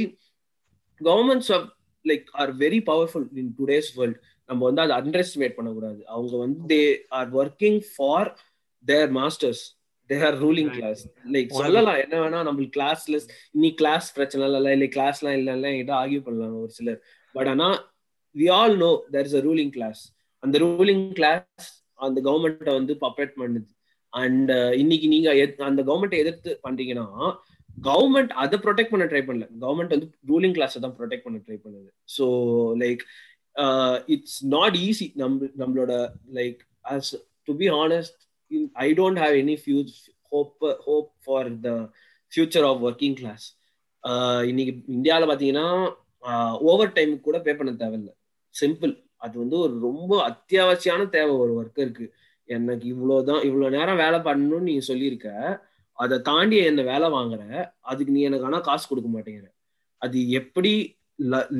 governments 1.01 1.51
of 1.57 1.67
like 2.05 2.25
are 2.41 2.53
very 2.63 2.79
powerful 2.91 3.27
in 3.41 3.51
today's 3.59 3.91
world 3.99 4.19
நம்ம 4.49 4.61
வந்து 4.69 4.83
அதை 4.85 4.95
அண்டர் 4.99 5.23
எஸ்டிமேட் 5.23 5.57
பண்ணக்கூடாது. 5.57 5.99
அவங்க 6.13 6.33
வந்து 6.45 6.61
they 6.73 6.81
are 7.19 7.29
working 7.41 7.79
for 7.91 8.31
their 8.85 9.11
masters 9.19 9.63
they 10.11 10.17
are 10.29 10.37
ruling 10.45 10.71
class 10.77 11.01
like 11.35 11.51
சொல்லலாம். 11.61 11.99
என்ன 12.05 12.15
வேணா 12.23 12.39
நம்மளுக்கு 12.47 12.77
கிளாஸ்ல 12.79 13.19
இன்னி 13.57 13.71
கிளாஸ் 13.81 14.07
பிரச்சனை 14.17 14.47
இல்லை 14.47 14.71
இல்லை 14.77 14.89
கிளாஸ்லாம் 14.97 15.37
இல்லை 15.39 15.69
என்கிட்ட 15.73 15.95
ஆகிய 16.01 16.21
பண்ணலாம் 16.27 16.55
ஒரு 16.63 16.73
சிலர். 16.79 16.99
பட் 17.35 17.51
ஆனா 17.53 17.69
we 18.35 18.47
all 18.57 18.75
know 18.85 18.91
there 19.15 19.27
is 19.29 19.37
a 19.41 19.43
ruling 19.49 19.75
class 19.77 20.01
அந்த 20.43 20.57
ரூலிங் 20.65 21.05
கிளாஸ் 21.19 21.69
அந்த 22.05 22.19
கவர்மெண்ட்டை 22.27 22.73
வந்து 22.79 22.93
பப்பரேட் 23.05 23.33
பண்ணுது. 23.41 23.67
அண்ட் 24.13 24.51
இன்னைக்கு 24.81 25.07
நீங்க 25.13 25.29
அந்த 25.69 25.81
கவர்மெண்ட்டை 25.89 26.21
எதிர்த்து 26.23 26.51
பண்றீங்கன்னா 26.67 27.07
கவர்மெண்ட் 27.89 28.31
அதை 28.43 28.57
ப்ரொடெக்ட் 28.63 28.93
பண்ண 28.93 29.05
ட்ரை 29.11 29.21
பண்ணல. 29.27 29.45
கவர்மெண்ட் 29.63 29.93
வந்து 29.95 30.07
ரூலிங் 30.31 30.55
கிளாஸை 30.57 30.79
தான் 30.85 30.95
ப்ரொடெக்ட் 30.97 31.25
பண்ண 31.27 31.37
ட்ரை 31.45 31.57
பண்ணுது. 31.65 31.89
So 32.15 32.25
like 32.81 33.03
it's 34.15 34.39
not 34.55 34.75
easy 34.87 35.07
நம்ம 35.21 35.47
நம்மளோட 35.61 35.93
like 36.39 36.59
as 36.95 37.11
to 37.47 37.53
be 37.61 37.69
honest 37.83 38.19
I 38.85 38.87
don't 38.99 39.21
have 39.23 39.35
any 39.41 39.55
huge 39.65 39.93
hope 40.31 40.63
hope 40.87 41.09
for 41.25 41.49
the 41.65 41.69
future 42.31 42.63
of 42.69 42.81
working 42.87 43.17
class. 43.21 43.43
Uh, 44.03 44.41
இன்னைக்கு 44.51 44.73
இந்தியாவில் 44.95 45.29
பார்த்தீங்கன்னா 45.29 45.67
ஓவர் 46.71 46.91
uh, 46.91 46.95
டைம் 46.97 47.13
கூட 47.27 47.37
பே 47.47 47.53
பண்ண 47.59 47.71
தேவையில்லை. 47.83 48.13
சிம்பிள் 48.55 48.93
அது 49.25 49.35
வந்து 49.41 49.57
ஒரு 49.65 49.73
ரொம்ப 49.87 50.11
அத்தியாவசியமான 50.29 51.03
தேவை 51.15 51.33
ஒரு 51.43 51.51
ஒர்க்கருக்கு 51.61 52.05
எனக்கு 52.49 52.85
இவ்வளோதான் 52.93 53.43
இவ்வளோ 53.47 53.67
நேரம் 53.75 54.01
வேலை 54.03 54.19
பண்ணணும்னு 54.27 54.69
நீ 54.69 54.73
சொல்லியிருக்க. 54.89 55.29
அதை 55.97 56.15
தாண்டி 56.29 56.57
என்ன 56.69 56.81
வேலை 56.93 57.07
வாங்குற 57.17 57.43
அதுக்கு 57.91 58.15
நீ 58.15 58.21
எனக்கு 58.29 58.47
ஆனால் 58.49 58.65
காசு 58.69 58.85
கொடுக்க 58.87 59.09
மாட்டேங்கிற. 59.15 59.47
அது 60.01 60.17
எப்படி 60.39 60.73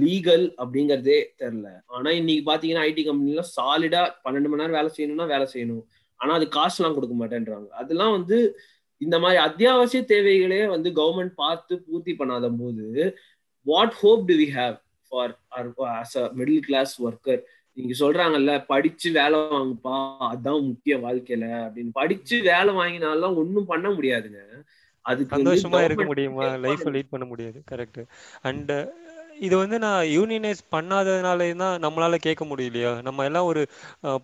லீகல் 0.04 0.46
அப்படிங்கிறதே 0.62 1.18
தெரில 1.42 1.68
ஆனால் 1.96 2.18
இன்னைக்கு 2.20 2.44
பார்த்தீங்கன்னா 2.50 2.86
ஐடி 2.89 3.04
கம்பெனிலாம் 3.08 3.52
சாலிடாக 3.58 4.16
பன்னெண்டு 4.26 4.50
மணி 4.52 4.62
நேரம் 4.62 4.78
வேலை 4.80 4.89
செய்யணும்னா 4.98 5.28
வேலை 5.34 5.48
செய்யணும். 5.54 5.84
ஆனா 6.22 6.34
அது 6.34 6.47
காசுலாம் 6.51 6.93
கொடுக்க 6.93 7.15
மாட்டேன்றாங்க. 7.15 7.69
அதெல்லாம் 7.80 8.11
வந்து 8.11 8.38
இந்த 9.01 9.19
மாதிரி 9.19 9.39
அத்தியாவசிய 9.43 10.01
தேவைகளே 10.07 10.67
வந்து 10.67 10.89
கவர்மெண்ட் 10.91 11.34
பார்த்து 11.36 11.74
பூர்த்தி 11.82 12.13
பண்ணாத 12.15 12.49
போது 12.57 12.86
what 13.65 13.93
hope 13.93 14.28
do 14.28 14.34
we 14.34 14.47
have 14.55 14.76
for 15.11 15.34
us 15.95 16.17
a 16.17 16.26
middle 16.36 16.59
class 16.59 16.93
worker 17.01 17.41
நீங்க 17.78 17.93
சொல்றாங்கல்ல 17.99 18.53
படிச்சு 18.65 19.11
வேலை 19.11 19.39
வாங்குப்பா 19.51 19.97
அதான் 20.30 20.67
முக்கிய 20.67 20.97
வாழ்க்கையில 20.97 21.45
அப்படின்னு. 21.65 21.91
படிச்சு 21.93 22.41
வேலை 22.43 22.72
வாங்கினாலும் 22.76 23.38
ஒன்னும் 23.38 23.65
பண்ண 23.65 23.89
முடியாதுங்க. 23.89 24.41
அதுக்கு 25.05 25.36
சந்தோஷமா 25.36 25.80
இருக்க 25.84 26.05
முடியுமா? 26.05 26.47
லைஃப் 26.65 26.88
லீட் 26.89 27.11
பண்ண. 27.11 27.26
முடியாது. 27.26 27.59
கரெக்ட் 27.72 28.01
அண்ட் 28.41 28.72
இது 29.42 29.56
வந்து 29.58 29.78
நான் 29.80 30.02
யூனியனைஸ் 30.12 30.62
பண்ணாததுனால 30.74 31.46
தான் 31.62 31.76
நம்மளால 31.86 32.16
கேட்க 32.26 32.44
முடியலையா? 32.46 32.92
நம்ம 33.02 33.24
எல்லாம் 33.26 33.48
ஒரு 33.48 33.61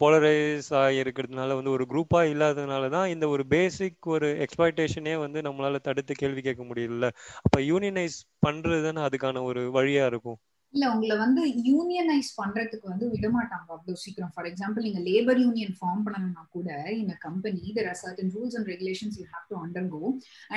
போலரைஸ் 0.02 0.70
ஆகி 0.82 0.98
இருக்கிறதுனால 1.04 1.56
வந்து 1.56 1.72
ஒரு 1.72 1.86
குரூப்பா 1.90 2.22
இல்லாததுனால 2.34 2.90
தான் 2.90 3.08
இந்த 3.10 3.28
ஒரு 3.30 3.44
பேசிக் 3.54 4.10
ஒரு 4.16 4.28
எக்ஸ்பெக்டேஷனே 4.46 5.16
வந்து 5.24 5.42
நம்மளால 5.42 5.82
தடுத்து 5.82 6.16
கேள்வி 6.16 6.42
கேட்க 6.42 6.64
முடியல. 6.70 7.10
அப்ப 7.46 7.58
யூனியனைஸ் 7.70 8.18
பண்றது 8.48 8.82
தானே 8.88 9.02
அதுக்கான 9.08 9.44
ஒரு 9.50 9.64
வழியா 9.74 10.06
இருக்கும். 10.06 10.40
இல்ல 10.74 10.86
உங்களை 10.94 11.16
வந்து 11.18 11.42
யூனியனைஸ் 11.68 12.30
பண்றதுக்கு 12.40 12.86
வந்து 12.92 13.06
விடமாட்டாங்க 13.14 13.70
அவ்வளவு 13.76 14.02
சீக்கிரம். 14.02 14.32
ஃபார் 14.34 14.48
எக்ஸாம்பிள் 14.50 14.86
நீங்க 14.88 15.02
லேபர் 15.10 15.40
யூனியன் 15.44 15.76
ஃபார்ம் 15.80 16.04
பண்ணணும்னா 16.06 16.44
கூட 16.50 16.70
இந்த 17.02 17.14
company 17.28 17.64
there 17.78 17.90
are 17.92 18.00
certain 18.04 18.32
rules 18.36 18.58
and 18.58 18.70
regulations 18.74 19.18
you 19.20 19.26
have 19.34 19.48
to 19.52 19.58
undergo 19.64 20.02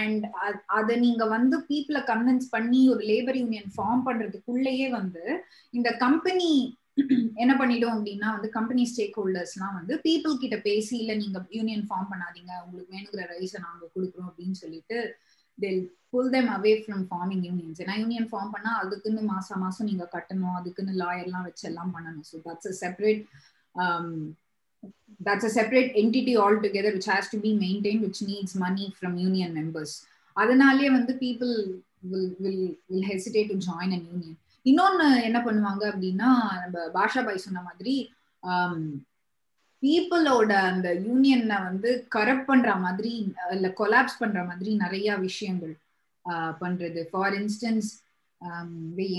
and 0.02 0.24
அதை 0.78 0.96
நீங்க 0.96 1.26
வந்து 1.26 1.58
பீப்புளை 1.70 2.02
கன்வின்ஸ் 2.12 2.48
பண்ணி 2.50 2.82
ஒரு 2.88 3.04
லேபர் 3.04 3.40
யூனியன் 3.42 3.70
ஃபார்ம் 3.76 4.04
பண்றதுக்குள்ளேயே 4.08 4.88
வந்து 4.98 5.24
இந்த 5.70 5.90
கம்பெனி 6.04 6.50
என்ன 7.34 7.52
பண்ணிடும் 7.56 7.94
அப்படின்னா 7.96 8.28
வந்து 8.36 8.48
கம்பெனி 8.56 8.82
ஸ்டேக் 8.92 9.18
ஹோல்டர்ஸ்லாம் 9.18 9.76
வந்து 9.78 9.94
பீப்புள் 10.06 10.40
கிட்ட 10.40 10.56
பேசி 10.68 10.94
இல்ல 10.98 11.12
நீங்க 11.14 11.38
யூனியன் 11.50 11.86
ஃபார்ம் 11.88 12.10
பண்ணாதீங்க. 12.12 12.52
உங்களுக்கு 12.64 12.94
வேணுங்கிற 12.96 13.24
ரைஸை 13.32 13.60
நாங்க 13.66 13.84
கொடுக்குறோம் 13.94 14.28
அப்படின்னு 14.30 14.56
சொல்லிட்டு 14.62 14.98
they'll 15.60 15.80
pull 16.12 16.30
them 16.30 16.50
away 16.56 16.72
from 16.82 17.02
forming 17.10 17.44
unions 17.48 17.80
ஏன்னா 17.82 17.94
யூனியன் 18.02 18.28
ஃபார்ம் 18.30 18.52
பண்ணா 18.54 18.70
அதுக்குன்னு 18.82 19.22
மாசம் 19.32 19.62
மாசம் 19.64 19.88
நீங்க 19.90 20.04
கட்டணும் 20.14 20.58
அதுக்குன்னு 20.60 20.94
லாயர்லாம் 21.02 21.46
வச்சு 21.48 21.64
எல்லாம் 21.70 21.92
பண்ணணும். 21.96 22.26
So 22.30 22.36
that's 22.46 22.70
a 22.70 22.74
separate 22.82 23.22
that's 25.20 25.48
a 25.48 25.52
separate 25.56 25.90
entity 26.02 26.34
altogether 26.64 26.94
which 26.96 27.10
has 27.12 27.32
to 27.34 27.40
be 27.40 27.52
maintain 27.64 28.00
which 28.04 28.22
needs 28.30 28.56
money 28.64 28.86
from 28.96 29.16
union 29.24 29.54
members 29.58 29.94
அதனாலே 30.36 30.88
வந்து 30.90 31.12
people 31.24 31.54
will 32.10 32.30
will 32.40 32.62
will 32.90 33.06
hesitate 33.10 33.50
to 33.52 33.56
join 33.66 33.94
an 33.96 34.06
union 34.10 34.38
இன்னொன்று 34.66 35.06
என்ன 35.28 35.38
பண்ணுவாங்க 35.46 35.84
அப்படின்னா 35.92 36.30
நம்ம 36.62 36.78
பாஷா 36.96 37.22
பாய் 37.28 37.46
சொன்ன 37.46 37.62
மாதிரி 37.68 37.94
um, 38.42 38.74
பீப்புளோட 39.82 40.52
அந்த 40.70 40.88
யூனியனை 41.06 41.58
வந்து 41.68 41.90
கரப்ட் 42.14 42.48
பண்ற 42.48 42.70
மாதிரி 42.84 43.12
இல்ல 43.54 43.68
கொலாப்ஸ் 43.80 44.20
பண்ற 44.22 44.40
மாதிரி 44.44 44.70
நிறைய 44.84 45.16
விஷயங்கள் 45.26 45.74
பண்றது. 46.62 47.00
ஃபார் 47.10 47.34
இன்ஸ்டன்ஸ் 47.40 47.90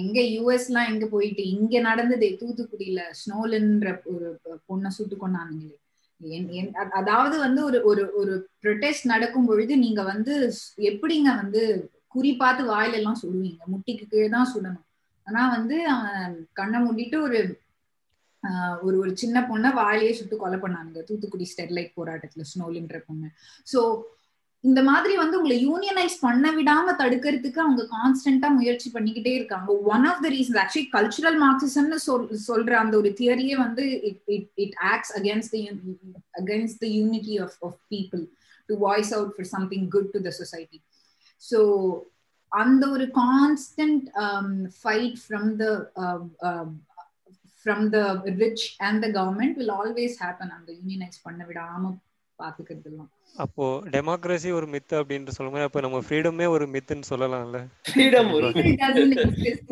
எங்க 0.01 0.19
யூஎஸ்லாம் 0.35 0.89
எங்க 0.91 1.05
போயிட்டு 1.07 1.43
இங்க 1.55 1.75
நடந்தது 1.79 2.27
தூத்துக்குடியில 2.41 3.01
ஸ்னோலன்ற 3.21 3.89
ஒரு 4.13 4.27
பொண்ணை 4.69 4.89
சுட்டு 4.97 5.15
கொண்டானுங்களே 5.17 5.77
அதாவது 6.99 7.35
வந்து 7.39 7.61
ஒரு 7.69 7.77
ஒரு 7.89 8.03
ஒரு 8.19 8.33
ப்ரொடெஸ்ட் 8.63 9.05
நடக்கும் 9.05 9.47
பொழுது 9.47 9.73
நீங்க 9.85 10.01
வந்து 10.11 10.33
எப்படிங்க 10.89 11.29
வந்து 11.41 11.61
குறி 12.13 12.31
பார்த்து 12.35 12.63
வாயில 12.71 12.97
எல்லாம் 12.99 13.19
சுடுவீங்க? 13.21 13.59
முட்டிக்கு 13.73 14.05
கீழே 14.07 14.29
தான் 14.29 14.49
சுடணும். 14.53 14.85
ஆனா 15.27 15.41
வந்து 15.55 15.75
அவன் 15.93 16.25
கண்ணை 16.59 16.79
மூடிட்டு 16.85 17.17
ஒரு 17.21 17.39
ஒரு 18.85 18.95
ஒரு 19.01 19.11
சின்ன 19.21 19.37
பொண்ணை 19.49 19.69
வாயிலேயே 19.79 20.13
சுட்டு 20.19 20.35
கொலை 20.37 20.57
பண்ணானுங்க. 20.61 21.01
தூத்துக்குடி 21.09 21.45
ஸ்டெர்லைட் 21.51 21.91
போராட்டத்துல 21.99 22.45
ஸ்னோலின்ற 22.51 22.97
பொண்ணு. 23.07 23.27
சோ 23.67 23.81
இந்த 24.63 24.79
மாதிரி 24.87 25.13
வந்து 25.21 25.37
உங்களை 25.39 25.55
யூனியனைஸ் 25.67 26.15
பண்ண 26.25 26.47
விடாம 26.57 26.93
தடுக்கிறதுக்கு 26.99 27.59
அவங்க 27.63 27.83
கான்ஸ்டன்டா 27.93 28.49
முயற்சி 28.57 28.89
பண்ணிக்கிட்டே 28.95 29.33
இருக்காங்க. 29.37 29.69
One 29.93 30.05
of 30.11 30.21
the 30.25 30.29
reasons 30.35 30.59
actually 30.63 30.87
cultural 30.97 31.37
மார்க்சிசம்னு 31.45 31.97
சொல் 32.07 32.27
சொல்ற 32.49 32.75
அந்த 32.83 32.95
ஒரு 33.01 33.11
தியரியே 33.19 33.55
வந்து 33.63 33.85
it 34.09 34.51
it 34.65 34.77
acts 34.91 35.13
against 35.19 35.55
against 36.41 36.81
the 36.83 36.89
unity 36.99 37.35
of 37.45 37.57
of 37.69 37.79
people 37.95 38.23
to 38.69 38.75
voice 38.85 39.13
out 39.17 39.33
for 39.37 39.49
something 39.55 39.87
good 39.95 40.11
to 40.15 40.21
the 40.27 40.33
society 40.41 40.79
so 41.41 41.59
அந்த 42.51 42.83
ஒரு 42.95 43.05
constant 43.21 44.07
fight 44.79 45.17
from 45.23 45.49
the 45.61 45.65
from 47.61 47.87
the 47.89 47.99
rich 48.41 48.65
and 48.87 49.01
the 49.05 49.09
government 49.17 49.57
will 49.59 49.73
always 49.79 50.15
happen 50.23 50.53
அந்த 50.57 50.69
unionise 50.79 51.19
பண்ண 51.23 51.41
விடாம 51.49 51.91
பாத்துக்கிறதுலாம் 52.39 53.11
அப்போ 53.35 53.65
democracy 53.93 54.49
ஒரு 54.51 54.67
மித்து 54.73 54.95
அப்படின்னு 54.99 55.35
சொல்லும்போது 55.35 55.67
அப்ப 55.67 55.81
நம்ம 55.85 55.99
ஃப்ரீடமே 56.07 56.45
ஒரு 56.55 56.65
மித்துன்னு 56.73 57.09
சொல்லலாம்ல? 57.09 57.59
ஃப்ரீடம் 57.89 58.29
ஒரு 58.37 58.47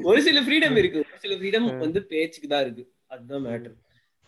ஒரு 0.10 0.20
சில 0.28 0.40
ஃப்ரீடம் 0.46 0.78
இருக்கு. 0.82 1.00
ஒரு 1.06 1.20
சில 1.24 1.34
ஃப்ரீடம் 1.40 1.68
வந்து 1.84 2.02
பேச்சுக்கு 2.12 2.50
தான் 2.54 2.64
இருக்கு. 2.66 2.84
அதுதான் 3.08 3.44
மேட்டர் 3.48 3.76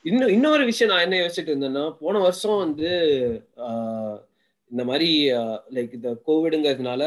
இன்னும் 0.06 0.34
இன்னொரு 0.36 0.64
விஷயம் 0.66 0.92
நான் 0.92 1.06
என்ன 1.06 1.18
யோசிச்சுட்டு 1.22 1.52
இருந்தேன்னா 1.54 1.84
போன 2.02 2.20
வருஷம் 2.20 2.62
வந்து 2.66 2.90
இந்த 4.72 4.84
மாதிரி 4.90 5.10
லைக் 5.76 5.96
இந்த 6.00 6.12
கோவிடுங்கிறதுனால 6.28 7.04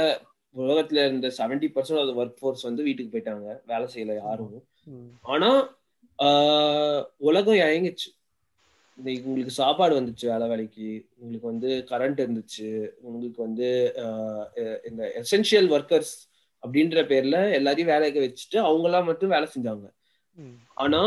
உலகத்துல 0.54 1.04
இருந்த 1.06 1.28
செவன்டி 1.38 1.68
பர்சன்ட் 1.76 2.18
ஒர்க் 2.20 2.40
ஃபோர்ஸ் 2.40 2.66
வந்து 2.68 2.82
வீட்டுக்கு 2.88 3.14
போயிட்டாங்க. 3.14 3.48
வேலை 3.70 3.86
செய்யல 3.94 4.14
யாரும். 4.14 4.52
ஆனா 5.32 5.50
உலகம் 7.28 7.62
இறங்கிச்சு 7.64 8.10
உங்களுக்கு 9.28 9.52
சாப்பாடு 9.60 9.94
வந்துச்சு 10.00 10.26
வேலை 10.32 10.46
வேலைக்கு. 10.48 10.88
உங்களுக்கு 11.16 11.52
வந்து 11.52 11.70
கரண்ட் 11.90 12.20
இருந்துச்சு. 12.24 12.68
உங்களுக்கு 13.06 13.40
வந்து 13.46 13.68
இந்த 14.88 15.02
எசென்சியல் 15.20 15.68
ஒர்க்கர்ஸ் 15.76 16.12
அப்படின்ற 16.62 16.98
பேர்ல 17.12 17.38
எல்லாரையும் 17.58 17.92
வேலைக்கு 17.92 18.20
வச்சுட்டு 18.26 18.58
அவங்களாம் 18.68 19.08
மட்டும் 19.10 19.34
வேலை 19.34 19.48
செஞ்சாங்க. 19.54 19.86
ஆனா 20.84 21.00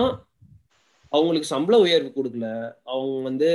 அவங்களுக்கு 1.12 1.48
சம்பள 1.54 1.76
உயர்வு 1.86 2.10
கொடுக்கல. 2.16 2.48
அவங்க 2.94 3.22
வந்து 3.30 3.50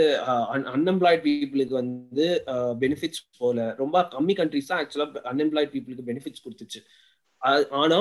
அன்எம்ப்ளாய்ட் 0.74 1.24
பீப்புளுக்கு 1.26 1.74
வந்து 1.82 2.26
பெனிஃபிட்ஸ் 2.82 3.22
போல. 3.38 3.74
ரொம்ப 3.82 4.06
கம்மி 4.16 4.34
கண்ட்ரிஸ் 4.40 4.70
தான் 4.70 4.80
ஆக்சுவலா 4.82 5.08
அன்எம்ப்ளாய்ட் 5.32 5.74
பீப்புளுக்கு 5.74 6.08
பெனிஃபிட்ஸ் 6.10 6.44
கொடுத்துச்சு. 6.46 6.82
ஆனா 7.82 8.00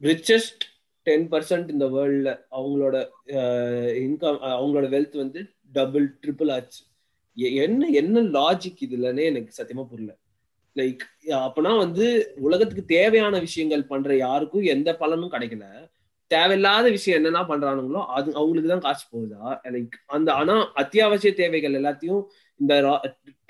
ரிச்சஸ்ட் 0.00 0.64
டென் 1.10 1.26
பர்சன்ட் 1.32 1.68
இந்த 1.74 1.86
வேர்ல்ட்ல 1.96 2.30
அவங்களோட 2.58 2.96
இன்கம் 4.04 4.40
அவங்களோட 4.54 4.86
வெல்த் 4.94 5.16
வந்து 5.22 5.40
டபுள் 5.78 6.08
ட்ரிபிள் 6.22 6.52
ஆச்சு. 6.56 6.80
என்ன 7.66 7.88
என்ன 8.00 8.22
லாஜிக் 8.36 8.82
இதுலன்னே 8.86 9.24
எனக்கு 9.30 9.52
சத்தியமா 9.60 9.84
புரியல. 9.92 10.12
லைக் 10.76 11.02
அப்பனா 11.44 11.70
வந்து 11.84 12.06
உலகத்துக்கு 12.46 12.84
தேவையான 12.96 13.38
விஷயங்கள் 13.46 13.88
பண்ற 13.92 14.10
யாருக்கும் 14.16 14.66
எந்த 14.74 14.90
பலனும் 15.00 15.32
கிடைக்கல. 15.34 15.64
தேவையில்லாத 16.30 16.86
விஷயம் 16.96 17.18
என்னென்ன 17.18 17.40
பண்றானுங்களோ 17.48 18.00
அது 18.16 18.28
அவங்களுக்கு 18.40 18.70
தான் 18.72 18.84
காசு 18.84 19.04
போகுதா? 19.14 19.44
லைக் 19.74 19.96
அந்த 20.16 20.28
ஆனா 20.40 20.56
அத்தியாவசிய 20.82 21.32
தேவைகள் 21.40 21.78
எல்லாத்தையும் 21.80 22.22
இந்த 22.60 22.74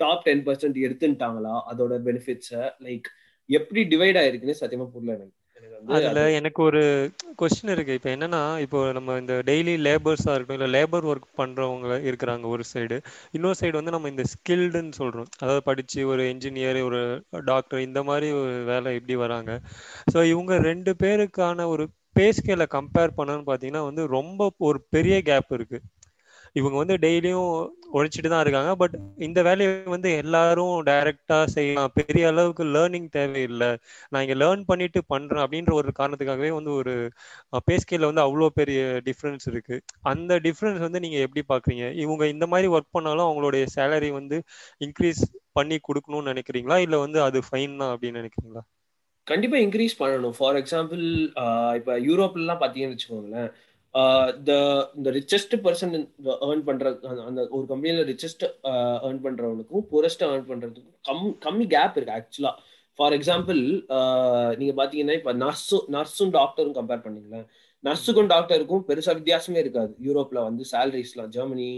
டாப் 0.03 0.23
டென் 0.27 0.43
பர்சன்ட் 0.47 0.79
எடுத்துட்டாங்களா? 0.85 1.53
அதோட 1.71 1.93
பெனிஃபிட்ஸ 2.07 2.51
லைக் 2.87 3.09
எப்படி 3.49 3.83
டிவைட் 3.93 4.19
ஆயிருக்குன்னு 4.21 4.61
சத்தியமா 4.63 4.87
புரியல 4.95 5.15
எனக்கு. 5.17 5.37
அதுல 5.89 6.21
எனக்கு 6.37 6.59
ஒரு 6.63 6.81
கொஸ்டின் 7.39 7.71
இருக்கு. 7.73 7.93
இப்ப 7.97 8.09
என்னன்னா 8.15 8.41
இப்போ 8.65 8.79
நம்ம 8.93 9.15
இந்த 9.17 9.35
டெய்லி 9.47 9.73
லேபர்ஸா 9.85 10.33
இருக்கட்டும் 10.33 10.59
இல்ல 10.59 10.69
லேபர் 10.75 11.07
ஒர்க் 11.11 11.27
பண்றவங்க 11.39 11.95
இருக்கிறாங்க 12.09 12.45
ஒரு 12.47 12.63
சைடு 12.71 12.97
இன்னொரு 13.33 13.59
சைடு 13.61 13.75
வந்து 13.79 13.95
நம்ம 13.95 14.11
இந்த 14.13 14.25
ஸ்கில்டுன்னு 14.33 14.93
சொல்றோம். 15.01 15.29
அதாவது 15.41 15.63
படிச்சு 15.69 15.99
ஒரு 16.11 16.23
என்ஜினியர் 16.33 16.79
ஒரு 16.89 17.01
டாக்டர் 17.45 17.85
இந்த 17.87 18.01
மாதிரி 18.03 18.29
ஒரு 18.41 18.53
வேலை 18.71 18.95
எப்படி 18.97 19.17
வராங்க? 19.23 19.51
ஸோ 20.13 20.19
இவங்க 20.33 20.53
ரெண்டு 20.69 20.93
பேருக்கான 21.03 21.67
ஒரு 21.73 21.85
பே 22.15 22.25
ஸ்கேல 22.37 22.63
கம்பேர் 22.73 23.17
பண்ணணும்னு 23.17 23.49
பாத்தீங்கன்னா 23.49 23.83
வந்து 23.89 24.03
ரொம்ப 24.17 24.39
ஒரு 24.69 24.79
பெரிய 24.95 25.15
கேப் 25.29 25.51
இருக்கு. 25.57 25.77
இவங்க 26.55 26.75
வந்து 26.81 26.95
டெய்லியும் 27.03 27.49
உழைச்சிட்டு 27.97 28.29
தான் 28.31 28.43
இருக்காங்க. 28.45 28.71
பட் 28.81 28.95
இந்த 29.27 29.39
வேலையை 29.47 29.71
வந்து 29.93 30.09
எல்லாரும் 30.21 30.75
டைரக்டா 30.89 31.37
செய்யலாம். 31.55 31.93
பெரிய 31.99 32.23
அளவுக்கு 32.31 32.63
லேர்னிங் 32.75 33.09
தேவையில்லை. 33.17 33.69
நான் 34.11 34.23
இங்க 34.25 34.35
லேர்ன் 34.43 34.63
பண்ணிட்டு 34.69 35.01
பண்றேன் 35.13 35.43
அப்படின்ற 35.45 35.73
ஒரு 35.81 35.91
காரணத்துக்காகவே 35.99 36.51
வந்து 36.57 36.73
ஒரு 36.79 36.93
பேஸ்கேல 37.69 38.09
வந்து 38.11 38.25
அவ்வளோ 38.25 38.49
பெரிய 38.59 38.79
டிஃப்ரென்ஸ் 39.09 39.47
இருக்கு. 39.53 39.77
அந்த 40.13 40.39
டிஃப்ரென்ஸ் 40.47 40.85
வந்து 40.87 41.03
நீங்க 41.05 41.19
எப்படி 41.27 41.43
பாக்குறீங்க? 41.53 41.87
இவங்க 42.05 42.23
இந்த 42.35 42.47
மாதிரி 42.53 42.69
ஒர்க் 42.77 42.95
பண்ணாலும் 42.97 43.27
அவங்களுடைய 43.27 43.65
சேலரி 43.77 44.11
வந்து 44.19 44.39
இன்க்ரீஸ் 44.87 45.23
பண்ணி 45.59 45.79
கொடுக்கணும்னு 45.89 46.31
நினைக்கிறீங்களா? 46.33 46.77
இல்ல 46.87 46.97
வந்து 47.05 47.21
அது 47.27 47.39
ஃபைன் 47.49 47.79
தான் 47.83 47.93
அப்படின்னு 47.95 48.21
நினைக்கிறீங்களா? 48.21 48.63
கண்டிப்பா 49.27 49.57
இன்க்ரீஸ் 49.63 49.99
பண்ணணும். 49.99 50.35
ஃபார் 50.37 50.57
எக்ஸாம்பிள் 50.61 51.03
இப்ப 51.79 51.97
யூரோப்லாம் 52.07 52.61
பாத்தீங்கன்னு 52.63 52.95
வச்சுக்கோங்களேன். 52.95 53.49
இந்த 53.95 55.09
ரிச்சஸ்ட் 55.17 55.53
பர்சன் 55.63 55.93
ஏர்ன் 56.47 56.63
பண்ற 56.67 56.91
அந்த 57.27 57.41
ஒரு 57.49 57.65
கம்பெனியில 57.71 58.03
ரிச்சஸ்ட் 58.11 58.43
ஏர்ன் 59.07 59.21
பண்றவனுக்கும் 59.25 59.83
புரஸ்ட் 59.93 60.23
ஏர்ன் 60.23 60.45
பண்றதுக்கும் 60.51 60.99
கம் 61.09 61.25
கம்மி 61.45 61.65
கேப் 61.73 61.97
இருக்கு 61.97 62.15
ஆக்சுவலா 62.19 62.53
ஃபார் 62.99 63.15
எக்ஸாம்பிள் 63.17 63.59
நீங்க 64.59 64.73
பாத்தீங்கன்னா 64.79 65.17
இப்ப 65.19 65.33
நர்ஸும் 65.43 65.85
நர்ஸும் 65.97 66.33
டாக்டரும் 66.37 66.77
கம்பேர் 66.79 67.03
பண்ணீங்களேன். 67.05 67.45
நர்ஸுக்கும் 67.83 68.31
டாக்டருக்கும் 68.33 68.83
பெருசா 68.89 69.11
வித்தியாசமே 69.19 69.59
இருக்காது. 69.63 69.93
யூரோப்ல 70.07 70.39
வந்து 70.47 70.63
சேலரிஸ்லாம் 70.71 71.31
ஜெர்மனி 71.35 71.69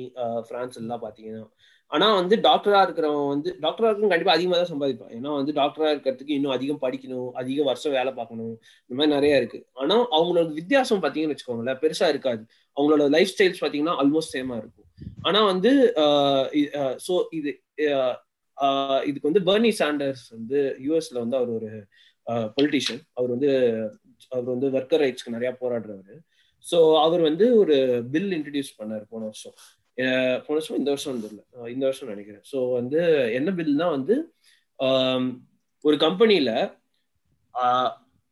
பிரான்ஸ் 0.49 0.79
எல்லாம் 0.81 1.03
பாத்தீங்கன்னா. 1.05 1.43
ஆனா 1.91 2.07
வந்து 2.19 2.35
டாக்டரா 2.47 2.79
இருக்கிறவன் 2.85 3.31
வந்து 3.33 3.49
டாக்டரா 3.63 3.89
இருக்கும் 3.89 4.11
கண்டிப்பா 4.13 4.35
அதிகமா 4.35 4.55
தான் 4.59 4.71
சம்பாதிப்பான். 4.71 5.11
ஏன்னா 5.17 5.31
வந்து 5.39 5.51
டாக்டரா 5.59 5.89
இருக்கிறதுக்கு 5.93 6.35
இன்னும் 6.37 6.53
அதிகம் 6.55 6.81
படிக்கணும் 6.85 7.29
அதிக 7.41 7.63
வருஷம் 7.69 7.95
வேலை 7.97 8.11
பார்க்கணும் 8.19 8.53
இந்த 8.83 8.93
மாதிரி 8.99 9.13
நிறைய 9.17 9.41
இருக்கு. 9.41 9.59
ஆனா 9.81 9.97
அவங்களோட 10.17 10.45
வித்தியாசம் 10.59 11.03
பாத்தீங்கன்னு 11.03 11.35
வச்சுக்கோங்களேன் 11.35 11.81
பெருசா 11.83 12.07
இருக்காது. 12.13 12.41
அவங்களோட 12.77 13.05
லைஃப் 13.15 13.31
ஸ்டைல்ஸ் 13.33 13.63
பாத்தீங்கன்னா 13.63 13.95
ஆல்மோஸ்ட் 14.03 14.35
சேமா 14.37 14.57
இருக்கும். 14.63 14.87
ஆனா 15.27 15.41
வந்து 15.51 15.73
சோ 17.07 17.15
இது 17.39 17.51
இதுக்கு 19.09 19.29
வந்து 19.29 19.43
பர்னி 19.47 19.71
சாண்டர்ஸ் 19.79 20.25
வந்து 20.35 20.59
யூஎஸ்ல 20.85 21.17
வந்து 21.23 21.37
அவர் 21.39 21.51
ஒரு 21.57 21.69
பொலிட்டிஷியன் 22.57 23.01
அவர் 23.17 23.31
வந்து 23.35 23.49
அவர் 24.31 24.49
வந்து 24.53 24.67
ஒர்க்கர் 24.77 25.01
ரைட்ஸ்க்கு 25.03 25.35
நிறைய 25.35 25.51
போராடுறவர். 25.61 26.19
ஸோ 26.65 26.77
அவர் 27.05 27.21
வந்து 27.29 27.45
ஒரு 27.61 27.77
பில் 28.13 28.33
இன்ட்ரடியூஸ் 28.37 28.77
பண்ணார் 28.79 29.09
போன 29.13 29.25
வருஷம். 29.29 29.55
போன 29.97 30.55
வருஷம் 30.55 30.77
இந்த 30.79 30.89
வருஷம் 30.93 31.13
வந்துடல. 31.13 31.41
இந்த 31.73 31.83
வருஷம் 31.87 32.11
நினைக்கிறேன். 32.13 32.43
ஸோ 32.51 32.57
வந்து 32.77 32.99
என்ன 33.37 33.49
பில்னா 33.59 33.87
வந்து 33.97 34.15
ஒரு 35.85 35.97
கம்பெனியில 36.05 36.51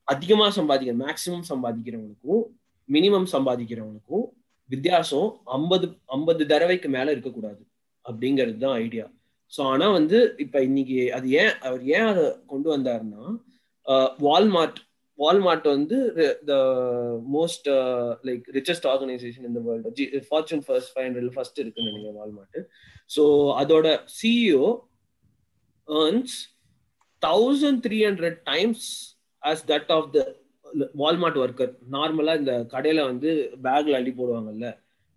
அதிகமா 0.07 0.45
சம்பாதிக்கிற 0.57 0.95
மேக்சிமம் 1.05 1.47
சம்பாதிக்கிறவனுக்கும் 1.51 2.43
மினிமம் 2.89 3.27
சம்பாதிக்கிறவனுக்கும் 3.33 4.25
வித்தியாசம் 4.69 5.29
ஐம்பது 5.57 5.85
ஐம்பது 6.15 6.43
தடவைக்கு 6.51 6.89
மேல 6.89 7.13
இருக்கக்கூடாது. 7.15 7.61
அப்படிங்கிறது 8.05 8.57
தான் 8.57 8.77
ஐடியா 8.85 9.05
ஸோ 9.53 9.61
ஆனா 9.71 9.87
வந்து 9.97 10.17
இப்ப 10.37 10.57
இன்னைக்கு 10.67 10.99
அது 11.17 11.27
ஏன் 11.41 11.53
அவர் 11.67 11.81
ஏன் 11.95 12.07
அதை 12.11 12.25
கொண்டு 12.51 12.67
வந்தாருன்னா 12.75 13.23
வால்மார்ட் 14.25 14.79
வால்மார்ட் 15.21 15.67
வந்து 15.73 15.97
the 16.49 16.55
most 17.35 17.67
like 18.27 18.45
richest 18.57 18.87
organization 18.91 19.47
இந்த 19.49 19.61
world 19.67 20.21
Fortune 20.29 20.63
first 20.67 20.91
five 20.93 21.07
hundred 21.07 21.35
first 21.35 21.61
இருக்குன்னு 21.63 21.91
நினைக்கிறேன் 21.91 22.19
வால்மார்ட் 22.21 22.59
ஸோ 23.15 23.23
அதோட 23.61 23.87
CEO 24.19 24.65
earns 25.87 26.35
thousand 27.21 27.81
three 27.87 27.99
hundred 28.09 28.39
times 28.51 28.87
as 29.43 29.63
that 29.71 29.91
of 29.97 30.09
the 30.15 30.21
Walmart 31.01 31.39
worker 31.43 31.71
நார்மலா 31.95 32.33
இந்த 32.41 32.53
கடையில 32.73 33.05
வந்து 33.11 33.29
பேக்ல 33.65 33.97
அள்ளி 33.99 34.13
போடுவாங்கல்ல 34.19 34.67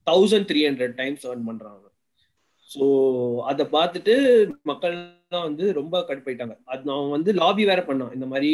thousand 0.06 0.48
three 0.50 0.62
hundred 0.68 0.96
times 1.02 1.24
earn 1.30 1.48
பண்றாங்க. 1.50 1.83
ஸோ 2.74 2.84
அதை 3.50 3.64
பார்த்துட்டு 3.74 4.14
மக்கள்லாம் 4.70 5.46
வந்து 5.48 5.64
ரொம்ப 5.80 6.00
கடுப்பாயிட்டாங்க. 6.08 6.54
அது 6.72 6.82
நான் 6.90 7.12
வந்து 7.16 7.30
லாபி 7.40 7.64
வேற 7.70 7.80
பண்ணான். 7.88 8.14
இந்த 8.16 8.26
மாதிரி 8.32 8.50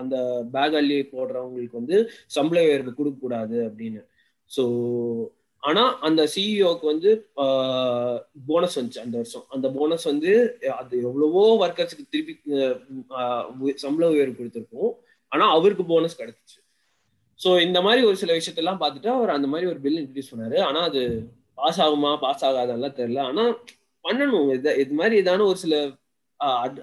அந்த 0.00 0.16
பேக் 0.54 0.78
அள்ளி 0.80 0.98
போடுறவங்களுக்கு 1.12 1.80
வந்து 1.80 1.98
சம்பள 2.36 2.58
உயர்வு 2.68 2.92
கொடுக்க 2.98 3.18
கூடாது 3.20 3.58
அப்படின்னு. 3.68 4.02
ஸோ 4.50 4.64
ஆனா 5.62 5.82
அந்த 6.06 6.22
சிஇஓக்கு 6.32 6.86
வந்து 6.92 7.10
போனஸ் 8.48 8.76
வந்துச்சு 8.78 9.02
அந்த 9.02 9.16
வருஷம். 9.20 9.44
அந்த 9.56 9.66
போனஸ் 9.76 10.06
வந்து 10.10 10.32
அது 10.78 10.94
எவ்வளவோ 11.08 11.44
ஒர்க்கர்ஸுக்கு 11.64 12.04
திருப்பி 12.14 12.34
சம்பள 13.84 14.08
உயர்வு 14.14 14.34
கொடுத்துருக்கோம். 14.38 14.92
ஆனா 15.32 15.44
அவருக்கு 15.58 15.84
போனஸ் 15.92 16.18
கிடைச்சிச்சு. 16.22 16.58
ஸோ 17.40 17.52
இந்த 17.66 17.78
மாதிரி 17.84 18.02
ஒரு 18.08 18.16
சில 18.22 18.32
விஷயத்தெல்லாம் 18.38 18.82
பார்த்துட்டு 18.82 19.10
அவர் 19.18 19.36
அந்த 19.36 19.50
மாதிரி 19.52 19.68
ஒரு 19.70 19.80
பில் 19.84 20.00
இன்ட்ரடியூஸ் 20.00 20.32
பண்ணாரு. 20.32 20.58
ஆனா 20.70 20.82
அது 20.88 21.02
பாஸ் 21.62 21.80
ஆகுமா 21.86 22.12
பாஸ் 22.24 22.44
ஆகாதெல்லாம் 22.44 22.96
தெரியல. 23.00 23.20
ஆனா 23.30 23.44
பண்ணணும். 24.06 24.48
இது 24.58 24.70
இது 24.84 24.94
மாதிரி 25.00 25.16
ஏதான 25.20 25.44
ஒரு 25.50 25.58
சில 25.64 25.74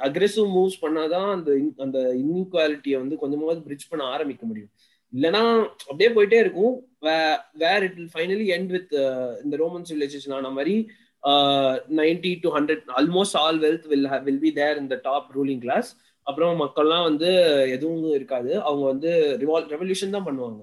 அக்ரெசிவ் 0.07 0.45
மூவ்ஸ் 0.55 0.81
பண்ணாதான் 0.81 1.27
அந்த 1.35 1.49
அந்த 1.85 1.99
இன்இக்வாலிட்டியை 2.21 2.97
வந்து 3.03 3.15
கொஞ்சமாவது 3.23 3.61
பிரிட்ஜ் 3.65 3.89
பண்ண 3.89 4.05
ஆரம்பிக்க 4.15 4.45
முடியும். 4.49 4.71
இல்லைன்னா 5.15 5.43
அப்படியே 5.89 6.09
போயிட்டே 6.09 6.39
இருக்கும். 6.43 6.75
Where 7.61 7.83
it 7.87 7.97
will 7.97 8.13
finally 8.13 8.45
end 8.55 8.71
with 8.75 8.93
இந்த 9.43 9.55
ரோமன் 9.61 9.87
சிவிலைசேஷன் 9.89 10.35
ஆன 10.37 10.49
மாதிரி 10.57 10.75
ninety 11.99 12.31
to 12.41 12.49
hundred 12.57 12.85
almost 12.99 13.39
all 13.43 13.59
wealth 13.65 13.87
will 13.91 14.07
will 14.27 14.39
be 14.43 14.51
there 14.59 14.81
இந்த 14.83 14.95
டாப் 15.07 15.31
ரூலிங் 15.37 15.63
கிளாஸ் 15.65 15.89
அப்புறம் 16.29 16.61
மக்கள்லாம் 16.61 17.03
வந்து 17.09 17.29
எதுவும் 17.75 18.11
இருக்காது. 18.19 18.51
அவங்க 18.69 18.85
வந்து 18.93 19.11
ரிவால் 19.41 19.67
ரெவல்யூஷன் 19.73 20.15
தான் 20.15 20.27
பண்ணுவாங்க. 20.27 20.61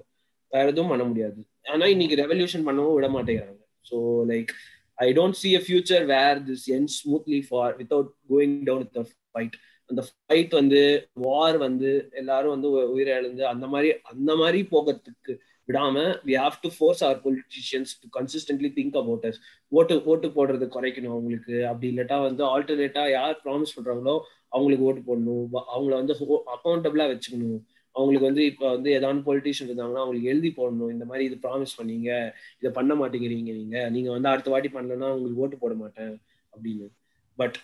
வேற 0.55 0.67
எதுவும் 0.73 0.91
பண்ண 0.93 1.05
முடியாது. 1.05 1.41
ஆனா 1.73 1.87
இன்னைக்கு 1.95 2.17
ரெவல்யூஷன் 2.25 2.67
பண்ணவும் 2.69 2.95
விட 2.95 3.09
மாட்டேங்கிறாங்க. 3.09 3.63
So 3.91 3.99
like 4.33 4.53
I 4.99 5.09
don't 5.19 5.39
see 5.43 5.51
future 5.69 6.03
where 6.03 6.11
where 6.15 6.39
this 6.49 6.67
smoothly 6.67 6.93
smoothly 6.99 7.41
for 7.49 7.73
going 7.81 8.11
going 8.33 8.55
down 8.69 8.85
with 8.85 9.11
fight. 9.37 9.55
அந்த 9.91 10.03
ஃபைட் 10.07 10.53
வந்து 10.59 10.79
வார் 11.25 11.57
வந்து 11.65 11.91
எல்லாரும் 12.21 12.55
வந்து 12.55 12.69
உயிரிழந்து 12.95 13.43
அந்த 13.51 13.67
மாதிரி 13.73 13.91
அந்த 14.13 14.31
மாதிரி 14.41 14.61
போகிறதுக்கு 14.73 15.33
விடாம 15.69 15.97
we 16.29 16.35
have 16.43 16.57
to 16.65 16.69
force 16.77 17.03
our 17.07 17.21
politicians 17.27 17.93
to 18.01 18.09
consistently 18.17 18.71
think 18.79 18.97
about 19.03 19.27
us 19.29 19.39
ஓட்டு 19.73 19.95
ஓட்டு 20.13 20.29
போடுறது 20.37 20.67
குறைக்கணும் 20.77 21.15
அவங்களுக்கு. 21.15 21.55
அப்படி 21.71 21.87
இல்லாட்டா 21.93 22.19
வந்து 22.27 22.43
ஆல்டர்னேட்டா 22.55 23.05
யார் 23.19 23.37
ப்ராமிஸ் 23.45 23.77
பண்றாங்களோ 23.77 24.17
அவங்களுக்கு 24.55 24.89
ஓட்டு 24.89 25.03
போடணும். 25.09 25.47
அவங்கள 25.75 25.95
வந்து 26.01 26.15
அக்கௌண்டபிளா 26.57 27.07
வச்சுக்கணும். 27.13 27.61
அவங்களுக்கு 27.97 28.29
வந்து 28.29 28.45
இப்போ 28.51 28.67
வந்து 28.75 28.91
ஏதாவது 28.99 29.27
பொலிட்டிஷியன் 29.29 29.71
இருந்தாங்கன்னா 29.71 30.05
அவங்களுக்கு 30.05 30.33
எழுதி 30.33 30.51
போடணும். 30.57 30.93
இந்த 30.95 31.05
மாதிரி 31.11 31.25
இது 31.29 31.37
ப்ராமிஸ் 31.45 31.77
பண்ணீங்க. 31.79 32.11
இதை 32.61 32.71
பண்ண 32.79 32.95
மாட்டேங்கிறீங்க 33.01 33.53
நீங்க. 33.61 33.79
நீங்க 33.97 34.11
வந்து 34.17 34.31
அடுத்த 34.33 34.51
வாட்டி 34.55 34.71
பண்ணலன்னா 34.75 35.09
உங்களுக்கு 35.17 35.43
ஓட்டு 35.45 35.59
போட 35.63 35.75
மாட்டேன் 35.83 36.13
அப்படின்னு. 36.55 36.89
பட் 37.39 37.57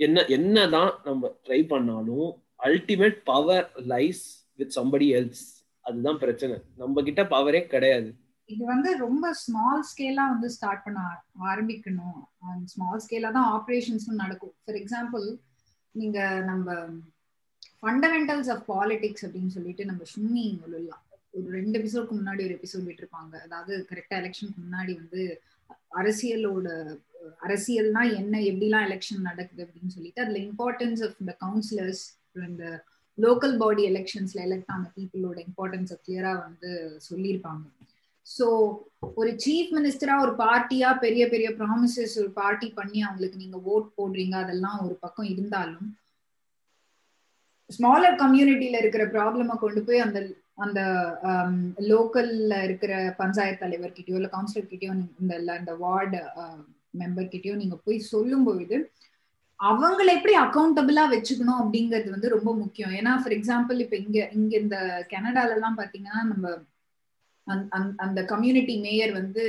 என்ன 0.00 0.24
என்னதான் 0.36 0.92
நம்ம 1.04 1.30
ட்ரை 1.46 1.60
பண்ணாலும் 1.74 2.28
ultimate 2.68 3.18
power 3.30 3.66
lies 3.92 4.24
with 4.60 4.76
somebody 4.78 5.08
else 5.20 5.46
அதுதான் 5.88 6.18
பிரச்சனை. 6.18 6.56
நம்ம 6.82 7.02
கிட்ட 7.08 7.22
பவரே 7.34 7.62
கிடையாது. 7.74 8.10
இது 8.48 8.62
வந்து 8.64 8.90
ரொம்ப 8.98 9.26
ஸ்மால் 9.42 9.82
ஸ்கேலா 9.90 10.24
வந்து 10.32 10.48
ஸ்டார்ட் 10.56 10.84
பண்ண 10.84 11.00
ஆரம்பிக்கணும். 11.50 12.18
ஸ்மால் 12.72 13.02
ஸ்கேலா 13.04 13.30
தான் 13.38 13.50
ஆப்ரேஷன்ஸ் 13.56 14.06
நடக்கும். 14.22 14.54
ஃபார் 14.64 14.78
எக்ஸாம்பிள் 14.80 15.26
நீங்க 15.94 16.18
நம்ம 16.50 16.76
ஃபண்டமெண்டல்ஸ் 17.84 18.50
ஆஃப் 18.52 18.62
பாலிடிக்ஸ் 18.72 19.24
அப்படின்னு 19.26 19.54
சொல்லிட்டு 19.56 19.84
நம்ம 19.88 20.02
சும்மி 20.14 20.44
சொல்லலாம் 20.62 21.02
ஒரு 21.38 21.48
ரெண்டு 21.56 21.74
எபிசோடுக்கு 21.80 22.14
முன்னாடி 22.18 22.42
ஒரு 22.46 22.54
எபிசோட் 22.58 22.86
விட்டுருப்பாங்க. 22.88 23.34
அதாவது 23.46 23.72
கரெக்டா 23.90 24.16
எலெக்ஷனுக்கு 24.20 24.60
முன்னாடி 24.66 24.92
வந்து 25.00 25.22
அரசியலோட 26.00 26.68
அரசியல்னா 27.46 28.02
என்ன 28.20 28.34
எப்படிலாம் 28.50 28.86
எலெக்ஷன் 28.88 29.28
நடக்குது 29.28 29.64
அப்படின்னு 29.64 29.94
சொல்லிட்டு 29.96 30.22
அதுல 30.24 30.38
இம்பார்ட்டன்ஸ் 30.48 31.02
ஆஃப் 31.06 31.16
இந்த 31.22 31.32
கவுன்சிலர்ஸ் 31.44 32.02
இந்த 32.50 32.64
லோக்கல் 33.18 33.56
பாடி 33.62 33.82
எலெக்ஷன்ஸ்ல 33.90 34.40
எலெக்ட் 34.46 34.72
ஆன 34.74 34.88
பீப்புளோட 34.96 35.38
இம்பார்ட்டன்ஸை 35.48 35.96
கிளியரா 36.06 36.32
வந்து 36.46 36.70
சொல்லியிருப்பாங்க. 37.08 37.64
ஸோ 38.26 38.46
ஒரு 39.20 39.30
சீஃப் 39.44 39.72
மினிஸ்டரா 39.78 40.14
ஒரு 40.24 40.32
பார்ட்டியா 40.44 40.90
பெரிய 41.04 41.24
பெரிய 41.34 41.50
ப்ராமிசஸ் 41.60 42.14
ஒரு 42.22 42.30
பார்ட்டி 42.40 42.68
பண்ணி 42.78 43.00
அவங்களுக்கு 43.02 43.42
நீங்க 43.44 43.58
ஓட் 43.72 43.90
போடுறீங்க 43.98 44.36
அதெல்லாம் 44.44 44.78
ஒரு 44.86 44.96
பக்கம் 45.04 45.30
இருந்தாலும் 45.34 45.88
ஸ்மாலர் 47.74 48.16
கம்யூனிட்டியில 48.16 48.80
இருக்கிற 48.80 49.04
ப்ராப்ளமை 49.08 49.56
கொண்டு 49.56 49.82
போய் 49.82 50.04
அந்த 50.06 50.18
அந்த 50.56 50.80
um, 51.30 51.54
லோக்கல்ல 51.90 52.56
இருக்கிற 52.62 52.92
பஞ்சாயத்து 53.16 53.62
தலைவர் 53.62 53.96
கிட்டயோ 53.96 54.18
இல்ல 54.18 54.28
கவுன்சிலர் 54.34 54.70
கிட்டயோ 54.72 54.92
இந்த 55.22 55.32
இந்த 55.60 55.72
வார்டு 55.80 56.20
மெம்பர் 56.94 57.32
கிட்டயோ 57.32 57.54
நீங்க 57.54 57.76
போய் 57.84 57.98
சொல்லும் 58.12 58.44
பொழுது 58.44 58.76
அவங்கள 59.60 60.08
எப்படி 60.12 60.34
அக்கௌண்டபிளா 60.36 61.02
வச்சுக்கணும் 61.10 61.60
அப்படிங்கிறது 61.62 62.08
வந்து 62.10 62.28
ரொம்ப 62.28 62.50
முக்கியம். 62.54 62.94
ஏன்னா 62.98 63.12
ஃபார் 63.20 63.34
எக்ஸாம்பிள் 63.38 63.82
இப்ப 63.84 63.96
இங்க 63.96 64.18
இங்க 64.32 64.54
இந்த 64.58 64.78
கனடால 65.12 65.56
எல்லாம் 65.56 65.78
பாத்தீங்கன்னா 65.80 66.22
நம்ம 66.32 66.46
அந்த 68.06 68.20
கம்யூனிட்டி 68.24 68.74
மேயர் 68.78 69.12
வந்து 69.12 69.42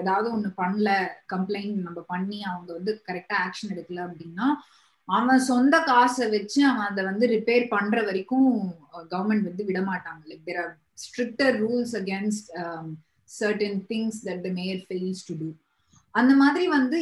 ஏதாவது 0.00 0.28
ஒண்ணு 0.32 0.50
பண்ணல 0.56 0.90
கம்ப்ளைண்ட் 1.34 1.76
நம்ம 1.82 2.00
பண்ணி 2.06 2.38
அவங்க 2.42 2.70
வந்து 2.72 2.92
கரெக்டா 3.08 3.36
ஆக்ஷன் 3.46 3.72
எடுக்கல 3.74 4.04
அப்படின்னா 4.06 4.46
அவன் 5.08 5.40
சொந்த 5.50 5.76
காசை 5.82 6.26
வச்சு 6.28 6.60
அவன் 6.66 6.88
அதை 6.90 7.02
வந்து 7.04 7.26
ரிப்பேர் 7.26 7.66
பண்ற 7.68 7.96
வரைக்கும் 8.02 8.48
கவர்மெண்ட் 9.12 9.48
வந்து 9.50 9.64
விடமாட்டாங்க. 9.64 10.22
Like 10.30 10.46
there 10.48 10.60
are 10.64 10.72
stricter 11.04 11.54
rules 11.64 11.94
against 12.00 12.48
certain 13.28 13.78
things 13.90 14.18
that 14.28 14.42
the 14.46 14.50
mayor 14.60 14.82
fails 14.88 15.24
to 15.28 15.34
do 15.42 15.48
அந்த 16.14 16.32
மாதிரி 16.34 16.66
வந்து 16.68 16.98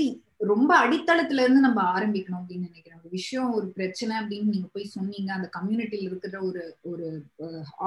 ரொம்ப 0.51 0.71
அடித்தளத்துல 0.85 1.43
இருந்து 1.45 1.61
நம்ம 1.61 1.81
ஆரம்பிக்கணும் 1.97 2.41
அப்படின்னு 2.41 2.69
நினைக்கிறேன். 2.69 3.01
ஒரு 3.01 3.11
விஷயம் 3.11 3.51
ஒரு 3.53 3.67
பிரச்சனை 3.69 4.13
அப்படின்னு 4.21 4.53
நீங்க 4.55 4.69
போய் 4.73 4.95
சொன்னீங்க 4.95 5.31
அந்த 5.33 5.49
கம்யூனிட்டியில 5.59 6.09
இருக்கிற 6.11 6.37
ஒரு 6.43 6.63
ஒரு 6.83 7.07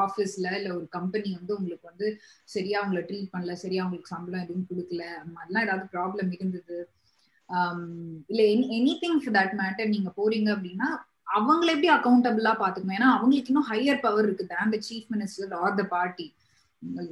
ஆபீஸ்ல 0.03 0.51
இல்ல 0.59 0.69
ஒரு 0.75 0.87
கம்பெனி 0.89 1.29
வந்து 1.39 1.57
உங்களுக்கு 1.57 1.89
வந்து 1.91 2.07
சரியா 2.55 2.77
அவங்கள 2.83 3.01
ட்ரீட் 3.09 3.33
பண்ணல 3.33 3.55
சரியா 3.63 3.83
அவங்களுக்கு 3.83 4.13
சம்பளம் 4.15 4.43
எதுவும் 4.45 4.69
கொடுக்கல 4.69 5.03
அந்த 5.21 5.31
மாதிரிலாம் 5.37 5.65
ஏதாவது 5.67 5.87
ப்ராப்ளம் 5.95 6.31
இருந்தது? 6.37 6.77
Um, 7.49 7.81
இல்ல 8.27 8.41
any 8.75 8.93
thing 9.01 9.19
for 9.21 9.35
that 9.35 9.53
matter 9.59 9.91
நீங்க 9.95 10.09
போறீங்க 10.15 10.49
அப்படின்னா 10.55 10.87
அவங்கள 11.35 11.67
எப்படி 11.73 11.89
அக்கௌண்டபிளா 11.93 12.51
பாத்துக்கணும் 12.61 12.97
ஏன்னா 12.97 13.09
அவங்களுக்கு 13.11 13.51
இன்னும் 13.51 13.67
ஹையர் 13.69 14.01
பவர் 14.01 14.25
இருக்கு 14.25 14.45
then 14.45 14.73
the 14.73 14.77
chief 14.87 15.09
minister 15.13 15.53
or 15.55 15.75
the 15.75 15.83
party 15.87 16.25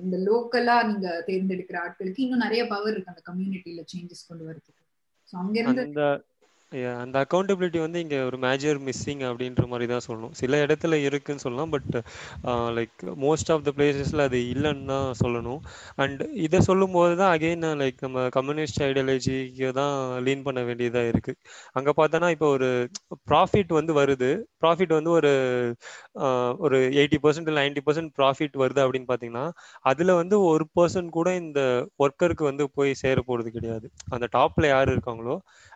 இந்த 0.01 0.17
லோக்கலா 0.27 0.77
நீங்க 0.83 1.07
தேர்ந்தெடுக்கிற 1.27 1.77
ஆட்களுக்கு 1.83 2.23
இன்னும் 2.25 2.43
நிறைய 2.45 2.63
பவர் 2.67 2.93
இருக்கு 2.93 3.13
அந்த 3.13 3.23
கம்யூனிட்டியில 3.29 3.83
சேஞ்சஸ் 3.93 4.27
கொண்டு 4.27 4.45
வரதுக்கு. 4.49 4.81
ஸோ 5.29 5.35
அங்க 5.35 5.55
இருந்து 5.59 5.85
அந்த 7.03 7.15
அக்கௌண்டபிலிட்டி 7.23 7.79
வந்து 7.85 7.99
இங்கே 8.03 8.19
ஒரு 8.29 8.37
மேஜர் 8.45 8.79
மிஸ்ஸிங் 8.87 9.23
அப்படின்ற 9.29 9.63
மாதிரி 9.71 9.87
தான் 9.93 10.03
சொல்லணும். 10.07 10.33
சில 10.41 10.59
இடத்துல 10.65 10.99
இருக்குன்னு 11.07 11.43
சொல்லலாம் 11.45 11.73
but 11.75 11.89
like 12.77 13.03
most 13.25 13.51
of 13.55 13.65
the 13.67 13.73
பிளேசஸில் 13.77 14.25
அது 14.27 14.39
இல்லைன்னு 14.53 14.87
தான் 14.93 15.09
சொல்லணும். 15.23 15.61
அண்ட் 16.03 16.23
இதை 16.45 16.61
சொல்லும்போது 16.69 17.13
தான் 17.21 17.33
அகெயின் 17.35 17.67
லைக் 17.83 17.99
நம்ம 18.07 18.25
கம்யூனிஸ்ட் 18.37 18.81
ஐடியாலஜிக்கு 18.89 19.69
தான் 19.81 19.95
லீன் 20.27 20.45
பண்ண 20.47 20.61
வேண்டியதாக 20.69 21.11
இருக்குது 21.13 21.39
அங்கே 21.79 21.93
பார்த்தோன்னா 22.01 22.29
இப்போ 22.37 22.49
ஒரு 22.57 22.69
ப்ராஃபிட் 23.31 23.73
வந்து 23.79 23.93
வருது. 24.01 24.31
ப்ராஃபிட் 24.63 24.95
வந்து 24.99 25.11
ஒரு 25.19 25.31
ஒரு 26.65 26.77
எயிட்டி 26.99 27.17
பர்சன்ட் 27.23 27.49
இல்லை 27.49 27.61
நைன்டி 27.65 27.81
பர்சன்ட் 27.85 28.11
ப்ராஃபிட் 28.19 28.55
வருது 28.61 28.81
அப்படின்னு 28.83 29.07
பார்த்தீங்கன்னா 29.11 29.45
அதில் 29.91 30.13
வந்து 30.21 30.35
ஒரு 30.51 30.65
பர்சன் 30.77 31.09
கூட 31.17 31.29
இந்த 31.43 31.61
ஒர்க்கருக்கு 32.03 32.43
வந்து 32.49 32.65
போய் 32.77 32.91
சேர 33.03 33.17
போகிறது 33.29 33.49
கிடையாது. 33.57 33.87
அந்த 34.15 34.25
டாப்பில் 34.37 34.67
யார் 34.73 34.91
இருக்காங்களோ 34.93 35.35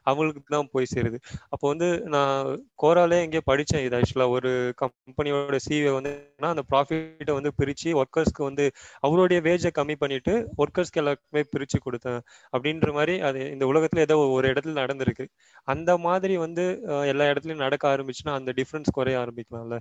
அவங்களுக்கு 0.09 0.41
தான் 0.55 0.69
போய் 0.73 0.91
சேருது. 0.93 1.17
அப்போ 1.53 1.65
வந்து 1.73 1.87
நான் 2.15 2.35
கோராலே 2.83 3.17
எங்கேயோ 3.25 3.43
படித்தேன் 3.51 3.83
இது 3.87 3.97
ஆக்சுவலாக 3.99 4.35
ஒரு 4.37 4.51
கம்பெனியோட 4.81 5.57
சிவி 5.67 5.89
வந்து 5.97 6.11
அந்த 6.53 6.63
ப்ராஃபிட்டை 6.71 7.33
வந்து 7.39 7.51
பிரித்து 7.59 7.95
ஒர்க்கர்ஸ்க்கு 8.01 8.43
வந்து 8.49 8.65
அவருடைய 9.07 9.39
வேஜை 9.47 9.71
கம்மி 9.79 9.97
பண்ணிட்டு 10.03 10.35
ஒர்க்கர்ஸ்க்கு 10.63 11.01
எல்லாருக்குமே 11.03 11.43
பிரித்து 11.53 11.79
கொடுத்தேன். 11.87 12.21
அப்படின்ற 12.53 12.91
மாதிரி 12.99 13.15
அது 13.29 13.41
இந்த 13.55 13.65
உலகத்தில் 13.71 14.05
ஏதோ 14.07 14.17
ஒரு 14.37 14.47
இடத்துல 14.53 14.75
நடந்திருக்கு. 14.83 15.25
அந்த 15.67 15.91
மாதிரி 16.07 16.37
வந்து 16.45 16.65
எல்லா 17.11 17.27
இடத்துலையும் 17.31 17.65
நடக்க 17.65 17.83
ஆரம்பிச்சுன்னா 17.93 18.35
அந்த 18.39 18.53
டிஃப்ரென்ஸ் 18.61 18.95
குறைய 18.99 19.17
ஆரம்பிக்கலாம்ல. 19.23 19.77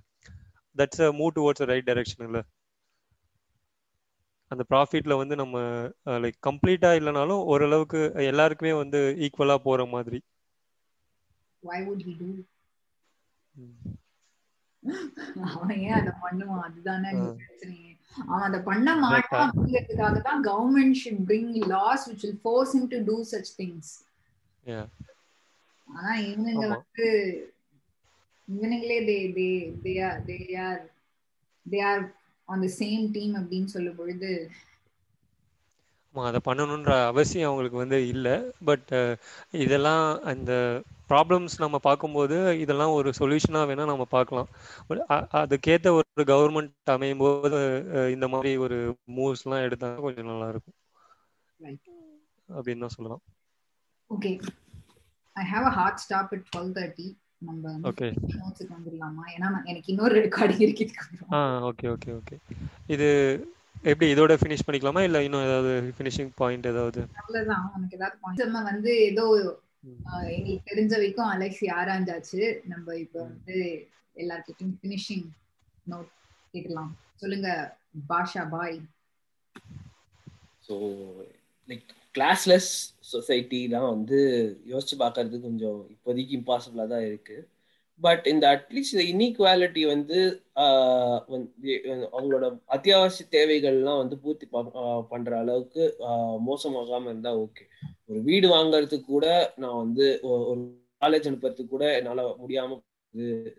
That's 0.79 1.03
a 1.07 1.11
move 1.21 1.37
towards 1.39 1.69
right 1.73 1.89
direction 1.91 2.27
இல்லை? 2.29 2.43
அந்த 4.51 4.65
ப்ராஃபிட்ல 4.73 5.15
வந்து 5.21 5.37
நம்ம 5.41 5.59
லைக் 6.25 6.39
கம்ப்ளீட்டா 6.49 6.91
இல்லைனாலும் 6.99 7.45
ஓரளவுக்கு 7.53 8.01
எல்லாருக்குமே 8.33 8.73
வந்து 8.83 9.01
ஈக்குவலா 9.27 9.57
போற 9.69 9.87
மாதிரி. 9.95 10.21
Why 11.63 11.79
would 11.87 12.03
he 12.09 12.13
do? 12.23 12.29
அவன் 15.53 15.79
ஏன் 15.87 15.97
அதை 15.99 16.13
பண்ணுவான்? 16.25 16.65
அதுதானே 16.67 17.11
அவன் 18.27 18.47
அதை 18.49 18.59
பண்ண 18.69 18.89
மாட்டான் 18.97 19.51
அப்படிங்கிறதுக்காக 19.51 20.21
தான் 20.29 20.45
government 20.45 20.99
should 21.03 21.25
bring 21.31 21.51
laws 21.75 22.05
which 22.11 22.23
will 22.27 22.39
force 22.47 22.73
him 22.77 22.85
to 22.95 23.01
do 23.11 23.17
such 23.33 23.49
things. 23.61 23.87
Yeah. 24.65 24.87
ஆனா 25.89 26.13
இவனுங்க. 26.29 26.67
வந்து 26.75 27.09
இவனுங்களே 28.49 28.99
they 29.09 29.19
they 29.37 29.49
they 29.83 30.09
are 30.09 30.25
they 30.25 30.37
are 30.59 30.83
they 31.71 31.85
are 31.85 32.05
on 32.45 32.61
the 32.61 32.67
same 32.79 33.11
team 33.11 33.35
அப்படின்னு 33.35 33.65
சொல்லும் 33.65 33.95
பொழுது 33.95 34.51
ஆமா 36.15 36.25
அதை 36.25 36.41
பண்ணணுன்ற 36.45 37.07
அவசியம் 37.07 37.47
அவங்களுக்கு 37.47 37.79
வந்து 37.79 38.09
இல்லை. 38.09 38.53
பட் 38.65 39.19
இதெல்லாம் 39.51 40.23
அந்த 40.23 40.83
ப்ராப்ளம்ஸ் 41.09 41.55
நம்ம 41.59 41.79
பார்க்கும்போது 41.79 42.59
இதெல்லாம் 42.61 42.91
ஒரு 42.91 43.13
சொல்யூஷனாக 43.19 43.67
வேணால் 43.69 43.93
நம்ம 43.93 44.05
பார்க்கலாம். 44.05 44.49
But 44.89 45.01
அ- 45.11 45.29
அதுக்கேத்த 45.33 45.91
ஒரு 45.91 46.07
கவர்மெண்ட் 46.17 46.73
அமையும் 46.85 47.19
போது 47.19 47.59
இந்த 48.13 48.29
மாதிரி 48.29 48.57
ஒரு 48.57 48.97
மூவ்ஸ்லாம் 49.17 49.65
எடுத்தாங்க 49.67 50.01
கொஞ்சம் 50.01 50.27
நல்லா 50.27 50.49
இருக்கும். 50.49 50.75
அப்படின்னு 52.49 52.79
தான் 52.79 52.89
சொல்லலாம். 52.89 53.23
Okay 54.11 54.33
I 55.33 55.45
have 55.53 55.65
a 55.65 55.71
hard 55.71 55.97
stop 55.97 56.33
at 56.33 56.47
twelve 56.57 56.75
thirty 56.79 57.07
நம்ம 57.43 57.73
ஓகே. 57.85 58.09
நோட்ஸுக்கு 58.33 58.73
வந்துடலாமா 58.73 59.25
ஏன்னா 59.35 59.49
எனக்கு 59.65 59.93
இன்னொரு 59.93 60.15
ரெக்கார்டிங் 60.21 60.63
இருக்கு 60.63 60.85
ஆ 61.33 61.39
ஓகே 61.69 61.87
ஓகே 61.95 62.11
ஓகே. 62.17 62.37
இது 62.89 63.09
எப்படி 63.85 64.07
இதோட 64.13 64.33
ஃபினிஷ் 64.37 64.67
பண்ணிக்கலாமா? 64.67 65.01
இல்லை 65.01 65.21
இன்னும் 65.25 65.47
ஏதாவது 65.47 65.73
ஃபினிஷிங் 65.97 66.31
பாயிண்ட் 66.37 66.67
ஏதாவது? 66.67 67.01
அவ்வளவுதான். 67.21 67.65
உனக்கு 67.75 67.97
ஏதாவது 67.97 68.17
point? 68.21 68.39
நம்ம 68.43 68.63
வந்து 68.71 68.93
ஏதோ 69.11 69.25
எங்களுக்கு 70.31 70.69
தெரிஞ்ச 70.69 70.93
வரைக்கும் 70.95 71.29
அலெக்ஸ் 71.29 71.65
ஆராய்ஞ்சாச்சு 71.77 72.41
நம்ம 72.65 72.95
இப்ப 73.05 73.17
வந்து 73.25 73.57
எல்லார்கிட்டயும் 74.17 74.75
ஃபினிஷிங் 74.79 75.27
நோட் 75.87 76.11
கேட்கலாம் 76.55 76.91
சொல்லுங்க 77.15 77.49
Basha 78.09 78.45
bhai 78.51 78.79
so 80.67 80.75
like 81.69 81.85
classless 82.17 82.71
society 83.11 83.61
தான் 83.73 83.91
வந்து 83.91 84.19
யோசிச்சு 84.71 84.97
பார்க்கறது 85.01 85.37
கொஞ்சம் 85.43 85.81
இப்போதைக்கு 85.95 86.33
இம்பாசிபிளாக 86.37 86.89
தான் 86.89 87.05
இருக்குது 87.07 87.45
பட் 88.01 88.25
இந்த 88.31 88.45
அட்லீஸ்ட் 88.55 88.95
இந்த 88.95 89.05
இன்இக்வாலிட்டி 89.11 89.83
வந்து 89.87 90.19
அவங்களோட 92.11 92.47
அத்தியாவசிய 92.69 93.27
தேவைகள்லாம் 93.33 94.01
வந்து 94.03 94.17
பூர்த்தி 94.23 94.47
பண்- 94.47 94.73
பண்ற 95.11 95.31
அளவுக்கு 95.39 95.85
மோசமாகாமல் 96.01 96.45
மோசமாகாம 96.47 97.07
இருந்தா 97.07 97.33
ஓகே 97.43 97.65
ஒரு 98.09 98.21
வீடு 98.23 98.49
வாங்குறதுக்கு 98.49 99.09
கூட 99.09 99.29
நான் 99.57 99.81
வந்து 99.81 100.07
ஒரு 100.31 100.61
காலேஜ் 101.03 101.29
அனுப்புறதுக்கு 101.29 101.67
கூட 101.69 101.87
என்னால 101.97 102.21
முடியாம 102.39 102.79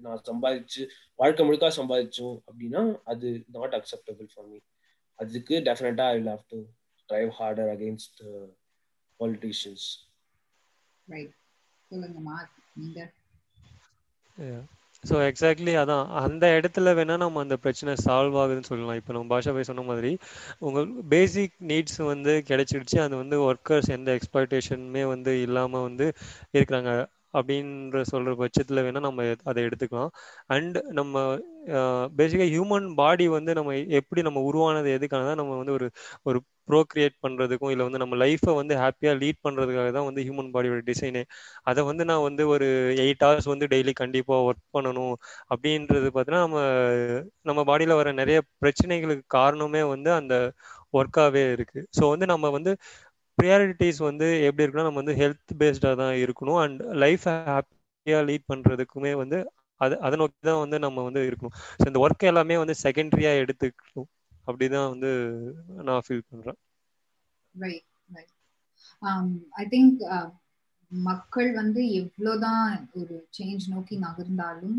நான் 0.01 0.23
சம்பாதிச்சு 0.25 0.81
வாழ்க்கை 1.19 1.43
முழுக்க 1.45 1.69
சம்பாதிச்சோம் 1.77 2.35
அப்படின்னா 2.47 2.81
அது 3.05 3.27
நாட் 3.55 3.75
அக்செப்டபிள் 3.75 4.27
ஃபார் 4.33 4.49
மீ 4.49 4.59
அதுக்கு 5.19 5.55
டெஃபினட்டா 5.65 6.07
I 6.07 6.17
will 6.17 6.31
have 6.31 6.45
to 6.47 6.59
drive 7.09 7.31
harder 7.39 7.71
against 7.75 8.21
politicians 9.19 9.87
right 11.07 11.35
சொல்லுங்க 11.91 12.19
மார்க். 12.29 12.55
நீங்க? 12.75 12.99
ஸோ 15.03 15.15
எக்ஸாக்ட்லி 15.29 15.73
அதான். 15.81 16.05
அந்த 16.23 16.45
இடத்துல 16.57 16.93
வேணா 16.97 17.15
நம்ம 17.23 17.41
அந்த 17.45 17.55
பிரச்சனை 17.63 17.91
சால்வ் 18.05 18.37
ஆகுதுன்னு 18.41 18.69
சொல்லலாம். 18.69 18.99
இப்போ 19.01 19.11
நம்ம 19.15 19.29
பாஷா 19.33 19.51
பாய் 19.55 19.69
சொன்ன 19.69 19.85
மாதிரி 19.89 20.11
உங்கள் 20.67 20.87
பேசிக் 21.13 21.55
நீட்ஸ் 21.71 21.99
வந்து 22.11 22.33
கிடைச்சிடுச்சு. 22.49 22.97
அது 23.05 23.15
வந்து 23.21 23.37
ஒர்க்கர்ஸ் 23.47 23.93
எந்த 23.97 24.11
எக்ஸ்பெக்டேஷனுமே 24.17 25.03
வந்து 25.13 25.33
இல்லாமல் 25.45 25.85
வந்து 25.89 26.07
இருக்கிறாங்க 26.55 26.91
அப்படின்ற 27.33 28.01
சொல்கிற 28.11 28.33
பட்சத்தில் 28.41 28.83
வேணால் 28.85 29.07
நம்ம 29.07 29.23
அதை 29.49 29.59
எடுத்துக்கலாம். 29.67 30.11
அண்ட் 30.55 30.77
நம்ம 30.99 31.15
பேசிக்காக 32.19 32.49
ஹியூமன் 32.53 32.87
பாடி 33.01 33.25
வந்து 33.37 33.51
நம்ம 33.59 33.71
எப்படி 33.99 34.21
நம்ம 34.27 34.41
உருவானது 34.49 34.89
எதுக்காக 34.97 35.33
நம்ம 35.41 35.57
வந்து 35.61 35.75
ஒரு 35.77 35.87
ஒரு 36.29 36.39
ப்ரோக்ரியேட் 36.67 37.15
பண்ணுறதுக்கும் 37.23 37.71
இல்லை 37.73 37.85
வந்து 37.87 38.01
நம்ம 38.03 38.17
லைஃப்பை 38.23 38.53
வந்து 38.59 38.73
ஹாப்பியாக 38.81 39.19
லீட் 39.21 39.39
பண்ணுறதுக்காக 39.45 39.89
தான் 39.97 40.07
வந்து 40.09 40.23
ஹியூமன் 40.27 40.51
பாடியோட 40.55 40.81
டிசைனு 40.89 41.21
அதை 41.69 41.81
வந்து 41.89 42.05
நான் 42.11 42.25
வந்து 42.27 42.43
ஒரு 42.53 42.67
எயிட் 43.03 43.23
ஹவர்ஸ் 43.25 43.49
வந்து 43.53 43.67
டெய்லி 43.73 43.93
கண்டிப்பாக 44.01 44.47
ஒர்க் 44.49 44.65
பண்ணணும் 44.77 45.15
அப்படின்றது 45.53 46.09
பார்த்தீங்கன்னா 46.09 46.43
நம்ம 46.45 46.59
நம்ம 47.49 47.63
பாடியில் 47.69 47.99
வர 47.99 48.11
நிறைய 48.21 48.39
பிரச்சனைகளுக்கு 48.63 49.25
காரணமே 49.37 49.83
வந்து 49.93 50.11
அந்த 50.19 50.35
ஒர்க்காகவே 50.93 51.43
இருக்குது 51.55 51.87
ஸோ 51.97 52.03
வந்து 52.13 52.27
நம்ம 52.33 52.49
வந்து 52.57 52.71
ப்ரியாரிட்டிஸ் 53.37 53.99
வந்து 54.07 54.27
எப்படி 54.47 54.63
இருக்குன்னா 54.63 54.87
நம்ம 54.87 55.01
வந்து 55.03 55.15
ஹெல்த் 55.21 55.53
பேஸ்டாக 55.61 55.95
தான் 56.01 56.15
இருக்கணும். 56.23 56.59
அண்ட் 56.63 56.79
லைஃப்பை 57.03 57.33
ஹாப்பியாக 57.49 58.21
லீட் 58.29 58.49
பண்ணுறதுக்குமே 58.51 59.13
வந்து 59.21 59.37
அது 59.81 59.95
அதை 60.05 60.15
நோக்கி 60.21 60.39
தான் 60.49 60.61
வந்து 60.63 60.77
நம்ம 60.85 61.03
வந்து 61.07 61.21
இருக்கணும். 61.29 61.55
ஸோ 61.79 61.85
இந்த 61.91 61.99
ஒர்க் 62.05 62.29
எல்லாமே 62.31 62.55
வந்து 62.63 62.75
செகண்டரியாக 62.83 63.41
எடுத்துக்கணும். 63.43 64.09
அப்படிதான் 64.47 64.91
வந்து 64.93 65.11
நான் 65.87 66.05
ஃபீல் 66.07 66.27
பண்றேன். 66.31 66.59
ரைட் 67.55 67.87
ரைட் 68.15 68.33
ஐ 69.61 69.65
திங்க் 69.73 70.01
மக்கள் 70.91 71.49
வந்து 71.53 71.81
எவ்வளோதான் 72.01 72.67
ஒரு 72.99 73.15
சேஞ்ச் 73.37 73.65
நோக்கி 73.73 73.95
நகர்ந்தாலும் 73.97 74.77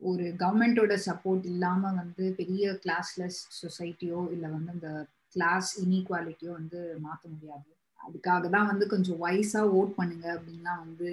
ஒரு 0.00 0.26
கவர்மெண்டோட 0.42 0.94
சப்போர்ட் 1.06 1.44
இல்லாம 1.44 1.90
வந்து 1.92 2.24
பெரிய 2.38 2.72
கிளாஸ்லெஸ் 2.84 3.40
சொசைட்டியோ 3.60 4.20
இல்லை 4.32 4.48
வந்து 4.50 4.72
இந்த 4.72 4.90
கிளாஸ் 5.34 5.70
இன்இக்வாலிட்டியோ 5.82 6.52
வந்து 6.52 6.80
மாற்ற 7.00 7.24
முடியாது. 7.28 7.68
அதுக்காக 8.00 8.44
தான் 8.50 8.70
வந்து 8.70 8.84
கொஞ்சம் 8.88 9.20
வைஸா 9.24 9.62
ஓட் 9.78 9.92
பண்ணுங்க 9.98 10.26
அப்படின்லாம் 10.36 10.82
வந்து 10.86 11.08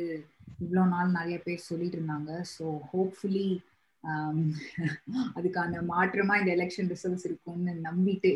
இவ்வளோ 0.64 0.84
நாள் 0.88 1.18
நிறைய 1.20 1.38
பேர் 1.46 1.68
சொல்லிட்டு 1.70 1.98
இருந்தாங்க. 2.00 2.32
ஸோ 2.56 2.66
ஹோப்ஃபுல்லி 2.92 3.48
அதுக்கான 5.38 5.82
மாற்றமா 5.90 6.36
இந்த 6.40 6.52
எலெக்ஷன் 6.58 6.92
ரிசல்ட்ஸ் 6.94 7.26
இருக்கும்னு 7.26 7.74
நம்பிட்டு 7.84 8.32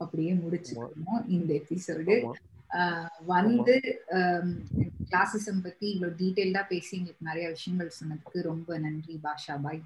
அப்படியே 0.00 0.32
முடிச்சுக்கணும் 0.34 1.22
இந்த 1.28 1.50
எபிசோடு 1.60 2.16
வந்து 3.28 3.74
கிளாசிசம் 5.08 5.62
பத்தி 5.62 5.86
இவ்வளவு 5.90 6.18
டீடைல்டா 6.20 6.62
பேசி 6.68 6.92
எங்களுக்கு 6.96 7.28
நிறைய 7.28 7.46
விஷயங்கள் 7.48 7.96
சொன்னதுக்கு 7.98 8.40
ரொம்ப 8.42 8.78
நன்றி 8.78 9.14
Basha. 9.24 9.54
Bhai 9.62 9.82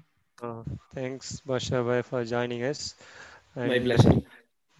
thanks 0.95 1.33
Basha. 1.49 1.79
Bhai 1.87 2.05
for 2.09 2.27
joining 2.33 2.65
us 2.69 2.85
my 3.55 3.79
pleasure 3.79 4.19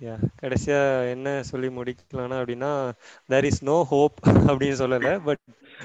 yeah 0.01 0.13
கடைசியா 0.41 0.79
என்ன 1.11 1.27
சொல்லி 1.43 1.69
முடிக்கலாம்னா 1.75 2.37
அப்படின்னா 2.41 2.71
தேர் 3.29 3.47
இஸ் 3.49 3.61
நோ 3.63 3.77
ஹோப் 3.91 4.17
அப்படின்னு 4.47 4.77
சொல்லல 4.81 5.11
but 5.25 5.41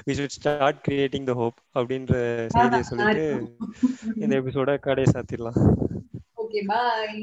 we 0.07 0.15
should 0.19 0.35
start 0.37 0.81
creating 0.85 1.27
the 1.29 1.35
hope 1.39 1.57
அப்படின்ற 1.75 2.13
செய்தியை 2.55 2.83
சொல்லிட்டு 2.91 3.25
இந்த 4.21 4.33
எபிசோட 4.41 4.75
கடையை 4.79 5.09
சாத்திடலாம். 5.13 5.59
Okay 6.41 6.61
bye 6.69 7.17